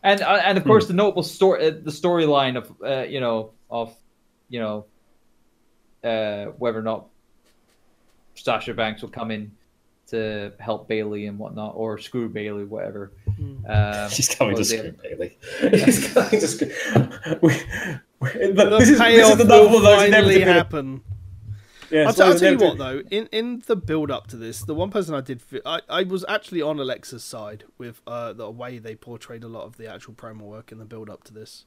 and 0.02 0.22
uh, 0.22 0.40
and 0.44 0.56
of 0.58 0.64
course 0.64 0.86
the 0.86 0.94
notable 0.94 1.22
story, 1.22 1.66
uh, 1.66 1.70
the 1.70 1.90
storyline 1.90 2.56
of 2.56 2.72
uh, 2.84 3.02
you 3.02 3.20
know 3.20 3.50
of 3.70 3.94
you 4.48 4.58
know 4.60 4.86
uh, 6.02 6.46
whether 6.58 6.78
or 6.78 6.82
not 6.82 7.06
Sasha 8.34 8.74
Banks 8.74 9.02
will 9.02 9.10
come 9.10 9.30
in 9.30 9.52
to 10.08 10.52
help 10.58 10.88
Bayley 10.88 11.26
and 11.26 11.38
whatnot, 11.38 11.72
or 11.76 11.98
screw 11.98 12.28
Bayley, 12.28 12.64
whatever. 12.64 13.12
Um, 13.66 14.08
She's 14.10 14.34
coming 14.34 14.56
to 14.56 14.64
screw 14.64 14.78
it- 14.80 15.02
Bayley. 15.02 15.38
She's 15.84 16.08
coming 16.12 16.30
to 16.40 16.48
screw. 16.48 16.70
We, 17.40 17.54
we, 18.20 18.28
The 18.52 18.76
this, 18.78 18.82
is, 18.82 18.88
this 18.90 19.00
payoff 19.00 19.34
is 19.34 19.40
another 19.40 19.62
one 19.64 19.70
will 19.70 19.76
of 19.78 19.82
those 19.84 19.96
finally 20.10 20.42
inevitably. 20.42 20.42
happen. 20.42 21.00
Yeah, 21.92 22.06
I'll, 22.06 22.14
t- 22.14 22.22
I'll 22.22 22.38
tell 22.38 22.52
you 22.52 22.58
what 22.58 22.78
though, 22.78 23.02
in 23.10 23.28
in 23.32 23.62
the 23.66 23.76
build 23.76 24.10
up 24.10 24.26
to 24.28 24.36
this, 24.36 24.60
the 24.62 24.74
one 24.74 24.90
person 24.90 25.14
I 25.14 25.20
did, 25.20 25.42
I, 25.66 25.80
I 25.88 26.02
was 26.04 26.24
actually 26.28 26.62
on 26.62 26.80
Alexa's 26.80 27.22
side 27.22 27.64
with 27.78 28.00
uh, 28.06 28.32
the 28.32 28.50
way 28.50 28.78
they 28.78 28.94
portrayed 28.94 29.44
a 29.44 29.48
lot 29.48 29.64
of 29.64 29.76
the 29.76 29.86
actual 29.92 30.14
promo 30.14 30.42
work 30.42 30.72
in 30.72 30.78
the 30.78 30.84
build 30.86 31.10
up 31.10 31.22
to 31.24 31.34
this. 31.34 31.66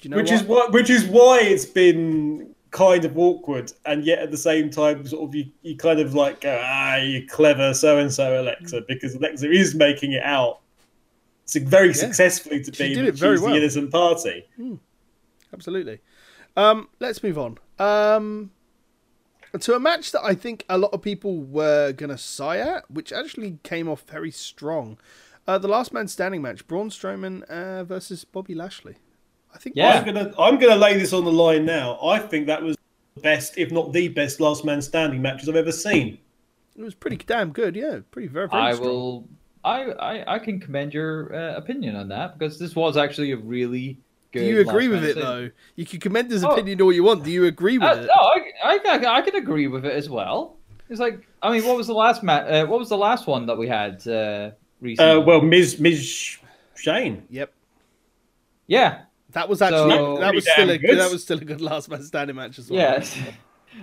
Do 0.00 0.08
you 0.08 0.10
know 0.10 0.16
which 0.16 0.30
what? 0.30 0.40
is 0.40 0.42
what, 0.42 0.72
which 0.72 0.90
is 0.90 1.04
why 1.04 1.38
it's 1.42 1.64
been 1.64 2.54
kind 2.72 3.04
of 3.04 3.16
awkward, 3.16 3.70
and 3.84 4.02
yet 4.04 4.18
at 4.18 4.30
the 4.32 4.36
same 4.36 4.70
time, 4.70 5.06
sort 5.06 5.28
of 5.28 5.34
you, 5.34 5.44
you 5.62 5.76
kind 5.76 6.00
of 6.00 6.14
like 6.14 6.40
go, 6.40 6.60
ah, 6.64 6.96
you 6.96 7.24
clever 7.28 7.72
so 7.74 7.98
and 7.98 8.12
so 8.12 8.40
Alexa, 8.40 8.80
Mm. 8.80 8.86
because 8.88 9.14
Alexa 9.14 9.48
is 9.50 9.74
making 9.76 10.12
it 10.12 10.22
out 10.24 10.60
so 11.44 11.60
very 11.60 11.92
successfully 11.94 12.62
to 12.64 12.72
She 12.74 12.88
be 12.88 12.94
did 12.94 13.04
that 13.04 13.08
it 13.10 13.14
very 13.14 13.36
she's 13.36 13.42
well. 13.42 13.52
the 13.52 13.58
innocent 13.58 13.90
party. 13.92 14.44
Absolutely. 15.52 16.00
Um, 16.56 16.88
let's 16.98 17.22
move 17.22 17.38
on. 17.38 17.58
Um, 17.78 18.50
to 19.60 19.74
a 19.74 19.80
match 19.80 20.12
that 20.12 20.24
I 20.24 20.34
think 20.34 20.64
a 20.68 20.78
lot 20.78 20.92
of 20.92 21.02
people 21.02 21.38
were 21.38 21.92
gonna 21.92 22.18
sigh 22.18 22.58
at, 22.58 22.90
which 22.90 23.12
actually 23.12 23.58
came 23.62 23.88
off 23.88 24.02
very 24.02 24.30
strong. 24.30 24.98
Uh, 25.46 25.58
the 25.58 25.68
last 25.68 25.92
man 25.92 26.08
standing 26.08 26.42
match: 26.42 26.66
Braun 26.66 26.88
Strowman 26.90 27.42
uh, 27.44 27.84
versus 27.84 28.24
Bobby 28.24 28.54
Lashley. 28.54 28.96
I 29.54 29.58
think 29.58 29.76
Yeah. 29.76 29.98
I'm 29.98 30.04
gonna 30.04 30.32
I'm 30.38 30.58
gonna 30.58 30.76
lay 30.76 30.96
this 30.98 31.12
on 31.12 31.24
the 31.24 31.32
line 31.32 31.64
now. 31.66 31.98
I 32.02 32.18
think 32.18 32.46
that 32.46 32.62
was 32.62 32.76
the 33.14 33.20
best, 33.20 33.58
if 33.58 33.70
not 33.70 33.92
the 33.92 34.08
best, 34.08 34.40
last 34.40 34.64
man 34.64 34.80
standing 34.80 35.20
matches 35.20 35.48
I've 35.48 35.56
ever 35.56 35.72
seen. 35.72 36.18
It 36.76 36.82
was 36.82 36.94
pretty 36.94 37.16
damn 37.18 37.50
good. 37.52 37.76
Yeah, 37.76 38.00
pretty 38.10 38.28
very 38.28 38.48
very 38.48 38.62
I 38.62 38.72
strong. 38.72 38.88
will. 38.88 39.28
I, 39.64 39.82
I 39.92 40.34
I 40.34 40.38
can 40.38 40.58
commend 40.58 40.94
your 40.94 41.34
uh, 41.34 41.56
opinion 41.56 41.96
on 41.96 42.08
that 42.08 42.38
because 42.38 42.58
this 42.58 42.74
was 42.74 42.96
actually 42.96 43.32
a 43.32 43.36
really 43.36 43.88
good. 43.88 43.98
Do 44.32 44.44
you 44.44 44.60
agree 44.60 44.88
with 44.88 45.02
man 45.02 45.10
it 45.10 45.16
though? 45.16 45.50
You 45.76 45.84
can 45.86 46.00
commend 46.00 46.30
his 46.30 46.44
Oh. 46.44 46.50
opinion 46.50 46.80
all 46.80 46.92
you 46.92 47.04
want. 47.04 47.22
Do 47.24 47.30
you 47.30 47.44
agree 47.46 47.78
with 47.78 47.86
Uh, 47.88 48.00
it? 48.02 48.06
no, 48.06 48.12
I, 48.14 48.52
I, 48.64 48.78
I, 48.84 49.14
I 49.18 49.22
can 49.22 49.36
agree 49.36 49.66
with 49.66 49.84
it 49.84 49.92
as 49.92 50.08
well. 50.08 50.56
It's 50.88 51.00
like, 51.00 51.26
I 51.42 51.50
mean, 51.52 51.64
what 51.66 51.76
was 51.76 51.86
the 51.86 51.94
last 51.94 52.22
ma- 52.22 52.34
uh, 52.46 52.64
What 52.66 52.78
was 52.78 52.88
the 52.88 52.96
last 52.98 53.26
one 53.26 53.46
that 53.46 53.56
we 53.58 53.68
had 53.68 54.06
uh, 54.06 54.50
recently? 54.80 55.12
Uh, 55.12 55.20
well, 55.20 55.40
Miz. 55.40 55.78
Miz. 55.80 56.38
Shane. 56.76 57.22
Yep. 57.30 57.52
yeah, 58.66 59.02
That 59.32 59.48
was 59.48 59.62
actually 59.62 59.90
So- 59.96 60.16
that 60.18 60.34
was 60.34 60.50
still 60.50 60.70
a 60.70 60.78
good. 60.78 60.98
that 60.98 61.10
was 61.10 61.22
still 61.22 61.38
a 61.38 61.44
good 61.44 61.60
last 61.60 61.88
man 61.88 62.02
standing 62.02 62.36
match 62.36 62.58
as 62.58 62.70
well. 62.70 62.80
yes. 62.80 63.16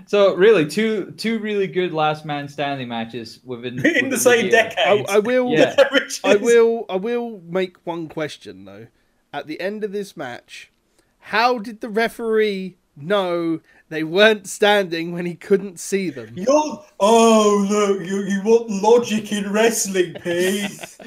So 0.06 0.36
really, 0.36 0.68
two 0.68 1.16
two 1.18 1.40
really 1.40 1.66
good 1.66 1.94
last 1.94 2.24
man 2.24 2.48
standing 2.48 2.88
matches 2.88 3.40
within 3.44 3.78
In 3.80 3.84
within 3.84 4.10
the 4.10 4.20
same 4.20 4.44
year. 4.46 4.52
decade. 4.52 5.10
I, 5.10 5.16
I 5.16 5.20
will 5.20 5.50
Yeah. 5.50 5.76
I 6.24 6.36
will 6.36 6.86
I 6.90 6.96
will 6.98 7.42
make 7.50 7.78
one 7.86 8.08
question 8.08 8.66
though. 8.66 8.86
At 9.32 9.48
the 9.48 9.62
end 9.62 9.84
of 9.84 9.92
this 9.92 10.18
match, 10.18 10.72
how 11.20 11.60
did 11.60 11.82
the 11.82 11.90
referee 11.90 12.78
know 12.96 13.60
they 13.90 14.04
weren't 14.04 14.48
standing 14.48 15.14
when 15.14 15.26
he 15.26 15.36
couldn't 15.36 15.80
see 15.80 16.10
them? 16.10 16.32
You're, 16.36 16.84
oh, 17.00 17.68
look, 17.70 18.08
you, 18.08 18.22
you 18.24 18.42
want 18.44 18.70
logic 18.70 19.32
in 19.32 19.52
wrestling, 19.52 20.16
Pete. 20.16 20.98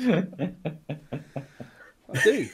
I 2.15 2.23
do. 2.23 2.49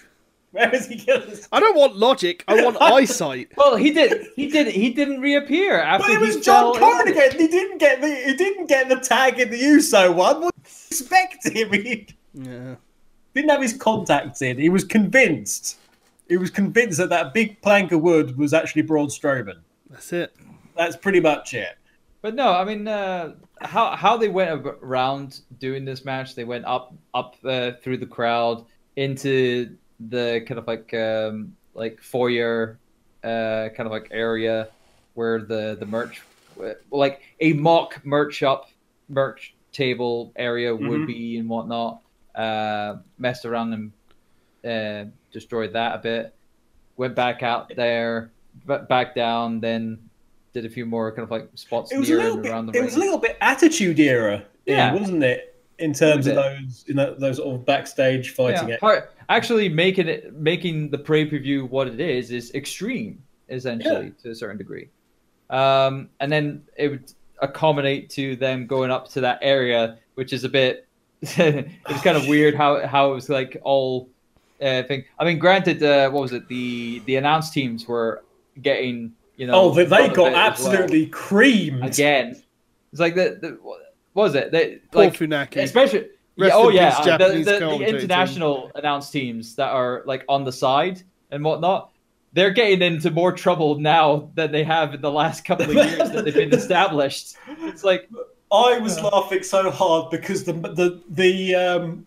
Where 0.52 0.74
is 0.74 0.86
he 0.86 0.96
going 0.96 1.22
to 1.22 1.48
I 1.52 1.60
don't 1.60 1.76
want 1.76 1.96
logic. 1.96 2.42
I 2.48 2.64
want 2.64 2.78
eyesight. 2.80 3.52
Well, 3.56 3.76
he 3.76 3.92
did. 3.92 4.28
He 4.34 4.48
did. 4.48 4.68
He 4.68 4.90
didn't 4.90 5.20
reappear 5.20 5.78
after 5.78 6.06
But 6.06 6.12
it 6.14 6.20
he 6.20 6.26
was 6.26 6.44
John 6.44 6.74
fell 6.74 7.02
again. 7.02 7.32
He 7.38 7.48
didn't 7.48 7.78
get 7.78 8.00
the 8.00 8.08
he 8.08 8.34
didn't 8.34 8.66
get 8.66 8.88
the 8.88 8.96
tag 8.96 9.38
in 9.38 9.50
the 9.50 9.58
USO 9.58 10.10
one. 10.12 10.40
What 10.40 10.54
did 10.56 10.72
you 10.72 10.86
expect 10.90 11.48
him? 11.48 12.06
Yeah. 12.32 12.76
Didn't 13.34 13.50
have 13.50 13.62
his 13.62 13.74
contacts 13.74 14.42
in. 14.42 14.58
He 14.58 14.68
was 14.68 14.84
convinced. 14.84 15.78
He 16.28 16.36
was 16.36 16.50
convinced 16.50 16.98
that 16.98 17.08
that 17.10 17.32
big 17.34 17.60
plank 17.62 17.92
of 17.92 18.02
wood 18.02 18.36
was 18.36 18.52
actually 18.52 18.82
Braun 18.82 19.08
Strowman. 19.08 19.60
That's 19.88 20.12
it. 20.12 20.34
That's 20.76 20.96
pretty 20.96 21.20
much 21.20 21.54
it. 21.54 21.76
But 22.20 22.34
no, 22.34 22.52
I 22.52 22.64
mean, 22.64 22.86
uh, 22.88 23.34
how 23.60 23.94
how 23.96 24.16
they 24.16 24.28
went 24.28 24.66
around 24.82 25.40
doing 25.58 25.84
this 25.84 26.04
match? 26.04 26.34
They 26.34 26.44
went 26.44 26.64
up 26.64 26.94
up 27.14 27.36
uh, 27.44 27.72
through 27.82 27.98
the 27.98 28.06
crowd 28.06 28.64
into 28.96 29.76
the 30.08 30.44
kind 30.46 30.58
of 30.58 30.66
like 30.66 30.92
um, 30.94 31.56
like 31.74 32.00
foyer 32.02 32.78
uh, 33.24 33.68
kind 33.76 33.86
of 33.86 33.92
like 33.92 34.08
area 34.10 34.68
where 35.14 35.40
the 35.40 35.76
the 35.78 35.86
merch, 35.86 36.20
like 36.90 37.22
a 37.40 37.52
mock 37.54 38.04
merch 38.04 38.34
shop, 38.34 38.68
merch 39.08 39.54
table 39.72 40.32
area 40.36 40.74
would 40.74 41.02
Mhm. 41.02 41.06
be 41.06 41.36
and 41.38 41.48
whatnot. 41.48 42.00
Uh, 42.38 42.98
messed 43.18 43.44
around 43.44 43.72
and 43.72 43.92
uh, 44.64 45.10
destroyed 45.32 45.72
that 45.72 45.96
a 45.96 45.98
bit. 45.98 46.34
Went 46.96 47.14
back 47.16 47.42
out 47.42 47.72
there, 47.74 48.30
back 48.64 49.14
down, 49.14 49.60
then 49.60 49.98
did 50.52 50.64
a 50.64 50.68
few 50.70 50.86
more 50.86 51.10
kind 51.10 51.24
of 51.24 51.30
like 51.32 51.48
spots 51.54 51.90
It 51.92 51.98
was 51.98 52.08
a 52.08 52.12
near 52.12 52.18
little 52.22 52.34
and 52.34 52.42
bit. 52.44 52.52
around 52.52 52.66
the 52.66 52.72
It 52.72 52.76
ring. 52.76 52.84
was 52.84 52.96
a 52.96 52.98
little 53.00 53.18
bit 53.18 53.36
attitude 53.40 53.98
era, 54.00 54.44
Yeah. 54.66 54.92
yeah, 54.94 55.00
wasn't 55.00 55.22
it? 55.24 55.56
In 55.80 55.92
terms 55.92 56.26
of 56.26 56.34
those, 56.36 56.84
in 56.88 56.96
that, 56.96 57.20
those 57.20 57.36
sort 57.36 57.54
of 57.54 57.64
backstage 57.66 58.30
fighting. 58.34 58.68
Yeah. 58.68 58.78
Part- 58.78 59.12
actually, 59.28 59.68
making 59.68 60.08
it 60.08 60.34
making 60.34 60.90
the 60.90 60.98
pay 60.98 61.24
per 61.24 61.38
view 61.38 61.66
what 61.66 61.86
it 61.88 62.00
is 62.00 62.30
is 62.32 62.52
extreme, 62.54 63.22
essentially 63.48 64.12
to 64.22 64.30
a 64.30 64.34
certain 64.34 64.58
degree. 64.58 64.88
Um, 65.50 66.10
and 66.20 66.30
then 66.32 66.62
it 66.76 66.88
would 66.88 67.12
accommodate 67.40 68.10
to 68.10 68.34
them 68.36 68.66
going 68.66 68.90
up 68.90 69.08
to 69.10 69.20
that 69.20 69.38
area, 69.42 69.98
which 70.14 70.32
is 70.32 70.42
a 70.44 70.48
bit. 70.48 70.87
it's 71.22 72.02
kind 72.02 72.16
of 72.16 72.28
weird 72.28 72.54
how 72.54 72.86
how 72.86 73.10
it 73.10 73.14
was 73.14 73.28
like 73.28 73.56
all 73.62 74.08
uh, 74.60 74.82
thing. 74.84 75.04
I 75.18 75.24
mean, 75.24 75.38
granted, 75.38 75.82
uh, 75.82 76.10
what 76.10 76.22
was 76.22 76.32
it? 76.32 76.48
The 76.48 77.00
the 77.06 77.16
announced 77.16 77.52
teams 77.52 77.86
were 77.86 78.22
getting 78.62 79.12
you 79.36 79.46
know. 79.46 79.54
Oh, 79.54 79.70
they, 79.74 79.84
they 79.84 80.08
got 80.08 80.08
it 80.08 80.10
as 80.10 80.16
well. 80.16 80.36
absolutely 80.36 81.06
creamed. 81.06 81.84
again. 81.84 82.40
It's 82.92 83.00
like 83.00 83.14
the, 83.14 83.38
the 83.40 83.58
what 83.62 84.24
was 84.24 84.34
it? 84.34 84.50
They, 84.50 84.80
Paul 84.90 85.04
like 85.04 85.14
Funaki. 85.14 85.62
especially 85.62 86.08
yeah, 86.46 86.50
oh 86.52 86.68
yeah 86.68 86.96
uh, 86.98 87.18
the, 87.18 87.28
the, 87.28 87.42
the 87.42 87.50
commentating 87.52 87.88
international 87.88 88.70
announced 88.74 89.12
teams 89.12 89.54
that 89.56 89.70
are 89.70 90.02
like 90.06 90.24
on 90.28 90.44
the 90.44 90.52
side 90.52 91.02
and 91.30 91.44
whatnot 91.44 91.90
they're 92.32 92.50
getting 92.50 92.82
into 92.82 93.10
more 93.10 93.32
trouble 93.32 93.78
now 93.78 94.30
than 94.34 94.52
they 94.52 94.62
have 94.62 94.94
in 94.94 95.00
the 95.00 95.10
last 95.10 95.44
couple 95.44 95.66
of 95.66 95.74
years 95.74 96.10
that 96.10 96.24
they've 96.24 96.34
been 96.34 96.54
established 96.54 97.36
it's 97.62 97.82
like 97.82 98.08
I 98.50 98.78
was 98.78 99.00
laughing 99.00 99.42
so 99.42 99.70
hard 99.70 100.10
because 100.10 100.44
the 100.44 100.52
the 100.54 101.02
the 101.10 101.54
um, 101.54 102.06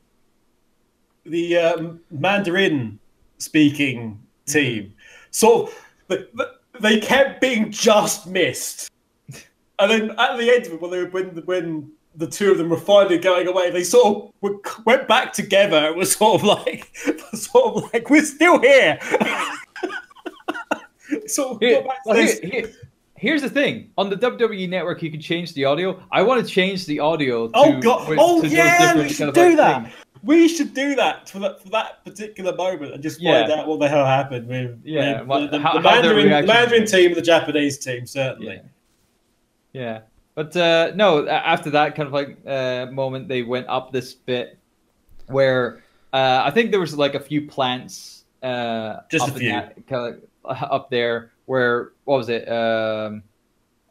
the 1.25 1.57
um, 1.57 1.99
Mandarin 2.09 2.97
speaking 3.37 4.19
team 4.45 4.93
sort 5.31 5.69
of 5.69 5.85
the, 6.07 6.27
the, 6.33 6.51
they 6.79 6.99
kept 6.99 7.41
being 7.41 7.71
just 7.71 8.25
missed, 8.27 8.89
and 9.79 9.91
then 9.91 10.11
at 10.19 10.37
the 10.37 10.51
end 10.51 10.65
of 10.65 10.73
it, 10.73 10.81
when 10.81 10.91
they, 10.91 11.03
when 11.05 11.27
when 11.45 11.91
the 12.15 12.27
two 12.27 12.51
of 12.51 12.57
them 12.57 12.69
were 12.69 12.77
finally 12.77 13.17
going 13.19 13.47
away, 13.47 13.69
they 13.69 13.83
sort 13.83 14.33
of 14.43 14.59
went 14.85 15.07
back 15.07 15.31
together. 15.33 15.85
It 15.87 15.95
was 15.95 16.13
sort 16.15 16.41
of 16.41 16.47
like 16.47 16.89
sort 17.33 17.75
of 17.75 17.93
like 17.93 18.09
we're 18.09 18.25
still 18.25 18.59
here. 18.59 18.99
sort 21.27 21.55
of 21.55 21.59
here, 21.61 21.81
got 21.81 21.87
back 21.87 22.03
to 22.03 22.09
well, 22.09 22.15
this- 22.17 22.39
here- 22.39 22.49
here- 22.51 22.73
here's 23.21 23.41
the 23.43 23.49
thing 23.49 23.89
on 23.97 24.09
the 24.09 24.15
WWE 24.17 24.67
network 24.67 25.01
you 25.03 25.11
can 25.11 25.21
change 25.21 25.53
the 25.53 25.63
audio 25.63 26.01
I 26.11 26.21
want 26.23 26.45
to 26.45 26.51
change 26.51 26.85
the 26.87 26.99
audio 26.99 27.47
to, 27.47 27.53
Oh 27.55 27.79
god! 27.79 28.09
with- 28.09 28.19
Oh 28.19 28.43
yeah, 28.43 28.95
we 28.97 29.07
should 29.09 29.33
do 29.33 29.49
like, 29.49 29.57
that. 29.57 29.83
things. 29.83 29.93
We 30.23 30.47
should 30.47 30.73
do 30.73 30.93
that 30.95 31.29
for 31.29 31.39
that 31.39 31.61
for 31.63 31.69
that 31.69 32.03
particular 32.05 32.55
moment 32.55 32.93
and 32.93 33.01
just 33.01 33.17
find 33.23 33.47
Yeah. 33.49 33.55
out 33.61 33.67
what 33.67 33.79
the 33.79 33.87
hell 33.87 34.05
happened 34.05 34.47
with 34.47 34.79
Yeah, 34.83 35.23
the, 35.23 35.47
the, 35.51 35.59
how- 35.59 35.73
the 35.73 35.81
Mandarin, 35.81 36.45
Mandarin 36.45 36.85
team, 36.85 37.07
and 37.07 37.15
the 37.15 37.21
Japanese 37.21 37.77
team, 37.79 38.05
certainly. 38.05 38.55
Yeah. 39.73 39.81
Yeah. 39.81 39.99
But 40.35 40.55
uh, 40.55 40.91
no, 40.95 41.27
after 41.27 41.69
that 41.71 41.95
kind 41.95 42.07
of 42.07 42.13
like 42.13 42.37
uh, 42.45 42.87
moment, 42.91 43.27
they 43.27 43.41
went 43.43 43.67
up 43.67 43.91
this 43.91 44.13
bit 44.13 44.57
where 45.27 45.83
uh, 46.13 46.41
I 46.45 46.51
think 46.51 46.71
there 46.71 46.79
was 46.79 46.95
like 46.97 47.15
a 47.15 47.19
few 47.19 47.47
plants. 47.47 48.23
Uh, 48.43 48.97
Just 49.09 49.27
a 49.29 49.31
few. 49.31 49.49
that- 49.51 49.85
kind 49.87 50.15
of, 50.15 50.21
up 50.71 50.89
there 50.89 51.31
where 51.51 51.91
what 52.05 52.15
was 52.15 52.29
it? 52.29 52.47
Um, 52.49 53.23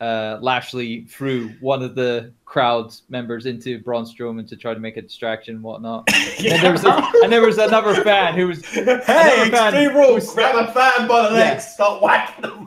uh, 0.00 0.38
Lashley 0.40 1.04
threw 1.04 1.50
one 1.60 1.82
of 1.82 1.94
the 1.94 2.32
crowd 2.46 2.90
members 3.10 3.44
into 3.44 3.78
Braun 3.82 4.04
Strowman 4.06 4.48
to 4.48 4.56
try 4.56 4.72
to 4.72 4.80
make 4.80 4.96
a 4.96 5.02
distraction 5.02 5.56
and 5.56 5.62
whatnot. 5.62 6.08
And, 6.38 6.62
there 6.62 6.72
was 6.72 6.84
a, 6.84 7.02
and 7.22 7.30
there 7.30 7.42
was 7.44 7.58
another 7.58 8.02
fan 8.02 8.34
who 8.34 8.46
was 8.46 8.64
hey, 8.74 8.94
fan 9.04 9.74
extreme 9.74 9.94
rules! 9.94 10.32
Grab 10.34 10.56
a 10.56 10.72
fan 10.72 11.06
by 11.06 11.28
the 11.28 11.34
Yeah. 11.36 11.50
legs, 11.50 11.66
start 11.66 12.00
whacking 12.00 12.42
them. 12.42 12.66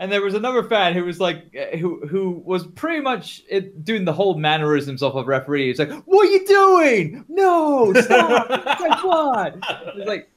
And 0.00 0.10
there 0.10 0.22
was 0.22 0.34
another 0.34 0.64
fan 0.64 0.94
who 0.94 1.04
was 1.04 1.20
like, 1.20 1.54
uh, 1.54 1.76
who 1.76 2.04
who 2.08 2.42
was 2.44 2.66
pretty 2.66 3.00
much 3.02 3.42
it, 3.48 3.84
doing 3.84 4.04
the 4.04 4.12
whole 4.12 4.34
mannerisms 4.36 5.00
of 5.02 5.14
a 5.14 5.22
referee. 5.22 5.68
He's 5.68 5.78
like, 5.78 5.92
"What 6.06 6.26
are 6.26 6.30
you 6.30 6.46
doing? 6.46 7.24
No, 7.28 7.92
stop! 7.94 8.48
like 8.80 9.04
what?" 9.04 9.58
It's 9.96 10.08
like, 10.08 10.29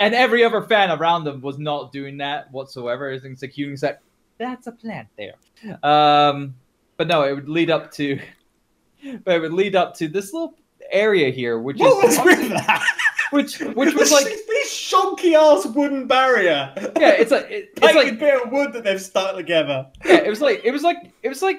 and 0.00 0.14
every 0.14 0.42
other 0.42 0.62
fan 0.62 0.90
around 0.90 1.24
them 1.24 1.40
was 1.40 1.58
not 1.58 1.92
doing 1.92 2.16
that 2.18 2.50
whatsoever. 2.50 3.16
Like, 3.16 3.50
Hewing's 3.50 3.82
like, 3.82 4.00
"That's 4.38 4.66
a 4.66 4.72
plant 4.72 5.08
there." 5.16 5.34
Um, 5.84 6.54
but 6.96 7.06
no, 7.06 7.22
it 7.22 7.34
would 7.34 7.48
lead 7.48 7.70
up 7.70 7.92
to, 7.92 8.18
but 9.24 9.36
it 9.36 9.40
would 9.40 9.52
lead 9.52 9.76
up 9.76 9.94
to 9.96 10.08
this 10.08 10.32
little 10.32 10.54
area 10.90 11.30
here, 11.30 11.60
which 11.60 11.78
What 11.78 12.04
is 12.04 12.16
was 12.18 12.26
with 12.26 12.48
that? 12.48 12.84
which 13.30 13.60
which 13.60 13.94
was 13.94 14.10
like, 14.10 14.24
this, 14.24 14.70
shonky 14.72 15.34
ass 15.34 15.66
wooden 15.66 16.06
barrier. 16.06 16.72
yeah, 16.98 17.10
it's 17.10 17.30
like 17.30 17.48
it, 17.50 17.70
it's 17.76 17.94
like 17.94 18.18
bit 18.18 18.42
of 18.42 18.50
wood 18.50 18.72
that 18.72 18.84
they've 18.84 19.00
stuck 19.00 19.36
together. 19.36 19.86
Yeah, 20.04 20.16
it 20.16 20.30
was 20.30 20.40
like 20.40 20.62
it 20.64 20.72
was 20.72 20.82
like 20.82 21.12
it 21.22 21.28
was 21.28 21.42
like 21.42 21.58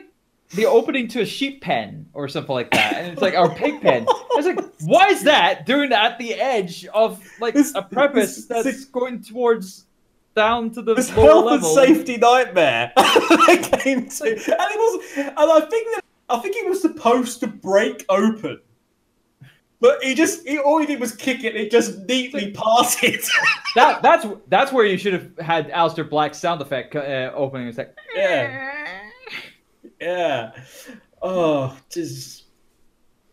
the 0.56 0.66
opening 0.66 1.08
to 1.10 1.22
a 1.22 1.26
sheep 1.26 1.62
pen 1.62 2.06
or 2.14 2.28
something 2.28 2.54
like 2.54 2.72
that, 2.72 2.94
and 2.98 3.14
it's 3.14 3.22
like 3.22 3.36
our 3.36 3.50
pig 3.50 3.82
pen. 3.82 4.06
I 4.10 4.34
was 4.36 4.46
like, 4.46 4.60
why 4.82 5.08
is 5.08 5.24
that 5.24 5.66
doing 5.66 5.92
at 5.94 6.18
the 6.18 6.34
edge 6.36 6.86
of 6.88 7.24
like 7.40 7.54
This- 7.54 7.74
a 7.76 7.82
preface 7.82 8.36
this- 8.36 8.46
that's 8.48 8.64
this- 8.64 8.86
going 8.86 9.22
towards 9.24 9.86
down 10.36 10.72
to 10.72 10.82
the 10.82 10.94
This 10.94 11.16
lower 11.16 11.26
health 11.28 11.46
level? 11.46 11.78
and 11.80 11.88
safety 11.96 12.18
nightmare 12.18 12.92
they 13.48 13.58
came 13.58 14.08
to, 14.10 14.24
and 14.26 14.38
it 14.38 14.48
was, 14.48 15.18
and 15.18 15.34
I 15.38 15.60
think 15.70 15.88
that 15.96 16.02
I 16.30 16.40
think 16.40 16.56
it 16.56 16.68
was 16.70 16.82
supposed 16.82 17.40
to 17.42 17.48
break 17.48 18.06
open, 18.08 18.62
but 19.82 20.02
he 20.04 20.14
just 20.16 20.48
he 20.48 20.58
all 20.60 20.80
he 20.80 20.86
did 20.86 21.00
was 21.02 21.14
kick 21.16 21.44
it. 21.44 21.56
It 21.56 21.72
just 21.72 22.00
neatly 22.08 22.52
passed 22.52 23.04
it. 23.04 23.26
That 23.76 24.02
that's 24.02 24.26
that's 24.48 24.72
where 24.72 24.86
you 24.86 24.98
should 24.98 25.14
have 25.14 25.38
had 25.40 25.70
Aleister 25.72 26.10
Black's 26.10 26.38
sound 26.38 26.62
effect 26.62 26.96
uh, 26.96 27.32
opening. 27.36 27.68
It's 27.68 27.78
like, 27.78 27.94
yeah, 28.16 28.81
yeah. 30.02 30.52
Oh, 31.22 31.78
just 31.90 32.46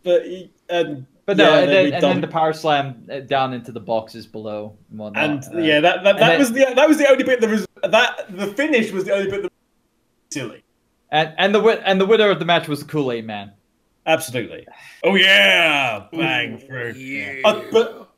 but 0.03 0.25
he, 0.25 0.51
and 0.69 1.05
but 1.25 1.37
no, 1.37 1.43
yeah, 1.43 1.59
and, 1.59 1.69
then 1.69 1.83
then, 1.85 1.93
and 1.95 2.03
then 2.03 2.21
the 2.21 2.27
power 2.27 2.53
slam 2.53 3.05
uh, 3.11 3.19
down 3.21 3.53
into 3.53 3.71
the 3.71 3.79
boxes 3.79 4.25
below 4.27 4.77
and 4.89 4.99
whatnot. 4.99 5.23
And 5.23 5.43
Uh, 5.55 5.59
yeah, 5.59 5.79
that 5.79 6.03
that, 6.03 6.15
and 6.15 6.19
that 6.19 6.27
then- 6.29 6.39
was 6.39 6.51
the 6.53 6.73
that 6.75 6.87
was 6.87 6.97
the 6.97 7.09
only 7.09 7.23
bit 7.23 7.41
that 7.41 7.49
was 7.49 7.67
that 7.83 8.25
the 8.29 8.47
finish 8.47 8.91
was 8.91 9.05
the 9.05 9.13
only 9.13 9.29
bit 9.29 9.41
that 9.43 9.51
silly. 10.29 10.63
And 11.11 11.33
and 11.37 11.55
the 11.55 11.61
and 11.87 11.99
the 11.99 12.05
winner 12.05 12.29
of 12.29 12.39
the 12.39 12.45
match 12.45 12.67
was 12.67 12.79
the 12.81 12.85
Kool 12.85 13.11
Aid 13.11 13.25
Man. 13.25 13.51
Absolutely. 14.05 14.67
Oh 15.03 15.15
yeah, 15.15 16.05
bang 16.11 16.57
through. 16.59 16.93
Yeah. 16.93 17.41
Uh, 17.45 17.63
but 17.71 18.11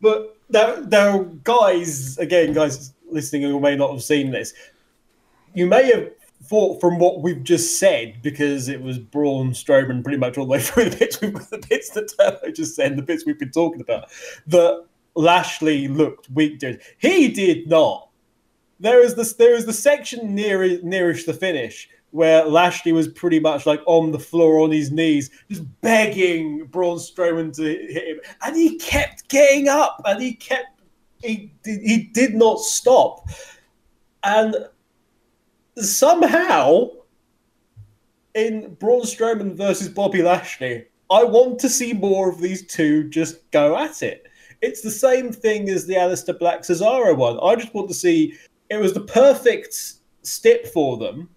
but 0.00 0.36
there, 0.48 0.80
there 0.82 1.10
are 1.10 1.24
guys 1.24 2.18
again, 2.18 2.52
guys 2.52 2.92
listening 3.10 3.42
who 3.42 3.58
may 3.60 3.76
not 3.76 3.90
have 3.90 4.02
seen 4.02 4.30
this. 4.30 4.54
You 5.54 5.66
may 5.66 5.84
have 5.92 6.10
from 6.48 6.98
what 6.98 7.22
we've 7.22 7.42
just 7.42 7.78
said 7.78 8.22
because 8.22 8.68
it 8.68 8.80
was 8.80 8.98
Braun 8.98 9.50
Strowman 9.50 10.02
pretty 10.02 10.18
much 10.18 10.38
all 10.38 10.44
the 10.44 10.50
way 10.50 10.60
through 10.62 10.90
the 10.90 10.96
bits, 10.96 11.18
the 11.18 11.64
bits 11.68 11.90
that 11.90 12.12
Turbo 12.18 12.50
just 12.52 12.74
said, 12.74 12.96
the 12.96 13.02
bits 13.02 13.24
we've 13.26 13.38
been 13.38 13.50
talking 13.50 13.80
about, 13.80 14.10
that 14.46 14.84
Lashley 15.14 15.88
looked 15.88 16.30
weak. 16.30 16.58
Dude, 16.58 16.80
he 16.98 17.28
did 17.28 17.68
not. 17.68 18.08
There 18.78 19.02
is 19.02 19.14
this. 19.14 19.32
There 19.34 19.54
is 19.54 19.64
the 19.66 19.72
section 19.72 20.34
near 20.34 20.80
nearest 20.82 21.26
the 21.26 21.32
finish 21.32 21.88
where 22.10 22.44
Lashley 22.44 22.92
was 22.92 23.08
pretty 23.08 23.40
much 23.40 23.66
like 23.66 23.80
on 23.86 24.12
the 24.12 24.18
floor 24.18 24.60
on 24.60 24.70
his 24.70 24.90
knees, 24.90 25.30
just 25.50 25.64
begging 25.80 26.64
Braun 26.66 26.98
Strowman 26.98 27.54
to 27.56 27.62
hit 27.62 28.08
him, 28.08 28.20
and 28.42 28.56
he 28.56 28.78
kept 28.78 29.28
getting 29.28 29.68
up, 29.68 30.00
and 30.04 30.22
he 30.22 30.34
kept 30.34 30.80
he 31.22 31.50
he 31.64 32.10
did 32.12 32.34
not 32.34 32.60
stop, 32.60 33.28
and 34.24 34.56
somehow 35.78 36.88
in 38.34 38.74
Braun 38.74 39.02
Strowman 39.02 39.56
versus 39.56 39.88
Bobby 39.88 40.22
Lashley, 40.22 40.86
I 41.10 41.24
want 41.24 41.58
to 41.60 41.68
see 41.68 41.92
more 41.92 42.30
of 42.30 42.40
these 42.40 42.66
two 42.66 43.08
just 43.08 43.50
go 43.50 43.76
at 43.76 44.02
it. 44.02 44.26
It's 44.62 44.80
the 44.80 44.90
same 44.90 45.32
thing 45.32 45.68
as 45.68 45.86
the 45.86 45.94
Aleister 45.94 46.38
Black 46.38 46.62
Cesaro 46.62 47.16
one. 47.16 47.38
I 47.42 47.54
just 47.56 47.74
want 47.74 47.88
to 47.88 47.94
see 47.94 48.34
it 48.70 48.76
was 48.78 48.92
the 48.92 49.02
perfect 49.02 49.74
step 50.22 50.66
for 50.66 50.96
them 50.96 51.28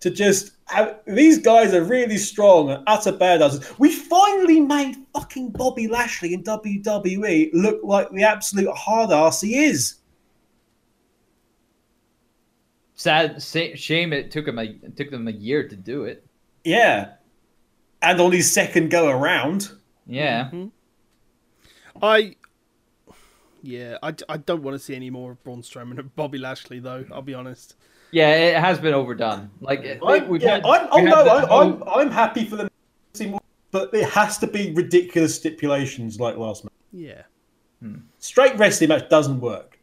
to 0.00 0.10
just 0.10 0.52
have 0.66 1.00
these 1.06 1.38
guys 1.38 1.72
are 1.72 1.82
really 1.82 2.18
strong 2.18 2.70
and 2.70 2.82
utter 2.86 3.12
badasses. 3.12 3.78
We 3.78 3.92
finally 3.92 4.60
made 4.60 4.96
fucking 5.14 5.50
Bobby 5.50 5.88
Lashley 5.88 6.34
in 6.34 6.42
WWE 6.42 7.50
look 7.54 7.80
like 7.82 8.10
the 8.10 8.24
absolute 8.24 8.70
hard 8.74 9.10
ass 9.10 9.40
he 9.40 9.64
is. 9.64 9.96
Sad 12.96 13.42
shame 13.42 14.12
it 14.12 14.30
took 14.30 14.48
him 14.48 14.58
a 14.58 14.64
it 14.64 14.96
took 14.96 15.10
them 15.10 15.28
a 15.28 15.32
year 15.32 15.68
to 15.68 15.76
do 15.76 16.04
it. 16.04 16.26
Yeah, 16.64 17.12
and 18.02 18.20
on 18.20 18.32
his 18.32 18.50
second 18.50 18.90
go 18.90 19.08
around. 19.08 19.70
Yeah. 20.06 20.44
Mm-hmm. 20.44 20.66
I. 22.02 22.36
Yeah, 23.62 23.98
I, 24.02 24.14
I 24.28 24.36
don't 24.36 24.62
want 24.62 24.76
to 24.76 24.78
see 24.78 24.94
any 24.94 25.10
more 25.10 25.32
of 25.32 25.42
Braun 25.42 25.60
Strowman 25.60 25.98
and 25.98 26.14
Bobby 26.14 26.38
Lashley 26.38 26.78
though. 26.78 27.04
I'll 27.12 27.22
be 27.22 27.34
honest. 27.34 27.74
Yeah, 28.12 28.30
it 28.30 28.56
has 28.56 28.78
been 28.78 28.94
overdone. 28.94 29.50
Like, 29.60 29.80
I'm, 30.02 30.36
yeah, 30.36 30.52
had, 30.52 30.64
I'm, 30.64 30.88
oh 30.92 31.00
no, 31.00 31.14
I, 31.14 31.62
I'm 31.62 31.82
I'm 31.82 32.10
happy 32.10 32.44
for 32.44 32.56
them 32.56 32.68
to 32.68 33.18
see 33.18 33.26
more, 33.26 33.40
but 33.72 33.92
it 33.92 34.08
has 34.08 34.38
to 34.38 34.46
be 34.46 34.72
ridiculous 34.72 35.34
stipulations 35.34 36.20
like 36.20 36.36
last 36.36 36.64
match. 36.64 36.72
Yeah, 36.92 37.22
hmm. 37.82 37.96
straight 38.20 38.56
wrestling 38.56 38.90
match 38.90 39.08
doesn't 39.10 39.40
work. 39.40 39.75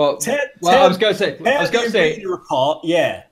Well, 0.00 0.16
tear, 0.16 0.40
well, 0.62 0.72
tear, 0.72 0.82
I 0.82 0.88
was 0.88 0.96
going 0.96 1.12
to 1.12 1.18
say, 1.18 1.38
I 1.44 1.60
was 1.60 1.70
going 1.70 1.84
to 1.84 1.90
say, 1.90 2.22
apart, 2.22 2.80
yeah. 2.84 3.24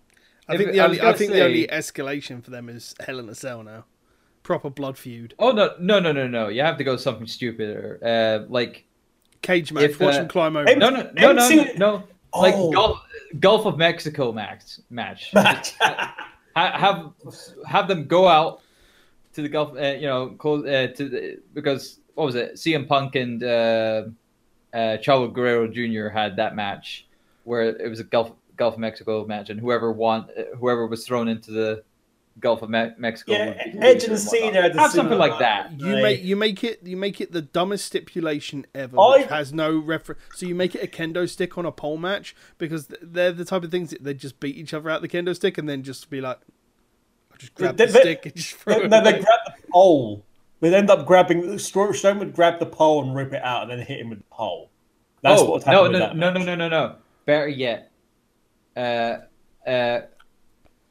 I 0.49 0.59
think 0.59 0.73
the 0.73 0.81
only 0.81 1.01
I, 1.01 1.11
I 1.11 1.13
think 1.15 1.31
say, 1.31 1.39
the 1.39 1.45
only 1.47 1.67
escalation 1.67 2.45
for 2.45 2.51
them 2.51 2.69
is 2.69 2.95
Hell 3.01 3.19
in 3.19 3.27
a 3.31 3.35
Cell 3.35 3.63
now, 3.63 3.87
proper 4.43 4.69
blood 4.69 4.99
feud. 4.99 5.35
Oh 5.39 5.51
no, 5.53 5.75
no, 5.81 5.99
no, 5.99 6.13
no, 6.13 6.29
no! 6.29 6.49
You 6.49 6.61
have 6.61 6.77
to 6.77 6.85
go 6.85 6.99
something 6.99 7.27
stupider, 7.27 7.99
uh, 8.05 8.53
like 8.53 8.85
cage 9.41 9.73
match. 9.73 9.85
If, 9.85 10.01
Watch 10.01 10.17
uh, 10.17 10.19
them 10.19 10.29
climb 10.29 10.57
over. 10.59 10.77
No, 10.77 10.91
no, 10.91 11.11
no, 11.15 11.33
no, 11.33 11.49
no, 11.49 11.65
no. 11.79 12.05
Like 12.35 12.55
oh. 12.55 12.71
Gulf, 12.71 13.01
Gulf 13.41 13.65
of 13.65 13.79
Mexico 13.79 14.31
match. 14.33 14.81
Match. 14.91 15.75
have 16.55 17.13
have 17.67 17.89
them 17.89 18.07
go 18.07 18.29
out 18.29 18.61
to 19.33 19.41
the 19.41 19.49
Gulf. 19.49 19.75
Uh, 19.75 19.95
you 19.95 20.07
know, 20.07 20.35
close 20.39 20.67
uh, 20.67 20.89
to 20.97 21.09
the, 21.09 21.39
because 21.55 22.01
what 22.15 22.27
was 22.27 22.35
it? 22.35 22.57
CM 22.57 22.87
Punk 22.87 23.15
and 23.15 23.43
uh, 24.73 24.99
Chavo 24.99 25.33
Guerrero 25.33 25.69
Jr. 25.69 26.09
had 26.09 26.37
that 26.37 26.55
match 26.55 27.07
where 27.45 27.63
it 27.63 27.89
was 27.89 28.01
a 28.01 28.05
Gulf 28.05 28.33
Gulf 28.57 28.75
of 28.75 28.81
Mexico 28.81 29.25
match, 29.25 29.51
and 29.51 29.59
whoever 29.61 29.93
won, 29.93 30.29
whoever 30.59 30.87
was 30.87 31.07
thrown 31.07 31.29
into 31.29 31.51
the 31.51 31.83
Gulf 32.41 32.63
of 32.63 32.71
Me- 32.71 32.91
Mexico. 32.99 33.33
Yeah, 33.33 33.63
Edge 33.81 34.05
and 34.05 34.19
Cena 34.19 34.73
have 34.75 34.93
something 34.93 35.19
like 35.19 35.39
that. 35.39 35.79
You 35.81 35.97
make 35.97 36.23
you 36.23 36.37
make 36.37 36.63
it 36.63 36.81
you 36.85 36.97
make 36.97 37.21
it 37.21 37.33
the 37.33 37.43
dumbest 37.43 37.87
stipulation 37.87 38.67
ever, 38.75 38.97
which 38.97 39.27
has 39.27 39.53
no 39.53 39.77
reference. 39.79 40.21
So 40.35 40.47
you 40.47 40.55
make 40.55 40.75
it 40.75 40.83
a 40.83 40.87
kendo 40.87 41.29
stick 41.29 41.57
on 41.59 41.67
a 41.67 41.73
pole 41.73 41.97
match 41.97 42.37
because 42.59 42.89
they're 43.03 43.33
the 43.33 43.45
type 43.45 43.65
of 43.65 43.71
things 43.71 43.91
that 43.91 44.05
they 44.05 44.15
just 44.15 44.41
beat 44.41 44.57
each 44.57 44.75
other 44.75 44.91
out 44.91 45.03
the 45.03 45.09
kendo 45.09 45.35
stick 45.35 45.59
and 45.59 45.69
then 45.69 45.83
just 45.83 46.11
be 46.11 46.21
like, 46.21 46.39
I 47.33 47.37
just 47.39 47.55
grab 47.55 47.77
they, 47.77 47.87
the 47.87 47.93
they, 47.93 48.01
stick 48.01 48.27
and 48.27 48.35
just 48.35 48.55
throw 48.55 48.75
they, 48.75 48.85
it. 48.85 48.91
No, 48.91 49.03
they 49.03 49.13
grab 49.13 49.41
the 49.47 49.73
pole. 49.73 50.25
They'd 50.61 50.75
end 50.75 50.91
up 50.91 51.07
grabbing. 51.07 51.43
Strowman 51.43 52.19
would 52.19 52.35
grab 52.35 52.59
the 52.59 52.67
pole 52.67 53.03
and 53.03 53.15
rip 53.15 53.33
it 53.33 53.43
out, 53.43 53.63
and 53.63 53.71
then 53.71 53.87
hit 53.87 54.01
him 54.01 54.11
with 54.11 54.19
the 54.19 54.25
pole. 54.31 54.71
That's 55.23 55.41
oh, 55.41 55.51
what 55.51 55.67
no, 55.67 55.87
no, 55.87 56.13
no, 56.13 56.33
no, 56.33 56.43
no, 56.43 56.55
no, 56.55 56.69
no. 56.69 56.97
Better 57.27 57.49
yet, 57.49 57.91
uh, 58.77 59.19
uh, 59.67 60.01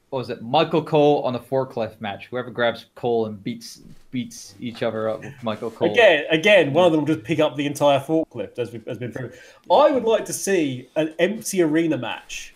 what 0.10 0.20
was 0.20 0.30
it? 0.30 0.42
Michael 0.42 0.84
Cole 0.84 1.22
on 1.24 1.36
a 1.36 1.40
forklift 1.40 2.00
match. 2.00 2.28
Whoever 2.28 2.50
grabs 2.50 2.86
Cole 2.96 3.26
and 3.26 3.44
beats 3.44 3.82
beats 4.12 4.56
each 4.60 4.84
other 4.84 5.10
up 5.10 5.22
with 5.22 5.44
Michael 5.44 5.72
Cole. 5.72 5.92
Again, 5.92 6.26
again, 6.30 6.74
one 6.74 6.86
of 6.86 6.92
them 6.92 7.02
will 7.02 7.08
just 7.08 7.26
pick 7.26 7.40
up 7.40 7.56
the 7.56 7.66
entire 7.66 8.00
forklift, 8.00 8.58
as, 8.58 8.72
we, 8.72 8.82
has 8.88 8.98
been 8.98 9.12
proven. 9.12 9.38
I 9.72 9.92
would 9.92 10.04
like 10.04 10.24
to 10.26 10.34
see 10.34 10.90
an 10.96 11.14
empty 11.20 11.62
arena 11.62 11.98
match 11.98 12.56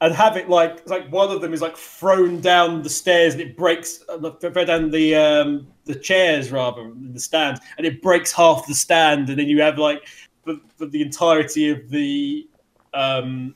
and 0.00 0.14
have 0.14 0.36
it 0.36 0.48
like 0.48 0.88
like 0.88 1.10
one 1.10 1.30
of 1.30 1.40
them 1.40 1.52
is 1.52 1.62
like 1.62 1.76
thrown 1.76 2.40
down 2.40 2.82
the 2.82 2.90
stairs 2.90 3.34
and 3.34 3.42
it 3.42 3.56
breaks 3.56 4.04
uh, 4.08 4.30
thrown 4.32 4.66
down 4.66 4.90
the 4.90 5.14
um, 5.14 5.66
the 5.84 5.94
chairs 5.94 6.50
rather 6.50 6.82
than 6.82 7.12
the 7.12 7.20
stand 7.20 7.58
and 7.78 7.86
it 7.86 8.02
breaks 8.02 8.32
half 8.32 8.66
the 8.66 8.74
stand 8.74 9.28
and 9.30 9.38
then 9.38 9.46
you 9.46 9.60
have 9.60 9.78
like 9.78 10.06
for, 10.44 10.56
for 10.76 10.86
the 10.86 11.00
entirety 11.00 11.70
of 11.70 11.88
the 11.90 12.46
um, 12.92 13.54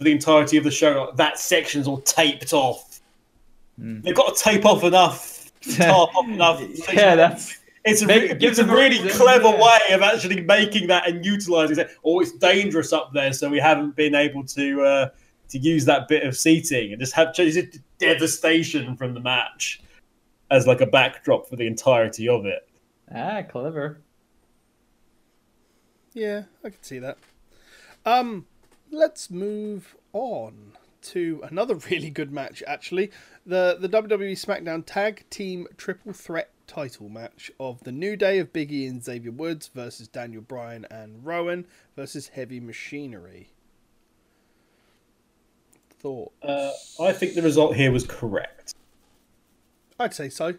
for 0.00 0.04
the 0.04 0.12
entirety 0.12 0.56
of 0.56 0.64
the 0.64 0.70
show. 0.70 1.12
That 1.16 1.38
section's 1.38 1.86
all 1.86 2.00
taped 2.00 2.52
off. 2.52 3.00
Mm. 3.78 4.02
They've 4.02 4.14
got 4.14 4.36
to 4.36 4.42
tape 4.42 4.64
off 4.64 4.82
enough, 4.84 5.52
tarp 5.76 6.14
off 6.16 6.28
enough. 6.28 6.62
yeah, 6.92 7.14
that's. 7.14 7.58
It's 7.82 8.02
a, 8.02 8.06
re- 8.06 8.36
it's 8.38 8.58
a 8.58 8.66
really 8.66 9.02
reason, 9.02 9.08
clever 9.08 9.48
yeah. 9.48 9.62
way 9.62 9.94
of 9.94 10.02
actually 10.02 10.42
making 10.42 10.86
that 10.88 11.08
and 11.08 11.24
utilizing 11.24 11.78
it. 11.78 11.90
Oh, 12.04 12.20
it's 12.20 12.32
dangerous 12.32 12.92
up 12.92 13.14
there, 13.14 13.32
so 13.32 13.48
we 13.48 13.58
haven't 13.58 13.96
been 13.96 14.14
able 14.14 14.44
to 14.44 14.82
uh, 14.82 15.08
to 15.50 15.58
use 15.58 15.84
that 15.84 16.08
bit 16.08 16.24
of 16.24 16.36
seating 16.36 16.92
and 16.92 17.00
just 17.00 17.12
have 17.12 17.34
just 17.34 17.78
devastation 17.98 18.96
from 18.96 19.14
the 19.14 19.20
match 19.20 19.82
as 20.50 20.66
like 20.66 20.80
a 20.80 20.86
backdrop 20.86 21.48
for 21.48 21.56
the 21.56 21.66
entirety 21.66 22.28
of 22.28 22.46
it. 22.46 22.68
Ah, 23.14 23.42
clever. 23.42 24.00
Yeah, 26.12 26.44
I 26.64 26.70
can 26.70 26.82
see 26.82 26.98
that. 26.98 27.18
Um, 28.04 28.46
let's 28.90 29.30
move 29.30 29.96
on 30.12 30.72
to 31.02 31.40
another 31.48 31.74
really 31.90 32.10
good 32.10 32.32
match. 32.32 32.62
Actually, 32.66 33.10
the 33.46 33.76
the 33.80 33.88
WWE 33.88 34.32
SmackDown 34.32 34.84
Tag 34.84 35.24
Team 35.30 35.66
Triple 35.76 36.12
Threat 36.12 36.50
Title 36.66 37.08
match 37.08 37.50
of 37.58 37.82
the 37.84 37.92
New 37.92 38.16
Day 38.16 38.38
of 38.38 38.52
Biggie 38.52 38.88
and 38.88 39.02
Xavier 39.02 39.32
Woods 39.32 39.68
versus 39.74 40.08
Daniel 40.08 40.42
Bryan 40.42 40.86
and 40.90 41.24
Rowan 41.24 41.66
versus 41.96 42.28
Heavy 42.28 42.60
Machinery. 42.60 43.52
Thoughts? 46.00 46.34
Uh, 46.42 46.72
I 47.02 47.12
think 47.12 47.34
the 47.34 47.42
result 47.42 47.76
here 47.76 47.92
was 47.92 48.06
correct. 48.06 48.74
I'd 49.98 50.14
say 50.14 50.30
so. 50.30 50.54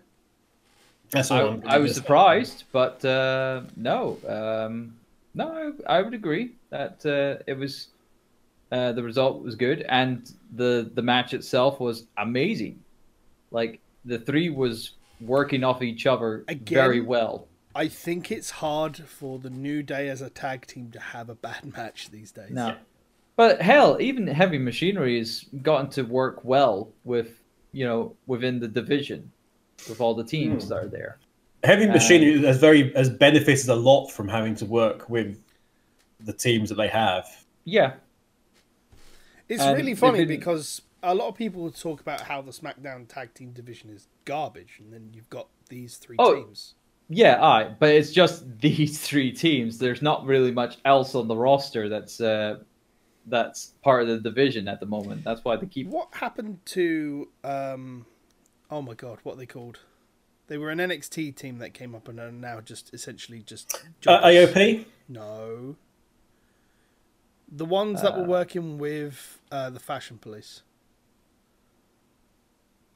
That's 1.09 1.29
all 1.31 1.61
I, 1.65 1.75
I 1.75 1.77
was 1.79 1.93
surprised, 1.93 2.63
but 2.71 3.03
uh, 3.03 3.63
no, 3.75 4.17
um, 4.27 4.95
no, 5.33 5.73
I, 5.87 5.97
I, 5.97 6.01
would 6.01 6.13
agree 6.13 6.53
that 6.69 7.05
uh, 7.05 7.43
it 7.47 7.57
was 7.57 7.87
uh, 8.71 8.93
the 8.93 9.03
result 9.03 9.43
was 9.43 9.55
good, 9.55 9.85
and 9.89 10.31
the 10.55 10.89
the 10.93 11.01
match 11.01 11.33
itself 11.33 11.79
was 11.79 12.05
amazing. 12.17 12.79
Like 13.51 13.81
the 14.05 14.19
three 14.19 14.49
was 14.49 14.91
working 15.19 15.63
off 15.63 15.81
each 15.81 16.07
other 16.07 16.45
Again, 16.47 16.75
very 16.75 17.01
well. 17.01 17.47
I 17.75 17.87
think 17.87 18.31
it's 18.31 18.49
hard 18.49 18.97
for 18.97 19.39
the 19.39 19.49
New 19.49 19.83
Day 19.83 20.07
as 20.09 20.21
a 20.21 20.29
tag 20.29 20.65
team 20.65 20.91
to 20.91 20.99
have 20.99 21.29
a 21.29 21.35
bad 21.35 21.73
match 21.75 22.09
these 22.09 22.31
days. 22.31 22.51
No, 22.51 22.75
but 23.35 23.61
hell, 23.61 23.97
even 23.99 24.27
Heavy 24.27 24.57
Machinery 24.57 25.17
has 25.17 25.45
gotten 25.61 25.89
to 25.91 26.03
work 26.03 26.43
well 26.43 26.89
with 27.03 27.41
you 27.71 27.85
know 27.85 28.15
within 28.27 28.59
the 28.59 28.67
division 28.67 29.31
with 29.89 30.01
all 30.01 30.13
the 30.13 30.23
teams 30.23 30.63
hmm. 30.63 30.69
that 30.69 30.83
are 30.83 30.87
there. 30.87 31.17
Heavy 31.63 31.87
Machinery 31.87 32.37
um, 32.37 32.43
has 32.43 32.57
very 32.57 32.91
has 32.93 33.09
benefited 33.09 33.69
a 33.69 33.75
lot 33.75 34.07
from 34.07 34.27
having 34.27 34.55
to 34.55 34.65
work 34.65 35.09
with 35.09 35.41
the 36.19 36.33
teams 36.33 36.69
that 36.69 36.75
they 36.75 36.87
have. 36.87 37.27
Yeah, 37.65 37.93
it's 39.47 39.61
um, 39.61 39.75
really 39.75 39.95
funny 39.95 40.19
been... 40.19 40.39
because 40.39 40.81
a 41.03 41.13
lot 41.13 41.27
of 41.27 41.35
people 41.35 41.69
talk 41.71 42.01
about 42.01 42.21
how 42.21 42.41
the 42.41 42.51
SmackDown 42.51 43.07
tag 43.07 43.33
team 43.33 43.51
division 43.51 43.89
is 43.89 44.07
garbage, 44.25 44.77
and 44.79 44.91
then 44.93 45.09
you've 45.13 45.29
got 45.29 45.47
these 45.69 45.97
three 45.97 46.15
oh, 46.19 46.35
teams. 46.35 46.75
Yeah, 47.09 47.43
I. 47.43 47.75
But 47.79 47.89
it's 47.89 48.11
just 48.11 48.59
these 48.61 48.99
three 48.99 49.31
teams. 49.31 49.77
There's 49.77 50.01
not 50.01 50.25
really 50.25 50.51
much 50.51 50.77
else 50.85 51.15
on 51.15 51.27
the 51.27 51.35
roster 51.35 51.89
that's 51.89 52.21
uh, 52.21 52.59
that's 53.27 53.73
part 53.83 54.01
of 54.03 54.07
the 54.07 54.19
division 54.19 54.67
at 54.67 54.79
the 54.79 54.85
moment. 54.85 55.23
That's 55.23 55.43
why 55.43 55.55
they 55.55 55.67
keep. 55.67 55.87
What 55.87 56.09
happened 56.13 56.59
to 56.67 57.29
um 57.43 58.05
oh 58.69 58.81
my 58.81 58.93
god, 58.93 59.19
what 59.23 59.33
are 59.33 59.37
they 59.37 59.45
called? 59.45 59.79
They 60.47 60.57
were 60.57 60.69
an 60.69 60.79
NXT 60.79 61.35
team 61.35 61.59
that 61.59 61.73
came 61.73 61.95
up 61.95 62.07
and 62.09 62.19
are 62.19 62.31
now 62.31 62.59
just 62.61 62.93
essentially 62.93 63.41
just 63.41 63.73
Uh, 63.75 63.77
jobbers. 64.01 64.49
AOP. 64.53 64.85
No. 65.07 65.75
The 67.53 67.65
ones 67.65 68.01
that 68.01 68.17
were 68.17 68.23
Uh, 68.23 68.27
working 68.27 68.77
with 68.77 69.39
uh, 69.51 69.69
the 69.69 69.79
Fashion 69.79 70.17
Police. 70.17 70.61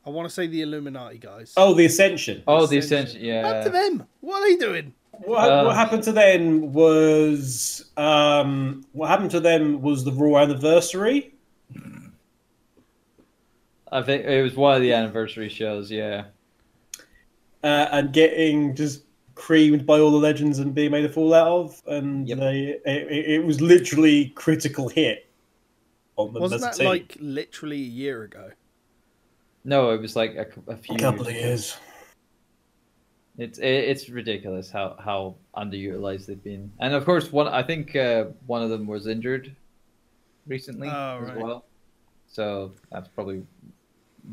I 0.05 0.09
want 0.11 0.27
to 0.29 0.33
say 0.33 0.47
the 0.47 0.61
Illuminati 0.61 1.17
guys. 1.17 1.53
Oh, 1.57 1.73
the 1.73 1.85
Ascension. 1.85 2.43
Oh, 2.47 2.65
the 2.67 2.77
Ascension. 2.77 3.17
Ascension. 3.21 3.35
What 3.43 3.45
happened 3.55 3.65
to 3.65 3.71
them? 3.71 4.07
What 4.21 4.41
are 4.43 4.49
they 4.49 4.55
doing? 4.57 4.93
What, 5.23 5.49
Uh, 5.51 5.63
what 5.65 5.75
happened 5.75 6.03
to 6.03 6.11
them 6.11 6.73
was 6.73 7.91
um, 7.97 8.83
what 8.91 9.09
happened 9.09 9.31
to 9.31 9.39
them 9.39 9.81
was 9.81 10.03
the 10.03 10.11
Raw 10.11 10.37
anniversary. 10.41 11.33
I 13.91 14.01
think 14.01 14.25
it 14.25 14.41
was 14.41 14.55
one 14.55 14.75
of 14.75 14.81
the 14.81 14.93
anniversary 14.93 15.49
shows. 15.49 15.89
Yeah. 15.91 16.25
uh, 17.63 17.87
and 17.91 18.13
getting 18.13 18.75
just 18.75 19.03
creamed 19.35 19.85
by 19.85 19.99
all 19.99 20.11
the 20.11 20.17
legends 20.17 20.59
and 20.59 20.73
being 20.73 20.91
made 20.91 21.03
a 21.05 21.09
fool 21.09 21.33
out 21.33 21.47
of, 21.47 21.81
and 21.87 22.27
Yep. 22.27 22.37
they 22.39 22.59
it, 22.85 23.07
it- 23.11 23.25
it 23.35 23.45
was 23.45 23.59
literally 23.61 24.29
critical 24.35 24.87
hit 24.87 25.29
on 26.15 26.31
them 26.33 26.41
Wasn't 26.41 26.61
that 26.61 26.75
team. 26.75 26.87
like 26.87 27.17
literally 27.19 27.77
a 27.77 27.87
year 28.03 28.23
ago? 28.23 28.51
No, 29.63 29.89
it 29.91 29.99
was 30.01 30.15
like 30.15 30.35
a, 30.35 30.45
a 30.71 30.77
few. 30.77 30.95
a 30.95 30.99
couple 30.99 31.25
of 31.27 31.33
years. 31.33 31.41
ago. 31.43 31.47
years? 31.47 31.77
It's 33.37 33.59
it, 33.59 33.65
it's 33.67 34.07
ridiculous 34.09 34.71
how 34.71 34.95
how 34.99 35.35
underutilized 35.57 36.25
they've 36.27 36.41
been, 36.43 36.71
and 36.79 36.93
of 36.93 37.03
course 37.05 37.31
one 37.31 37.47
I 37.47 37.63
think 37.63 37.95
uh, 37.95 38.25
one 38.47 38.61
of 38.61 38.69
them 38.69 38.87
was 38.87 39.07
injured 39.07 39.53
recently 40.47 40.87
Oh, 40.89 41.19
as 41.21 41.29
right. 41.29 41.37
well, 41.37 41.65
so 42.27 42.71
that's 42.91 43.09
probably 43.09 43.43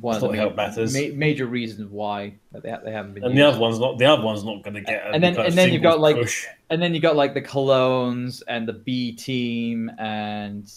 one 0.01 0.15
of 0.17 0.23
the 0.23 0.37
help 0.37 0.55
matters. 0.57 0.95
ma- 0.95 1.15
major 1.17 1.47
reasons 1.47 1.91
why 1.91 2.35
that 2.53 2.63
they, 2.63 2.71
ha- 2.71 2.81
they 2.85 2.93
haven't 2.93 3.15
been. 3.15 3.25
And 3.25 3.37
the 3.37 3.43
other 3.43 3.59
one's 3.59 3.79
not. 3.81 3.99
The 3.99 4.05
other 4.07 4.23
one's 4.23 4.45
not 4.45 4.63
going 4.63 4.75
to 4.75 4.81
get. 4.81 5.05
And 5.13 5.23
then- 5.23 5.37
and 5.39 5.53
then 5.55 5.73
you've 5.73 5.83
got, 5.83 5.95
singles 5.95 6.03
like- 6.15 6.17
push. 6.17 6.47
and 6.71 6.81
then 6.81 6.95
you 6.95 7.01
got 7.01 7.15
like 7.17 7.35
the 7.35 7.43
Colóns 7.43 8.43
and 8.49 8.67
the 8.69 8.73
B 8.73 9.13
team 9.13 9.91
and 9.99 10.73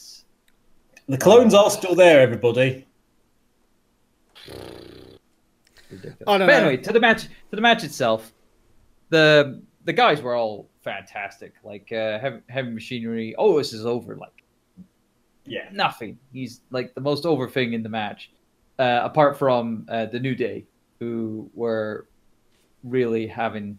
the 1.08 1.18
clones 1.18 1.54
are 1.54 1.70
still 1.70 1.96
there. 1.96 2.20
Everybody. 2.22 2.86
Ridiculous. 5.92 6.18
I 6.28 6.38
don't 6.38 6.48
but 6.48 6.54
know. 6.60 6.68
anyway, 6.68 6.78
to 6.84 6.94
the 6.94 7.00
match 7.00 7.24
to 7.24 7.56
the 7.56 7.62
match 7.62 7.84
itself, 7.84 8.34
the 9.10 9.62
the 9.84 9.94
guys 9.94 10.22
were 10.22 10.36
all 10.36 10.70
fantastic. 10.84 11.54
Like 11.64 11.92
uh, 11.92 12.20
heavy, 12.20 12.40
heavy 12.50 12.70
machinery. 12.72 13.36
Oh, 13.38 13.58
this 13.58 13.74
is 13.74 13.86
over. 13.86 14.16
Like 14.16 14.44
Yeah. 15.46 15.68
nothing. 15.72 16.18
He's 16.34 16.62
like 16.72 16.94
the 16.96 17.02
most 17.02 17.26
over 17.26 17.48
thing 17.48 17.74
in 17.74 17.84
the 17.84 17.90
match, 17.90 18.32
uh, 18.80 19.02
apart 19.04 19.38
from 19.38 19.86
uh, 19.90 20.06
the 20.08 20.20
New 20.20 20.36
Day, 20.36 20.66
who 21.00 21.50
were 21.54 22.08
really 22.84 23.28
having 23.28 23.78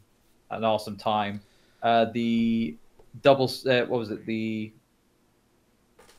an 0.51 0.65
awesome 0.65 0.97
time. 0.97 1.41
Uh, 1.83 2.07
the 2.13 2.77
double, 3.23 3.47
uh, 3.67 3.83
what 3.87 3.99
was 3.99 4.11
it? 4.11 4.25
The 4.27 4.73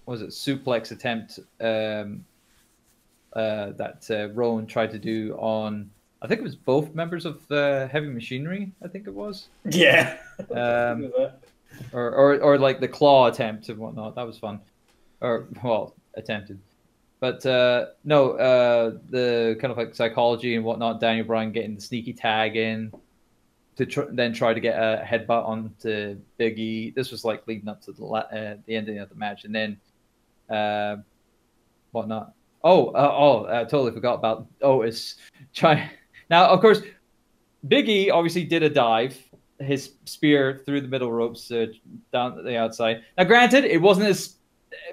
what 0.06 0.20
was 0.20 0.22
it 0.22 0.30
suplex 0.30 0.92
attempt 0.92 1.40
um, 1.60 2.24
uh, 3.38 3.72
that 3.74 4.06
uh, 4.10 4.30
Rowan 4.34 4.66
tried 4.68 4.92
to 4.92 5.00
do 5.00 5.34
on. 5.40 5.90
I 6.22 6.28
think 6.28 6.40
it 6.40 6.44
was 6.44 6.56
both 6.56 6.96
members 6.96 7.26
of 7.26 7.50
uh, 7.52 7.88
Heavy 7.88 8.08
Machinery. 8.08 8.72
I 8.84 8.88
think 8.88 9.06
it 9.08 9.14
was, 9.14 9.50
Yeah. 9.66 10.18
um, 10.52 11.12
or, 11.94 12.12
or 12.12 12.40
or 12.42 12.58
like 12.58 12.80
the 12.80 12.88
claw 12.88 13.28
attempt 13.28 13.70
and 13.70 13.78
whatnot. 13.78 14.16
That 14.16 14.26
was 14.26 14.38
fun, 14.40 14.60
or 15.22 15.48
well 15.64 15.94
attempted. 16.16 16.60
But 17.20 17.46
uh, 17.46 17.88
no, 18.04 18.32
uh, 18.34 18.98
the 19.10 19.58
kind 19.62 19.72
of 19.72 19.78
like 19.78 19.94
psychology 19.96 20.56
and 20.56 20.64
whatnot. 20.66 21.00
Daniel 21.00 21.26
Bryan 21.26 21.52
getting 21.52 21.76
the 21.76 21.82
sneaky 21.82 22.14
tag 22.14 22.56
in 22.56 22.92
to 23.76 23.86
tr- 23.86 24.10
then 24.12 24.34
try 24.34 24.54
to 24.56 24.60
get 24.60 24.76
a 24.78 25.04
headbutt 25.06 25.46
onto 25.48 26.16
Big 26.38 26.58
E. 26.60 26.92
This 26.96 27.12
was 27.12 27.24
like 27.24 27.48
leading 27.48 27.68
up 27.70 27.82
to 27.84 27.92
the 27.92 28.04
la- 28.04 28.20
uh, 28.40 28.56
the 28.66 28.76
ending 28.76 28.98
of 29.00 29.10
the 29.10 29.16
match, 29.16 29.46
and 29.46 29.54
then 29.54 29.78
uh, 30.50 30.98
whatnot. 31.92 32.34
Oh, 32.64 32.88
uh, 32.88 33.14
oh, 33.16 33.46
I 33.46 33.64
totally 33.64 33.92
forgot 33.92 34.16
about 34.16 34.48
Otis. 34.62 35.16
Try 35.54 35.90
now, 36.30 36.48
of 36.48 36.62
course, 36.62 36.82
Big 37.68 37.90
E 37.90 38.10
obviously 38.10 38.44
did 38.44 38.64
a 38.64 38.70
dive, 38.70 39.18
his 39.60 39.94
spear 40.06 40.62
through 40.66 40.82
the 40.82 40.88
middle 40.88 41.12
ropes 41.12 41.52
uh, 41.52 41.68
down 42.12 42.44
the 42.44 42.58
outside. 42.58 43.04
Now, 43.18 43.24
granted, 43.24 43.66
it 43.66 43.82
wasn't 43.82 44.08
as 44.08 44.36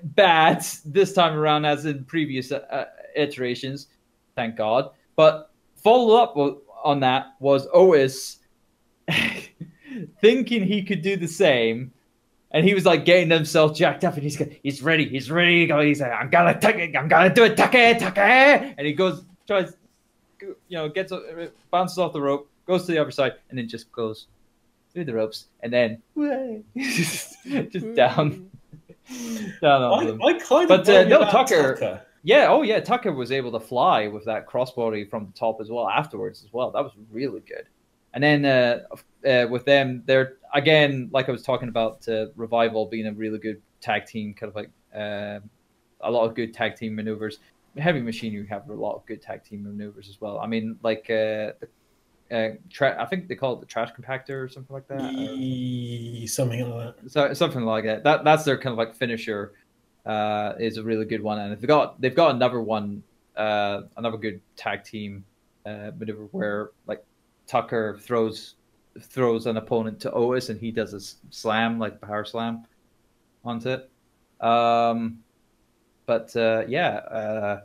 bad 0.02 0.64
this 0.84 1.12
time 1.12 1.34
around 1.34 1.64
as 1.64 1.84
in 1.86 2.04
previous 2.04 2.52
uh, 2.52 2.64
uh, 2.70 2.84
iterations, 3.16 3.88
thank 4.36 4.56
God. 4.56 4.90
But 5.16 5.50
follow 5.76 6.16
up 6.16 6.36
on 6.84 7.00
that 7.00 7.34
was 7.40 7.66
Otis 7.72 8.38
thinking 10.20 10.64
he 10.64 10.82
could 10.82 11.02
do 11.02 11.16
the 11.16 11.28
same. 11.28 11.92
And 12.54 12.64
he 12.64 12.72
was 12.72 12.86
like 12.86 13.04
getting 13.04 13.30
himself 13.30 13.76
jacked 13.76 14.04
up, 14.04 14.14
and 14.14 14.22
he's 14.22 14.40
he's 14.62 14.80
ready, 14.80 15.06
he's 15.08 15.28
ready 15.30 15.60
to 15.62 15.66
go. 15.66 15.80
He's 15.80 16.00
like, 16.00 16.12
I'm 16.12 16.30
gonna 16.30 16.58
take 16.58 16.76
it, 16.76 16.96
I'm 16.96 17.08
gonna 17.08 17.34
do 17.34 17.42
it, 17.44 17.56
take 17.56 17.74
it, 17.74 17.98
take 17.98 18.16
it. 18.16 18.74
And 18.78 18.86
he 18.86 18.92
goes, 18.92 19.24
tries, 19.46 19.74
you 20.40 20.54
know, 20.70 20.88
gets 20.88 21.10
uh, 21.10 21.48
bounces 21.72 21.98
off 21.98 22.12
the 22.12 22.20
rope, 22.20 22.48
goes 22.66 22.86
to 22.86 22.92
the 22.92 22.98
other 22.98 23.10
side, 23.10 23.32
and 23.50 23.58
then 23.58 23.68
just 23.68 23.90
goes 23.90 24.28
through 24.92 25.04
the 25.04 25.12
ropes, 25.14 25.46
and 25.64 25.72
then 25.72 26.00
just 26.76 27.94
down, 27.96 28.48
down 29.60 29.82
on 29.82 30.06
them. 30.06 30.22
I, 30.22 30.26
I 30.28 30.32
kind 30.38 30.62
of. 30.62 30.68
But, 30.68 30.88
uh, 30.88 31.04
no, 31.08 31.22
about 31.22 31.32
Tucker- 31.48 32.02
Yeah, 32.22 32.46
oh 32.50 32.62
yeah, 32.62 32.78
Tucker 32.78 33.12
was 33.12 33.32
able 33.32 33.50
to 33.52 33.60
fly 33.60 34.06
with 34.06 34.24
that 34.26 34.48
crossbody 34.48 35.10
from 35.10 35.26
the 35.26 35.32
top 35.32 35.60
as 35.60 35.70
well 35.70 35.88
afterwards 35.88 36.44
as 36.44 36.52
well. 36.52 36.70
That 36.70 36.84
was 36.84 36.92
really 37.10 37.40
good. 37.40 37.66
And 38.14 38.22
then 38.22 38.44
uh, 38.44 39.28
uh, 39.28 39.46
with 39.50 39.64
them, 39.64 40.02
they're 40.06 40.36
again 40.54 41.08
like 41.12 41.28
I 41.28 41.32
was 41.32 41.42
talking 41.42 41.68
about 41.68 42.08
uh, 42.08 42.26
revival 42.36 42.86
being 42.86 43.06
a 43.06 43.12
really 43.12 43.38
good 43.38 43.60
tag 43.80 44.06
team, 44.06 44.32
kind 44.34 44.48
of 44.50 44.56
like 44.56 44.70
uh, 44.94 45.40
a 46.00 46.10
lot 46.10 46.24
of 46.24 46.34
good 46.34 46.54
tag 46.54 46.76
team 46.76 46.94
maneuvers. 46.94 47.40
Heavy 47.76 48.00
Machinery 48.00 48.46
have 48.48 48.68
a 48.70 48.72
lot 48.72 48.94
of 48.94 49.04
good 49.04 49.20
tag 49.20 49.42
team 49.44 49.64
maneuvers 49.64 50.08
as 50.08 50.20
well. 50.20 50.38
I 50.38 50.46
mean, 50.46 50.78
like 50.84 51.10
uh, 51.10 51.52
the, 51.60 51.68
uh, 52.30 52.48
tra- 52.70 53.02
I 53.02 53.06
think 53.06 53.26
they 53.26 53.34
call 53.34 53.54
it 53.54 53.60
the 53.60 53.66
trash 53.66 53.90
compactor 53.92 54.44
or 54.44 54.48
something 54.48 54.72
like 54.72 54.86
that. 54.86 55.00
or- 55.00 55.08
Something 56.28 56.70
like 56.70 56.94
that. 57.04 57.10
so, 57.10 57.34
something 57.34 57.62
like 57.64 57.84
that. 57.84 58.04
That 58.04 58.22
that's 58.24 58.44
their 58.44 58.56
kind 58.56 58.72
of 58.72 58.78
like 58.78 58.94
finisher. 58.94 59.52
Uh, 60.06 60.52
is 60.60 60.76
a 60.76 60.82
really 60.82 61.06
good 61.06 61.22
one, 61.22 61.38
and 61.38 61.50
they've 61.50 61.66
got 61.66 61.98
they've 61.98 62.14
got 62.14 62.34
another 62.34 62.60
one, 62.60 63.02
uh, 63.36 63.80
another 63.96 64.18
good 64.18 64.38
tag 64.54 64.84
team 64.84 65.24
uh, 65.64 65.90
maneuver 65.98 66.24
where 66.30 66.70
like 66.86 67.02
Tucker 67.46 67.98
throws 68.00 68.54
throws 69.00 69.46
an 69.46 69.56
opponent 69.56 70.00
to 70.00 70.12
Otis, 70.12 70.48
and 70.50 70.60
he 70.60 70.70
does 70.70 70.94
a 70.94 71.00
slam 71.34 71.78
like 71.78 72.00
power 72.00 72.24
slam 72.24 72.64
onto 73.44 73.70
it. 73.70 73.90
Um, 74.44 75.18
but 76.06 76.34
uh, 76.36 76.64
yeah, 76.68 76.96
uh, 76.96 77.60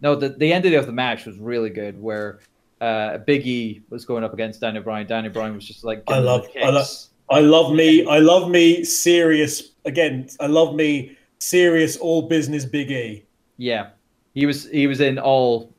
no, 0.00 0.14
the 0.14 0.30
the 0.30 0.52
ending 0.52 0.74
of 0.74 0.86
the 0.86 0.92
match 0.92 1.26
was 1.26 1.38
really 1.38 1.70
good, 1.70 2.00
where 2.00 2.40
uh, 2.80 3.18
Big 3.18 3.46
E 3.46 3.82
was 3.90 4.04
going 4.04 4.24
up 4.24 4.32
against 4.34 4.60
Daniel 4.60 4.82
Bryan. 4.82 5.06
Daniel 5.06 5.32
Bryan 5.32 5.54
was 5.54 5.64
just 5.66 5.84
like 5.84 6.02
I 6.08 6.18
love- 6.18 6.46
I 6.64 6.70
love- 6.70 6.88
I 7.28 7.40
love 7.40 7.72
me. 7.74 8.06
I 8.06 8.18
love 8.20 8.48
me. 8.50 8.84
Serious 8.84 9.70
again. 9.84 10.28
I 10.38 10.46
love 10.46 10.76
me. 10.76 11.18
Serious 11.40 11.96
all 11.96 12.22
business. 12.28 12.64
Big 12.64 12.90
E. 12.92 13.24
Yeah, 13.56 13.88
he 14.34 14.46
was 14.46 14.68
he 14.70 14.86
was 14.86 15.00
in 15.00 15.18
all, 15.18 15.74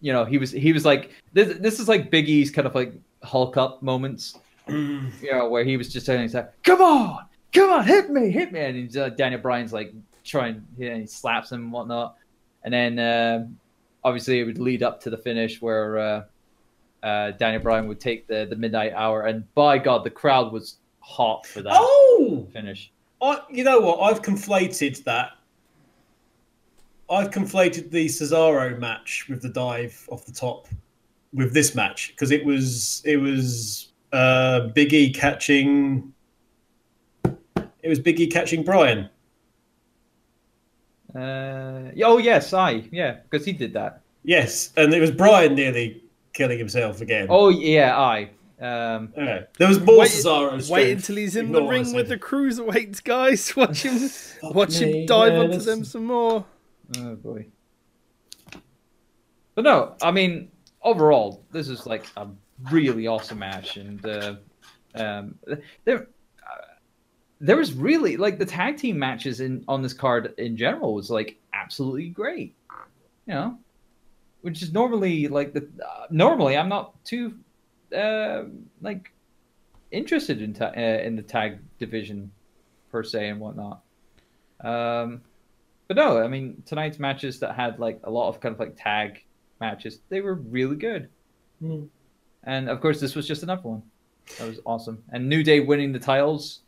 you 0.00 0.12
know, 0.12 0.24
he 0.24 0.38
was 0.38 0.50
he 0.50 0.72
was 0.72 0.84
like 0.84 1.10
this. 1.32 1.58
This 1.58 1.80
is 1.80 1.88
like 1.88 2.10
Big 2.10 2.28
E's 2.28 2.50
kind 2.50 2.66
of 2.66 2.74
like 2.74 2.92
Hulk 3.22 3.56
up 3.56 3.82
moments, 3.82 4.38
you 4.68 5.10
know, 5.30 5.48
where 5.48 5.64
he 5.64 5.76
was 5.76 5.92
just 5.92 6.06
saying, 6.06 6.30
like, 6.32 6.62
"Come 6.62 6.80
on, 6.80 7.26
come 7.52 7.70
on, 7.70 7.84
hit 7.84 8.10
me, 8.10 8.30
hit 8.30 8.52
me," 8.52 8.60
and 8.60 8.76
he's, 8.76 8.96
uh, 8.96 9.08
Daniel 9.10 9.40
Bryan's 9.40 9.72
like 9.72 9.92
trying, 10.24 10.64
yeah, 10.76 10.96
he 10.96 11.06
slaps 11.06 11.50
him 11.52 11.62
and 11.62 11.72
whatnot, 11.72 12.16
and 12.64 12.72
then 12.72 12.98
um 12.98 13.58
obviously 14.04 14.40
it 14.40 14.44
would 14.44 14.58
lead 14.58 14.82
up 14.82 15.00
to 15.02 15.10
the 15.10 15.16
finish 15.16 15.60
where 15.60 15.98
uh, 15.98 16.24
uh, 17.02 17.30
Daniel 17.32 17.62
Bryan 17.62 17.88
would 17.88 18.00
take 18.00 18.26
the 18.26 18.46
the 18.48 18.56
midnight 18.56 18.92
hour, 18.94 19.22
and 19.22 19.52
by 19.54 19.78
God, 19.78 20.04
the 20.04 20.10
crowd 20.10 20.52
was 20.52 20.76
hot 21.00 21.46
for 21.46 21.62
that 21.62 21.72
Oh, 21.74 22.46
finish. 22.52 22.92
I, 23.20 23.40
you 23.50 23.64
know 23.64 23.80
what? 23.80 24.00
I've 24.00 24.22
conflated 24.22 25.02
that. 25.04 25.32
I've 27.10 27.30
conflated 27.30 27.90
the 27.90 28.06
Cesaro 28.06 28.78
match 28.78 29.26
with 29.28 29.42
the 29.42 29.48
dive 29.48 30.06
off 30.10 30.26
the 30.26 30.32
top 30.32 30.68
with 31.32 31.54
this 31.54 31.74
match 31.74 32.08
because 32.14 32.30
it 32.30 32.44
was 32.44 33.02
it 33.04 33.16
was 33.16 33.92
uh, 34.12 34.68
Big 34.68 34.92
E 34.92 35.12
catching. 35.12 36.12
It 37.24 37.88
was 37.88 37.98
Big 37.98 38.20
E 38.20 38.26
catching 38.26 38.62
Bryan. 38.62 39.08
Uh, 41.14 41.90
oh 42.04 42.18
yes, 42.18 42.52
I 42.52 42.84
yeah, 42.92 43.18
because 43.30 43.46
he 43.46 43.52
did 43.52 43.72
that. 43.72 44.02
Yes, 44.24 44.72
and 44.76 44.92
it 44.92 45.00
was 45.00 45.10
Bryan 45.10 45.54
nearly 45.54 46.02
killing 46.34 46.58
himself 46.58 47.00
again. 47.00 47.26
Oh 47.30 47.48
yeah, 47.48 47.96
I 47.98 48.30
Um, 48.60 49.12
Okay. 49.16 49.46
There 49.58 49.68
was 49.68 49.80
more 49.80 49.98
Wait- 50.00 50.10
Cesaro 50.10 50.52
Wait 50.52 50.62
strength. 50.64 50.90
until 50.90 51.16
he's 51.16 51.36
in 51.36 51.52
the 51.52 51.58
Ignore 51.58 51.62
what 51.62 51.74
I 51.74 51.78
ring 51.78 51.94
with 51.94 52.08
the 52.08 52.14
said. 52.14 52.20
cruiserweights, 52.20 53.02
guys. 53.04 53.52
Watch 53.56 53.82
him, 53.84 54.10
watch 54.42 54.80
me, 54.80 55.00
him 55.00 55.06
dive 55.06 55.32
yeah, 55.32 55.38
onto 55.38 55.58
them 55.58 55.84
some 55.84 56.04
more. 56.04 56.44
Oh 56.96 57.16
boy. 57.16 57.46
But 59.54 59.64
no, 59.64 59.96
I 60.02 60.10
mean, 60.12 60.50
overall, 60.82 61.44
this 61.50 61.68
is 61.68 61.86
like 61.86 62.06
a 62.16 62.28
really 62.70 63.06
awesome 63.06 63.40
match, 63.40 63.76
and 63.76 64.04
uh, 64.06 64.36
um, 64.94 65.34
there, 65.84 66.06
uh, 66.42 66.66
there 67.40 67.56
was 67.56 67.72
really 67.72 68.16
like 68.16 68.38
the 68.38 68.46
tag 68.46 68.76
team 68.76 68.98
matches 68.98 69.40
in 69.40 69.64
on 69.68 69.82
this 69.82 69.92
card 69.92 70.34
in 70.38 70.56
general 70.56 70.94
was 70.94 71.10
like 71.10 71.38
absolutely 71.52 72.08
great. 72.08 72.54
You 73.26 73.34
know, 73.34 73.58
which 74.42 74.62
is 74.62 74.72
normally 74.72 75.28
like 75.28 75.52
the 75.52 75.68
uh, 75.84 76.06
normally 76.10 76.56
I'm 76.56 76.68
not 76.68 77.04
too 77.04 77.34
uh, 77.96 78.44
like 78.80 79.12
interested 79.90 80.42
in 80.42 80.54
ta- 80.54 80.72
uh, 80.76 81.00
in 81.02 81.16
the 81.16 81.22
tag 81.22 81.58
division 81.78 82.30
per 82.90 83.02
se 83.02 83.28
and 83.28 83.40
whatnot. 83.40 83.82
Um, 84.60 85.22
but 85.88 85.96
no, 85.96 86.22
I 86.22 86.28
mean 86.28 86.62
tonight's 86.66 86.98
matches 86.98 87.40
that 87.40 87.54
had 87.56 87.78
like 87.78 88.00
a 88.04 88.10
lot 88.10 88.28
of 88.28 88.40
kind 88.40 88.54
of 88.54 88.60
like 88.60 88.76
tag 88.76 89.24
matches, 89.60 90.00
they 90.08 90.20
were 90.20 90.34
really 90.34 90.76
good. 90.76 91.08
Hmm. 91.60 91.84
And 92.44 92.68
of 92.68 92.80
course, 92.80 93.00
this 93.00 93.14
was 93.14 93.26
just 93.26 93.42
another 93.42 93.62
one. 93.62 93.82
That 94.38 94.48
was 94.48 94.60
awesome. 94.64 95.02
And 95.10 95.28
New 95.28 95.42
Day 95.42 95.60
winning 95.60 95.92
the 95.92 95.98
titles 95.98 96.60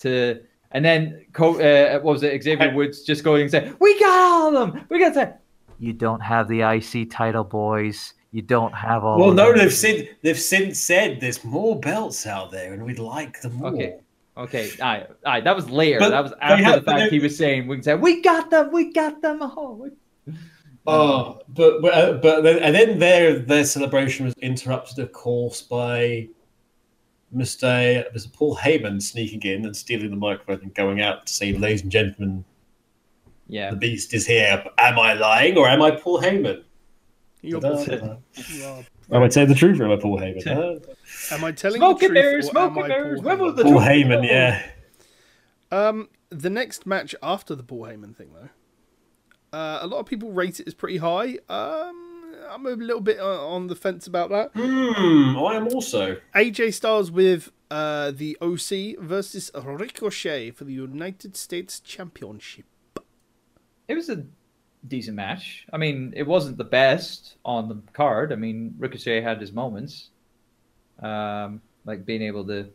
to, 0.00 0.40
and 0.70 0.84
then 0.84 1.26
uh, 1.34 1.98
what 2.00 2.04
was 2.04 2.22
it? 2.22 2.42
Xavier 2.42 2.74
Woods 2.74 3.02
just 3.02 3.24
going 3.24 3.42
and 3.42 3.50
saying, 3.50 3.76
"We 3.80 3.98
got 3.98 4.20
all 4.20 4.56
of 4.56 4.72
them. 4.72 4.86
We 4.88 4.98
got 4.98 5.14
that." 5.14 5.40
You 5.78 5.92
don't 5.92 6.20
have 6.20 6.48
the 6.48 6.60
IC 6.60 7.10
title, 7.10 7.44
boys. 7.44 8.14
You 8.32 8.42
don't 8.42 8.74
have 8.74 9.04
all. 9.04 9.18
Well, 9.18 9.30
of 9.30 9.36
no, 9.36 9.48
them." 9.48 9.58
they've 9.58 9.72
said 9.72 10.16
they've 10.22 10.38
since 10.38 10.78
said 10.78 11.20
there's 11.20 11.44
more 11.44 11.80
belts 11.80 12.26
out 12.26 12.50
there, 12.50 12.74
and 12.74 12.84
we'd 12.84 12.98
like 12.98 13.40
them 13.40 13.54
more. 13.54 14.00
Okay. 14.38 14.66
Okay, 14.68 14.80
all 14.80 14.88
right, 14.88 15.06
all 15.08 15.32
right. 15.32 15.44
That 15.44 15.56
was 15.56 15.68
later. 15.68 15.98
But 15.98 16.10
that 16.10 16.22
was 16.22 16.32
after 16.40 16.64
have- 16.64 16.84
the 16.84 16.90
fact 16.90 17.10
they- 17.10 17.16
he 17.16 17.18
was 17.22 17.36
saying 17.36 17.66
we 17.66 17.76
can 17.76 17.82
say 17.82 17.94
we 17.96 18.22
got 18.22 18.50
them, 18.50 18.70
we 18.72 18.92
got 18.92 19.20
them. 19.20 19.40
Oh, 19.42 19.90
Oh, 20.86 21.40
but 21.48 21.82
but, 21.82 21.92
uh, 21.94 22.12
but 22.14 22.42
then, 22.42 22.58
and 22.60 22.74
then 22.74 22.98
their 22.98 23.38
their 23.40 23.64
celebration 23.64 24.24
was 24.24 24.34
interrupted, 24.40 24.98
of 25.00 25.12
course, 25.12 25.60
by 25.60 26.28
Mr. 27.34 28.04
Mr. 28.14 28.32
Paul 28.32 28.56
Heyman 28.56 29.02
sneaking 29.02 29.42
in 29.42 29.66
and 29.66 29.76
stealing 29.76 30.08
the 30.10 30.16
microphone 30.16 30.62
and 30.62 30.74
going 30.74 31.02
out 31.02 31.26
to 31.26 31.32
say, 31.32 31.52
"Ladies 31.52 31.82
and 31.82 31.92
gentlemen, 31.92 32.44
yeah. 33.48 33.70
the 33.70 33.76
Beast 33.76 34.14
is 34.14 34.26
here." 34.26 34.64
Am 34.78 34.98
I 34.98 35.12
lying 35.12 35.58
or 35.58 35.68
am 35.68 35.82
I 35.82 35.90
Paul 35.90 36.22
Heyman? 36.22 36.62
You're 37.42 37.60
Da- 37.60 37.74
bullshit. 37.74 38.00
da- 38.00 38.16
You 38.48 38.64
are. 38.64 38.84
I 39.10 39.18
would 39.18 39.32
say 39.32 39.44
the 39.46 39.54
truth, 39.54 39.80
or 39.80 39.86
am 39.86 39.92
I 39.92 39.96
Paul 39.96 40.18
Heyman? 40.18 40.44
Huh? 40.44 41.34
Am 41.34 41.44
I 41.44 41.52
telling 41.52 41.78
Smoke 41.78 42.00
the 42.00 42.06
and 42.06 42.14
truth? 42.14 42.24
mirrors, 42.24 42.46
or 42.46 42.50
smoke 42.50 42.70
am 42.72 42.76
and 42.76 42.84
I 42.84 42.88
mirrors. 42.88 43.20
Paul 43.20 43.28
When 43.30 43.38
will 43.38 43.52
Heyman? 43.52 43.56
the 43.56 43.62
Paul 43.64 43.80
Heyman, 43.80 44.26
yeah. 44.28 44.70
Um, 45.70 46.08
the 46.30 46.50
next 46.50 46.86
match 46.86 47.14
after 47.22 47.54
the 47.54 47.62
Paul 47.62 47.82
Heyman 47.86 48.14
thing, 48.14 48.30
though, 48.34 49.58
uh, 49.58 49.78
a 49.80 49.86
lot 49.86 49.98
of 49.98 50.06
people 50.06 50.30
rate 50.32 50.60
it 50.60 50.66
as 50.66 50.74
pretty 50.74 50.98
high. 50.98 51.38
Um, 51.48 52.34
I'm 52.50 52.66
a 52.66 52.70
little 52.70 53.00
bit 53.00 53.18
uh, 53.18 53.46
on 53.48 53.66
the 53.68 53.74
fence 53.74 54.06
about 54.06 54.30
that. 54.30 54.50
Hmm, 54.54 55.38
I 55.38 55.54
am 55.56 55.68
also. 55.68 56.18
AJ 56.34 56.74
Styles 56.74 57.10
with 57.10 57.50
uh, 57.70 58.10
the 58.10 58.36
OC 58.42 58.98
versus 59.02 59.50
Ricochet 59.54 60.50
for 60.52 60.64
the 60.64 60.72
United 60.72 61.36
States 61.36 61.80
Championship. 61.80 62.66
It 63.88 63.94
was 63.94 64.08
a 64.10 64.24
decent 64.86 65.16
match. 65.16 65.66
I 65.72 65.76
mean, 65.76 66.12
it 66.16 66.26
wasn't 66.26 66.56
the 66.56 66.64
best 66.64 67.36
on 67.44 67.68
the 67.68 67.78
card. 67.92 68.32
I 68.32 68.36
mean, 68.36 68.74
Ricochet 68.78 69.20
had 69.20 69.40
his 69.40 69.52
moments, 69.52 70.10
um, 71.00 71.60
like 71.84 72.04
being 72.06 72.22
able 72.22 72.44
to 72.46 72.68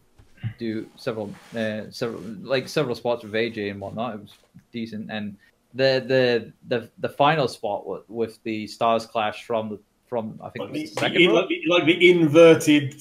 do 0.58 0.88
several, 0.98 1.34
uh, 1.56 1.84
several, 1.90 2.22
like 2.42 2.68
several 2.68 2.96
spots 2.96 3.24
with 3.24 3.34
AJ 3.34 3.72
and 3.72 3.80
whatnot. 3.80 4.16
It 4.16 4.22
was 4.22 4.34
decent, 4.72 5.10
and 5.12 5.38
the 5.74 6.04
the 6.06 6.52
the 6.68 6.90
the 7.00 7.10
final 7.10 7.48
spot 7.48 7.88
with, 7.88 8.10
with 8.10 8.44
the 8.44 8.68
Styles 8.68 9.06
Clash 9.06 9.44
from 9.46 9.70
the 9.70 9.80
from 10.08 10.40
I 10.44 10.50
think 10.50 10.66
Like 10.66 10.74
the, 11.14 11.28
the 11.28 11.28
like, 11.30 11.48
the- 11.48 11.64
like 11.70 11.86
the 11.86 12.10
inverted. 12.12 12.96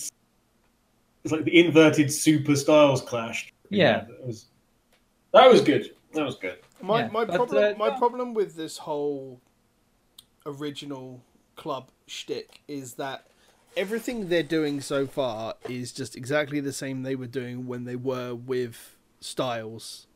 It's 1.24 1.30
like 1.30 1.44
the 1.44 1.56
inverted 1.64 2.12
Super 2.12 2.56
Styles 2.56 3.00
clash. 3.02 3.52
Yeah. 3.70 4.06
that 4.08 4.26
was 4.26 4.46
that 5.32 5.50
was 5.50 5.60
good. 5.60 5.94
That 6.14 6.24
was 6.24 6.36
good. 6.36 6.58
My 6.82 7.02
Yeah, 7.02 7.08
my 7.08 7.24
but, 7.24 7.36
problem 7.36 7.74
uh, 7.74 7.78
my 7.78 7.88
no. 7.88 7.98
problem 7.98 8.34
with 8.34 8.56
this 8.56 8.78
whole 8.78 9.40
original 10.44 11.22
club 11.56 11.90
shtick 12.06 12.60
is 12.66 12.94
that 12.94 13.26
everything 13.76 14.28
they're 14.28 14.42
doing 14.42 14.80
so 14.80 15.06
far 15.06 15.54
is 15.68 15.92
just 15.92 16.16
exactly 16.16 16.60
the 16.60 16.72
same 16.72 17.02
they 17.02 17.14
were 17.14 17.26
doing 17.26 17.66
when 17.66 17.84
they 17.84 17.96
were 17.96 18.34
with 18.34 18.96
Styles 19.20 20.06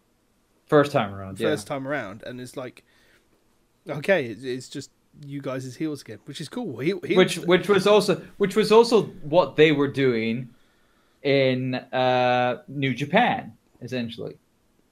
First 0.66 0.90
time 0.90 1.14
around, 1.14 1.38
yeah. 1.38 1.48
first 1.48 1.68
time 1.68 1.86
around, 1.86 2.24
and 2.24 2.40
it's 2.40 2.56
like, 2.56 2.82
okay, 3.88 4.26
it's, 4.26 4.42
it's 4.42 4.68
just 4.68 4.90
you 5.24 5.40
guys 5.40 5.64
as 5.64 5.76
heels 5.76 6.02
again, 6.02 6.18
which 6.24 6.40
is 6.40 6.48
cool. 6.48 6.78
He, 6.80 6.92
he 7.06 7.16
which 7.16 7.38
which 7.38 7.68
was 7.68 7.86
also 7.86 8.20
which 8.38 8.56
was 8.56 8.72
also 8.72 9.04
what 9.22 9.54
they 9.54 9.70
were 9.70 9.86
doing 9.86 10.48
in 11.22 11.76
uh, 11.76 12.62
New 12.66 12.94
Japan, 12.94 13.52
essentially. 13.80 14.38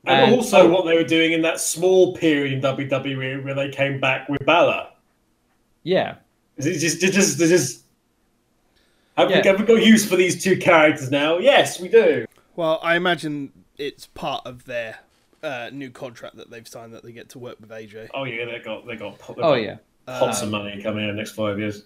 And, 0.07 0.25
And- 0.27 0.35
also 0.35 0.69
what 0.71 0.85
they 0.85 0.95
were 0.97 1.05
doing 1.05 1.33
in 1.33 1.43
that 1.43 1.61
small 1.61 2.15
period 2.17 2.53
in 2.53 2.61
WWE 2.61 3.43
where 3.45 3.55
they 3.55 3.71
came 3.71 4.01
back 4.01 4.29
with 4.29 4.45
Balor. 4.45 4.89
Yeah, 5.83 6.17
Is 6.57 6.67
it 6.67 6.79
just, 6.79 7.01
just, 7.01 7.13
just, 7.15 7.39
just 7.39 7.85
have, 9.17 9.29
we, 9.29 9.35
Yeah. 9.35 9.47
have 9.47 9.61
we 9.61 9.67
got 9.67 9.83
use 9.85 10.07
for 10.09 10.17
these 10.17 10.43
two 10.43 10.57
characters 10.57 11.11
now? 11.11 11.39
Yes, 11.39 11.79
we 11.81 11.89
do. 11.89 12.27
well, 12.57 12.81
I 12.83 12.97
imagine 12.97 13.53
it's 13.79 14.07
part 14.07 14.47
of 14.47 14.65
their 14.65 14.99
uh, 15.43 15.69
new 15.73 15.91
contract 15.91 16.37
that 16.37 16.51
they've 16.51 16.67
signed 16.67 16.95
that 16.95 17.03
they 17.05 17.13
get 17.13 17.29
to 17.31 17.39
work 17.39 17.61
with 17.61 17.71
AJ. 17.71 18.09
Oh 18.15 18.25
yeah, 18.25 18.47
they 18.47 18.59
got 18.61 18.87
they 18.87 18.97
got. 18.97 19.19
They 19.19 19.35
got 19.35 19.39
oh 19.45 19.55
yeah. 19.55 19.77
pots 20.07 20.41
of 20.43 20.51
money 20.51 20.81
coming 20.83 21.03
in 21.07 21.11
the 21.15 21.17
next 21.17 21.33
five 21.33 21.59
years. 21.59 21.85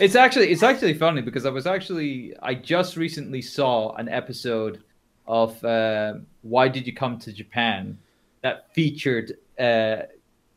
It's 0.00 0.16
actually 0.16 0.50
it's 0.50 0.64
actually 0.64 0.94
funny 0.94 1.22
because 1.22 1.46
I 1.46 1.50
was 1.50 1.66
actually 1.68 2.34
I 2.42 2.54
just 2.54 2.96
recently 2.96 3.40
saw 3.42 3.94
an 3.94 4.08
episode 4.08 4.82
of 5.26 5.62
uh, 5.64 6.14
Why 6.42 6.68
Did 6.68 6.86
You 6.86 6.94
Come 6.94 7.18
to 7.20 7.32
Japan 7.32 7.98
that 8.42 8.72
featured 8.74 9.38
uh, 9.58 10.02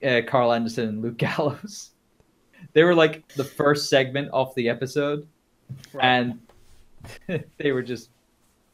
uh, 0.04 0.22
Karl 0.28 0.54
Anderson 0.54 0.90
and 0.90 1.02
Luke 1.02 1.18
Gallows. 1.18 1.92
They 2.74 2.84
were 2.84 2.96
like 2.96 3.28
the 3.34 3.44
first 3.44 3.90
segment 3.90 4.30
of 4.32 4.54
the 4.56 4.70
episode, 4.70 5.28
and 6.00 6.40
they 7.58 7.72
were 7.72 7.82
just 7.82 8.10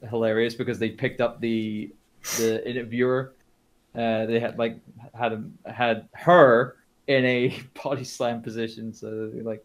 hilarious 0.09 0.55
because 0.55 0.79
they 0.79 0.89
picked 0.89 1.21
up 1.21 1.39
the 1.39 1.91
the 2.37 2.67
interviewer. 2.67 3.33
Uh, 3.95 4.25
they 4.25 4.39
had 4.39 4.57
like 4.57 4.77
had 5.13 5.33
him, 5.33 5.57
had 5.65 6.09
her 6.13 6.77
in 7.07 7.23
a 7.25 7.61
body 7.83 8.03
slam 8.03 8.41
position, 8.41 8.93
so 8.93 9.29
they, 9.29 9.41
like 9.41 9.63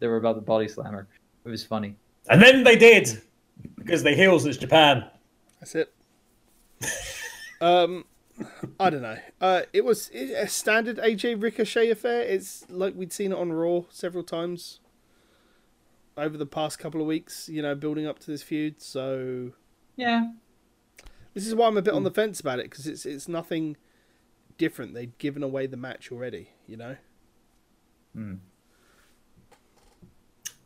they 0.00 0.06
were 0.06 0.16
about 0.16 0.36
the 0.36 0.42
body 0.42 0.68
slammer. 0.68 1.06
It 1.44 1.48
was 1.48 1.64
funny. 1.64 1.94
And 2.30 2.42
then 2.42 2.64
they 2.64 2.76
did 2.76 3.20
because 3.76 4.02
they 4.02 4.14
heels 4.14 4.46
it's 4.46 4.58
Japan. 4.58 5.04
That's 5.60 5.74
it. 5.74 5.92
um, 7.60 8.04
I 8.78 8.90
don't 8.90 9.02
know. 9.02 9.18
Uh, 9.40 9.62
it 9.72 9.84
was 9.84 10.10
a 10.10 10.46
standard 10.46 10.98
AJ 10.98 11.42
Ricochet 11.42 11.90
affair. 11.90 12.22
It's 12.22 12.64
like 12.70 12.94
we'd 12.94 13.12
seen 13.12 13.32
it 13.32 13.38
on 13.38 13.52
Raw 13.52 13.82
several 13.90 14.22
times 14.22 14.80
over 16.16 16.36
the 16.36 16.46
past 16.46 16.78
couple 16.78 17.00
of 17.00 17.06
weeks. 17.06 17.48
You 17.48 17.62
know, 17.62 17.74
building 17.74 18.06
up 18.06 18.18
to 18.20 18.30
this 18.30 18.42
feud. 18.42 18.80
So 18.80 19.52
Yeah, 19.96 20.32
this 21.34 21.46
is 21.46 21.54
why 21.54 21.66
I'm 21.66 21.76
a 21.76 21.82
bit 21.82 21.94
on 21.94 22.04
the 22.04 22.10
fence 22.10 22.40
about 22.40 22.60
it 22.60 22.70
because 22.70 22.86
it's 22.86 23.04
it's 23.04 23.28
nothing 23.28 23.76
different. 24.56 24.94
They'd 24.94 25.16
given 25.18 25.42
away 25.42 25.66
the 25.66 25.76
match 25.76 26.12
already. 26.12 26.50
You 26.66 26.76
know. 26.76 26.96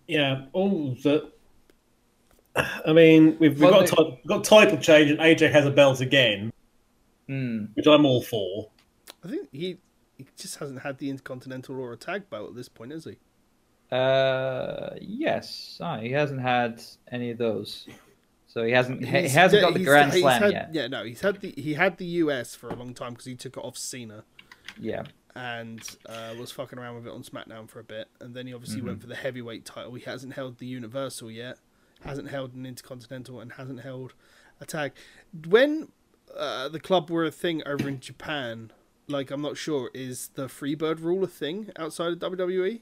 Yeah, 0.06 0.46
all 0.52 0.96
the. 1.02 1.30
I 2.56 2.92
mean, 2.92 3.36
we've, 3.38 3.58
we've 3.58 3.60
got 3.60 3.90
a 3.98 4.04
we've 4.04 4.26
got 4.26 4.44
title 4.44 4.78
change, 4.78 5.10
and 5.10 5.18
AJ 5.20 5.50
has 5.52 5.64
a 5.66 5.70
belt 5.70 6.00
again, 6.00 6.52
Hmm. 7.28 7.64
which 7.74 7.86
I'm 7.86 8.04
all 8.04 8.22
for. 8.22 8.68
I 9.24 9.28
think 9.28 9.48
he 9.52 9.78
he 10.18 10.26
just 10.36 10.58
hasn't 10.58 10.82
had 10.82 10.98
the 10.98 11.08
Intercontinental 11.10 11.78
or 11.80 11.92
a 11.92 11.96
tag 11.96 12.28
belt 12.28 12.50
at 12.50 12.56
this 12.56 12.68
point, 12.68 12.92
has 12.92 13.04
he? 13.04 13.16
Uh, 13.90 14.90
yes. 15.00 15.78
Ah, 15.80 15.98
he 15.98 16.10
hasn't 16.10 16.40
had 16.40 16.82
any 17.10 17.30
of 17.30 17.38
those, 17.38 17.86
so 18.46 18.64
he 18.64 18.72
hasn't. 18.72 19.04
He 19.04 19.28
hasn't 19.28 19.62
got 19.62 19.72
the 19.74 19.80
he's- 19.80 19.88
Grand 19.88 20.12
he's 20.12 20.22
Slam 20.22 20.42
had- 20.42 20.52
yet. 20.52 20.68
Yeah, 20.72 20.86
no, 20.88 21.04
he's 21.04 21.20
had 21.20 21.40
the 21.40 21.50
he 21.56 21.74
had 21.74 21.98
the 21.98 22.06
US 22.06 22.54
for 22.54 22.68
a 22.70 22.74
long 22.74 22.94
time 22.94 23.12
because 23.12 23.26
he 23.26 23.34
took 23.34 23.56
it 23.56 23.60
off 23.60 23.76
Cena. 23.78 24.24
Yeah. 24.80 25.02
and 25.34 25.80
uh, 26.06 26.34
was 26.38 26.50
fucking 26.52 26.78
around 26.78 26.94
with 26.96 27.06
it 27.06 27.10
on 27.12 27.22
SmackDown 27.22 27.66
for 27.68 27.80
a 27.80 27.84
bit, 27.84 28.08
and 28.20 28.34
then 28.34 28.46
he 28.46 28.52
obviously 28.54 28.78
Mm-hmm. 28.78 28.86
went 28.88 29.00
for 29.00 29.06
the 29.06 29.14
heavyweight 29.16 29.64
title. 29.64 29.94
He 29.94 30.02
hasn't 30.04 30.34
held 30.34 30.58
the 30.58 30.66
Universal 30.66 31.30
yet, 31.30 31.58
hasn't 32.04 32.30
held 32.30 32.54
an 32.54 32.66
Intercontinental, 32.66 33.40
and 33.40 33.52
hasn't 33.52 33.80
held 33.80 34.14
a 34.60 34.66
tag. 34.66 34.92
When 35.48 35.88
uh, 36.36 36.68
the 36.68 36.80
club 36.80 37.10
were 37.10 37.24
a 37.24 37.30
thing 37.30 37.62
over 37.66 37.88
in 37.88 38.00
Japan, 38.00 38.72
like 39.08 39.30
I'm 39.30 39.42
not 39.42 39.56
sure, 39.56 39.90
is 39.94 40.28
the 40.34 40.46
Freebird 40.46 41.00
rule 41.00 41.24
a 41.24 41.28
thing 41.28 41.70
outside 41.76 42.12
of 42.12 42.18
WWE? 42.18 42.80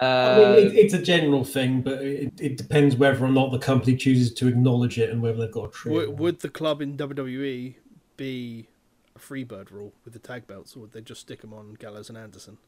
Uh, 0.00 0.04
I 0.04 0.36
mean, 0.36 0.66
it, 0.66 0.74
it's 0.74 0.94
a 0.94 1.00
general 1.00 1.44
thing, 1.44 1.80
but 1.80 2.02
it, 2.02 2.40
it 2.40 2.56
depends 2.56 2.96
whether 2.96 3.24
or 3.24 3.30
not 3.30 3.52
the 3.52 3.58
company 3.58 3.96
chooses 3.96 4.32
to 4.34 4.46
acknowledge 4.46 4.98
it 4.98 5.10
and 5.10 5.22
whether 5.22 5.38
they've 5.38 5.52
got 5.52 5.68
a 5.68 5.70
tree. 5.70 5.92
Would, 5.92 6.18
would 6.18 6.40
the 6.40 6.50
club 6.50 6.82
in 6.82 6.96
WWE 6.96 7.76
be 8.16 8.68
a 9.16 9.18
freebird 9.18 9.70
rule 9.70 9.92
with 10.04 10.12
the 10.12 10.18
tag 10.18 10.46
belts, 10.46 10.76
or 10.76 10.80
would 10.80 10.92
they 10.92 11.00
just 11.00 11.22
stick 11.22 11.40
them 11.40 11.54
on 11.54 11.74
Gallows 11.74 12.08
and 12.08 12.18
Anderson? 12.18 12.58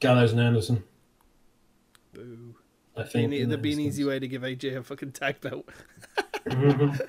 Gallows 0.00 0.32
and 0.32 0.40
Anderson, 0.40 0.82
Boo. 2.12 2.56
I 2.96 3.04
think. 3.04 3.32
in 3.32 3.48
there'd 3.48 3.62
be 3.62 3.72
an 3.72 3.80
easy 3.80 4.04
way 4.04 4.18
to 4.18 4.28
give 4.28 4.42
AJ 4.42 4.76
a 4.76 4.82
fucking 4.82 5.12
tag 5.12 5.40
belt. 5.40 5.68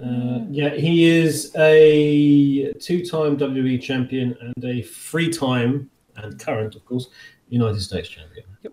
Uh, 0.00 0.44
yeah, 0.48 0.76
he 0.76 1.06
is 1.06 1.52
a 1.56 2.72
two-time 2.74 3.36
WWE 3.36 3.82
champion 3.82 4.36
and 4.40 4.64
a 4.64 4.80
three-time 4.80 5.90
and 6.14 6.38
current, 6.38 6.76
of 6.76 6.84
course, 6.84 7.08
United 7.48 7.80
States 7.80 8.08
champion. 8.08 8.44
But 8.62 8.72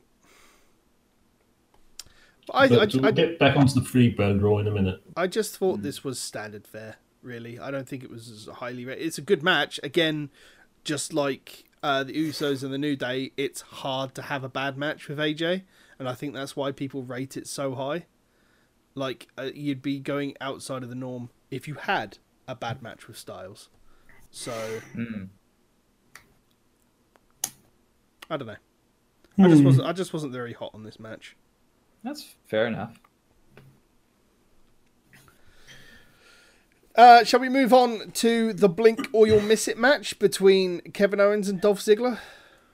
I, 2.53 2.67
but 2.67 2.95
I, 2.95 2.97
we'll 2.97 3.07
I, 3.07 3.11
get 3.11 3.39
back 3.39 3.57
onto 3.57 3.73
the 3.73 3.81
Freebird 3.81 4.41
Raw 4.41 4.59
in 4.59 4.67
a 4.67 4.71
minute. 4.71 5.01
I 5.17 5.25
just 5.27 5.57
thought 5.57 5.81
this 5.81 6.03
was 6.03 6.19
standard 6.19 6.67
fare, 6.67 6.97
really. 7.23 7.59
I 7.59 7.71
don't 7.71 7.89
think 7.89 8.03
it 8.03 8.11
was 8.11 8.29
as 8.29 8.47
highly 8.57 8.85
rated. 8.85 9.05
It's 9.05 9.17
a 9.17 9.23
good 9.23 9.41
match. 9.41 9.79
Again, 9.81 10.29
just 10.83 11.11
like 11.11 11.64
uh, 11.85 12.03
the 12.03 12.13
Usos 12.13 12.63
and 12.63 12.73
the 12.73 12.79
New 12.79 12.95
Day, 12.95 13.31
it's 13.37 13.61
hard 13.61 14.15
to 14.15 14.23
have 14.23 14.43
a 14.43 14.49
bad 14.49 14.75
match 14.75 15.07
with 15.07 15.19
AJ, 15.19 15.61
and 15.99 16.09
I 16.09 16.13
think 16.15 16.33
that's 16.33 16.55
why 16.55 16.71
people 16.71 17.03
rate 17.03 17.37
it 17.37 17.47
so 17.47 17.75
high. 17.75 18.07
Like, 18.95 19.27
uh, 19.37 19.49
you'd 19.53 19.83
be 19.83 19.99
going 19.99 20.33
outside 20.41 20.81
of 20.81 20.89
the 20.89 20.95
norm 20.95 21.29
if 21.51 21.67
you 21.67 21.75
had 21.75 22.17
a 22.47 22.55
bad 22.55 22.81
match 22.81 23.07
with 23.07 23.17
Styles. 23.19 23.69
So, 24.31 24.51
hmm. 24.93 25.25
I 28.31 28.37
don't 28.37 28.47
know. 28.47 28.55
I 29.37 29.47
just 29.49 29.59
Hmm. 29.59 29.65
wasn't. 29.65 29.87
I 29.87 29.93
just 29.93 30.11
wasn't 30.11 30.33
very 30.33 30.53
hot 30.53 30.71
on 30.73 30.83
this 30.83 30.99
match. 30.99 31.35
That's 32.03 32.35
fair 32.47 32.65
enough. 32.65 32.99
Uh, 36.97 37.23
shall 37.25 37.39
we 37.41 37.49
move 37.49 37.73
on 37.73 38.11
to 38.11 38.53
the 38.53 38.69
Blink 38.69 39.09
or 39.11 39.27
You'll 39.27 39.41
Miss 39.41 39.67
It 39.67 39.77
match 39.77 40.17
between 40.17 40.79
Kevin 40.93 41.19
Owens 41.19 41.49
and 41.49 41.59
Dolph 41.59 41.79
Ziggler? 41.79 42.19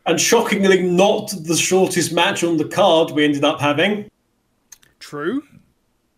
And 0.06 0.20
shockingly, 0.22 0.84
not 0.84 1.34
the 1.44 1.56
shortest 1.56 2.14
match 2.14 2.44
on 2.44 2.58
the 2.58 2.66
card 2.66 3.12
we 3.12 3.24
ended 3.26 3.44
up 3.44 3.60
having 3.60 4.10
True. 5.00 5.44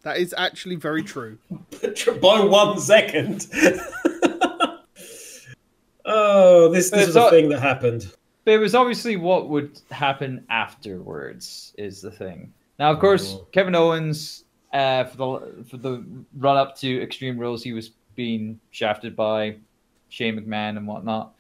That 0.04 0.18
is 0.18 0.34
actually 0.38 0.76
very 0.76 1.02
true. 1.04 1.38
by 2.22 2.42
one 2.42 2.78
second. 2.80 3.48
oh, 6.06 6.70
this, 6.70 6.90
this 6.90 7.08
It's 7.08 7.08
was 7.08 7.16
a 7.16 7.30
thing 7.30 7.48
that 7.50 7.62
happened. 7.62 8.12
But 8.44 8.56
it 8.56 8.58
was 8.58 8.76
obviously 8.76 9.16
what 9.16 9.48
would 9.48 9.80
happen 9.90 10.46
afterwards 10.50 11.74
is 11.78 12.02
the 12.02 12.12
thing. 12.12 12.52
Now, 12.78 12.92
of 12.92 13.00
course, 13.00 13.36
Oh. 13.38 13.48
Kevin 13.54 13.76
Owens 13.76 14.43
uh, 14.74 15.06
for 15.06 15.18
the 15.18 15.64
for 15.66 15.78
the 15.78 16.04
run 16.38 16.58
up 16.58 16.78
to 16.80 17.02
Extreme 17.02 17.38
Rules, 17.38 17.64
he 17.64 17.74
was 17.74 17.92
being 18.16 18.60
shafted 18.72 19.16
by 19.16 19.56
Shane 20.10 20.40
McMahon 20.40 20.78
and 20.78 20.88
whatnot, 20.88 21.34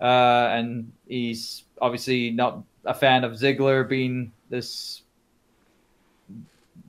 uh, 0.00 0.48
and 0.50 0.92
he's 1.06 1.64
obviously 1.80 2.30
not 2.30 2.62
a 2.84 2.94
fan 2.94 3.24
of 3.24 3.32
Ziggler 3.32 3.88
being 3.88 4.32
this 4.50 5.02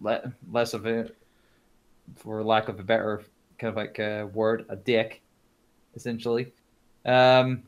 le- 0.02 0.34
less 0.52 0.74
of 0.74 0.86
a, 0.86 1.10
for 2.16 2.44
lack 2.44 2.70
of 2.70 2.80
a 2.80 2.84
better 2.84 3.24
kind 3.58 3.70
of 3.70 3.76
like 3.76 4.00
a 4.00 4.26
word, 4.34 4.66
a 4.70 4.76
dick, 4.76 5.22
essentially. 5.96 6.52
Um, 7.06 7.64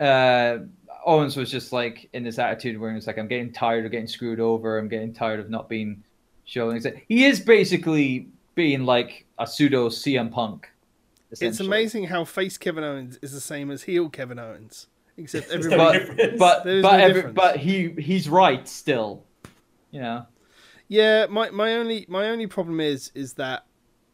uh, 0.00 0.58
Owens 1.06 1.36
was 1.36 1.50
just 1.50 1.72
like 1.72 2.08
in 2.12 2.22
this 2.24 2.38
attitude 2.38 2.78
where 2.80 2.90
he 2.90 2.94
was 2.94 3.06
like, 3.06 3.18
I'm 3.18 3.28
getting 3.28 3.52
tired 3.52 3.84
of 3.84 3.90
getting 3.90 4.06
screwed 4.06 4.40
over. 4.40 4.78
I'm 4.78 4.88
getting 4.88 5.12
tired 5.12 5.40
of 5.40 5.50
not 5.50 5.68
being 5.68 6.02
shown. 6.44 6.80
He 7.08 7.24
is 7.24 7.40
basically 7.40 8.28
being 8.54 8.84
like 8.84 9.26
a 9.38 9.46
pseudo 9.46 9.88
CM 9.88 10.30
Punk. 10.30 10.70
It's 11.30 11.60
amazing 11.60 12.04
how 12.04 12.24
face 12.24 12.56
Kevin 12.56 12.84
Owens 12.84 13.18
is 13.20 13.32
the 13.32 13.40
same 13.40 13.70
as 13.70 13.82
heel 13.82 14.08
Kevin 14.08 14.38
Owens, 14.38 14.86
except 15.16 15.48
There's 15.50 15.66
everybody. 15.66 15.98
no. 15.98 16.36
But 16.38 16.64
but 16.64 16.64
no 16.64 16.88
every, 16.90 17.32
but 17.32 17.56
he 17.56 17.90
he's 17.98 18.28
right 18.28 18.66
still. 18.68 19.24
You 19.90 20.00
know. 20.00 20.26
Yeah, 20.86 21.26
my, 21.26 21.50
my 21.50 21.74
only 21.74 22.06
my 22.08 22.28
only 22.28 22.46
problem 22.46 22.80
is 22.80 23.10
is 23.14 23.34
that 23.34 23.64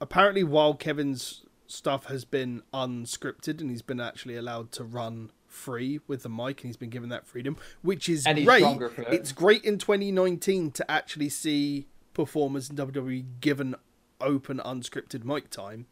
apparently 0.01 0.45
while 0.45 0.75
Kevin's 0.75 1.43
stuff 1.67 2.07
has 2.07 2.25
been 2.25 2.63
unscripted 2.73 3.61
and 3.61 3.71
he's 3.71 3.83
been 3.83 4.01
actually 4.01 4.37
allowed 4.37 4.73
to 4.73 4.85
run 4.85 5.31
free 5.47 6.01
with 6.07 6.23
the 6.23 6.29
mic 6.29 6.61
and 6.61 6.69
he's 6.69 6.77
been 6.77 6.91
given 6.91 7.09
that 7.11 7.27
freedom, 7.27 7.57
which 7.83 8.09
is 8.09 8.25
great. 8.25 8.63
it. 8.63 9.07
It's 9.11 9.33
great 9.33 9.65
in 9.65 9.79
2019 9.79 10.71
to 10.73 10.91
actually 10.91 11.29
see 11.29 11.87
performers 12.25 12.69
in 12.71 12.77
WWE 12.77 13.25
given 13.41 13.75
open 14.21 14.59
unscripted 14.65 15.25
mic 15.25 15.49
time. 15.51 15.87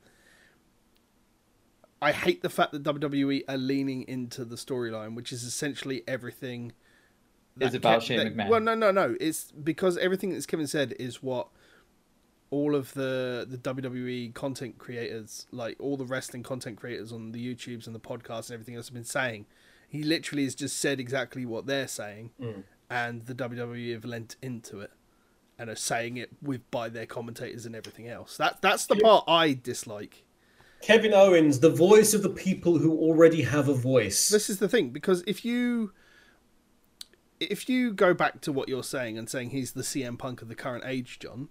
I 2.00 2.12
hate 2.12 2.42
the 2.42 2.48
fact 2.50 2.72
that 2.72 2.82
WWE 2.84 3.42
are 3.48 3.56
leaning 3.56 4.02
into 4.06 4.44
the 4.44 4.56
storyline, 4.56 5.14
which 5.16 5.32
is 5.32 5.42
essentially 5.42 6.02
everything. 6.06 6.72
Is 7.58 7.72
that 7.72 7.78
about 7.78 8.02
Shane 8.04 8.18
that- 8.18 8.36
McMahon. 8.36 8.48
Well, 8.48 8.60
no, 8.60 8.74
no, 8.74 8.90
no. 8.92 9.16
It's 9.20 9.50
because 9.50 9.98
everything 9.98 10.30
that 10.30 10.46
Kevin 10.46 10.68
said 10.68 10.94
is 11.00 11.22
what 11.22 11.48
all 12.50 12.74
of 12.76 12.94
the 12.94 13.44
the 13.48 13.58
WWE 13.58 14.32
content 14.32 14.78
creators, 14.78 15.46
like 15.50 15.76
all 15.80 15.96
the 15.96 16.04
wrestling 16.06 16.42
content 16.44 16.76
creators 16.76 17.12
on 17.12 17.32
the 17.32 17.54
YouTubes 17.54 17.86
and 17.86 17.94
the 17.96 18.00
podcasts 18.00 18.46
and 18.48 18.52
everything 18.54 18.76
else, 18.76 18.86
have 18.88 18.94
been 18.94 19.02
saying. 19.04 19.46
He 19.88 20.02
literally 20.02 20.44
has 20.44 20.54
just 20.54 20.76
said 20.76 21.00
exactly 21.00 21.44
what 21.46 21.66
they're 21.66 21.88
saying, 21.88 22.30
Mm. 22.40 22.62
and 22.90 23.26
the 23.26 23.34
WWE 23.34 23.92
have 23.92 24.04
lent 24.04 24.36
into 24.42 24.80
it 24.80 24.92
and 25.58 25.68
are 25.68 25.76
saying 25.76 26.16
it 26.16 26.30
with 26.40 26.70
by 26.70 26.88
their 26.88 27.06
commentators 27.06 27.66
and 27.66 27.74
everything 27.74 28.08
else. 28.08 28.36
That 28.36 28.62
that's 28.62 28.86
the 28.86 28.96
part 28.96 29.24
I 29.26 29.58
dislike. 29.60 30.24
Kevin 30.80 31.12
Owens, 31.12 31.60
the 31.60 31.70
voice 31.70 32.14
of 32.14 32.22
the 32.22 32.28
people 32.28 32.78
who 32.78 32.96
already 32.96 33.42
have 33.42 33.68
a 33.68 33.74
voice. 33.74 34.28
This 34.28 34.48
is 34.48 34.58
the 34.58 34.68
thing 34.68 34.90
because 34.90 35.24
if 35.26 35.44
you 35.44 35.92
if 37.40 37.68
you 37.68 37.92
go 37.92 38.14
back 38.14 38.40
to 38.42 38.52
what 38.52 38.68
you're 38.68 38.82
saying 38.82 39.18
and 39.18 39.28
saying 39.28 39.50
he's 39.50 39.72
the 39.72 39.82
CM 39.82 40.18
Punk 40.18 40.42
of 40.42 40.48
the 40.48 40.54
current 40.54 40.84
age, 40.86 41.18
John, 41.18 41.48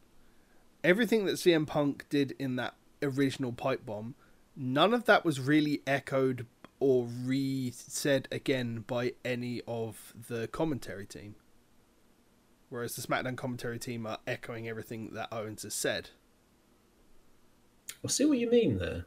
everything 0.84 1.26
that 1.26 1.34
CM 1.34 1.68
Punk 1.68 2.06
did 2.10 2.36
in 2.40 2.56
that 2.58 2.76
original 3.02 3.52
pipe 3.52 3.86
bomb, 3.86 4.16
none 4.56 4.94
of 4.94 5.06
that 5.06 5.24
was 5.24 5.40
really 5.40 5.82
echoed 5.86 6.46
or 6.80 7.06
re-said 7.06 8.28
again 8.32 8.84
by 8.86 9.14
any 9.26 9.62
of 9.68 10.14
the 10.28 10.48
commentary 10.48 11.06
team. 11.06 11.36
Whereas 12.70 12.96
the 12.96 13.02
SmackDown 13.02 13.38
commentary 13.38 13.80
team 13.80 14.06
are 14.06 14.20
echoing 14.28 14.68
everything 14.68 15.12
that 15.14 15.30
Owens 15.32 15.64
has 15.64 15.74
said. 15.74 16.10
I 18.04 18.08
see 18.10 18.26
what 18.26 18.38
you 18.38 18.50
mean 18.50 18.78
there. 18.78 19.06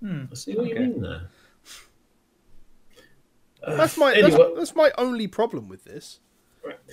Hmm, 0.00 0.24
I 0.30 0.34
see 0.34 0.54
what 0.54 0.66
okay. 0.66 0.74
you 0.74 0.80
mean 0.80 1.00
there. 1.02 1.22
Uh, 3.62 3.76
That's 3.76 3.96
my 3.98 4.14
anyway, 4.14 4.30
that's, 4.30 4.56
that's 4.56 4.74
my 4.74 4.90
only 4.96 5.26
problem 5.26 5.68
with 5.68 5.84
this. 5.84 6.20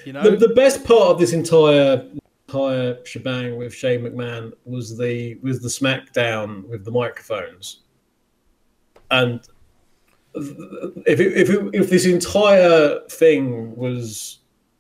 You 0.06 0.14
know, 0.14 0.24
the, 0.24 0.36
the 0.36 0.54
best 0.54 0.84
part 0.84 1.12
of 1.12 1.20
this 1.20 1.32
entire 1.32 2.06
entire 2.48 3.06
shebang 3.06 3.58
with 3.58 3.74
Shane 3.74 4.02
McMahon 4.02 4.54
was 4.66 4.98
the 4.98 5.36
was 5.42 5.62
the 5.62 5.70
SmackDown 5.70 6.68
with 6.68 6.84
the 6.84 6.92
microphones, 6.92 7.84
and 9.12 9.48
if 10.36 11.20
it, 11.20 11.38
if 11.38 11.50
it, 11.50 11.70
if 11.74 11.90
this 11.90 12.06
entire 12.06 13.00
thing 13.10 13.76
was 13.76 14.40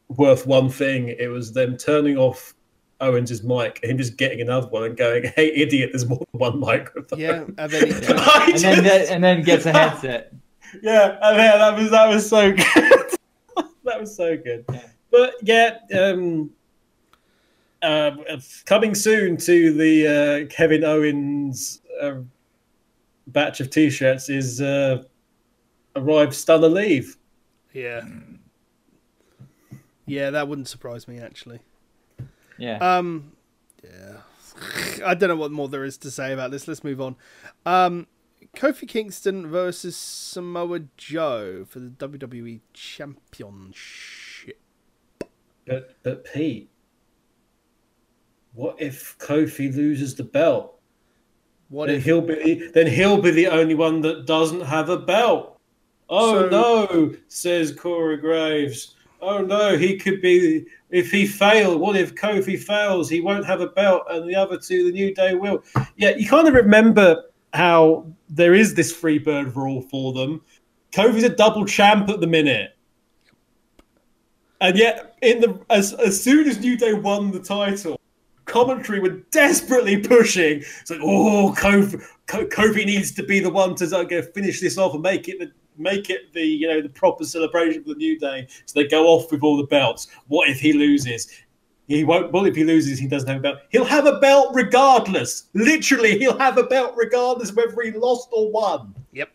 worth 0.10 0.46
one 0.48 0.70
thing, 0.70 1.10
it 1.10 1.28
was 1.28 1.52
them 1.54 1.78
turning 1.78 2.18
off 2.18 2.54
Owens's 3.00 3.44
mic 3.44 3.80
and 3.84 3.92
him 3.92 3.98
just 3.98 4.18
getting 4.18 4.42
another 4.42 4.68
one 4.68 4.84
and 4.84 4.98
going, 4.98 5.24
"Hey, 5.36 5.52
idiot! 5.54 5.92
There's 5.94 6.08
more 6.08 6.26
than 6.32 6.40
one 6.40 6.60
microphone." 6.60 7.20
yeah, 7.20 7.44
and 7.58 7.72
then 7.72 7.88
he 7.88 7.94
I 7.94 8.50
And 8.54 8.60
then 8.60 8.84
just- 8.84 9.12
and 9.12 9.24
then 9.24 9.44
gets 9.44 9.66
a 9.66 9.72
headset. 9.72 10.34
yeah, 10.82 11.18
and 11.22 11.38
yeah, 11.38 11.58
that 11.58 11.78
was 11.78 11.92
that 11.92 12.08
was 12.10 12.28
so 12.30 12.52
good. 12.52 12.66
that 13.84 14.00
was 14.00 14.16
so 14.16 14.36
good. 14.38 14.66
But 15.12 15.36
yeah, 15.42 15.78
um, 15.98 16.50
uh, 17.82 18.12
coming 18.66 18.96
soon 18.96 19.38
to 19.38 19.74
the 19.74 20.08
uh, 20.08 20.54
Kevin 20.54 20.84
Owens 20.84 21.82
uh, 22.02 22.16
batch 23.28 23.60
of 23.62 23.70
T-shirts 23.70 24.30
is 24.30 24.60
uh, 24.62 25.04
arrived 25.96 26.34
stunner 26.34 26.68
leave. 26.70 27.18
Yeah. 27.74 28.02
Yeah, 30.08 30.30
that 30.32 30.48
wouldn't 30.48 30.68
surprise 30.68 31.08
me 31.08 31.20
actually. 31.20 31.60
Yeah. 32.58 32.78
Um 32.80 33.34
yeah. 33.84 34.18
I 35.06 35.14
don't 35.14 35.30
know 35.30 35.36
what 35.36 35.52
more 35.52 35.68
there 35.68 35.84
is 35.84 35.98
to 36.00 36.10
say 36.10 36.34
about 36.34 36.50
this. 36.50 36.68
Let's 36.68 36.84
move 36.84 37.00
on. 37.00 37.16
Um 37.66 38.08
Kofi 38.56 38.88
Kingston 38.88 39.48
versus 39.48 39.96
Samoa 39.96 40.80
Joe 40.98 41.66
for 41.70 41.80
the 41.80 41.90
WWE 41.90 42.62
Championship. 42.74 44.60
But 45.66 45.96
but 46.02 46.24
Pete, 46.26 46.70
what 48.54 48.82
if 48.82 49.18
Kofi 49.20 49.76
loses 49.76 50.16
the 50.16 50.24
belt? 50.24 50.80
What 51.70 51.88
then 51.88 51.98
if 51.98 52.06
he'll 52.06 52.22
be 52.22 52.70
then 52.74 52.88
he'll 52.88 53.22
be 53.22 53.32
the 53.32 53.48
only 53.48 53.76
one 53.76 54.02
that 54.02 54.26
doesn't 54.26 54.62
have 54.62 54.90
a 54.90 54.98
belt. 54.98 55.60
Oh 56.10 56.44
So- 56.44 56.50
no, 56.50 57.16
says 57.28 57.74
Corey 57.74 58.18
Graves. 58.18 58.96
Oh 59.22 59.42
no, 59.42 59.78
he 59.78 59.98
could 59.98 60.22
be. 60.22 60.66
If 60.90 61.12
he 61.12 61.28
failed, 61.28 61.82
what 61.82 61.96
if 61.96 62.16
Kofi 62.16 62.58
fails? 62.58 63.10
He 63.10 63.20
won't 63.20 63.46
have 63.46 63.62
a 63.62 63.68
belt, 63.68 64.04
and 64.10 64.30
the 64.30 64.36
other 64.36 64.58
two, 64.58 64.86
the 64.86 64.92
New 64.92 65.14
Day, 65.14 65.36
will. 65.36 65.64
Yeah, 65.96 66.12
you 66.16 66.28
kind 66.28 66.48
of 66.48 66.54
remember 66.54 67.24
how 67.54 68.06
there 68.30 68.54
is 68.54 68.76
this 68.76 68.92
free 68.92 69.20
bird 69.20 69.56
rule 69.56 69.82
for 69.82 70.14
them. 70.14 70.42
Kofi's 70.92 71.24
a 71.24 71.30
double 71.30 71.66
champ 71.66 72.10
at 72.10 72.22
the 72.22 72.28
minute, 72.28 72.78
and 74.62 74.78
yet 74.78 75.16
in 75.22 75.42
the 75.42 75.60
as 75.70 75.94
as 75.94 76.22
soon 76.22 76.48
as 76.48 76.60
New 76.60 76.78
Day 76.78 76.94
won 76.94 77.32
the 77.32 77.40
title, 77.40 78.00
commentary 78.46 79.00
were 79.00 79.22
desperately 79.32 79.98
pushing. 79.98 80.60
It's 80.60 80.90
like, 80.90 81.02
oh, 81.04 81.54
Kofi, 81.58 82.02
Kofi 82.28 82.86
needs 82.86 83.12
to 83.14 83.24
be 83.24 83.40
the 83.40 83.50
one 83.50 83.76
to 83.76 84.06
go 84.08 84.22
finish 84.22 84.62
this 84.62 84.78
off 84.78 84.94
and 84.94 85.04
make 85.04 85.28
it 85.28 85.40
the 85.40 85.52
make 85.78 86.10
it 86.10 86.34
the 86.34 86.42
you 86.42 86.68
know 86.68 86.82
the 86.82 86.90
proper 86.90 87.24
celebration 87.24 87.84
for 87.84 87.90
the 87.90 87.96
New 87.96 88.18
Day. 88.20 88.48
So 88.66 88.80
they 88.80 88.88
go 88.88 89.08
off 89.08 89.32
with 89.32 89.44
all 89.44 89.58
the 89.58 89.68
belts. 89.68 90.08
What 90.28 90.50
if 90.50 90.60
he 90.60 90.74
loses? 90.74 91.30
He 91.88 92.04
won't. 92.04 92.32
Well, 92.32 92.46
if 92.46 92.56
he 92.56 92.64
loses, 92.64 93.00
he 93.00 93.08
doesn't 93.08 93.28
have 93.28 93.38
a 93.38 93.42
belt. 93.42 93.60
He'll 93.70 93.86
have 93.86 94.06
a 94.06 94.20
belt 94.20 94.54
regardless. 94.54 95.46
Literally, 95.54 96.18
he'll 96.20 96.38
have 96.38 96.58
a 96.58 96.64
belt 96.64 96.94
regardless 96.98 97.54
whether 97.54 97.82
he 97.82 97.92
lost 97.92 98.30
or 98.32 98.52
won. 98.52 98.94
Yep. 99.14 99.30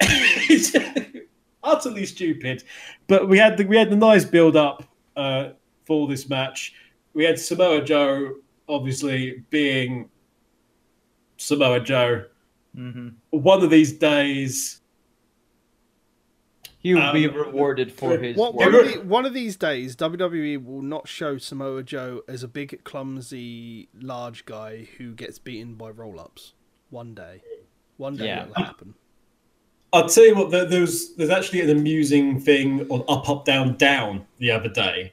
utterly 1.62 2.06
stupid. 2.06 2.62
But 3.06 3.28
we 3.28 3.38
had 3.38 3.56
the 3.56 3.64
we 3.64 3.76
had 3.76 3.90
the 3.90 3.96
nice 3.96 4.24
build 4.24 4.56
up 4.56 4.84
uh, 5.16 5.50
for 5.84 6.08
this 6.08 6.28
match. 6.28 6.74
We 7.12 7.24
had 7.24 7.38
Samoa 7.38 7.82
Joe 7.82 8.36
obviously 8.68 9.44
being 9.50 10.08
Samoa 11.36 11.80
Joe. 11.80 12.24
hmm 12.74 13.08
One 13.30 13.62
of 13.62 13.70
these 13.70 13.92
days, 13.92 14.80
He 16.86 16.94
will 16.94 17.12
be 17.12 17.26
Um, 17.26 17.34
rewarded 17.34 17.90
for 17.92 18.16
his 18.16 18.36
One, 18.36 18.54
work. 18.54 18.72
one, 18.72 18.74
of 18.76 18.92
the, 18.92 19.00
one 19.00 19.26
of 19.26 19.34
these 19.34 19.56
days, 19.56 19.96
WWE 19.96 20.64
will 20.64 20.82
not 20.82 21.08
show 21.08 21.36
Samoa 21.36 21.82
Joe 21.82 22.22
as 22.28 22.44
a 22.44 22.48
big, 22.48 22.84
clumsy, 22.84 23.88
large 24.00 24.44
guy 24.44 24.86
who 24.96 25.12
gets 25.12 25.40
beaten 25.40 25.74
by 25.74 25.90
roll 25.90 26.20
ups. 26.20 26.52
One 26.90 27.12
day. 27.12 27.42
One 27.96 28.14
day 28.16 28.26
Yeah. 28.26 28.42
it'll 28.44 28.54
happen. 28.62 28.94
I'll 29.92 30.08
tell 30.08 30.26
you 30.26 30.36
what. 30.36 30.50
There's 30.50 31.14
there's 31.14 31.30
actually 31.30 31.62
an 31.62 31.70
amusing 31.70 32.38
thing 32.40 32.86
on 32.88 33.02
Up 33.08 33.28
Up 33.28 33.44
Down 33.44 33.76
Down 33.76 34.24
the 34.38 34.52
other 34.52 34.68
day. 34.68 35.12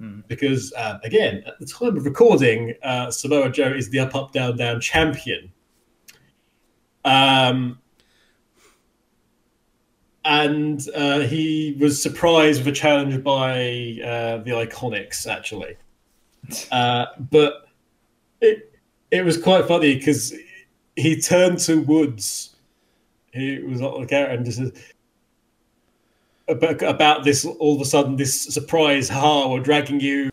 Mm. 0.00 0.26
Because 0.28 0.72
uh, 0.74 0.98
again, 1.04 1.42
at 1.46 1.58
the 1.58 1.66
time 1.66 1.96
of 1.98 2.04
recording, 2.06 2.74
uh, 2.82 3.10
Samoa 3.10 3.50
Joe 3.50 3.68
is 3.68 3.90
the 3.90 3.98
Up 3.98 4.14
Up 4.14 4.32
Down 4.32 4.56
Down 4.56 4.80
champion. 4.80 5.52
Um, 7.04 7.79
and 10.30 10.88
uh, 10.94 11.18
he 11.18 11.76
was 11.80 12.00
surprised 12.00 12.60
with 12.60 12.68
a 12.68 12.76
challenge 12.76 13.24
by 13.24 13.98
uh, 14.04 14.38
the 14.38 14.52
Iconics, 14.52 15.26
actually. 15.26 15.76
Uh, 16.72 17.04
but 17.30 17.68
it 18.40 18.72
it 19.10 19.24
was 19.24 19.36
quite 19.36 19.68
funny 19.68 19.94
because 19.94 20.34
he 20.96 21.20
turned 21.20 21.58
to 21.58 21.82
Woods, 21.82 22.56
who 23.34 23.66
was 23.68 23.82
on 23.82 24.00
the 24.00 24.06
character, 24.06 24.34
and 24.34 24.44
just 24.44 24.58
said 26.48 26.82
about 26.82 27.24
this. 27.24 27.44
All 27.44 27.76
of 27.76 27.80
a 27.82 27.84
sudden, 27.84 28.16
this 28.16 28.42
surprise, 28.42 29.08
ha, 29.08 29.48
we're 29.48 29.60
dragging 29.60 30.00
you 30.00 30.30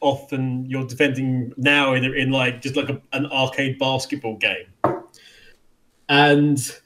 off, 0.00 0.32
and 0.32 0.68
you're 0.68 0.86
defending 0.86 1.52
now 1.58 1.92
in 1.92 2.04
in 2.04 2.30
like 2.30 2.62
just 2.62 2.74
like 2.74 2.88
a, 2.88 3.00
an 3.12 3.26
arcade 3.26 3.78
basketball 3.78 4.38
game, 4.38 4.66
and 6.08 6.80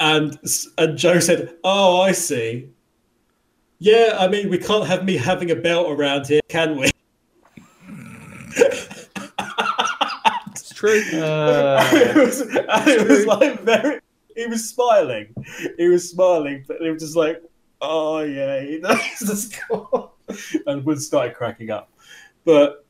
and 0.00 0.38
and 0.78 0.98
Joe 0.98 1.20
said, 1.20 1.54
"Oh, 1.62 2.00
I 2.00 2.12
see. 2.12 2.70
Yeah, 3.78 4.16
I 4.18 4.28
mean, 4.28 4.50
we 4.50 4.58
can't 4.58 4.86
have 4.86 5.04
me 5.04 5.16
having 5.16 5.50
a 5.50 5.56
belt 5.56 5.90
around 5.90 6.26
here, 6.26 6.40
can 6.48 6.76
we?" 6.76 6.90
It's 10.52 10.70
true. 10.74 11.02
Uh, 11.14 11.88
it 11.92 12.16
was, 12.16 12.40
and 12.40 12.88
it 12.88 13.08
was 13.08 13.26
like 13.26 13.60
very. 13.60 14.00
He 14.34 14.46
was 14.46 14.68
smiling. 14.68 15.34
He 15.76 15.88
was 15.88 16.10
smiling, 16.10 16.64
but 16.66 16.80
it 16.80 16.90
was 16.90 17.02
just 17.02 17.16
like, 17.16 17.42
"Oh 17.80 18.20
yeah, 18.20 18.60
he 18.62 18.78
knows 18.78 19.18
the 19.20 19.36
score," 19.36 20.12
and 20.66 20.84
Wood 20.84 21.00
started 21.02 21.34
cracking 21.34 21.70
up. 21.70 21.90
But 22.44 22.86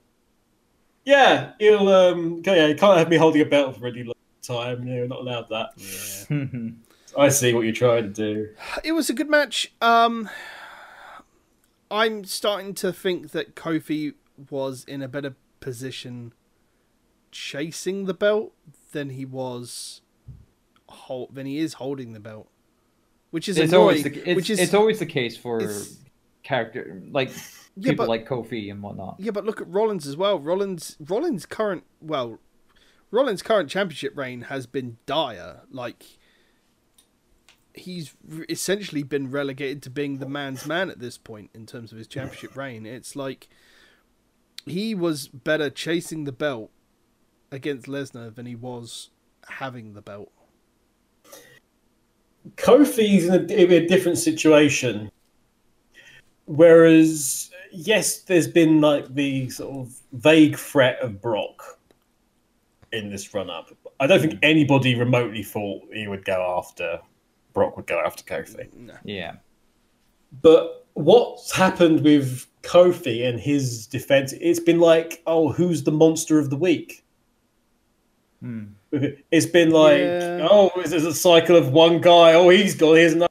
yeah, 1.05 1.53
he'll 1.59 1.89
um, 1.89 2.43
yeah, 2.45 2.69
he 2.69 2.75
can't 2.75 2.99
have 2.99 3.09
me 3.09 3.17
holding 3.17 3.43
a 3.43 3.47
belt 3.47 3.77
for 3.77 3.87
any 3.89 4.05
long 4.05 4.15
time. 4.43 4.87
You 4.87 5.01
know, 5.01 5.07
not 5.07 5.21
allowed 5.21 5.49
that. 5.49 5.77
Mhm. 5.77 6.77
I 7.17 7.29
see 7.29 7.53
what 7.53 7.63
you're 7.63 7.73
trying 7.73 8.05
to 8.05 8.09
do. 8.09 8.49
It 8.85 8.93
was 8.93 9.11
a 9.11 9.13
good 9.15 9.29
match. 9.31 9.73
Um, 9.81 10.29
I'm 11.91 12.25
starting 12.25 12.75
to 12.75 12.93
think 12.93 13.31
that 13.33 13.55
Kofi 13.57 14.15
was 14.51 14.85
in 14.85 15.03
a 15.03 15.09
better 15.09 15.35
position 15.61 16.33
chasing 17.33 18.05
the 18.07 18.15
belt 18.15 18.53
than 18.93 19.11
he 19.11 19.25
was 19.25 20.03
hold, 20.89 21.35
than 21.35 21.47
he 21.47 21.59
is 21.59 21.75
holding 21.75 22.13
the 22.13 22.21
belt, 22.21 22.49
which 23.31 23.49
is 23.49 23.59
it's 23.59 23.73
annoying. 23.73 23.83
always 23.83 24.03
the, 24.05 24.29
it's, 24.31 24.37
which 24.37 24.51
is 24.51 24.59
it's 24.61 24.75
always 24.75 24.99
the 24.99 25.07
case 25.07 25.37
for 25.37 25.61
character 26.43 27.03
like 27.11 27.31
Yeah, 27.77 27.91
people 27.91 28.07
but- 28.07 28.09
like 28.09 28.27
Kofi 28.29 28.71
and 28.71 28.83
whatnot. 28.83 29.17
Yeah, 29.19 29.31
but 29.33 29.45
look 29.45 29.61
at 29.61 29.69
Rollins 29.69 30.07
as 30.07 30.17
well. 30.17 30.39
Rollins 30.39 30.97
Rollins 31.01 31.45
current 31.47 31.85
well 32.01 32.39
Rollins 33.11 33.43
current 33.43 33.69
championship 33.69 34.17
reign 34.17 34.43
has 34.43 34.67
been 34.67 34.97
dire. 35.07 35.63
Like 35.71 36.05
he's 37.75 38.15
essentially 38.49 39.03
been 39.03 39.31
relegated 39.31 39.83
to 39.83 39.91
being 39.91 40.19
the 40.19 40.29
man's 40.29 40.67
man 40.67 40.91
at 40.91 40.99
this 40.99 41.19
point 41.19 41.51
in 41.55 41.67
terms 41.67 41.93
of 41.93 41.99
his 41.99 42.07
championship 42.07 42.57
reign. 42.57 42.87
It's 42.87 43.15
like 43.15 43.49
he 44.67 44.95
was 44.95 45.29
better 45.29 45.71
chasing 45.71 46.25
the 46.25 46.33
belt 46.33 46.71
against 47.51 47.87
Lesnar 47.87 48.35
than 48.35 48.47
he 48.47 48.55
was 48.55 49.11
having 49.49 49.95
the 49.95 50.03
belt. 50.03 50.31
Kofi's 52.57 53.27
in 53.27 53.35
a, 53.35 53.53
in 53.53 53.73
a 53.73 53.87
different 53.87 54.19
situation. 54.19 55.11
Whereas, 56.47 57.51
yes, 57.71 58.23
there's 58.23 58.49
been 58.49 58.81
like 58.81 59.15
the 59.15 59.51
sort 59.51 59.77
of 59.77 59.95
vague 60.13 60.57
threat 60.57 60.99
of 61.01 61.21
Brock 61.21 61.79
in 62.93 63.11
this 63.11 63.33
run 63.35 63.51
up. 63.51 63.71
I 64.01 64.07
don't 64.07 64.21
think 64.21 64.35
hmm. 64.35 64.39
anybody 64.43 64.95
remotely 64.95 65.43
thought 65.43 65.83
he 65.93 66.09
would 66.09 66.25
go 66.25 66.57
after 66.59 67.01
Brock 67.53 67.77
would 67.77 67.87
go 67.87 68.01
after 68.05 68.25
Kofi. 68.25 68.69
Yeah. 69.05 69.37
But 70.43 70.87
what's 70.95 71.51
happened 71.53 72.03
with 72.03 72.47
Kofi 72.63 73.29
and 73.29 73.41
his 73.41 73.87
defense? 73.87 74.33
It's 74.41 74.61
been 74.61 74.81
like, 74.81 75.23
oh, 75.27 75.51
who's 75.53 75.83
the 75.83 75.93
monster 75.93 76.39
of 76.39 76.51
the 76.51 76.57
week? 76.57 77.05
Hmm. 78.41 78.65
It's 78.93 79.47
been 79.47 79.71
like, 79.71 79.99
Yeah. 79.99 80.49
oh, 80.51 80.71
there's 80.85 81.05
a 81.05 81.15
cycle 81.15 81.57
of 81.57 81.73
one 81.73 82.01
guy. 82.01 82.35
Oh, 82.35 82.49
he's 82.49 82.75
gone. 82.75 82.97
Here's 82.97 83.13
another 83.13 83.29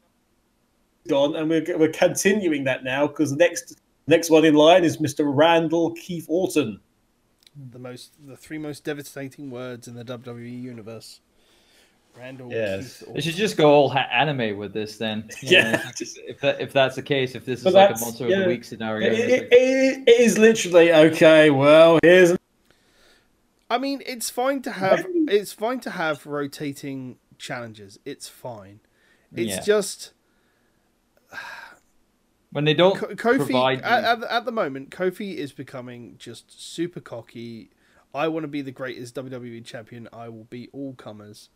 gone, 1.08 1.36
and 1.36 1.50
we're 1.50 1.78
we're 1.78 1.92
continuing 1.92 2.64
that 2.66 2.84
now 2.84 3.08
because 3.08 3.32
the 3.32 3.38
next 3.38 3.82
next 4.08 4.30
one 4.30 4.46
in 4.46 4.54
line 4.54 4.84
is 4.86 4.98
Mr. 4.98 5.24
Randall 5.26 5.92
Keith 5.96 6.26
Orton. 6.30 6.80
The 7.72 7.80
most 7.80 8.14
the 8.26 8.38
three 8.38 8.58
most 8.58 8.84
devastating 8.86 9.50
words 9.52 9.88
in 9.88 9.96
the 9.96 10.06
WWE 10.06 10.62
universe. 10.62 11.20
Randall 12.18 12.52
Yes. 12.52 13.00
Keith 13.00 13.14
They 13.14 13.22
should 13.22 13.36
just 13.36 13.56
go 13.58 13.72
all 13.72 13.90
ha- 13.90 14.08
anime 14.12 14.58
with 14.58 14.74
this 14.74 14.98
then. 14.98 15.30
You 15.42 15.58
Yeah. 15.58 15.72
know, 15.72 15.82
if 16.28 16.40
that 16.42 16.60
if 16.62 16.74
that's 16.74 16.96
the 16.96 17.02
case, 17.02 17.36
if 17.36 17.46
this 17.46 17.60
is 17.60 17.64
But 17.66 17.74
like 17.74 17.90
a 17.92 17.94
that's- 17.94 18.02
monster 18.02 18.26
of 18.26 18.32
the 18.44 18.48
week 18.48 18.64
scenario, 18.64 19.08
It, 19.12 19.14
it's 19.20 19.34
it- 19.34 19.48
it- 19.52 20.04
it 20.08 20.20
is 20.20 20.38
literally 20.38 20.94
okay. 20.94 21.50
Well, 21.50 22.00
here's 22.04 22.36
I 23.72 23.78
mean, 23.78 24.02
it's 24.06 24.30
fine 24.30 24.62
to 24.64 24.72
have 24.72 25.06
it's 25.28 25.54
fine 25.54 25.80
to 25.82 25.92
have 25.92 26.26
rotating 26.26 27.18
challenges. 27.38 28.00
It's 28.04 28.28
fine. 28.28 28.80
It's 29.36 29.58
Yeah. 29.58 29.62
just 29.62 30.12
when 32.52 32.66
they 32.66 32.74
don't 32.74 32.98
Ko- 32.98 33.14
Kofi 33.16 33.36
provide 33.38 33.82
at, 33.82 34.04
at, 34.04 34.24
at 34.24 34.46
the 34.46 34.52
moment. 34.52 34.90
Kofi 34.90 35.36
is 35.36 35.52
becoming 35.54 36.16
just 36.18 36.60
super 36.60 37.00
cocky. 37.00 37.70
I 38.14 38.28
want 38.28 38.44
to 38.44 38.48
be 38.48 38.64
the 38.64 38.72
greatest 38.72 39.14
WWE 39.16 39.64
champion. 39.64 40.10
I 40.12 40.30
will 40.30 40.46
beat 40.46 40.72
all 40.74 40.94
comers, 40.96 41.50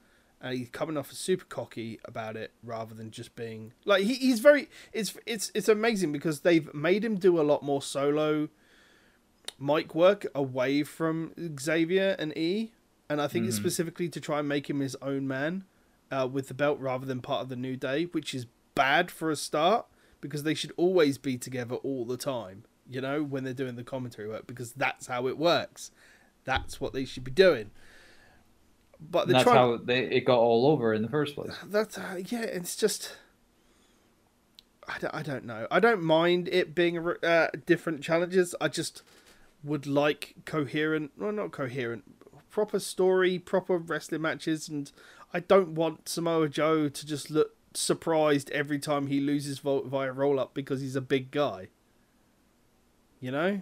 and 0.44 0.58
he's 0.58 0.70
coming 0.70 0.98
off 0.98 1.10
as 1.10 1.18
super 1.18 1.46
cocky 1.46 2.00
about 2.04 2.36
it 2.36 2.52
rather 2.62 2.94
than 2.94 3.10
just 3.10 3.34
being 3.36 3.72
like 3.86 4.04
he, 4.04 4.16
he's 4.16 4.42
very. 4.42 4.70
It's 4.92 5.16
it's 5.26 5.52
it's 5.56 5.70
amazing 5.70 6.12
because 6.12 6.42
they've 6.42 6.72
made 6.74 7.04
him 7.04 7.16
do 7.16 7.40
a 7.40 7.44
lot 7.44 7.64
more 7.64 7.82
solo 7.82 8.50
mic 9.58 9.96
work 9.96 10.26
away 10.36 10.84
from 10.84 11.34
Xavier 11.60 12.16
and 12.20 12.38
E, 12.38 12.74
and 13.10 13.22
I 13.22 13.28
think 13.28 13.48
it's 13.48 13.56
specifically 13.56 14.10
to 14.10 14.20
try 14.20 14.40
and 14.40 14.48
make 14.48 14.70
him 14.70 14.82
his 14.82 14.96
own 15.02 15.28
man 15.28 15.64
uh, 16.12 16.28
with 16.32 16.50
the 16.50 16.54
belt 16.54 16.80
rather 16.80 17.06
than 17.06 17.22
part 17.22 17.42
of 17.42 17.50
the 17.50 17.56
New 17.56 17.76
Day, 17.76 18.06
which 18.06 18.36
is 18.36 18.46
bad 18.76 19.10
for 19.10 19.32
a 19.32 19.36
start 19.36 19.86
because 20.22 20.44
they 20.44 20.54
should 20.54 20.72
always 20.78 21.18
be 21.18 21.38
together 21.38 21.76
all 21.76 22.06
the 22.06 22.18
time. 22.18 22.66
You 22.90 23.00
know, 23.02 23.24
when 23.24 23.46
they're 23.46 23.54
doing 23.54 23.76
the 23.76 23.84
commentary 23.84 24.28
work, 24.28 24.46
because 24.46 24.74
that's 24.74 25.08
how 25.08 25.28
it 25.28 25.38
works. 25.38 25.92
That's 26.44 26.82
what 26.82 26.92
they 26.92 27.06
should 27.06 27.24
be 27.24 27.32
doing. 27.32 27.72
But 29.10 29.28
that's 29.28 29.44
trying. 29.44 29.56
how 29.56 29.78
they, 29.78 30.06
it 30.06 30.22
got 30.26 30.40
all 30.40 30.68
over 30.68 30.94
in 30.94 31.02
the 31.02 31.10
first 31.10 31.36
place. 31.36 31.54
That's 31.66 31.98
uh, 31.98 32.22
yeah. 32.26 32.42
It's 32.42 32.76
just 32.76 33.16
I 34.88 34.98
don't, 35.00 35.14
I 35.16 35.22
don't 35.22 35.46
know. 35.46 35.68
I 35.70 35.80
don't 35.80 36.04
mind 36.04 36.48
it 36.50 36.76
being 36.76 36.98
uh, 37.24 37.48
different 37.66 38.02
challenges. 38.02 38.56
I 38.60 38.68
just 38.68 39.04
would 39.64 39.88
like 39.88 40.34
coherent, 40.46 41.12
well, 41.18 41.32
not 41.32 41.52
coherent, 41.52 42.04
proper 42.50 42.80
story, 42.80 43.40
proper 43.40 43.78
wrestling 43.78 44.22
matches, 44.22 44.68
and 44.68 44.92
I 45.34 45.40
don't 45.40 45.70
want 45.70 46.10
Samoa 46.10 46.50
Joe 46.50 46.90
to 46.90 47.06
just 47.06 47.30
look 47.32 47.56
surprised 47.74 48.52
every 48.52 48.78
time 48.80 49.08
he 49.08 49.20
loses 49.20 49.60
via 49.60 50.12
roll 50.12 50.40
up 50.40 50.54
because 50.54 50.82
he's 50.82 50.96
a 50.96 51.02
big 51.02 51.32
guy. 51.32 51.70
You 53.20 53.32
know, 53.32 53.62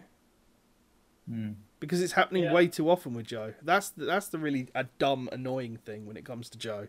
Hmm. 1.29 1.51
Because 1.81 2.01
it's 2.01 2.13
happening 2.13 2.43
Yeah. 2.43 2.53
way 2.53 2.67
too 2.67 2.89
often 2.89 3.13
with 3.13 3.25
Joe. 3.27 3.53
That's 3.61 3.89
the, 3.89 4.05
that's 4.05 4.29
the 4.29 4.37
really 4.39 4.69
a 4.73 4.85
dumb, 4.99 5.27
annoying 5.33 5.75
thing 5.83 6.05
when 6.05 6.15
it 6.15 6.23
comes 6.23 6.47
to 6.51 6.57
Joe. 6.57 6.87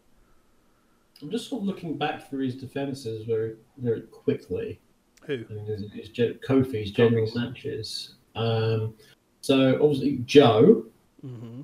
I'm 1.21 1.31
just 1.31 1.49
sort 1.49 1.63
of 1.63 1.67
looking 1.67 1.99
back 1.99 2.29
through 2.31 2.45
his 2.45 2.55
defenses 2.55 3.25
very, 3.27 3.57
very 3.79 4.03
quickly. 4.03 4.81
Who? 5.25 5.45
I 5.51 5.53
mean, 5.53 5.67
his, 5.67 5.91
his, 5.93 6.09
gen- 6.11 6.39
Kofi's 6.47 6.91
general 6.93 7.29
matches. 7.35 8.15
Um, 8.37 8.95
so 9.41 9.75
obviously 9.83 10.19
Joe. 10.27 10.85
hmm 11.21 11.63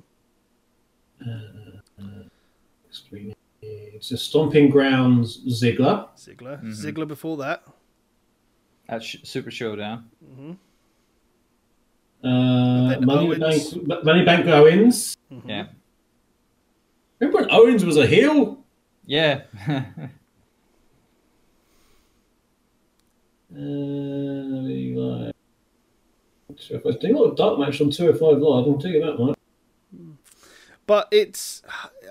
Uh, 1.25 1.31
uh, 2.01 2.23
extreme- 2.87 3.33
it's 3.61 4.11
a 4.11 4.17
stomping 4.17 4.69
grounds 4.69 5.43
Ziggler. 5.45 6.07
Ziggler. 6.17 6.63
Mhm. 6.63 6.69
Ziggler 6.71 7.07
before 7.07 7.37
that. 7.37 7.63
At 8.87 9.03
Sh- 9.03 9.17
Super 9.23 9.51
Showdown. 9.51 10.09
hmm 10.35 10.53
Uh, 12.23 12.99
Money, 12.99 13.27
Owens. 13.39 13.73
Bank, 13.73 14.03
Money 14.03 14.25
Bank 14.25 14.45
Owens. 14.47 15.17
hmm 15.29 15.47
Yeah. 15.47 15.67
Remember 17.19 17.41
when 17.41 17.51
Owens 17.51 17.85
was 17.85 17.97
a 17.97 18.05
heel? 18.07 18.63
Yeah. 19.05 19.41
Uh, 23.51 24.61
we 24.63 24.93
like. 24.95 25.33
So 26.57 26.75
if 26.75 26.85
I 26.85 26.89
was 26.89 26.95
doing 26.97 27.15
a 27.15 27.19
lot 27.19 27.31
of 27.31 27.35
dark 27.35 27.57
match 27.59 27.81
on 27.81 27.89
205 27.89 28.37
Live, 28.37 28.43
I'll 28.43 28.77
tell 28.77 28.91
you 28.91 29.03
that 29.03 29.17
much. 29.19 29.35
But 30.85 31.07
it's 31.11 31.63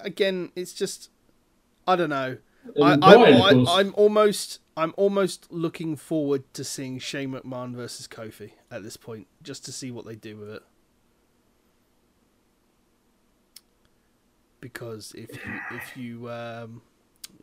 again, 0.03 0.51
it's 0.57 0.73
just 0.73 1.11
I 1.87 1.95
don't 1.95 2.11
know. 2.11 2.39
I, 2.83 2.93
And 2.93 3.05
I, 3.05 3.15
Bryan, 3.15 3.35
of 3.35 3.41
I, 3.43 3.53
course. 3.53 3.69
I'm 3.71 3.95
almost 3.97 4.59
I'm 4.77 4.95
almost 4.97 5.53
looking 5.53 5.95
forward 5.95 6.43
to 6.55 6.65
seeing 6.65 6.99
Shane 6.99 7.31
McMahon 7.31 7.73
versus 7.75 8.09
Kofi 8.09 8.53
at 8.71 8.83
this 8.83 8.97
point, 8.97 9.27
just 9.43 9.65
to 9.65 9.73
see 9.73 9.91
what 9.91 10.05
they 10.07 10.15
do 10.15 10.37
with 10.37 10.51
it. 10.51 10.63
Because 14.61 15.13
if 15.17 15.31
you, 15.31 15.61
if 15.71 15.97
you 15.97 16.31
um, 16.31 16.83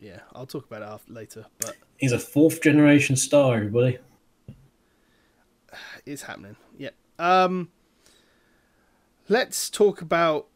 yeah, 0.00 0.20
I'll 0.34 0.46
talk 0.46 0.66
about 0.66 0.82
it 0.82 0.86
after, 0.86 1.12
later, 1.12 1.46
but 1.58 1.76
He's 1.96 2.12
a 2.12 2.18
fourth 2.18 2.60
generation 2.60 3.16
star, 3.16 3.56
everybody. 3.56 3.98
it's 6.06 6.22
happening. 6.22 6.56
Yeah. 6.76 6.90
Um, 7.18 7.70
let's 9.28 9.70
talk 9.70 10.02
about 10.02 10.48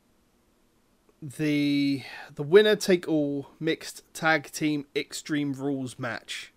the 1.23 2.03
the 2.35 2.43
winner 2.43 2.77
take 2.77 3.07
all 3.07 3.51
mixed 3.59 4.03
tag 4.15 4.51
team 4.51 4.87
extreme 4.97 5.53
rules 5.53 5.99
match 5.99 6.53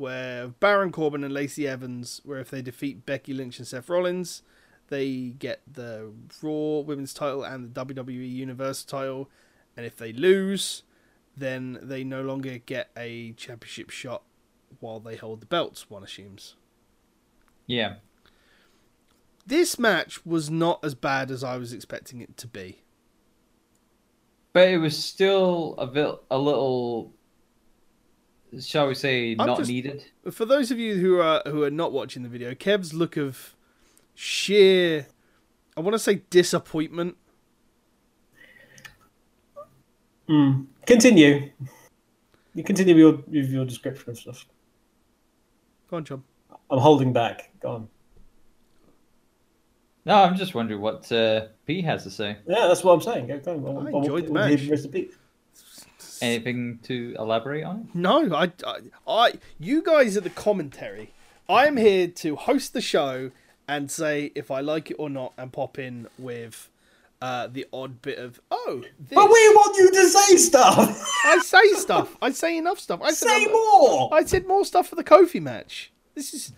where 0.00 0.48
Baron 0.48 0.90
Corbin 0.90 1.22
and 1.22 1.34
Lacey 1.34 1.68
Evans 1.68 2.20
where 2.24 2.40
if 2.40 2.50
they 2.50 2.62
defeat 2.62 3.04
Becky 3.04 3.34
Lynch 3.34 3.58
and 3.58 3.66
Seth 3.68 3.88
Rollins 3.88 4.42
they 4.88 5.34
get 5.38 5.60
the 5.70 6.10
Raw 6.42 6.80
women's 6.80 7.14
title 7.14 7.44
and 7.44 7.74
the 7.74 7.84
WWE 7.86 8.32
Universal 8.32 8.88
title 8.88 9.30
and 9.76 9.84
if 9.84 9.96
they 9.96 10.12
lose 10.12 10.82
then 11.36 11.78
they 11.82 12.02
no 12.02 12.22
longer 12.22 12.58
get 12.58 12.90
a 12.96 13.32
championship 13.32 13.90
shot 13.90 14.22
while 14.80 15.00
they 15.00 15.16
hold 15.16 15.40
the 15.40 15.46
belts 15.46 15.90
one 15.90 16.02
assumes 16.02 16.56
yeah. 17.66 17.94
this 19.46 19.78
match 19.78 20.24
was 20.26 20.50
not 20.50 20.84
as 20.84 20.94
bad 20.94 21.30
as 21.30 21.44
I 21.44 21.56
was 21.56 21.72
expecting 21.72 22.20
it 22.20 22.36
to 22.38 22.46
be. 22.48 22.82
But 24.52 24.68
it 24.68 24.78
was 24.78 24.98
still 24.98 25.76
a 25.78 25.86
bit, 25.86 26.12
a 26.30 26.38
little, 26.38 27.12
shall 28.58 28.88
we 28.88 28.94
say, 28.94 29.32
I'm 29.38 29.46
not 29.46 29.58
just- 29.58 29.70
needed. 29.70 30.04
For 30.30 30.44
those 30.44 30.70
of 30.70 30.78
you 30.78 30.96
who 30.96 31.20
are 31.20 31.42
who 31.46 31.62
are 31.62 31.70
not 31.70 31.92
watching 31.92 32.22
the 32.22 32.28
video, 32.28 32.54
Kev's 32.54 32.92
look 32.92 33.16
of 33.16 33.54
sheer, 34.14 35.06
I 35.76 35.80
want 35.80 35.94
to 35.94 35.98
say 35.98 36.22
disappointment. 36.30 37.16
Mm. 40.28 40.66
Continue. 40.86 41.50
You 42.54 42.64
continue 42.64 42.94
with 42.94 43.00
your, 43.00 43.42
with 43.42 43.50
your 43.50 43.64
description 43.64 44.10
of 44.10 44.18
stuff. 44.18 44.46
Go 45.90 45.96
on, 45.96 46.04
John. 46.04 46.22
I'm 46.70 46.78
holding 46.78 47.12
back. 47.12 47.50
Go 47.60 47.70
on. 47.72 47.88
No, 50.04 50.14
I'm 50.14 50.36
just 50.36 50.54
wondering 50.54 50.80
what 50.80 51.10
uh, 51.12 51.46
P 51.66 51.82
has 51.82 52.04
to 52.04 52.10
say. 52.10 52.36
Yeah, 52.46 52.66
that's 52.68 52.82
what 52.82 52.92
I'm 52.92 53.00
saying. 53.00 53.26
Go, 53.26 53.38
go 53.38 53.76
on. 53.78 53.86
I 53.86 53.90
enjoyed 53.98 54.26
the 54.26 54.32
want 54.32 54.50
to 54.50 54.56
match. 54.56 54.60
the 54.60 54.70
rest 54.70 54.84
of 54.86 54.94
it. 54.94 55.10
Anything 56.22 56.78
to 56.84 57.14
elaborate 57.18 57.64
on? 57.64 57.88
No, 57.94 58.34
I, 58.34 58.52
I, 58.66 58.76
I, 59.06 59.32
you 59.58 59.82
guys 59.82 60.16
are 60.16 60.20
the 60.20 60.30
commentary. 60.30 61.12
I'm 61.48 61.76
here 61.76 62.06
to 62.06 62.36
host 62.36 62.72
the 62.72 62.80
show 62.80 63.30
and 63.66 63.90
say 63.90 64.32
if 64.34 64.50
I 64.50 64.60
like 64.60 64.90
it 64.90 64.96
or 64.98 65.08
not, 65.08 65.32
and 65.38 65.52
pop 65.52 65.78
in 65.78 66.08
with 66.18 66.68
uh, 67.22 67.46
the 67.46 67.66
odd 67.72 68.02
bit 68.02 68.18
of 68.18 68.40
oh. 68.50 68.82
This. 68.98 69.14
But 69.14 69.26
we 69.26 69.48
want 69.50 69.76
you 69.76 69.90
to 69.90 70.08
say 70.08 70.36
stuff. 70.36 71.06
I 71.24 71.38
say 71.38 71.72
stuff. 71.74 72.16
I 72.22 72.30
say 72.30 72.56
enough 72.56 72.78
stuff. 72.78 73.00
I 73.02 73.12
said 73.12 73.28
say 73.28 73.42
I'm- 73.42 73.52
more. 73.52 74.10
I 74.12 74.24
said 74.24 74.46
more 74.46 74.64
stuff 74.64 74.88
for 74.88 74.96
the 74.96 75.04
Kofi 75.04 75.40
match. 75.40 75.92
This 76.14 76.34
is 76.34 76.52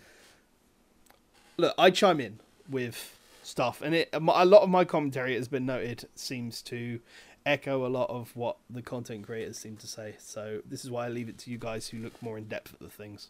look. 1.57 1.75
I 1.79 1.91
chime 1.91 2.21
in 2.21 2.41
with 2.69 3.19
stuff, 3.43 3.83
and 3.83 3.95
it 3.95 4.09
a 4.13 4.21
lot 4.21 4.63
of 4.63 4.69
my 4.69 4.85
commentary 4.85 5.35
has 5.35 5.49
been 5.49 5.67
noted 5.67 6.09
seems 6.15 6.63
to 6.63 7.01
echo 7.47 7.87
a 7.87 7.89
lot 7.89 8.09
of 8.11 8.35
what 8.37 8.57
the 8.71 8.83
content 8.83 9.27
creators 9.27 9.59
seem 9.59 9.77
to 9.79 9.87
say. 9.87 10.15
So 10.19 10.61
this 10.69 10.85
is 10.85 10.91
why 10.91 11.07
I 11.07 11.09
leave 11.09 11.29
it 11.29 11.39
to 11.39 11.51
you 11.51 11.59
guys 11.59 11.89
who 11.89 11.99
look 11.99 12.21
more 12.23 12.39
in 12.39 12.45
depth 12.45 12.73
at 12.75 12.81
the 12.81 12.89
things. 12.89 13.29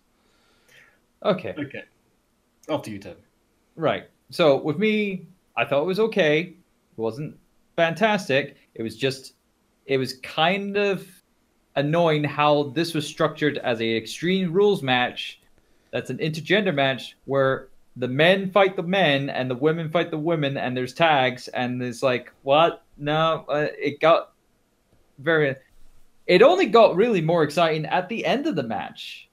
Okay. 1.25 1.55
Okay. 1.59 1.83
After 2.69 2.91
you, 2.91 2.99
Toby. 2.99 3.21
Right. 3.77 4.09
So 4.31 4.57
with 4.57 4.79
me, 4.79 5.27
I 5.57 5.65
thought 5.65 5.83
it 5.83 5.87
was 5.87 6.01
okay. 6.01 6.41
It 6.41 6.57
wasn't 7.01 7.37
fantastic. 7.77 8.57
It 8.75 8.83
was 8.83 8.97
just, 8.97 9.35
it 9.87 9.99
was 9.99 10.15
kind 10.21 10.77
of 10.77 11.07
annoying 11.77 12.25
how 12.25 12.65
this 12.75 12.95
was 12.95 13.07
structured 13.07 13.59
as 13.59 13.81
a 13.81 13.97
extreme 13.97 14.53
rules 14.53 14.83
match. 14.83 15.41
That's 15.91 16.11
an 16.11 16.19
intergender 16.19 16.75
match 16.75 17.17
where 17.25 17.69
the 17.97 18.09
men 18.09 18.51
fight 18.51 18.77
the 18.77 18.83
men 18.83 19.29
and 19.29 19.51
the 19.51 19.55
women 19.55 19.91
fight 19.91 20.11
the 20.11 20.19
women, 20.19 20.57
and 20.57 20.77
there's 20.77 20.95
tags, 20.95 21.49
and 21.49 21.83
it's 21.83 22.03
like, 22.03 22.33
what? 22.43 22.85
No, 22.97 23.45
uh, 23.49 23.69
it 23.79 24.01
got 24.01 24.33
very. 25.19 25.57
It 26.27 26.43
only 26.43 26.67
got 26.67 26.97
really 26.97 27.21
more 27.21 27.43
exciting 27.43 27.85
at 27.87 28.09
the 28.09 28.25
end 28.25 28.47
of 28.47 28.57
the 28.57 28.63
match, 28.63 29.29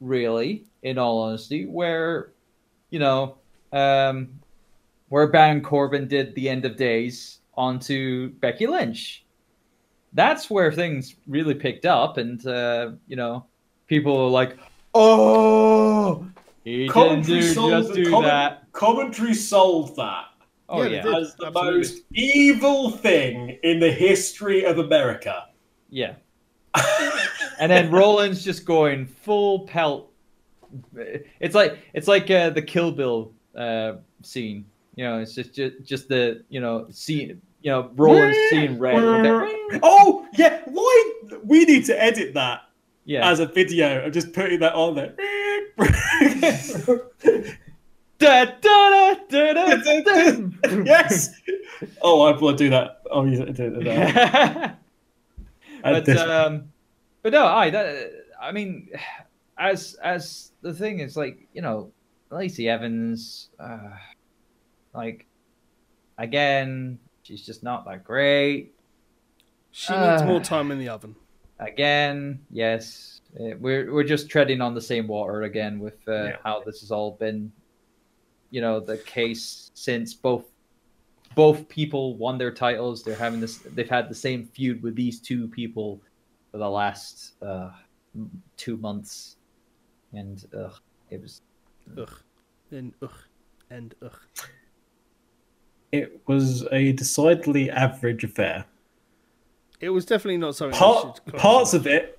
really, 0.00 0.64
in 0.82 0.98
all 0.98 1.22
honesty, 1.22 1.66
where, 1.66 2.32
you 2.90 2.98
know, 2.98 3.38
um, 3.72 4.28
where 5.08 5.26
Baron 5.26 5.62
Corbin 5.62 6.06
did 6.06 6.34
the 6.34 6.48
end 6.48 6.64
of 6.64 6.76
days 6.76 7.38
onto 7.56 8.30
Becky 8.34 8.66
Lynch. 8.66 9.24
That's 10.12 10.50
where 10.50 10.70
things 10.72 11.16
really 11.26 11.54
picked 11.54 11.86
up, 11.86 12.18
and 12.18 12.44
uh, 12.46 12.92
you 13.08 13.16
know, 13.16 13.46
people 13.88 14.16
are 14.16 14.30
like, 14.30 14.58
"Oh, 14.94 16.26
he 16.70 16.88
didn't 16.88 17.22
do, 17.26 17.40
just 17.40 17.94
do 17.94 18.10
comment- 18.10 18.24
that." 18.32 18.72
Commentary 18.72 19.34
sold 19.34 19.96
that 19.96 20.24
Oh 20.68 20.82
Yeah, 20.82 21.04
yeah, 21.04 21.16
as 21.18 21.34
the 21.36 21.46
absolutely. 21.46 21.78
most 21.78 22.02
evil 22.12 22.90
thing 22.90 23.58
in 23.62 23.78
the 23.80 23.90
history 23.90 24.64
of 24.64 24.78
America. 24.78 25.44
yeah. 25.88 26.14
and 27.58 27.72
then 27.72 27.90
Rollins 27.90 28.44
just 28.44 28.66
going 28.66 29.06
full 29.06 29.60
pelt. 29.60 30.12
It's 31.40 31.54
like 31.54 31.78
it's 31.94 32.06
like 32.08 32.30
uh, 32.30 32.50
the 32.50 32.60
Kill 32.60 32.92
Bill 32.92 33.32
uh, 33.56 33.94
scene. 34.22 34.66
You 34.94 35.04
know, 35.04 35.18
it's 35.20 35.34
just, 35.34 35.54
just 35.54 35.74
just 35.82 36.08
the 36.08 36.44
you 36.50 36.60
know 36.60 36.86
scene. 36.90 37.40
You 37.62 37.70
know, 37.70 37.90
Rollins 37.96 38.36
seeing 38.50 38.78
red. 38.78 38.96
oh 39.82 40.26
yeah, 40.34 40.60
why 40.66 41.12
we 41.44 41.64
need 41.64 41.84
to 41.86 42.02
edit 42.02 42.34
that 42.34 42.60
Yeah. 43.06 43.28
as 43.30 43.40
a 43.40 43.46
video 43.46 44.04
and 44.04 44.12
just 44.12 44.32
putting 44.34 44.60
that 44.60 44.74
on 44.74 44.94
there. 44.94 45.14
Da, 48.18 48.46
da, 48.46 49.14
da, 49.28 49.52
da, 49.52 49.76
da, 49.76 50.00
da. 50.00 50.82
yes. 50.84 51.38
Oh, 52.00 52.22
I 52.22 52.32
will 52.32 52.54
do 52.54 52.70
that. 52.70 53.02
Oh, 53.10 53.24
yeah, 53.26 53.44
do 53.44 53.70
that. 53.84 54.78
but 55.82 56.08
um, 56.08 56.72
but 57.22 57.32
no, 57.32 57.46
I 57.46 57.68
that 57.70 58.10
I 58.40 58.52
mean, 58.52 58.88
as 59.58 59.94
as 60.02 60.52
the 60.62 60.72
thing 60.72 61.00
is 61.00 61.14
like 61.16 61.46
you 61.52 61.60
know, 61.60 61.92
Lacey 62.30 62.68
Evans, 62.70 63.50
uh, 63.60 63.90
like 64.94 65.26
again, 66.16 66.98
she's 67.22 67.44
just 67.44 67.62
not 67.62 67.84
that 67.84 68.02
great. 68.04 68.72
She 69.72 69.92
needs 69.92 70.22
Uh. 70.22 70.26
more 70.26 70.40
time 70.40 70.70
in 70.70 70.78
the 70.78 70.88
oven. 70.88 71.14
Again, 71.58 72.40
yes, 72.50 73.15
we're 73.38 73.92
we're 73.92 74.04
just 74.04 74.28
treading 74.30 74.60
on 74.60 74.74
the 74.74 74.80
same 74.80 75.06
water 75.06 75.42
again 75.42 75.78
with 75.78 75.96
uh, 76.08 76.12
Yeah. 76.12 76.36
how 76.42 76.62
this 76.64 76.80
has 76.80 76.90
all 76.90 77.12
been, 77.12 77.52
you 78.50 78.60
know, 78.60 78.80
the 78.80 78.98
case 78.98 79.70
since 79.74 80.14
both 80.14 80.44
both 81.34 81.68
people 81.68 82.16
won 82.16 82.38
their 82.38 82.50
titles. 82.52 83.02
They're 83.02 83.14
having 83.16 83.40
this. 83.40 83.58
They've 83.58 83.88
had 83.88 84.08
the 84.08 84.14
same 84.14 84.46
feud 84.46 84.82
with 84.82 84.94
these 84.96 85.20
two 85.20 85.48
people 85.48 86.00
for 86.50 86.58
the 86.58 86.68
last 86.68 87.34
uh, 87.42 87.70
two 88.56 88.76
months, 88.78 89.36
and 90.12 90.42
ugh, 90.58 90.74
it 91.10 91.20
was 91.20 91.42
Ugh. 91.98 92.12
And 92.70 92.94
ugh. 93.02 93.12
And 93.70 93.94
ugh. 94.02 94.18
It 95.92 96.20
was 96.26 96.66
a 96.72 96.92
decidedly 96.92 97.70
average 97.70 98.24
affair. 98.24 98.64
It 99.80 99.90
was 99.90 100.04
definitely 100.04 100.38
not 100.38 100.56
something. 100.56 100.78
Part, 100.78 101.20
I 101.26 101.30
should 101.30 101.38
parts 101.38 101.74
of 101.74 101.86
it, 101.86 102.15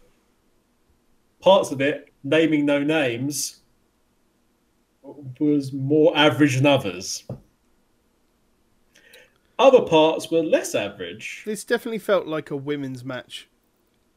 parts 1.48 1.72
of 1.72 1.80
it, 1.80 2.12
naming 2.26 2.66
no 2.66 2.84
names, 2.84 3.62
was 5.40 5.72
more 5.72 6.12
average 6.18 6.58
than 6.58 6.66
others. 6.66 7.24
Other 9.58 9.82
parts 9.82 10.30
were 10.30 10.44
less 10.44 10.76
average. 10.76 11.44
This 11.46 11.64
definitely 11.64 12.00
felt 12.00 12.28
like 12.28 12.52
a 12.52 12.58
women's 12.58 13.06
match 13.06 13.48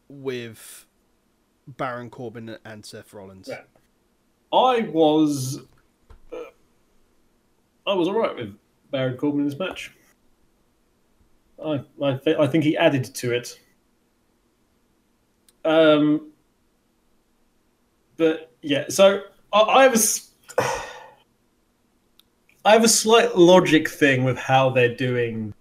with 0.09 0.87
Baron 1.69 2.11
Corbin 2.11 2.57
and 2.65 2.85
Seth 2.85 3.15
Rollins. 3.15 3.49
Yeah. 3.49 3.63
I 4.53 4.81
was, 4.93 5.61
uh, 6.33 6.37
I 7.87 7.95
was 7.95 8.09
alright 8.09 8.35
with 8.35 8.57
Baron 8.91 9.17
Corbin 9.17 9.43
in 9.43 9.47
this 9.47 9.57
match. 9.57 9.93
I 11.65 11.85
I, 12.03 12.15
th- 12.17 12.39
I 12.39 12.49
think 12.49 12.65
he 12.65 12.77
added 12.77 13.05
to 13.05 13.33
it. 13.33 13.61
Um, 15.65 16.30
but 18.21 18.53
yeah, 18.63 18.85
so 18.89 19.23
I, 19.53 19.61
I 19.61 19.89
was. 19.89 20.29
I 22.65 22.73
have 22.75 22.85
a 22.85 22.89
slight 22.89 23.37
logic 23.39 23.89
thing 23.89 24.23
with 24.23 24.37
how 24.37 24.69
they're 24.69 24.95
doing 24.95 25.55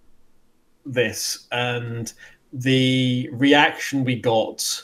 this 0.86 1.48
and 1.54 2.12
the 2.52 3.30
reaction 3.32 4.04
we 4.04 4.16
got, 4.20 4.84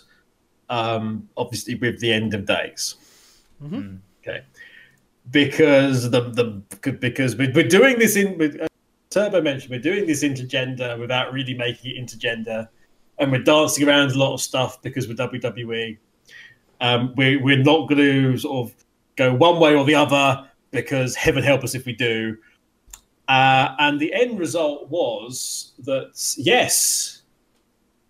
um, 0.70 1.28
obviously 1.36 1.76
with 1.76 2.00
the 2.00 2.14
end 2.14 2.34
of 2.34 2.46
days. 2.46 2.96
mm, 3.62 4.00
Okay, 4.26 4.44
because 5.32 6.10
the 6.10 6.22
the 6.22 6.92
because 6.94 7.36
we're, 7.36 7.52
we're 7.54 7.68
doing 7.68 8.00
this 8.00 8.16
in. 8.16 8.38
with- 8.38 8.62
uh, 8.62 8.68
Turbo 9.10 9.42
mentioned 9.42 9.72
we're 9.72 9.80
doing 9.80 10.06
this 10.08 10.24
intergender 10.24 11.00
without 11.00 11.32
really 11.32 11.54
making 11.54 11.96
it 11.96 12.00
intergender, 12.02 12.68
and 13.18 13.32
we're 13.32 13.44
dancing 13.44 13.88
around 13.88 14.12
a 14.12 14.18
lot 14.18 14.34
of 14.34 14.42
stuff 14.42 14.82
because 14.82 15.08
we're 15.08 15.16
WWE. 15.16 15.98
Um, 16.82 17.14
we 17.16 17.38
we're 17.38 17.64
not 17.64 17.88
going 17.88 18.00
to 18.00 18.38
sort 18.38 18.68
of 18.68 18.76
go 19.16 19.34
one 19.34 19.60
way 19.60 19.76
or 19.76 19.86
the 19.86 19.96
other 19.96 20.48
because 20.72 21.16
heaven 21.16 21.44
help 21.44 21.64
us 21.64 21.76
if 21.76 21.86
we 21.86 21.94
do. 21.94 22.38
Uh, 23.28 23.76
and 23.80 24.00
the 24.00 24.14
end 24.14 24.38
result 24.38 24.90
was 24.90 25.74
that 25.80 26.12
yes, 26.38 27.24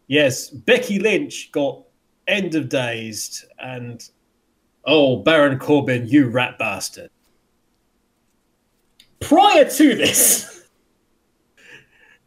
yes, 0.07 0.49
Becky 0.49 0.99
Lynch 0.99 1.51
got 1.51 1.81
end 2.27 2.55
of 2.55 2.69
dazed 2.69 3.45
and 3.59 4.09
Oh, 4.85 5.17
Baron 5.17 5.57
Corbin, 5.57 6.07
you 6.07 6.27
rat 6.27 6.59
bastard. 6.59 7.09
Prior 9.19 9.65
to 9.65 9.95
this, 9.95 10.45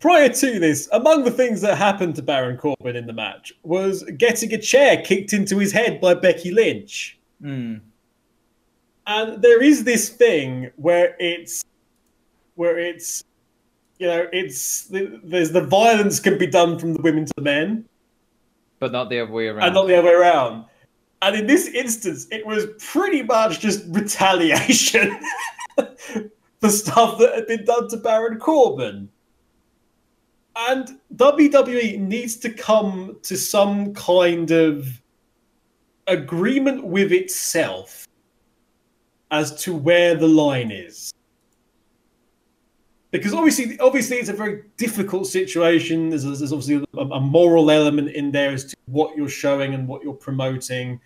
prior 0.01 0.29
to 0.29 0.59
this, 0.59 0.89
among 0.93 1.25
the 1.25 1.31
things 1.31 1.61
that 1.61 1.77
happened 1.77 2.15
to 2.17 2.23
Baron 2.23 2.57
Corbin 2.57 2.97
in 2.97 3.07
the 3.07 3.13
match 3.13 3.53
was 3.63 4.03
getting 4.17 4.53
a 4.55 4.59
chair 4.59 5.03
kicked 5.03 5.33
into 5.33 5.59
his 5.59 5.73
head 5.73 6.01
by 6.01 6.15
Becky 6.15 6.51
Lynch. 6.51 7.19
mm, 7.43 7.81
And 9.07 9.43
there 9.43 9.63
is 9.63 9.85
this 9.85 10.09
thing 10.09 10.71
where 10.77 11.17
it's, 11.19 11.65
where 12.55 12.79
it's, 12.79 13.25
you 13.99 14.07
know, 14.07 14.27
it's 14.33 14.85
there's 14.91 15.51
the 15.51 15.61
violence 15.61 16.21
can 16.21 16.39
be 16.39 16.47
done 16.47 16.79
from 16.79 16.93
the 16.95 17.03
women 17.03 17.27
to 17.27 17.33
the 17.37 17.43
men, 17.43 17.85
but 18.79 18.93
not 18.93 19.11
the 19.11 19.19
other 19.21 19.33
way 19.33 19.49
around. 19.49 19.65
and 19.65 19.75
not 19.75 19.89
the 19.89 19.99
other 19.99 20.09
way 20.09 20.15
around. 20.15 20.65
And 21.21 21.35
in 21.35 21.47
this 21.49 21.67
instance, 21.67 22.29
it 22.31 22.47
was 22.47 22.67
pretty 22.79 23.25
much 23.25 23.59
just 23.59 23.85
retaliation 23.89 25.19
for 26.61 26.69
stuff 26.69 27.19
that 27.19 27.35
had 27.35 27.47
been 27.49 27.65
done 27.65 27.89
to 27.89 27.97
Baron 27.97 28.39
Corbin. 28.39 29.09
And 30.59 30.99
WWE 31.15 32.01
needs 32.01 32.37
to 32.39 32.51
come 32.51 33.19
to 33.23 33.37
some 33.37 33.95
kind 33.95 34.51
of 34.51 35.01
agreement 36.09 36.85
with 36.85 37.13
itself 37.13 38.09
as 39.31 39.63
to 39.63 39.75
where 39.75 40.17
the 40.17 40.27
line 40.27 40.73
is. 40.73 41.13
Because 43.11 43.33
obviously, 43.33 43.79
obviously, 43.79 44.17
it's 44.17 44.29
a 44.29 44.35
very 44.35 44.65
difficult 44.77 45.27
situation. 45.29 46.11
There's, 46.11 46.25
there's 46.25 46.53
obviously 46.53 46.85
a, 46.95 47.01
a 47.03 47.21
moral 47.21 47.71
element 47.71 48.11
in 48.11 48.33
there 48.33 48.51
as 48.51 48.65
to 48.65 48.77
what 48.87 49.17
you're 49.17 49.29
showing 49.29 49.75
and 49.75 49.87
what 49.87 50.03
you're 50.03 50.13
promoting. 50.13 51.01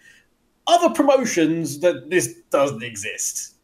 Other 0.67 0.91
promotions 0.95 1.79
that 1.81 2.09
this 2.11 2.37
doesn't 2.51 2.83
exist, 2.83 3.57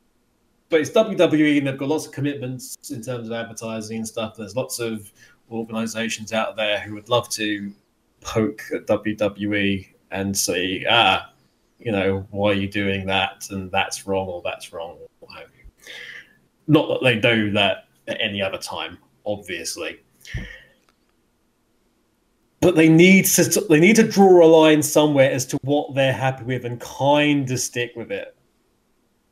but 0.68 0.80
it's 0.80 0.90
WWE 0.90 1.58
and 1.58 1.66
they've 1.66 1.78
got 1.78 1.88
lots 1.88 2.06
of 2.06 2.12
commitments 2.12 2.76
in 2.90 3.02
terms 3.02 3.28
of 3.28 3.32
advertising 3.32 3.98
and 3.98 4.06
stuff. 4.06 4.36
There's 4.36 4.54
lots 4.54 4.78
of 4.78 5.12
organizations 5.50 6.32
out 6.32 6.56
there 6.56 6.80
who 6.80 6.94
would 6.94 7.08
love 7.08 7.28
to 7.30 7.72
poke 8.20 8.62
at 8.74 8.86
WWE 8.86 9.88
and 10.10 10.36
say, 10.36 10.84
ah, 10.88 11.32
you 11.78 11.92
know, 11.92 12.26
why 12.30 12.50
are 12.50 12.54
you 12.54 12.68
doing 12.68 13.06
that? 13.06 13.46
And 13.50 13.70
that's 13.70 14.06
wrong 14.06 14.26
or 14.26 14.42
that's 14.44 14.72
wrong 14.72 14.98
or 15.00 15.08
what 15.20 15.38
have 15.38 15.48
you. 15.56 15.92
Not 16.66 16.88
that 16.88 17.02
they 17.02 17.18
do 17.18 17.50
that 17.52 17.88
at 18.08 18.20
any 18.20 18.42
other 18.42 18.58
time, 18.58 18.98
obviously. 19.24 20.00
But 22.60 22.74
they 22.74 22.88
need 22.88 23.26
to 23.26 23.60
they 23.68 23.78
need 23.78 23.96
to 23.96 24.02
draw 24.02 24.44
a 24.44 24.48
line 24.48 24.82
somewhere 24.82 25.30
as 25.30 25.46
to 25.46 25.58
what 25.62 25.94
they're 25.94 26.12
happy 26.12 26.44
with 26.44 26.64
and 26.64 26.80
kind 26.80 27.48
of 27.48 27.60
stick 27.60 27.92
with 27.94 28.10
it. 28.10 28.34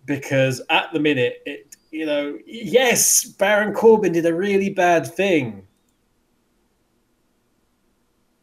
Because 0.05 0.63
at 0.71 0.93
the 0.93 1.01
minute, 1.01 1.43
it 1.45 1.77
you 1.91 2.07
know, 2.07 2.39
yes, 2.47 3.25
Baron 3.25 3.73
Corbin 3.73 4.13
did 4.13 4.27
a 4.27 4.35
really 4.35 4.71
bad 4.71 5.07
thing. 5.07 5.66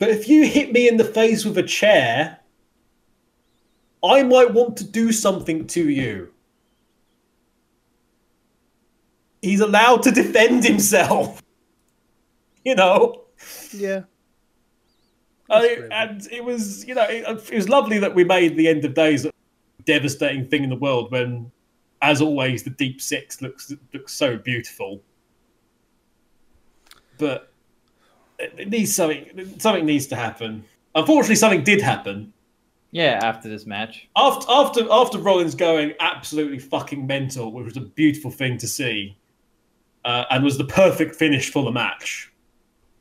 But 0.04 0.10
if 0.10 0.28
you 0.28 0.46
hit 0.46 0.74
me 0.74 0.90
in 0.90 0.98
the 0.98 1.06
face 1.06 1.46
with 1.46 1.58
a 1.58 1.64
chair, 1.64 2.38
I 4.04 4.22
might 4.22 4.54
want 4.54 4.76
to 4.80 4.84
do 4.84 5.14
something 5.14 5.66
to 5.68 5.88
you. 5.88 6.34
He's 9.42 9.62
allowed 9.62 10.04
to 10.04 10.12
defend 10.12 10.66
himself. 10.66 11.42
You 12.66 12.76
know? 12.76 13.24
Yeah. 13.74 14.04
I, 15.50 15.84
and 15.92 16.26
it 16.32 16.44
was, 16.44 16.86
you 16.86 16.96
know, 16.96 17.04
it, 17.04 17.26
it 17.52 17.56
was 17.56 17.68
lovely 17.68 18.00
that 18.00 18.16
we 18.16 18.24
made 18.24 18.58
the 18.58 18.68
end 18.68 18.84
of 18.86 18.94
days 18.94 19.26
a 19.26 19.32
devastating 19.84 20.48
thing 20.48 20.64
in 20.64 20.70
the 20.70 20.78
world 20.78 21.12
when, 21.12 21.52
as 22.02 22.22
always, 22.22 22.64
the 22.64 22.70
Deep 22.70 23.02
Six 23.02 23.42
looks 23.42 23.74
looks 23.94 24.14
so 24.14 24.38
beautiful. 24.38 25.02
But 27.18 27.53
it, 28.40 28.70
needs 28.70 28.96
something. 28.96 29.56
Something 29.60 29.86
needs 29.86 30.08
to 30.08 30.16
happen. 30.16 30.64
Unfortunately, 30.96 31.36
something 31.36 31.64
did 31.64 31.82
happen 31.82 32.32
yeah, 32.92 33.20
after 33.24 33.50
this 33.50 33.66
match. 33.66 34.08
after 34.16 34.46
after 34.50 34.88
after 34.92 35.18
Rollins 35.18 35.56
going 35.56 35.94
absolutely 36.00 36.60
fucking 36.60 37.06
mental, 37.06 37.52
which 37.52 37.66
was 37.66 37.78
a 37.78 37.82
beautiful 37.82 38.30
thing 38.30 38.58
to 38.60 38.68
see, 38.68 39.18
uh, 40.06 40.26
and 40.30 40.44
was 40.44 40.58
the 40.58 40.66
perfect 40.66 41.16
finish 41.16 41.52
for 41.52 41.64
the 41.64 41.72
match. 41.72 42.32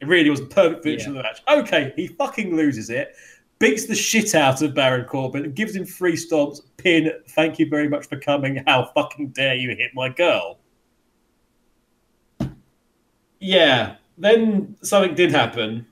It 0.01 0.09
really 0.09 0.31
was 0.31 0.41
the 0.41 0.47
perfect 0.47 0.83
finish 0.83 1.03
Yeah. 1.03 1.09
for 1.09 1.13
the 1.13 1.23
match. 1.23 1.43
Okay, 1.49 1.93
he 1.95 2.07
fucking 2.07 2.57
loses 2.57 2.91
it, 2.91 3.15
beats 3.59 3.87
the 3.87 3.95
shit 3.95 4.35
out 4.35 4.63
of 4.63 4.75
Baron 4.75 5.05
Corbin, 5.05 5.53
gives 5.53 5.77
him 5.77 5.85
three 5.85 6.15
stomps. 6.17 6.61
Pin, 6.79 7.13
thank 7.29 7.59
you 7.59 7.69
very 7.69 7.89
much 7.89 8.07
for 8.09 8.17
coming. 8.19 8.63
How 8.67 8.91
fucking 8.95 9.29
dare 9.29 9.55
you 9.55 9.77
hit 9.77 9.91
my 9.95 10.09
girl? 10.09 10.59
Yeah. 13.39 13.97
Then 14.19 14.77
something 14.83 15.15
did 15.15 15.31
happen. 15.31 15.87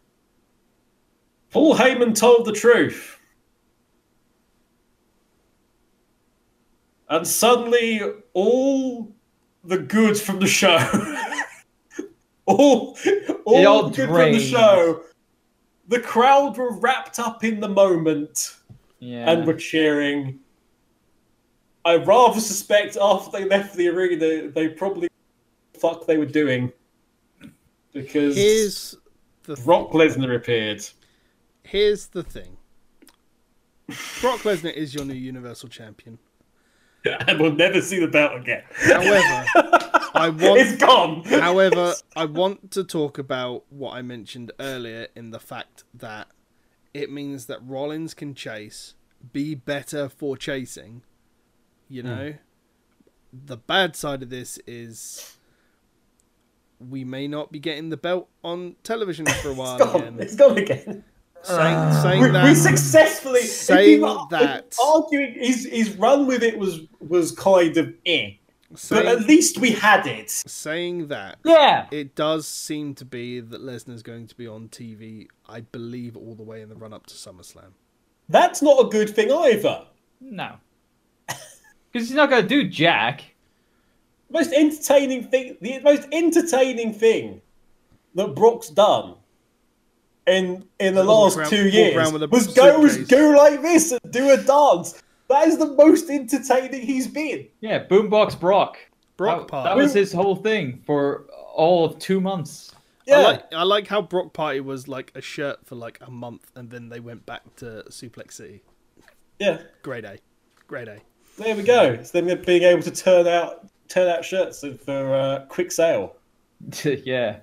Paul 1.51 1.75
Heyman 1.75 2.15
told 2.15 2.47
the 2.47 2.53
truth. 2.53 3.21
and 7.11 7.27
suddenly 7.27 8.01
all 8.33 9.13
the 9.65 9.79
goods 9.79 10.23
from 10.23 10.39
the 10.39 10.47
show, 10.47 10.79
all 12.47 12.97
all, 13.45 13.67
all 13.67 13.89
the 13.91 13.97
good 13.97 14.09
from 14.09 14.33
the 14.33 14.39
show, 14.39 15.03
the 15.89 16.01
crowd 16.01 16.57
were 16.57 16.79
wrapped 16.79 17.19
up 17.19 17.45
in 17.45 17.61
the 17.61 17.69
moment 17.69 18.57
Yeah. 19.01 19.31
and 19.31 19.47
were 19.47 19.55
cheering. 19.55 20.39
I 21.85 21.97
rather 21.97 22.41
suspect 22.41 22.97
after 23.01 23.31
they 23.39 23.45
left 23.45 23.75
the 23.75 23.89
arena, 23.89 24.49
they 24.49 24.69
probably 24.69 25.09
fuck 25.79 26.07
they 26.07 26.17
were 26.17 26.27
doing 26.27 26.73
because 27.93 28.37
Here's 28.37 28.97
the 29.45 29.57
Brock 29.57 29.91
Lesnar 29.91 30.35
appeared. 30.35 30.85
here's 31.63 32.09
the 32.09 32.23
thing. 32.23 32.57
Brock 34.21 34.41
Lesnar 34.41 34.73
is 34.73 34.95
your 34.95 35.05
new 35.05 35.15
Universal 35.15 35.69
Champion. 35.69 36.19
and 37.27 37.41
we'll 37.41 37.53
never 37.53 37.81
see 37.81 37.99
the 37.99 38.09
belt 38.09 38.41
again. 38.41 38.63
However, 38.75 39.47
I 40.15 40.29
want 40.29 40.61
it's 40.61 40.77
gone. 40.77 41.25
However, 41.25 41.95
I 42.15 42.27
want 42.27 42.71
to 42.73 42.85
talk 42.85 43.19
about 43.19 43.65
what 43.71 43.95
I 43.95 44.03
mentioned 44.03 44.53
earlier 44.61 45.09
in 45.17 45.31
the 45.31 45.41
fact 45.41 45.85
that 45.95 46.29
it 46.93 47.11
means 47.11 47.47
that 47.47 47.59
Rollins 47.65 48.15
can 48.15 48.35
chase, 48.35 48.95
be 49.33 49.55
better 49.55 50.09
for 50.09 50.37
chasing. 50.37 51.03
You 51.89 52.03
hmm. 52.03 52.09
know, 52.09 52.35
the 53.33 53.57
bad 53.57 53.97
side 53.97 54.23
of 54.23 54.31
this 54.31 54.59
is 54.67 55.39
we 56.89 57.05
may 57.05 57.29
not 57.29 57.53
be 57.53 57.59
getting 57.59 57.91
the 57.91 57.97
belt 57.97 58.29
on 58.43 58.77
television 58.83 59.27
for 59.27 59.51
a 59.51 59.55
while 59.55 59.77
It's 59.77 59.85
gone. 59.85 60.01
again. 60.03 60.21
It's 60.21 60.35
gone 60.37 60.59
again. 60.59 61.05
Saying, 61.43 61.93
saying 62.03 62.23
We, 62.23 62.31
that, 62.31 62.45
we 62.45 62.55
successfully 62.55 63.41
saying 63.43 64.03
if 64.05 64.29
that- 64.31 64.77
arguing 64.83 65.35
his 65.39 65.65
his 65.67 65.91
run 65.97 66.27
with 66.27 66.43
it 66.43 66.59
was 66.59 66.81
was 67.01 67.33
kind 67.33 67.77
of 67.79 67.95
eh, 68.05 68.33
but 68.91 69.07
at 69.07 69.23
least 69.23 69.59
we 69.59 69.71
had 69.73 70.07
it. 70.07 70.31
saying 70.31 71.09
that, 71.09 71.39
Yeah. 71.45 71.87
it 71.91 72.15
does 72.15 72.47
seem 72.47 72.95
to 72.97 73.05
be 73.05 73.41
that 73.41 73.61
Lesnar's 73.63 74.03
going 74.03 74.27
to 74.29 74.35
be 74.37 74.47
on 74.47 74.69
TV. 74.69 75.27
I 75.49 75.63
believe 75.63 76.17
all 76.17 76.35
the 76.35 76.43
way 76.45 76.61
in 76.61 76.69
the 76.69 76.77
run 76.77 76.93
up 76.93 77.07
to 77.07 77.15
SummerSlam. 77.15 77.73
That's 78.29 78.61
not 78.63 78.87
a 78.87 78.89
good 78.89 79.11
thing 79.11 79.31
either. 79.33 79.87
No. 80.21 80.57
Because 81.93 82.07
he's 82.09 82.17
not 82.17 82.31
gonna 82.31 82.47
do 82.47 82.69
Jack. 82.69 83.30
Most 84.31 84.53
entertaining 84.53 85.25
thing, 85.25 85.57
the 85.61 85.81
most 85.81 86.07
entertaining 86.13 86.93
thing 86.95 87.41
that 88.15 88.35
Brock's 88.35 88.69
done 88.69 89.15
in 90.27 90.65
in 90.79 90.95
the 90.95 91.05
last 91.05 91.37
around- 91.37 91.49
two 91.51 91.69
years 91.69 91.97
around 91.97 92.13
with 92.13 92.23
a 92.23 92.29
was 92.29 92.47
go 92.55 92.79
was 92.81 92.97
go 92.99 93.31
like 93.31 93.63
this 93.63 93.93
and 93.93 94.01
do 94.13 94.31
a 94.31 94.37
dance. 94.37 95.03
That 95.29 95.47
is 95.47 95.59
the 95.59 95.67
most 95.67 96.11
entertaining 96.11 96.83
he's 96.83 97.07
been. 97.07 97.47
Yeah, 97.61 97.85
Boombox 97.87 98.39
Brock. 98.39 98.77
Brock 99.17 99.41
that, 99.43 99.49
Party. 99.49 99.69
that 99.69 99.77
was 99.77 99.93
his 99.93 100.13
whole 100.13 100.35
thing 100.37 100.83
for 100.87 101.27
all 101.55 101.85
of 101.85 101.99
two 101.99 102.21
months. 102.21 102.73
Yeah, 103.07 103.19
I 103.19 103.23
like 103.23 103.55
I 103.55 103.63
like 103.65 103.87
how 103.87 104.03
Brock 104.03 104.33
Party 104.33 104.61
was 104.61 104.89
like 104.89 105.13
a 105.15 105.21
shirt 105.21 105.59
for 105.67 105.75
like 105.75 105.99
a 106.01 106.11
month 106.11 106.51
and 106.55 106.71
then 106.71 106.89
they 106.89 107.01
went 107.01 107.27
back 107.27 107.43
to 107.57 107.85
Suplex 107.91 108.33
City. 108.33 108.63
yeah. 109.39 109.59
Great 109.83 110.05
A. 110.05 110.19
Great 110.67 110.89
A. 110.89 110.99
There 111.39 111.57
we 111.57 111.63
go. 111.63 112.03
So 112.03 112.21
then 112.21 112.43
being 112.43 112.63
able 112.63 112.83
to 112.83 112.91
turn 112.91 113.27
out 113.27 113.67
turn 113.91 114.09
out 114.09 114.25
shirts 114.25 114.65
for 114.85 115.15
uh, 115.15 115.45
quick 115.49 115.71
sale. 115.73 116.17
yeah, 116.85 117.41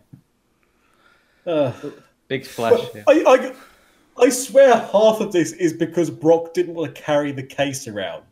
Uh, 1.46 1.72
big 2.28 2.46
splash. 2.46 2.80
yeah. 2.96 3.04
I, 3.08 3.24
I 3.28 3.54
I 4.26 4.30
swear 4.30 4.76
half 4.76 5.22
of 5.22 5.32
this 5.32 5.52
is 5.54 5.74
because 5.74 6.10
Brock 6.10 6.54
didn't 6.56 6.74
want 6.74 6.96
to 6.96 7.02
carry 7.02 7.32
the 7.32 7.44
case 7.44 7.88
around. 7.88 8.24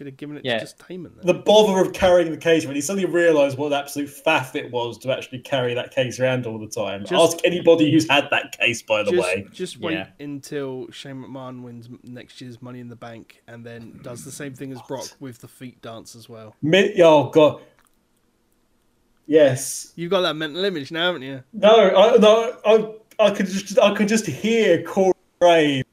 Should 0.00 0.06
have 0.06 0.16
given 0.16 0.38
it 0.38 0.46
Yeah. 0.46 0.54
to 0.54 0.60
just 0.60 0.78
Heyman 0.78 1.14
then. 1.14 1.26
the 1.26 1.34
bother 1.34 1.78
of 1.78 1.92
carrying 1.92 2.30
the 2.30 2.38
case 2.38 2.64
when 2.64 2.74
he 2.74 2.80
suddenly 2.80 3.04
realised 3.06 3.58
what 3.58 3.66
an 3.66 3.74
absolute 3.74 4.08
faff 4.08 4.56
it 4.56 4.70
was 4.72 4.96
to 5.00 5.12
actually 5.14 5.40
carry 5.40 5.74
that 5.74 5.90
case 5.94 6.18
around 6.18 6.46
all 6.46 6.58
the 6.58 6.68
time. 6.68 7.02
Just- 7.04 7.12
Ask 7.34 7.44
anybody 7.44 7.92
who's 7.92 8.08
had 8.08 8.28
that 8.30 8.56
case, 8.58 8.80
by 8.80 9.02
the 9.02 9.10
just, 9.10 9.22
way. 9.22 9.46
just 9.52 9.78
wait 9.78 9.92
Yeah. 9.92 10.06
until 10.18 10.90
Shane 10.90 11.16
McMahon 11.22 11.60
wins 11.60 11.90
next 12.02 12.40
year's 12.40 12.62
Money 12.62 12.80
in 12.80 12.88
the 12.88 12.96
Bank 12.96 13.42
and 13.46 13.62
then 13.62 14.00
does 14.02 14.24
the 14.24 14.32
same 14.32 14.54
thing 14.54 14.72
as 14.72 14.80
Brock 14.88 15.06
with 15.20 15.42
the 15.42 15.48
feet 15.48 15.82
dance 15.82 16.16
as 16.16 16.30
well. 16.30 16.56
Mi- 16.62 16.94
oh 17.02 17.24
god, 17.28 17.60
yes. 19.26 19.92
You've 19.96 20.10
got 20.10 20.22
that 20.22 20.32
mental 20.34 20.64
image 20.64 20.90
now, 20.90 21.08
haven't 21.08 21.22
you? 21.22 21.42
No, 21.52 21.68
I 21.90 22.16
no, 22.16 22.56
I 22.64 23.26
I 23.26 23.30
could 23.32 23.48
just 23.48 23.78
I 23.78 23.94
could 23.94 24.08
just 24.08 24.24
hear 24.26 24.82
Corey 24.82 25.12
Graves 25.42 25.84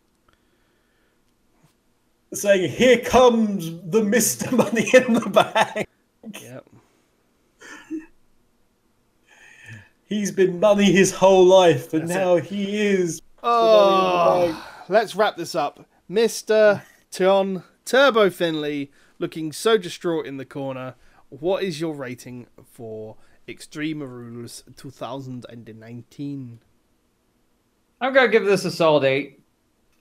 saying, 2.34 2.72
"Here 2.72 3.00
comes 3.00 3.72
the 3.84 4.04
Mister 4.04 4.56
Money 4.56 4.90
in 4.94 5.14
the 5.14 5.30
Bank." 5.30 5.88
Yep. 6.42 6.66
He's 10.06 10.32
been 10.32 10.60
money 10.60 10.92
his 10.92 11.12
whole 11.12 11.46
life, 11.46 11.94
and 11.94 12.08
That's 12.08 12.18
now 12.18 12.38
he 12.38 12.88
is. 12.88 13.22
Oh, 13.44 14.86
let's 14.88 15.16
wrap 15.16 15.36
this 15.36 15.54
up. 15.54 15.86
Mr. 16.10 16.82
Tion 17.12 17.64
Turbo 17.84 18.30
Finley 18.30 18.92
looking 19.20 19.52
so 19.52 19.78
distraught 19.78 20.26
in 20.26 20.38
the 20.38 20.46
corner. 20.46 20.96
What 21.30 21.64
is 21.64 21.82
your 21.82 21.94
rating 21.94 22.48
for 22.64 23.18
Extreme 23.48 24.02
Rules 24.02 24.64
2019? 24.78 26.60
I'm 28.00 28.14
gonna 28.14 28.28
give 28.30 28.46
this 28.46 28.64
a 28.64 28.72
solid 28.72 29.04
eight. 29.04 29.37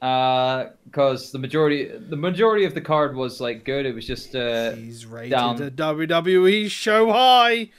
Because 0.07 1.33
the 1.33 1.39
majority 1.39 1.87
the 1.87 2.16
majority 2.16 2.65
of 2.65 2.74
the 2.74 2.81
card 2.81 3.16
was 3.16 3.41
like 3.41 3.65
good. 3.65 3.87
It 3.87 3.95
was 3.95 4.07
just 4.07 4.35
uh, 4.35 4.73
He's 4.73 5.05
rated 5.07 5.33
down. 5.33 5.61
a 5.61 5.70
WWE 5.70 6.70
show 6.70 7.12
high. 7.12 7.70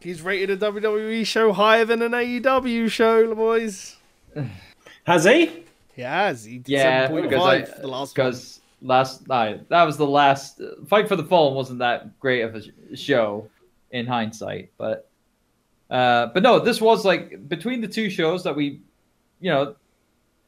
He's 0.00 0.22
rated 0.22 0.50
a 0.50 0.72
WWE 0.72 1.26
show 1.26 1.52
higher 1.52 1.84
than 1.84 2.02
an 2.02 2.12
AEW 2.12 2.90
show, 2.90 3.34
boys. 3.34 3.96
Has 5.04 5.24
he? 5.24 5.64
He 5.94 6.02
has. 6.02 6.44
He 6.44 6.58
did 6.58 6.72
yeah 6.72 7.08
7.5 7.08 7.22
because 7.22 7.42
I 7.42 7.80
the 7.80 7.88
last 7.88 8.14
because 8.14 8.60
last 8.82 9.28
night 9.28 9.68
that 9.70 9.84
was 9.84 9.96
the 9.96 10.06
last 10.06 10.60
fight 10.88 11.08
for 11.08 11.16
the 11.16 11.24
fallen 11.24 11.54
wasn't 11.54 11.78
that 11.78 12.18
great 12.20 12.42
of 12.42 12.54
a 12.56 12.96
show 12.96 13.48
in 13.92 14.06
hindsight, 14.06 14.70
but 14.76 15.08
uh, 15.90 16.26
but 16.26 16.42
no, 16.42 16.58
this 16.58 16.80
was 16.80 17.04
like 17.04 17.48
between 17.48 17.80
the 17.80 17.88
two 17.88 18.10
shows 18.10 18.42
that 18.44 18.54
we, 18.54 18.80
you 19.40 19.50
know, 19.50 19.76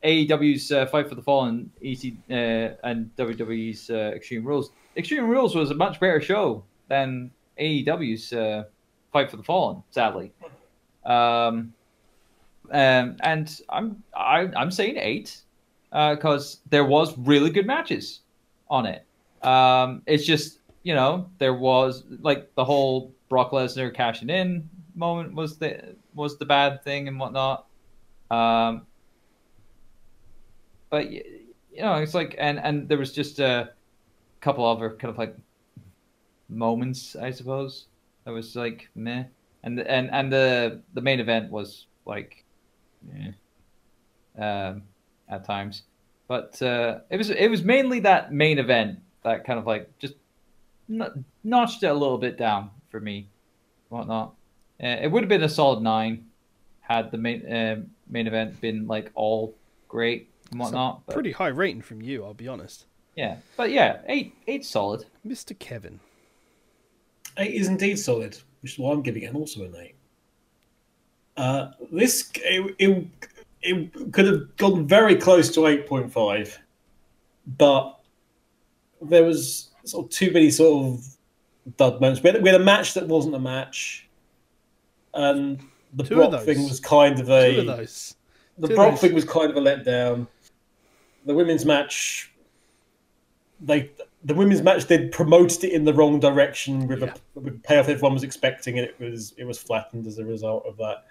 AEW's 0.05 0.71
uh, 0.71 0.87
Fight 0.87 1.09
for 1.09 1.15
the 1.15 1.23
Fallen, 1.23 1.71
EC 1.83 2.13
uh, 2.31 2.77
and 2.85 3.11
WWE's 3.17 3.91
uh, 3.91 4.13
Extreme 4.15 4.45
Rules. 4.45 4.71
Extreme 4.97 5.29
Rules 5.29 5.55
was 5.55 5.71
a 5.71 5.75
much 5.75 5.99
better 6.01 6.21
show 6.21 6.65
than 6.89 7.31
AEW's 7.59 8.33
uh, 8.33 8.65
Fight 9.13 9.31
for 9.31 9.37
the 9.37 9.43
Fallen, 9.43 9.83
sadly. 9.91 10.33
Um, 11.05 11.73
um, 12.71 13.17
and 13.21 13.61
I'm 13.69 14.03
I, 14.15 14.49
I'm 14.57 14.71
saying 14.71 14.99
eight 14.99 15.41
because 15.91 16.61
there 16.69 16.85
was 16.85 17.17
really 17.19 17.51
good 17.51 17.67
matches 17.67 18.21
on 18.69 18.87
it. 18.87 19.05
Um, 19.43 20.03
it's 20.07 20.27
just 20.27 20.59
you 20.83 20.95
know 20.95 21.31
there 21.39 21.55
was 21.55 22.05
like 22.21 22.55
the 22.55 22.65
whole 22.65 23.13
Brock 23.29 23.53
Lesnar 23.53 23.93
cashing 23.93 24.31
in 24.31 24.69
moment 24.99 25.35
was 25.35 25.57
the 25.57 25.97
was 26.15 26.37
the 26.37 26.45
bad 26.45 26.83
thing 26.83 27.09
and 27.09 27.19
whatnot. 27.19 27.67
Um, 28.31 28.83
but 30.91 31.11
you 31.11 31.23
know 31.79 31.95
it's 31.95 32.15
like 32.15 32.35
and 32.39 32.59
and 32.59 32.89
there 32.89 32.99
was 32.99 33.13
just 33.13 33.39
a 33.39 33.71
couple 34.41 34.65
other 34.65 34.91
kind 34.91 35.11
of 35.11 35.19
like 35.19 35.37
moments 36.49 37.17
I 37.17 37.31
suppose 37.31 37.87
that 38.25 38.33
was 38.33 38.57
like 38.57 38.89
meh. 38.95 39.25
And 39.63 39.81
and 39.81 40.11
and 40.13 40.33
the 40.33 40.81
the 40.95 41.01
main 41.01 41.21
event 41.21 41.51
was 41.51 41.87
like 42.05 42.45
yeah 43.07 43.33
um 44.39 44.83
at 45.29 45.45
times. 45.45 45.83
But 46.27 46.61
uh 46.63 47.01
it 47.11 47.17
was 47.17 47.31
it 47.31 47.49
was 47.49 47.63
mainly 47.63 48.01
that 48.01 48.33
main 48.33 48.59
event 48.59 49.01
that 49.25 49.45
kind 49.45 49.59
of 49.59 49.67
like 49.67 49.99
just 49.99 50.15
notched 51.45 51.83
it 51.83 51.89
a 51.89 51.95
little 51.95 52.19
bit 52.19 52.39
down 52.39 52.71
for 52.91 53.01
me 53.01 53.29
whatnot. 53.89 54.35
Uh, 54.83 54.87
it 55.03 55.11
would 55.11 55.23
have 55.23 55.29
been 55.29 55.43
a 55.43 55.49
solid 55.49 55.83
nine 55.83 56.27
had 56.81 57.11
the 57.11 57.19
main 57.19 57.47
uh, 57.47 57.77
main 58.09 58.27
event 58.27 58.61
been 58.61 58.87
like 58.87 59.11
all 59.15 59.55
great 59.89 60.31
and 60.51 60.61
whatnot 60.61 61.03
but, 61.07 61.15
Pretty 61.15 61.33
high 61.33 61.49
rating 61.49 61.83
from 61.83 62.01
you, 62.03 62.25
I'll 62.25 62.35
be 62.35 62.49
honest. 62.49 62.87
yeah 63.17 63.37
but 63.57 63.71
yeah 63.71 63.99
eight 64.07 64.35
eight 64.47 64.65
solid 64.65 65.05
Mr. 65.27 65.59
Kevin. 65.59 66.01
Eight 67.37 67.55
is 67.55 67.69
indeed 67.69 67.99
solid, 67.99 68.37
which 68.63 68.73
is 68.73 68.79
why 68.79 68.93
I'm 68.93 69.03
giving 69.03 69.23
it 69.23 69.35
also 69.35 69.63
an 69.65 69.75
eight. 69.79 69.95
Uh, 71.37 71.71
this 71.93 72.31
it, 72.37 72.75
it, 72.79 73.07
it 73.63 74.13
could 74.13 74.27
have 74.27 74.57
gone 74.57 74.87
very 74.89 75.15
close 75.15 75.53
to 75.55 75.67
eight 75.69 75.87
point 75.87 76.13
five, 76.13 76.59
but 77.59 77.99
there 79.01 79.23
was 79.23 79.71
sort 79.85 80.07
of 80.07 80.11
too 80.11 80.33
many 80.33 80.51
sort 80.51 80.87
of 80.87 81.07
dud 81.77 82.01
moments. 82.01 82.23
We 82.23 82.31
had, 82.31 82.43
we 82.43 82.49
had 82.51 82.61
a 82.61 82.65
match 82.65 82.95
that 82.95 83.07
wasn't 83.07 83.37
a 83.37 83.39
match, 83.39 84.09
and 85.15 85.61
the 85.95 86.03
Two 86.03 86.17
Brock 86.17 86.43
thing 86.43 86.65
was 86.65 86.81
kind 86.81 87.21
of 87.21 87.29
a 87.31 87.55
Two 87.55 87.61
of 87.61 87.67
those. 87.77 88.17
the 88.59 88.67
Two 88.67 88.73
of 88.73 88.77
Brock 88.77 88.91
those. 88.93 89.01
thing 89.01 89.15
was 89.15 89.25
kind 89.25 89.51
of 89.51 89.57
a 89.57 89.61
letdown. 89.61 90.27
The 91.29 91.35
women's 91.35 91.67
match, 91.67 92.33
they 93.61 93.91
the 94.25 94.35
women's 94.35 94.63
match 94.63 94.87
they 94.87 95.09
promoted 95.09 95.63
it 95.63 95.73
in 95.75 95.85
the 95.85 95.93
wrong 95.93 96.19
direction 96.19 96.89
with 96.89 97.03
Yeah. 97.03 97.15
a 97.37 97.41
with 97.41 97.63
payoff 97.63 97.89
everyone 97.91 98.15
was 98.15 98.23
expecting, 98.23 98.79
and 98.79 98.89
it 98.89 98.99
was 98.99 99.35
it 99.37 99.45
was 99.45 99.59
flattened 99.59 100.07
as 100.07 100.19
a 100.19 100.25
result 100.25 100.65
of 100.67 100.79
that. 100.79 101.05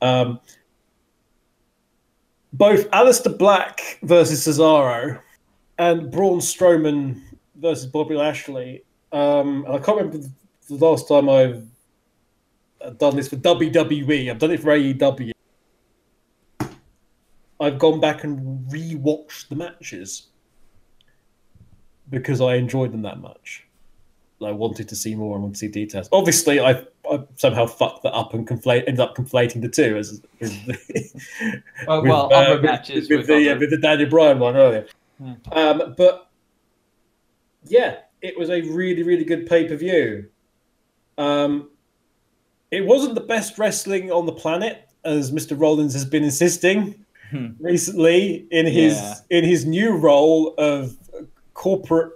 Um, 0.00 0.38
both 2.52 2.88
Aleister 2.92 3.36
Black 3.36 3.98
versus 4.02 4.46
Cesaro 4.46 5.18
and 5.78 6.12
Braun 6.12 6.38
Strowman 6.38 7.20
versus 7.56 7.86
Bobby 7.86 8.14
Lashley. 8.14 8.84
Um, 9.10 9.64
and 9.66 9.74
I 9.74 9.78
can't 9.80 9.98
remember 9.98 10.18
the 10.68 10.74
last 10.76 11.08
time 11.08 11.28
I've 11.28 11.66
done 12.98 13.16
this 13.16 13.26
for 13.28 13.36
WWE. 13.36 14.30
I've 14.30 14.38
done 14.38 14.52
it 14.52 14.60
for 14.60 14.68
AEW. 14.68 15.33
I 17.64 17.68
I've 17.68 17.78
gone 17.78 18.00
back 18.00 18.24
and 18.24 18.70
re-watched 18.72 19.48
the 19.48 19.56
matches 19.56 20.28
because 22.10 22.40
I 22.40 22.54
enjoyed 22.56 22.92
them 22.92 23.02
that 23.02 23.18
much. 23.20 23.66
I 24.44 24.50
wanted 24.50 24.88
to 24.88 24.96
see 24.96 25.14
more 25.14 25.34
and 25.36 25.42
wanted 25.42 25.54
to 25.54 25.58
see 25.60 25.68
details. 25.68 26.08
Obviously, 26.12 26.60
I, 26.60 26.84
I 27.10 27.22
somehow 27.36 27.66
fucked 27.66 28.02
that 28.02 28.12
up 28.12 28.34
and 28.34 28.46
conflate 28.46 28.80
ended 28.86 29.00
up 29.00 29.16
conflating 29.16 29.62
the 29.62 29.68
two 29.68 29.96
as, 29.96 30.20
as 30.40 30.50
the, 30.66 31.62
Well, 31.86 32.02
with, 32.02 32.10
well 32.10 32.32
uh, 32.32 32.36
other 32.36 32.54
with- 32.56 32.64
matches 32.64 33.08
with, 33.08 33.20
with, 33.20 33.26
the 33.28 33.34
other- 33.50 33.56
uh, 33.56 33.58
with 33.60 33.70
the 33.70 33.78
Daniel 33.78 34.10
Bryan 34.10 34.38
one 34.38 34.56
earlier. 34.56 34.86
Hmm. 35.18 35.32
Um, 35.52 35.94
but 35.96 36.28
yeah, 37.66 37.98
it 38.20 38.38
was 38.38 38.50
a 38.50 38.60
really 38.62 39.02
really 39.02 39.24
good 39.24 39.46
pay 39.46 39.66
per 39.66 39.76
view. 39.76 40.26
Um, 41.16 41.70
it 42.70 42.84
wasn't 42.84 43.14
the 43.14 43.20
best 43.22 43.56
wrestling 43.58 44.10
on 44.10 44.26
the 44.26 44.32
planet, 44.32 44.88
as 45.04 45.32
Mister 45.32 45.54
Rollins 45.54 45.94
has 45.94 46.04
been 46.04 46.24
insisting. 46.24 47.03
Hmm. 47.30 47.48
recently 47.58 48.46
in 48.50 48.66
his 48.66 48.94
Yeah. 48.94 49.14
in 49.30 49.44
his 49.44 49.64
new 49.64 49.92
role 49.96 50.54
of 50.58 50.96
corporate 51.54 52.12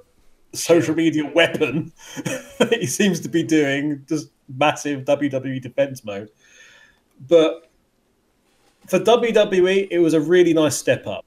social 0.52 0.94
media 0.94 1.24
weapon 1.35 1.93
that 2.59 2.76
he 2.80 2.86
seems 2.86 3.20
to 3.20 3.28
be 3.28 3.43
doing 3.43 4.05
just 4.09 4.30
massive 4.48 5.05
WWE 5.05 5.60
defense 5.60 6.05
mode. 6.05 6.30
But 7.26 7.70
for 8.86 8.98
WWE, 8.98 9.89
it 9.90 9.98
was 9.98 10.14
a 10.14 10.20
really 10.20 10.55
nice 10.55 10.76
step 10.76 11.06
up. 11.06 11.24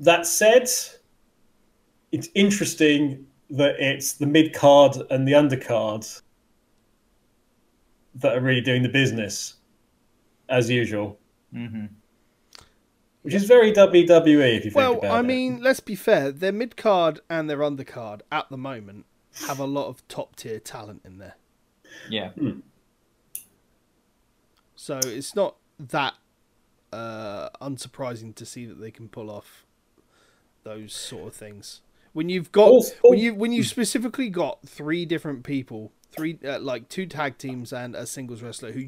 That 0.00 0.26
said, 0.26 0.68
it's 2.10 2.28
interesting 2.34 3.26
that 3.50 3.76
it's 3.78 4.14
the 4.14 4.26
mid 4.26 4.52
card 4.54 4.96
and 5.10 5.26
the 5.28 5.32
undercard 5.32 6.20
that 8.16 8.36
are 8.36 8.40
really 8.40 8.60
doing 8.60 8.82
the 8.82 8.88
business 8.88 9.54
as 10.50 10.68
usual, 10.68 11.18
Mhm. 11.54 11.88
which 13.22 13.34
is 13.34 13.44
very 13.44 13.72
WWE 13.72 14.56
if 14.56 14.64
you 14.64 14.70
think 14.70 14.74
Well, 14.76 14.98
about 14.98 15.10
I 15.12 15.20
it. 15.20 15.22
mean, 15.22 15.62
let's 15.62 15.80
be 15.80 15.94
fair. 15.94 16.30
Their 16.32 16.52
mid 16.52 16.76
card 16.76 17.20
and 17.30 17.48
their 17.48 17.58
undercard 17.58 18.20
at 18.30 18.48
the 18.50 18.58
moment 18.58 19.06
have 19.46 19.58
a 19.60 19.64
lot 19.66 19.86
of 19.86 20.06
top 20.08 20.36
tier 20.36 20.58
talent 20.60 21.02
in 21.04 21.18
there. 21.18 21.36
Yeah. 22.08 22.32
So 24.74 24.98
it's 25.04 25.34
not 25.34 25.56
that 25.78 26.14
uh, 26.92 27.50
unsurprising 27.62 28.34
to 28.34 28.44
see 28.44 28.66
that 28.66 28.80
they 28.80 28.90
can 28.90 29.08
pull 29.08 29.30
off 29.30 29.64
those 30.64 30.92
sort 30.92 31.28
of 31.28 31.34
things. 31.34 31.82
When 32.12 32.28
you've 32.28 32.50
got 32.50 32.68
Also- 32.68 32.94
when 33.02 33.18
you 33.20 33.34
when 33.34 33.52
you 33.52 33.62
specifically 33.62 34.28
got 34.28 34.66
three 34.66 35.06
different 35.06 35.44
people, 35.44 35.92
three 36.12 36.38
uh, 36.44 36.58
like 36.58 36.88
two 36.88 37.06
tag 37.06 37.38
teams 37.38 37.72
and 37.72 37.94
a 37.94 38.06
singles 38.06 38.42
wrestler 38.42 38.72
who 38.72 38.86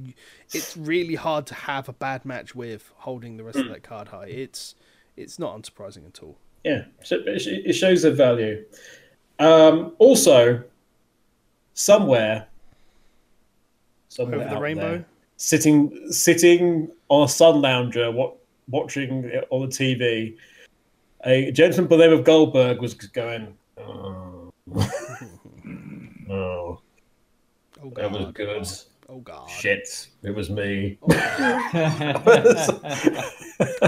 it's 0.53 0.77
really 0.77 1.15
hard 1.15 1.47
to 1.47 1.55
have 1.55 1.89
a 1.89 1.93
bad 1.93 2.25
match 2.25 2.55
with 2.55 2.93
holding 2.97 3.37
the 3.37 3.45
rest 3.45 3.59
of 3.59 3.69
that 3.69 3.83
card 3.83 4.09
high. 4.09 4.27
It's 4.27 4.75
it's 5.17 5.39
not 5.39 5.61
unsurprising 5.61 6.07
at 6.07 6.23
all. 6.23 6.37
Yeah, 6.65 6.85
so 7.03 7.19
it 7.27 7.73
shows 7.73 8.03
the 8.03 8.13
value. 8.13 8.65
Um, 9.39 9.95
also, 9.99 10.63
somewhere, 11.75 12.47
somewhere 14.09 14.41
Over 14.41 14.55
the 14.55 14.61
rainbow. 14.61 14.91
there, 14.91 15.05
sitting 15.37 16.13
sitting 16.13 16.89
on 17.09 17.25
a 17.25 17.29
sun 17.29 17.61
lounger, 17.61 18.11
what, 18.11 18.37
watching 18.69 19.25
it 19.25 19.47
on 19.51 19.63
the 19.63 19.67
TV, 19.69 20.37
a 21.25 21.51
gentleman 21.51 21.89
by 21.89 21.97
the 21.97 22.07
name 22.07 22.19
of 22.19 22.25
Goldberg 22.25 22.81
was 22.81 22.95
going, 22.95 23.57
"Oh, 23.79 24.53
oh 24.75 24.91
Oh 27.83 27.91
that 27.97 28.11
was 28.11 28.33
good. 28.33 28.67
Oh 29.09 29.19
god. 29.21 29.51
Shit, 29.51 30.09
it 30.23 30.35
was 30.35 30.51
me." 30.51 30.99
I 31.11 32.15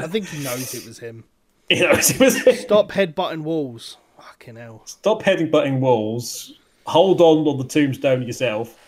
think 0.08 0.28
he 0.28 0.42
knows 0.42 0.74
it 0.74 0.84
was 0.86 0.98
him. 0.98 1.24
You 1.70 1.80
know, 1.80 1.92
it 1.92 2.20
was 2.20 2.42
him. 2.42 2.54
Stop 2.56 2.90
headbutting 2.90 3.42
walls. 3.42 3.96
Fucking 4.18 4.56
hell. 4.56 4.82
stop 4.86 5.22
heading 5.22 5.50
butting 5.50 5.80
walls. 5.80 6.54
Hold 6.86 7.20
on 7.20 7.46
on 7.46 7.58
the 7.58 7.64
tombstone 7.64 8.22
yourself. 8.22 8.78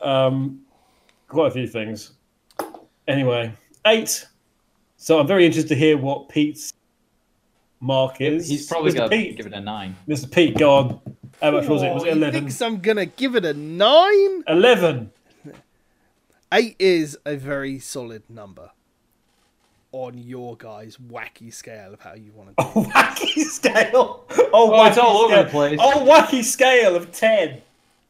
Um, 0.00 0.60
quite 1.28 1.48
a 1.48 1.50
few 1.50 1.66
things. 1.66 2.12
Anyway, 3.08 3.52
eight. 3.86 4.26
So 4.96 5.18
I'm 5.18 5.26
very 5.26 5.44
interested 5.44 5.68
to 5.68 5.74
hear 5.74 5.98
what 5.98 6.28
Pete's 6.28 6.72
mark 7.80 8.20
is. 8.20 8.48
He's 8.48 8.66
probably 8.66 8.92
going 8.92 9.10
to 9.10 9.32
give 9.32 9.46
it 9.46 9.52
a 9.52 9.60
nine. 9.60 9.96
Mr. 10.08 10.30
Pete, 10.30 10.56
go 10.56 10.74
on. 10.74 11.00
How 11.40 11.50
much 11.50 11.66
was 11.66 11.82
it? 11.82 11.92
Was 11.92 12.04
it 12.04 12.16
oh, 12.16 12.24
he 12.26 12.30
thinks 12.30 12.60
I'm 12.62 12.80
gonna 12.80 13.06
give 13.06 13.36
it 13.36 13.44
a 13.44 13.52
nine? 13.54 14.44
11. 14.48 15.10
Eight 16.52 16.76
is 16.78 17.18
a 17.26 17.36
very 17.36 17.78
solid 17.78 18.22
number 18.30 18.70
on 19.92 20.16
your 20.18 20.56
guys' 20.56 20.96
wacky 20.96 21.52
scale 21.52 21.92
of 21.94 22.00
how 22.00 22.14
you 22.14 22.32
want 22.32 22.56
to 22.56 22.62
do. 22.62 22.70
Oh, 22.74 22.82
it. 22.82 22.88
wacky 22.88 23.42
scale. 23.44 24.24
Oh, 24.30 24.50
Oh, 24.52 24.70
wacky 24.70 24.88
it's 24.88 24.98
all 24.98 25.16
over 25.18 25.32
scale. 25.34 25.44
the 25.44 25.50
place. 25.50 25.78
Oh, 25.82 26.06
wacky 26.08 26.44
scale 26.44 26.94
of 26.96 27.12
10. 27.12 27.60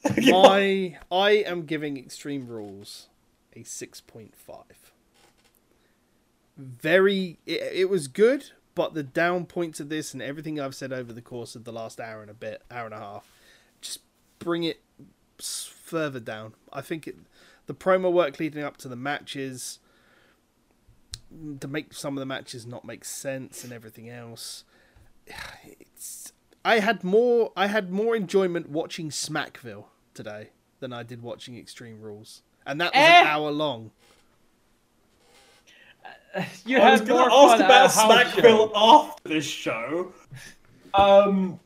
My, 0.28 0.96
I 1.10 1.30
am 1.30 1.64
giving 1.66 1.96
Extreme 1.96 2.46
Rules 2.48 3.08
a 3.54 3.62
six 3.64 4.00
point 4.00 4.34
five. 4.36 4.92
Very, 6.56 7.38
it, 7.46 7.62
it 7.72 7.90
was 7.90 8.06
good, 8.08 8.50
but 8.76 8.94
the 8.94 9.02
down 9.02 9.46
points 9.46 9.80
of 9.80 9.88
this 9.88 10.12
and 10.14 10.22
everything 10.22 10.60
I've 10.60 10.74
said 10.76 10.92
over 10.92 11.12
the 11.12 11.20
course 11.22 11.56
of 11.56 11.64
the 11.64 11.72
last 11.72 11.98
hour 11.98 12.20
and 12.22 12.30
a 12.30 12.34
bit, 12.34 12.62
hour 12.70 12.84
and 12.84 12.94
a 12.94 12.98
half, 12.98 13.26
just 13.80 14.00
bring 14.38 14.62
it 14.62 14.80
further 15.38 16.20
down. 16.20 16.54
I 16.72 16.80
think 16.82 17.08
it, 17.08 17.16
the 17.66 17.74
promo 17.74 18.12
work 18.12 18.38
leading 18.38 18.62
up 18.62 18.76
to 18.78 18.88
the 18.88 18.94
matches 18.96 19.80
to 21.60 21.66
make 21.66 21.92
some 21.92 22.16
of 22.16 22.20
the 22.20 22.26
matches 22.26 22.64
not 22.66 22.84
make 22.84 23.04
sense 23.04 23.64
and 23.64 23.72
everything 23.72 24.08
else. 24.08 24.64
It's 25.64 26.32
I 26.64 26.78
had 26.80 27.02
more 27.02 27.52
I 27.56 27.66
had 27.66 27.90
more 27.90 28.14
enjoyment 28.14 28.68
watching 28.68 29.10
Smackville 29.10 29.86
today 30.14 30.50
than 30.80 30.92
I 30.92 31.02
did 31.02 31.22
watching 31.22 31.58
Extreme 31.58 32.00
Rules, 32.00 32.42
and 32.66 32.80
that 32.80 32.92
was 32.94 33.02
Eh. 33.02 33.20
an 33.22 33.26
hour 33.26 33.50
long. 33.50 33.90
You 36.66 36.78
I 36.78 36.92
was 36.92 37.00
going 37.00 37.28
to 37.28 37.34
ask 37.34 37.64
about 37.64 37.90
Smackville 37.90 38.70
after 38.74 39.28
this 39.28 39.44
show. 39.44 40.12
Um. 40.94 41.60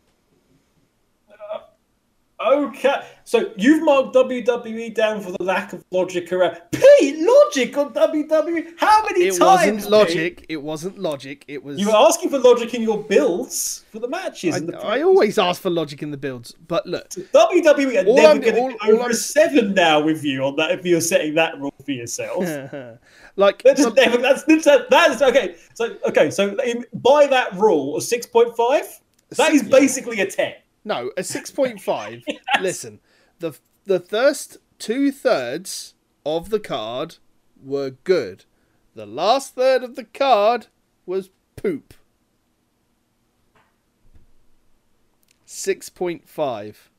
Okay, 2.42 3.06
so 3.24 3.52
you've 3.58 3.82
marked 3.82 4.14
WWE 4.14 4.94
down 4.94 5.20
for 5.20 5.30
the 5.30 5.42
lack 5.42 5.74
of 5.74 5.84
logic 5.90 6.32
around. 6.32 6.58
Pete, 6.72 7.18
logic 7.18 7.76
on 7.76 7.92
WWE. 7.92 8.66
How 8.78 9.04
many 9.04 9.26
It 9.26 9.38
times? 9.38 9.40
It 9.40 9.44
wasn't 9.44 9.80
Pete? 9.80 9.90
logic. 9.90 10.46
It 10.48 10.62
wasn't 10.62 10.98
logic. 10.98 11.44
It 11.48 11.62
was. 11.62 11.78
You 11.78 11.88
were 11.88 11.96
asking 11.96 12.30
for 12.30 12.38
logic 12.38 12.72
in 12.72 12.80
your 12.80 13.02
builds 13.04 13.84
for 13.92 13.98
the 13.98 14.08
matches. 14.08 14.56
and 14.56 14.70
the 14.70 14.78
I, 14.78 14.98
I 14.98 15.02
always 15.02 15.38
ask 15.38 15.60
for 15.60 15.68
logic 15.68 16.02
in 16.02 16.10
the 16.12 16.16
builds, 16.16 16.52
but 16.66 16.86
look, 16.86 17.10
WWE 17.10 18.02
are 18.02 18.06
All 18.06 18.16
never 18.16 18.38
going 18.38 18.78
to 18.78 18.90
over 18.90 19.12
seven 19.12 19.74
now 19.74 20.00
with 20.00 20.24
you 20.24 20.42
on 20.42 20.56
that 20.56 20.70
if 20.70 20.86
you're 20.86 21.02
setting 21.02 21.34
that 21.34 21.60
rule 21.60 21.74
for 21.84 21.92
yourself. 21.92 22.42
like 23.36 23.62
That's, 23.62 23.80
never, 23.94 24.16
that's, 24.16 24.44
that's, 24.44 24.64
that's 24.88 25.20
okay. 25.22 25.56
So 25.74 25.94
okay, 26.08 26.30
so 26.30 26.56
in, 26.60 26.86
by 26.94 27.26
that 27.26 27.52
rule 27.56 27.96
of 27.96 28.02
six 28.02 28.24
point 28.24 28.56
five, 28.56 28.86
that 29.36 29.52
is 29.52 29.62
basically 29.62 30.20
a 30.20 30.26
ten. 30.26 30.54
No, 30.84 31.10
a 31.16 31.22
six 31.24 31.50
point 31.50 31.80
five. 31.80 32.22
Listen, 32.60 33.00
the 33.38 33.58
the 33.84 34.00
first 34.00 34.58
two 34.78 35.12
thirds 35.12 35.94
of 36.24 36.50
the 36.50 36.60
card 36.60 37.16
were 37.62 37.90
good. 37.90 38.44
The 38.94 39.06
last 39.06 39.54
third 39.54 39.82
of 39.82 39.96
the 39.96 40.04
card 40.04 40.66
was 41.06 41.30
poop. 41.56 41.94
Six 45.44 45.88
point 45.88 46.28
five. 46.28 46.90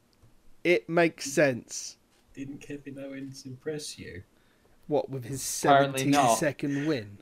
It 0.63 0.87
makes 0.87 1.31
sense. 1.31 1.97
Didn't 2.33 2.61
Kevin 2.61 2.99
Owens 2.99 3.45
impress 3.45 3.97
you? 3.97 4.23
What 4.87 5.09
with 5.09 5.25
his 5.25 5.63
Apparently 5.63 6.11
seventeen 6.11 6.35
second 6.37 6.85
win? 6.87 7.17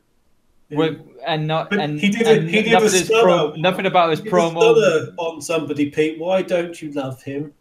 With, 0.72 1.02
and 1.26 1.48
not 1.48 1.70
But 1.72 1.80
and, 1.80 2.00
he 2.00 2.10
did 2.10 2.28
a- 2.28 2.40
and 2.40 2.50
he 2.50 2.62
did 2.62 2.72
nothing, 2.74 2.88
a 2.90 2.92
his 2.92 3.10
pro, 3.10 3.54
nothing 3.56 3.86
about 3.88 4.12
his 4.12 4.22
Give 4.22 4.32
us 4.34 4.54
promo. 4.54 4.62
another 4.62 5.14
on 5.18 5.42
somebody, 5.42 5.90
Pete. 5.90 6.20
Why 6.20 6.42
don't 6.44 6.80
you 6.82 6.92
love 6.92 7.24
him? 7.24 7.54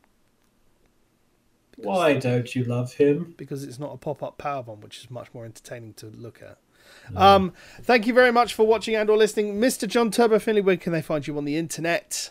Why 1.76 2.14
don't 2.14 2.55
you 2.55 2.64
love 2.64 2.93
him? 2.94 3.35
because 3.36 3.62
it's 3.64 3.78
not 3.78 3.94
a 3.94 3.97
pop-up 3.97 4.36
power 4.36 4.62
bomb, 4.62 4.80
which 4.80 4.98
is 4.98 5.10
much 5.10 5.32
more 5.32 5.44
entertaining 5.44 5.94
to 5.94 6.06
look 6.06 6.43
at. 6.43 6.59
Um, 7.16 7.52
thank 7.82 8.06
you 8.06 8.14
very 8.14 8.32
much 8.32 8.55
for 8.55 8.66
watching 8.66 8.94
and 8.97 9.09
or 9.09 9.16
listening, 9.16 9.60
Mr. 9.60 9.86
John 9.86 10.10
Turbo 10.10 10.39
Finley. 10.39 10.60
Where 10.60 10.76
can 10.76 10.93
they 10.93 11.02
find 11.02 11.26
you 11.26 11.36
on 11.39 11.44
the 11.44 11.56
internet? 11.56 12.30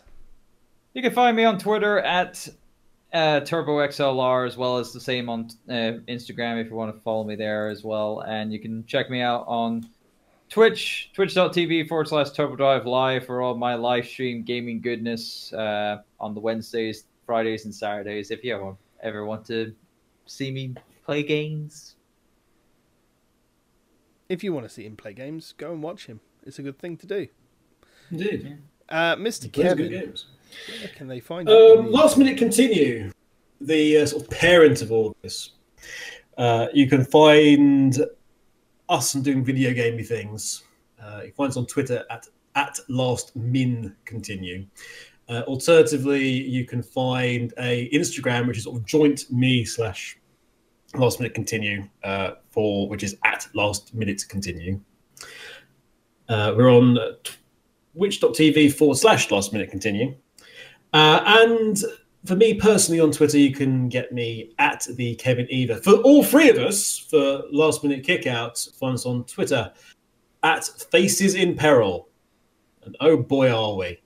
You 0.93 1.01
can 1.01 1.13
find 1.13 1.37
me 1.37 1.45
on 1.45 1.57
Twitter 1.59 1.99
at 1.99 2.47
uh, 3.13 3.39
TurboXLR 3.41 4.45
as 4.47 4.57
well 4.57 4.77
as 4.77 4.91
the 4.91 4.99
same 4.99 5.29
on 5.29 5.49
uh, 5.69 6.01
Instagram 6.09 6.59
if 6.59 6.67
you 6.69 6.75
want 6.75 6.93
to 6.93 6.99
follow 7.01 7.23
me 7.23 7.35
there 7.35 7.69
as 7.69 7.83
well. 7.83 8.19
And 8.21 8.51
you 8.51 8.59
can 8.59 8.85
check 8.85 9.09
me 9.09 9.21
out 9.21 9.45
on 9.47 9.87
Twitch, 10.49 11.11
twitch.tv 11.13 11.87
forward 11.89 12.07
slash 12.07 12.31
Turbo 12.31 12.55
Drive 12.55 12.85
Live 12.85 13.25
for 13.25 13.41
all 13.41 13.55
my 13.55 13.75
live 13.75 14.05
stream 14.07 14.43
gaming 14.43 14.79
goodness 14.79 15.51
uh, 15.53 15.97
on 16.19 16.33
the 16.33 16.39
Wednesdays, 16.39 17.03
Fridays, 17.25 17.65
and 17.65 17.75
Saturdays. 17.75 18.31
If 18.31 18.43
you 18.43 18.55
ever, 18.55 18.75
ever 19.03 19.25
want 19.25 19.45
to 19.47 19.75
see 20.25 20.51
me 20.51 20.73
play 21.05 21.23
games. 21.23 21.95
if 24.29 24.43
you 24.43 24.53
want 24.53 24.65
to 24.65 24.69
see 24.73 24.85
him 24.85 24.95
play 24.95 25.13
games, 25.13 25.53
go 25.57 25.71
and 25.73 25.81
watch 25.83 26.05
him. 26.05 26.19
It's 26.45 26.59
a 26.59 26.61
good 26.61 26.79
thing 26.79 26.95
to 26.97 27.07
do. 27.07 27.27
Indeed. 28.11 28.57
Uh, 28.89 29.15
Mr. 29.17 29.51
Plays 29.51 29.73
good 29.73 29.89
Kevin, 29.89 29.91
games. 29.91 30.25
where 30.79 30.89
can 30.95 31.07
they 31.07 31.19
find 31.19 31.47
you? 31.49 31.55
Um, 31.79 31.91
last 31.91 32.17
minute 32.17 32.37
continue. 32.37 33.11
The 33.59 33.97
uh, 33.97 34.05
sort 34.05 34.23
of 34.23 34.29
parent 34.29 34.81
of 34.81 34.91
all 34.93 35.15
this. 35.21 35.51
Uh, 36.37 36.67
you 36.73 36.87
can 36.87 37.03
find 37.03 37.99
us 38.89 39.15
and 39.15 39.23
doing 39.23 39.43
video 39.43 39.73
gamey 39.73 40.03
things. 40.03 40.63
Uh, 41.01 41.17
you 41.17 41.27
can 41.27 41.33
find 41.33 41.49
us 41.49 41.57
on 41.57 41.65
Twitter 41.65 42.03
at 42.09 42.27
at 42.55 42.79
last 42.89 43.35
min 43.35 43.95
continue. 44.05 44.65
Uh, 45.29 45.41
alternatively, 45.47 46.25
you 46.25 46.65
can 46.65 46.81
find 46.81 47.53
a 47.59 47.89
Instagram 47.91 48.47
which 48.47 48.57
is 48.57 48.63
sort 48.63 48.77
of 48.77 48.85
joint 48.85 49.29
me 49.31 49.63
slash 49.63 50.17
last 50.95 51.19
minute 51.19 51.33
continue 51.33 51.87
uh, 52.03 52.31
for 52.49 52.87
which 52.87 53.03
is 53.03 53.17
at 53.25 53.47
last 53.53 53.93
minute 53.93 54.23
continue. 54.29 54.79
Uh, 56.29 56.53
we're 56.55 56.71
on 56.71 56.97
twitch.tv 57.93 58.73
forward 58.73 58.97
slash 58.97 59.29
last 59.31 59.53
minute 59.53 59.69
continue. 59.69 60.15
Uh, 60.93 61.21
and 61.25 61.83
for 62.27 62.35
me 62.35 62.53
personally 62.53 62.99
on 62.99 63.11
Twitter, 63.11 63.37
you 63.37 63.53
can 63.53 63.87
get 63.87 64.11
me 64.11 64.53
at 64.59 64.85
the 64.95 65.15
Kevin 65.15 65.47
Eva. 65.49 65.77
For 65.77 65.93
all 65.93 66.23
three 66.23 66.49
of 66.49 66.57
us, 66.57 66.97
for 66.97 67.43
last 67.51 67.83
minute 67.83 68.05
kickouts, 68.05 68.77
find 68.77 68.95
us 68.95 69.05
on 69.05 69.23
Twitter 69.23 69.71
at 70.43 70.65
Faces 70.91 71.35
in 71.35 71.55
Peril. 71.55 72.09
And 72.83 72.95
oh 72.99 73.17
boy, 73.17 73.51
are 73.51 73.75
we. 73.75 73.99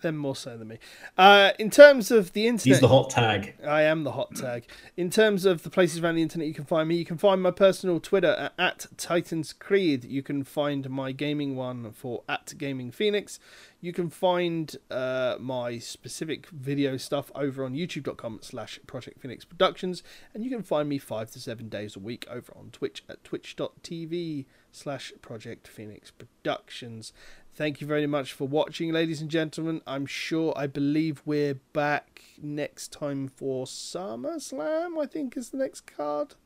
Them 0.00 0.16
more 0.16 0.36
so 0.36 0.56
than 0.56 0.68
me. 0.68 0.78
Uh, 1.16 1.50
in 1.58 1.70
terms 1.70 2.10
of 2.10 2.32
the 2.32 2.46
internet, 2.46 2.76
He's 2.76 2.80
the 2.80 2.88
hot 2.88 3.10
tag. 3.10 3.54
I 3.66 3.82
am 3.82 4.04
the 4.04 4.12
hot 4.12 4.34
tag. 4.34 4.64
In 4.96 5.10
terms 5.10 5.44
of 5.44 5.62
the 5.62 5.70
places 5.70 6.00
around 6.00 6.14
the 6.14 6.22
internet 6.22 6.46
you 6.46 6.54
can 6.54 6.64
find 6.64 6.88
me, 6.88 6.96
you 6.96 7.04
can 7.04 7.18
find 7.18 7.42
my 7.42 7.50
personal 7.50 7.98
Twitter 7.98 8.30
at, 8.32 8.52
at 8.58 8.86
Titans 8.96 9.52
Creed. 9.52 10.04
You 10.04 10.22
can 10.22 10.44
find 10.44 10.88
my 10.88 11.12
gaming 11.12 11.56
one 11.56 11.90
for 11.92 12.22
at 12.28 12.54
Gaming 12.58 12.90
Phoenix. 12.90 13.40
You 13.80 13.92
can 13.92 14.10
find 14.10 14.74
uh, 14.90 15.36
my 15.38 15.78
specific 15.78 16.48
video 16.48 16.96
stuff 16.96 17.30
over 17.34 17.64
on 17.64 17.74
youtube.com 17.74 18.40
slash 18.42 18.80
Project 18.86 19.20
Phoenix 19.20 19.44
Productions. 19.44 20.02
And 20.34 20.44
you 20.44 20.50
can 20.50 20.62
find 20.62 20.88
me 20.88 20.98
five 20.98 21.30
to 21.32 21.40
seven 21.40 21.68
days 21.68 21.94
a 21.94 22.00
week 22.00 22.26
over 22.30 22.52
on 22.56 22.70
Twitch 22.70 23.04
at 23.08 23.22
twitch.tv 23.22 24.46
slash 24.72 25.12
Project 25.22 25.68
Phoenix 25.68 26.10
Productions. 26.10 27.12
Thank 27.58 27.80
you 27.80 27.88
very 27.88 28.06
much 28.06 28.34
for 28.34 28.46
watching, 28.46 28.92
ladies 28.92 29.20
and 29.20 29.28
gentlemen. 29.28 29.80
I'm 29.84 30.06
sure, 30.06 30.52
I 30.54 30.68
believe 30.68 31.22
we're 31.24 31.54
back 31.72 32.22
next 32.40 32.92
time 32.92 33.26
for 33.26 33.66
SummerSlam, 33.66 34.96
I 34.96 35.06
think 35.06 35.36
is 35.36 35.50
the 35.50 35.56
next 35.56 35.84
card. 35.84 36.36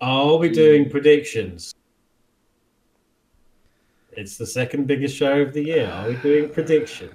Are 0.00 0.38
we 0.38 0.48
doing 0.48 0.88
predictions? 0.88 1.74
It's 4.12 4.38
the 4.38 4.46
second 4.46 4.86
biggest 4.86 5.14
show 5.14 5.42
of 5.42 5.52
the 5.52 5.62
year. 5.62 5.90
Are 5.90 6.08
we 6.08 6.16
doing 6.16 6.48
predictions? 6.48 7.12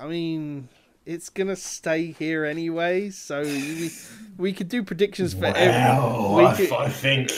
I 0.00 0.06
mean, 0.06 0.70
it's 1.04 1.28
going 1.28 1.48
to 1.48 1.56
stay 1.56 2.06
here 2.06 2.46
anyway, 2.46 3.10
so 3.10 3.42
we, 3.42 3.90
we 4.38 4.54
could 4.54 4.70
do 4.70 4.82
predictions 4.82 5.34
for 5.34 5.40
Well, 5.40 5.54
every. 5.54 6.46
I, 6.46 6.56
could- 6.56 6.72
I 6.72 6.88
think 6.88 7.32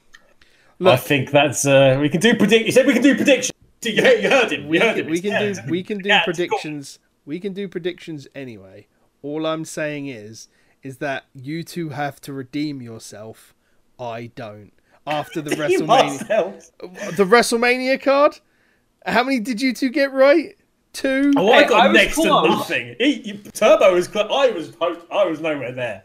I 0.80 0.96
think 0.96 1.30
that's 1.30 1.66
uh, 1.66 1.98
we 2.00 2.08
can 2.08 2.22
do 2.22 2.34
predict. 2.34 2.64
You 2.64 2.72
said 2.72 2.86
we 2.86 2.94
can 2.94 3.02
do 3.02 3.16
predictions. 3.16 3.57
You, 3.82 3.92
you 3.92 4.28
heard 4.30 4.50
him. 4.52 4.68
we 4.68 4.78
you 4.78 4.84
heard 4.84 4.96
can, 4.96 5.04
him. 5.04 5.10
we 5.10 5.20
can 5.20 5.54
do 5.54 5.60
we 5.70 5.82
can 5.82 5.98
do 5.98 6.08
Yeah, 6.08 6.18
it's 6.18 6.24
predictions. 6.24 6.98
We 7.26 7.38
can 7.40 7.52
do 7.52 7.68
predictions 7.68 8.26
anyway. 8.34 8.86
All 9.22 9.46
I'm 9.46 9.64
saying 9.64 10.06
is 10.08 10.48
is 10.82 10.98
that 10.98 11.24
you 11.34 11.62
two 11.62 11.90
have 11.90 12.20
to 12.22 12.32
redeem 12.32 12.80
yourself. 12.82 13.54
I 13.98 14.30
don't. 14.34 14.72
After 15.06 15.40
the 15.40 15.50
WrestleMania 15.56 16.70
uh, 16.82 17.10
the 17.12 17.24
WrestleMania 17.24 18.00
card? 18.00 18.38
How 19.06 19.22
many 19.24 19.40
did 19.40 19.60
you 19.62 19.72
two 19.72 19.90
get 19.90 20.12
right? 20.12 20.56
Two? 20.92 21.32
Oh, 21.36 21.50
I 21.52 21.62
Hey, 21.62 21.68
got 21.68 21.88
I 21.88 21.92
next 21.92 22.16
to 22.16 22.24
nothing. 22.24 22.96
He, 22.98 23.14
he- 23.14 23.38
Turbo 23.52 23.94
was 23.94 24.08
close. 24.08 24.28
I 24.30 24.50
was 24.50 24.72
I 25.10 25.24
was 25.24 25.40
nowhere 25.40 25.72
there. 25.72 26.02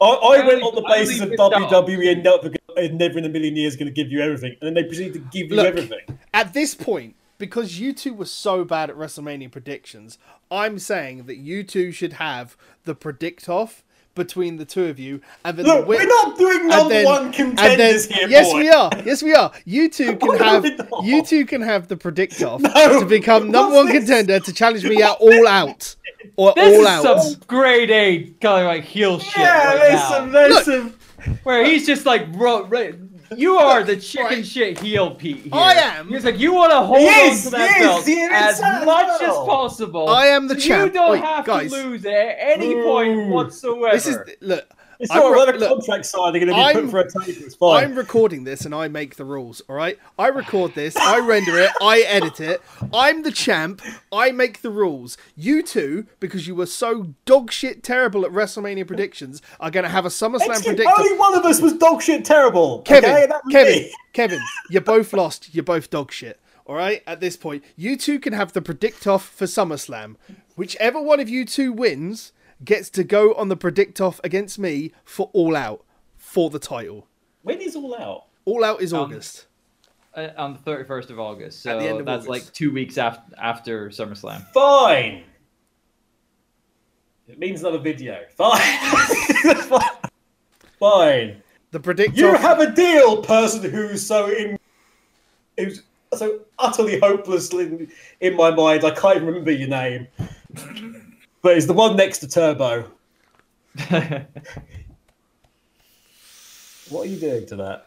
I, 0.00 0.04
I 0.06 0.10
I 0.42 0.46
went 0.46 0.62
only- 0.62 0.62
on 0.62 0.74
the 0.74 0.82
basis 0.88 1.16
of 1.20 1.22
only 1.22 1.30
picked 1.60 1.72
up- 1.72 1.86
WWE 1.86 2.12
and 2.12 2.22
never, 2.22 2.50
never 2.76 3.18
in 3.18 3.24
a 3.24 3.28
million 3.28 3.56
years 3.56 3.76
going 3.76 3.86
to 3.86 3.92
give 3.92 4.10
you 4.12 4.20
everything, 4.20 4.56
and 4.60 4.66
then 4.68 4.74
they 4.74 4.84
proceed 4.84 5.12
to 5.14 5.18
give 5.18 5.50
you 5.50 5.56
Look. 5.56 5.66
everything. 5.66 6.18
At 6.32 6.52
this 6.54 6.74
point, 6.74 7.16
because 7.38 7.78
you 7.80 7.92
two 7.92 8.14
were 8.14 8.24
so 8.26 8.64
bad 8.64 8.90
at 8.90 8.96
WrestleMania 8.96 9.50
predictions, 9.50 10.18
I'm 10.50 10.78
saying 10.78 11.24
that 11.26 11.36
you 11.36 11.62
two 11.64 11.90
should 11.92 12.14
have 12.14 12.56
the 12.84 12.94
predict 12.94 13.48
off 13.48 13.82
between 14.14 14.58
the 14.58 14.64
two 14.64 14.84
of 14.86 14.96
you, 15.00 15.20
and 15.44 15.56
then 15.56 15.66
Look, 15.66 15.80
the 15.80 15.86
win- 15.88 15.98
we're 15.98 16.06
not 16.06 16.38
doing 16.38 16.68
number 16.68 16.88
then- 16.94 17.04
one 17.04 17.24
and 17.24 17.34
then- 17.34 17.56
contenders 17.56 18.06
here, 18.06 18.28
yes, 18.28 18.52
boy. 18.52 18.58
we 18.60 18.70
are. 18.70 18.90
Yes, 19.04 19.22
we 19.24 19.34
are. 19.34 19.50
You 19.64 19.88
two 19.88 20.16
can 20.18 20.28
No, 20.28 20.38
have. 20.38 20.64
You 21.02 21.24
two 21.24 21.44
can 21.44 21.60
have 21.62 21.88
the 21.88 21.96
predict 21.96 22.40
off 22.42 22.60
No. 22.60 23.00
to 23.00 23.06
become 23.06 23.50
number 23.50 23.74
What's 23.74 23.86
one 23.86 23.92
this? 23.92 24.04
contender 24.04 24.38
to 24.38 24.52
challenge 24.52 24.84
me 24.84 25.02
at 25.02 25.16
all 25.18 25.48
out 25.48 25.96
or 26.36 26.52
This 26.54 26.64
all 26.76 26.80
is 26.82 26.86
out. 26.86 27.22
some 27.24 27.40
grade 27.48 27.90
A 27.90 28.22
kind 28.40 28.60
of 28.60 28.66
like 28.68 28.84
heel 28.84 29.18
shit 29.18 29.36
Yeah, 29.36 29.64
right 29.66 29.78
there's 29.80 29.94
now. 29.94 30.08
some, 30.10 30.30
there's 30.32 30.52
Look. 30.54 30.64
some. 30.64 30.93
Where 31.42 31.64
he's 31.64 31.86
just 31.86 32.06
like, 32.06 32.32
bro, 32.32 32.68
you 33.36 33.56
are 33.56 33.82
the 33.82 33.96
chicken 33.96 34.26
Right. 34.38 34.46
shit 34.46 34.78
heel 34.78 35.14
Pete 35.14 35.38
here. 35.38 35.50
I 35.52 35.74
am. 35.74 36.08
He's 36.08 36.24
like, 36.24 36.38
you 36.38 36.52
want 36.52 36.72
to 36.72 36.80
hold 36.80 37.00
He 37.00 37.08
on 37.08 37.36
to 37.36 37.50
that 37.50 37.78
belt 37.80 38.08
as 38.32 38.60
much 38.84 39.22
as 39.22 39.28
possible. 39.34 40.08
I 40.08 40.26
am 40.26 40.48
the 40.48 40.54
so 40.60 40.66
champ. 40.68 40.92
You 40.92 41.00
don't 41.00 41.12
Wait, 41.12 41.24
have 41.24 41.44
guys. 41.44 41.70
to 41.72 41.76
lose 41.76 42.04
it 42.04 42.12
at 42.12 42.36
any 42.38 42.74
point 42.74 43.28
whatsoever. 43.28 43.94
This 43.96 44.06
is 44.06 44.18
look. 44.40 44.64
It's 45.00 45.10
all 45.10 45.32
re- 45.32 45.52
look, 45.58 45.68
contract 45.68 46.06
side 46.06 46.32
they're 46.34 46.40
going 46.44 46.48
to 46.48 46.54
be 46.54 46.60
I'm- 46.60 46.82
put 46.82 46.90
for 46.90 47.00
a 47.00 47.10
table. 47.10 47.42
It's 47.46 47.54
fine. 47.54 47.84
I'm 47.84 47.94
recording 47.94 48.44
this 48.44 48.64
and 48.64 48.74
I 48.74 48.88
make 48.88 49.16
the 49.16 49.24
rules, 49.24 49.60
all 49.68 49.76
right? 49.76 49.98
I 50.18 50.28
record 50.28 50.74
this, 50.74 50.96
I 50.96 51.18
render 51.20 51.58
it, 51.58 51.70
I 51.80 52.00
edit 52.00 52.40
it. 52.40 52.62
I'm 52.92 53.22
the 53.22 53.32
champ. 53.32 53.82
I 54.12 54.30
make 54.32 54.62
the 54.62 54.70
rules. 54.70 55.16
You 55.36 55.62
two, 55.62 56.06
because 56.20 56.46
you 56.46 56.54
were 56.54 56.66
so 56.66 57.14
dog 57.24 57.50
shit 57.50 57.82
terrible 57.82 58.24
at 58.24 58.32
WrestleMania 58.32 58.86
predictions, 58.86 59.42
are 59.60 59.70
going 59.70 59.84
to 59.84 59.90
have 59.90 60.04
a 60.06 60.08
SummerSlam 60.10 60.48
Excuse- 60.50 60.64
predictor. 60.66 60.92
Only 60.96 61.18
one 61.18 61.34
of 61.36 61.44
us 61.44 61.60
was 61.60 61.72
dog 61.74 62.02
shit 62.02 62.24
terrible. 62.24 62.82
Kevin, 62.82 63.10
okay? 63.10 63.28
Kevin, 63.50 63.72
me. 63.74 63.94
Kevin, 64.12 64.40
you're 64.70 64.82
both 64.82 65.12
lost. 65.12 65.54
You're 65.54 65.64
both 65.64 65.90
dog 65.90 66.12
shit. 66.12 66.40
All 66.66 66.74
right. 66.74 67.02
At 67.06 67.20
this 67.20 67.36
point, 67.36 67.62
you 67.76 67.96
two 67.96 68.18
can 68.18 68.32
have 68.32 68.52
the 68.54 68.62
predict 68.62 69.06
off 69.06 69.28
for 69.28 69.44
SummerSlam. 69.44 70.16
Whichever 70.56 71.00
one 71.00 71.20
of 71.20 71.28
you 71.28 71.44
two 71.44 71.72
wins 71.72 72.32
gets 72.64 72.88
to 72.90 73.04
go 73.04 73.34
on 73.34 73.48
the 73.48 73.56
predict 73.56 74.00
off 74.00 74.20
against 74.24 74.58
me 74.58 74.92
for 75.04 75.30
All 75.32 75.56
Out 75.56 75.84
for 76.16 76.50
the 76.50 76.58
title. 76.58 77.06
When 77.42 77.60
is 77.60 77.76
all 77.76 77.94
out? 77.96 78.24
All 78.44 78.64
Out 78.64 78.80
is 78.82 78.92
Um, 78.92 79.00
August. 79.02 79.46
uh, 80.14 80.28
on 80.36 80.52
the 80.54 80.58
31st 80.60 81.10
of 81.10 81.18
August. 81.20 81.62
So 81.62 81.70
At 81.72 81.80
the 81.80 81.88
end 81.88 82.00
of 82.00 82.06
that's 82.06 82.26
August. 82.26 82.46
like 82.46 82.52
two 82.54 82.72
weeks 82.72 82.96
after 82.98 83.22
after 83.38 83.88
SummerSlam. 83.90 84.46
Fine. 84.52 85.24
It 87.28 87.38
means 87.38 87.60
another 87.60 87.78
video. 87.78 88.20
Fine. 88.36 88.60
Fine. 90.78 91.42
The 91.70 91.80
predict 91.80 92.16
You 92.16 92.34
have 92.34 92.60
a 92.60 92.70
deal, 92.70 93.22
person 93.22 93.70
who's 93.70 94.06
so 94.06 94.26
in, 94.30 94.58
who's 95.58 95.82
so 96.14 96.40
utterly 96.58 97.00
hopeless 97.00 97.52
in, 97.52 97.90
in 98.20 98.36
my 98.36 98.50
mind. 98.50 98.84
I 98.84 98.90
can't 98.90 99.16
even 99.16 99.28
remember 99.28 99.50
your 99.50 99.68
name, 99.68 100.06
but 101.44 101.56
it's 101.56 101.66
the 101.66 101.72
one 101.74 101.94
next 101.96 102.18
to 102.18 102.28
Turbo. 102.28 102.90
What 106.90 107.06
are 107.06 107.10
you 107.10 107.16
doing 107.18 107.46
to 107.46 107.56
that? 107.56 107.86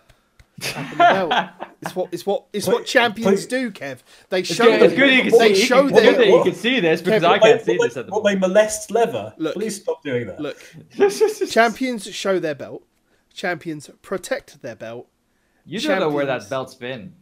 tapping 0.60 0.98
the 0.98 1.04
belt. 1.04 1.50
It's 1.82 1.96
what 1.96 2.10
it's 2.12 2.26
what 2.26 2.46
it's 2.52 2.68
what 2.68 2.86
champions 2.86 3.46
do, 3.46 3.70
Kev. 3.70 4.00
They 4.30 4.40
It's 4.40 4.54
show 4.54 4.66
good, 4.66 4.82
it's 4.82 4.94
good 4.96 5.14
you 5.14 5.30
can 5.30 5.38
they 5.40 5.54
see. 5.54 5.66
show 5.66 5.88
it's 5.88 6.00
their 6.00 6.14
that 6.14 6.28
you 6.28 6.44
can 6.44 6.56
see 6.56 6.80
this 6.80 7.02
because 7.02 7.22
Kevin, 7.22 7.30
I 7.30 7.38
can't 7.40 7.58
What 7.58 7.66
see 7.66 7.78
this 7.78 7.98
at 7.98 8.08
the 8.08 8.12
what 8.12 8.24
they 8.24 8.36
molest 8.36 8.90
leather. 8.90 9.34
Look. 9.38 9.54
Please 9.54 9.80
stop 9.82 10.02
doing 10.04 10.26
that. 10.28 10.40
look. 10.40 10.58
Champions 11.52 12.08
show 12.14 12.40
their 12.40 12.56
belt. 12.56 12.84
Champions 13.34 13.90
protect 14.02 14.64
their 14.64 14.76
belt. 14.76 15.08
you 15.66 15.80
don't 15.80 16.00
know 16.00 16.10
where 16.10 16.26
that 16.26 16.50
belt's 16.50 16.74
been. 16.74 17.14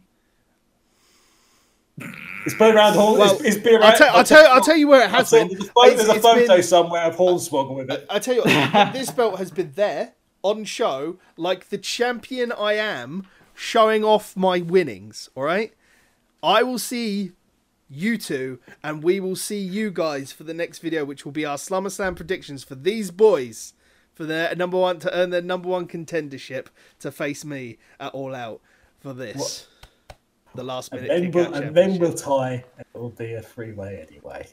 It's 1.98 2.54
been 2.58 2.76
around 2.76 2.94
Horn. 2.94 3.18
Well, 3.18 3.34
it's, 3.34 3.42
it's 3.44 3.56
been 3.56 3.74
around. 3.80 3.84
I'll 3.92 3.96
tell, 3.98 4.16
I'll 4.16 4.24
tell, 4.24 4.52
I'll 4.52 4.60
tell 4.60 4.76
you 4.76 4.88
where 4.88 5.02
it 5.04 5.10
has 5.10 5.30
been. 5.30 5.50
It's- 5.50 5.68
there's 5.96 6.08
a 6.08 6.20
photo 6.20 6.46
been- 6.56 6.62
somewhere 6.62 7.02
of 7.02 7.16
Hornswoggle 7.16 7.74
with 7.76 7.90
it. 7.90 8.06
I'll 8.10 8.20
tell 8.20 8.34
you, 8.34 8.42
what, 8.42 8.92
this 8.92 9.10
belt 9.10 9.38
has 9.38 9.50
been 9.50 9.72
there 9.74 10.12
on 10.42 10.64
show, 10.64 11.18
like 11.36 11.70
the 11.70 11.78
champion 11.78 12.52
I 12.52 12.74
am, 12.74 13.26
showing 13.54 14.04
off 14.04 14.36
my 14.36 14.60
winnings. 14.60 15.28
All 15.34 15.42
right, 15.44 15.72
I 16.42 16.62
will 16.62 16.78
see 16.78 17.32
you 17.88 18.18
two, 18.18 18.58
and 18.82 19.02
we 19.02 19.18
will 19.18 19.36
see 19.36 19.58
you 19.60 19.90
guys 19.90 20.32
for 20.32 20.44
the 20.44 20.54
next 20.54 20.80
video, 20.80 21.04
which 21.04 21.24
will 21.24 21.32
be 21.32 21.44
our 21.46 21.56
SummerSlam 21.56 22.14
predictions 22.16 22.62
for 22.64 22.74
these 22.74 23.10
boys 23.10 23.72
for 24.12 24.24
their 24.24 24.54
number 24.56 24.76
one 24.78 24.98
to 25.00 25.14
earn 25.16 25.30
their 25.30 25.42
number 25.42 25.68
one 25.68 25.86
contendership 25.86 26.66
to 27.00 27.10
face 27.12 27.44
me 27.44 27.78
at 28.00 28.12
All 28.12 28.34
Out 28.34 28.60
for 29.00 29.12
this. 29.12 29.66
The 30.56 30.64
last 30.64 30.92
And 30.92 31.08
then, 31.08 31.30
we'll, 31.30 31.54
and 31.54 31.74
then 31.74 31.98
we'll 31.98 32.12
tie. 32.12 32.64
and 32.76 32.86
It 32.94 32.98
will 32.98 33.10
be 33.10 33.34
a 33.34 33.42
three 33.42 33.72
way 33.72 34.04
anyway. 34.08 34.46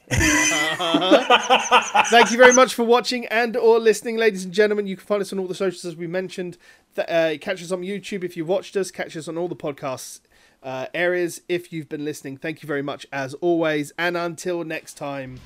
Thank 2.10 2.30
you 2.30 2.38
very 2.38 2.52
much 2.52 2.74
for 2.74 2.84
watching 2.84 3.26
and 3.26 3.56
or 3.56 3.78
listening, 3.78 4.16
ladies 4.16 4.44
and 4.44 4.54
gentlemen. 4.54 4.86
You 4.86 4.96
can 4.96 5.06
find 5.06 5.20
us 5.20 5.32
on 5.32 5.38
all 5.38 5.46
the 5.46 5.54
socials 5.54 5.84
as 5.84 5.96
we 5.96 6.06
mentioned. 6.06 6.58
Uh, 6.96 7.34
catch 7.40 7.62
us 7.62 7.72
on 7.72 7.82
YouTube 7.82 8.22
if 8.22 8.36
you 8.36 8.44
watched 8.44 8.76
us. 8.76 8.90
Catch 8.90 9.16
us 9.16 9.26
on 9.26 9.36
all 9.36 9.48
the 9.48 9.56
podcasts 9.56 10.20
uh, 10.64 10.86
areas 10.94 11.42
if 11.48 11.72
you've 11.72 11.88
been 11.88 12.04
listening. 12.04 12.36
Thank 12.36 12.62
you 12.62 12.66
very 12.66 12.82
much 12.82 13.06
as 13.12 13.34
always, 13.34 13.92
and 13.98 14.16
until 14.16 14.64
next 14.64 14.94
time, 14.94 15.38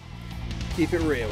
keep 0.77 0.93
it 0.93 1.01
real. 1.01 1.31